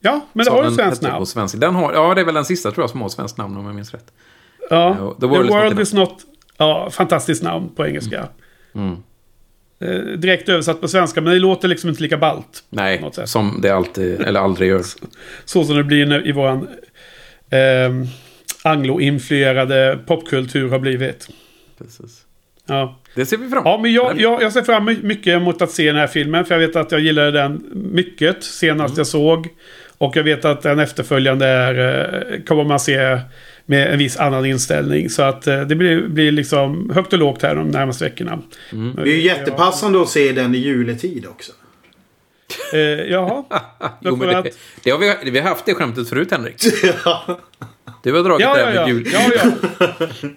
Ja, 0.00 0.26
men 0.32 0.44
det 0.44 0.50
har 0.50 0.62
den 0.62 0.74
svenskt 0.74 1.02
hette 1.02 1.06
på 1.06 1.12
namn. 1.12 1.26
svenska. 1.26 1.58
Den 1.58 1.74
har, 1.74 1.92
ja, 1.92 2.14
det 2.14 2.20
är 2.20 2.24
väl 2.24 2.34
den 2.34 2.44
sista 2.44 2.70
tror 2.70 2.82
jag 2.82 2.90
som 2.90 3.00
har 3.02 3.08
svenskt 3.08 3.38
namn 3.38 3.56
om 3.56 3.66
jag 3.66 3.74
minns 3.74 3.92
rätt. 3.94 4.12
Ja, 4.70 4.96
Ja, 4.98 5.14
The 5.14 5.20
The 5.20 5.26
World, 5.26 5.48
World 5.50 5.80
is 5.80 5.92
not. 5.92 6.16
Ja, 6.56 6.90
fantastiskt 6.90 7.42
namn 7.42 7.68
på 7.76 7.86
engelska. 7.86 8.28
Mm. 8.74 8.96
Eh, 9.80 10.18
direkt 10.18 10.48
översatt 10.48 10.80
på 10.80 10.88
svenska, 10.88 11.20
men 11.20 11.32
det 11.32 11.38
låter 11.38 11.68
liksom 11.68 11.90
inte 11.90 12.02
lika 12.02 12.16
ballt. 12.16 12.64
Nej, 12.70 13.10
som 13.24 13.58
det 13.62 13.70
alltid, 13.70 14.20
eller 14.20 14.40
aldrig 14.40 14.68
gör. 14.70 14.82
Så 15.44 15.64
som 15.64 15.76
det 15.76 15.84
blir 15.84 16.26
i 16.26 16.32
våran 16.32 16.68
eh, 17.50 18.08
anglo-influerade 18.62 19.98
popkultur 20.06 20.70
har 20.70 20.78
blivit. 20.78 21.28
Precis. 21.78 22.24
Ja. 22.66 22.98
Det 23.14 23.26
ser 23.26 23.36
vi 23.36 23.48
fram 23.48 23.62
Ja, 23.64 23.78
men 23.82 23.92
jag, 23.92 24.20
jag, 24.20 24.42
jag 24.42 24.52
ser 24.52 24.62
fram 24.62 24.84
mycket 25.02 25.26
emot 25.32 25.62
att 25.62 25.70
se 25.70 25.86
den 25.86 25.96
här 25.96 26.06
filmen. 26.06 26.44
För 26.44 26.54
jag 26.54 26.66
vet 26.66 26.76
att 26.76 26.92
jag 26.92 27.00
gillade 27.00 27.30
den 27.30 27.64
mycket 27.74 28.44
senast 28.44 28.92
Mm. 28.92 28.98
jag 28.98 29.06
såg. 29.06 29.48
Och 29.98 30.16
jag 30.16 30.22
vet 30.24 30.44
att 30.44 30.62
den 30.62 30.78
efterföljande 30.78 31.46
är, 31.46 31.74
eh, 32.34 32.40
kommer 32.42 32.64
man 32.64 32.80
se 32.80 33.20
med 33.66 33.92
en 33.92 33.98
viss 33.98 34.16
annan 34.16 34.46
inställning. 34.46 35.10
Så 35.10 35.22
att 35.22 35.46
eh, 35.46 35.60
det 35.60 35.74
blir, 35.74 36.08
blir 36.08 36.32
liksom 36.32 36.90
högt 36.94 37.12
och 37.12 37.18
lågt 37.18 37.42
här 37.42 37.54
de 37.54 37.68
närmaste 37.70 38.04
veckorna. 38.04 38.38
Mm. 38.72 38.94
Det 38.96 39.02
är 39.02 39.06
ju 39.16 39.22
jättepassande 39.22 40.02
att 40.02 40.08
se 40.08 40.32
den 40.32 40.54
i 40.54 40.58
juletid 40.58 41.26
också. 41.28 41.52
Eh, 42.72 42.78
jaha. 42.80 43.44
Jo, 44.00 44.16
det, 44.16 44.38
att- 44.38 44.46
det 44.84 44.90
har 44.90 44.98
vi, 44.98 45.30
vi 45.30 45.38
har 45.40 45.48
haft 45.48 45.66
det 45.66 45.74
skämtet 45.74 46.08
förut, 46.08 46.30
Henrik. 46.30 46.56
Du 48.02 48.12
har 48.12 48.22
dragit 48.24 48.40
Ja, 48.46 48.54
det 48.54 48.60
ja, 48.60 48.66
här 48.66 48.74
ja. 48.74 48.80
med 48.86 48.88
jul. 48.88 49.08
ja, 49.12 49.20
ja. 49.80 49.86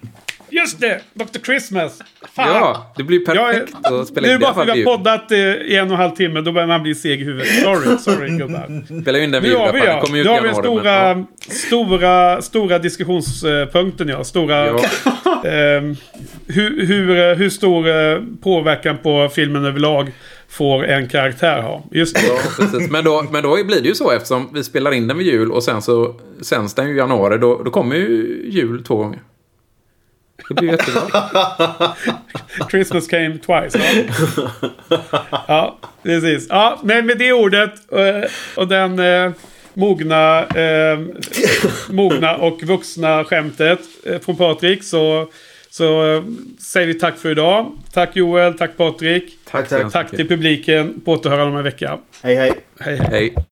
Just 0.51 0.79
det! 0.79 1.01
Dr. 1.13 1.39
Christmas. 1.45 2.01
Fan. 2.35 2.47
Ja, 2.47 2.93
det 2.97 3.03
blir 3.03 3.17
Jag 3.17 3.25
perfekt 3.51 3.75
att 3.85 4.07
spela 4.07 4.27
Det 4.27 4.33
är 4.33 4.35
in. 4.35 4.41
bara 4.41 4.53
för 4.53 4.61
att 4.61 4.77
vi 4.77 4.83
har 4.83 4.97
poddat 4.97 5.31
eh, 5.31 5.37
i 5.39 5.75
en 5.75 5.87
och 5.87 5.93
en 5.93 5.99
halv 6.01 6.15
timme. 6.15 6.41
Då 6.41 6.51
börjar 6.51 6.67
man 6.67 6.83
bli 6.83 6.95
seg 6.95 7.21
i 7.21 7.23
huvudet. 7.23 7.47
Sorry, 7.63 7.97
sorry 7.97 8.37
gubbar. 8.37 9.01
Spelar 9.01 9.19
in 9.19 9.31
den 9.31 9.43
vid 9.43 9.51
Nu 9.51 9.57
har 9.57 9.73
vi 9.73 9.79
julafton. 9.79 10.15
ja. 10.17 10.23
Nu 10.23 10.29
har 10.29 10.41
vi 10.41 10.47
den 10.47 10.55
stora, 10.55 11.15
men, 11.15 11.25
stora, 11.49 12.41
stora 12.41 12.79
diskussionspunkten 12.79 14.07
ja. 14.07 14.23
Stora... 14.23 14.67
ja. 14.67 14.79
ehm, 15.49 15.95
hur, 16.47 16.85
hur, 16.85 17.09
eh, 17.31 17.35
hur 17.37 17.49
stor 17.49 17.87
eh, 17.87 18.19
påverkan 18.43 18.97
på 19.03 19.29
filmen 19.35 19.65
överlag 19.65 20.11
får 20.49 20.85
en 20.85 21.07
karaktär 21.09 21.61
ha? 21.61 21.83
Just 21.91 22.15
det. 22.15 22.21
Ja. 22.27 22.79
Men, 22.89 23.03
då, 23.03 23.25
men 23.31 23.43
då 23.43 23.63
blir 23.63 23.81
det 23.81 23.87
ju 23.87 23.95
så 23.95 24.11
eftersom 24.11 24.49
vi 24.53 24.63
spelar 24.63 24.91
in 24.91 25.07
den 25.07 25.17
vid 25.17 25.27
jul 25.27 25.51
och 25.51 25.63
sen 25.63 25.81
så 25.81 26.15
sänds 26.41 26.73
den 26.73 26.87
ju 26.87 26.93
i 26.93 26.97
januari. 26.97 27.37
Då, 27.37 27.61
då 27.65 27.71
kommer 27.71 27.95
ju 27.95 28.41
jul 28.49 28.83
två 28.83 28.95
gånger. 28.95 29.19
Det 30.47 30.53
blir 30.53 30.71
jättebra. 30.71 31.23
Christmas 32.71 33.07
came 33.07 33.37
twice. 33.37 33.79
Ja, 34.89 35.45
ja 35.47 35.79
precis. 36.03 36.47
Ja, 36.49 36.79
men 36.83 37.05
med 37.05 37.17
det 37.17 37.33
ordet 37.33 37.71
eh, 37.91 38.29
och 38.55 38.67
den 38.67 38.99
eh, 38.99 39.31
mogna, 39.73 40.45
eh, 40.45 40.99
mogna 41.89 42.35
och 42.35 42.63
vuxna 42.63 43.23
skämtet 43.23 43.79
från 44.21 44.35
Patrik 44.35 44.83
så, 44.83 45.27
så 45.69 46.23
säger 46.59 46.87
vi 46.87 46.93
tack 46.93 47.17
för 47.17 47.31
idag. 47.31 47.71
Tack 47.93 48.15
Joel, 48.15 48.53
tack 48.53 48.77
Patrik. 48.77 49.37
Tack, 49.51 49.69
tack. 49.69 49.91
Tack 49.91 50.09
till 50.09 50.27
publiken. 50.27 51.01
På 51.05 51.11
återhörande 51.11 51.51
om 51.51 51.57
en 51.57 51.63
vecka. 51.63 51.97
Hej, 52.23 52.35
hej. 52.35 52.51
Hej 52.79 52.95
hej. 52.97 53.07
Hej. 53.11 53.45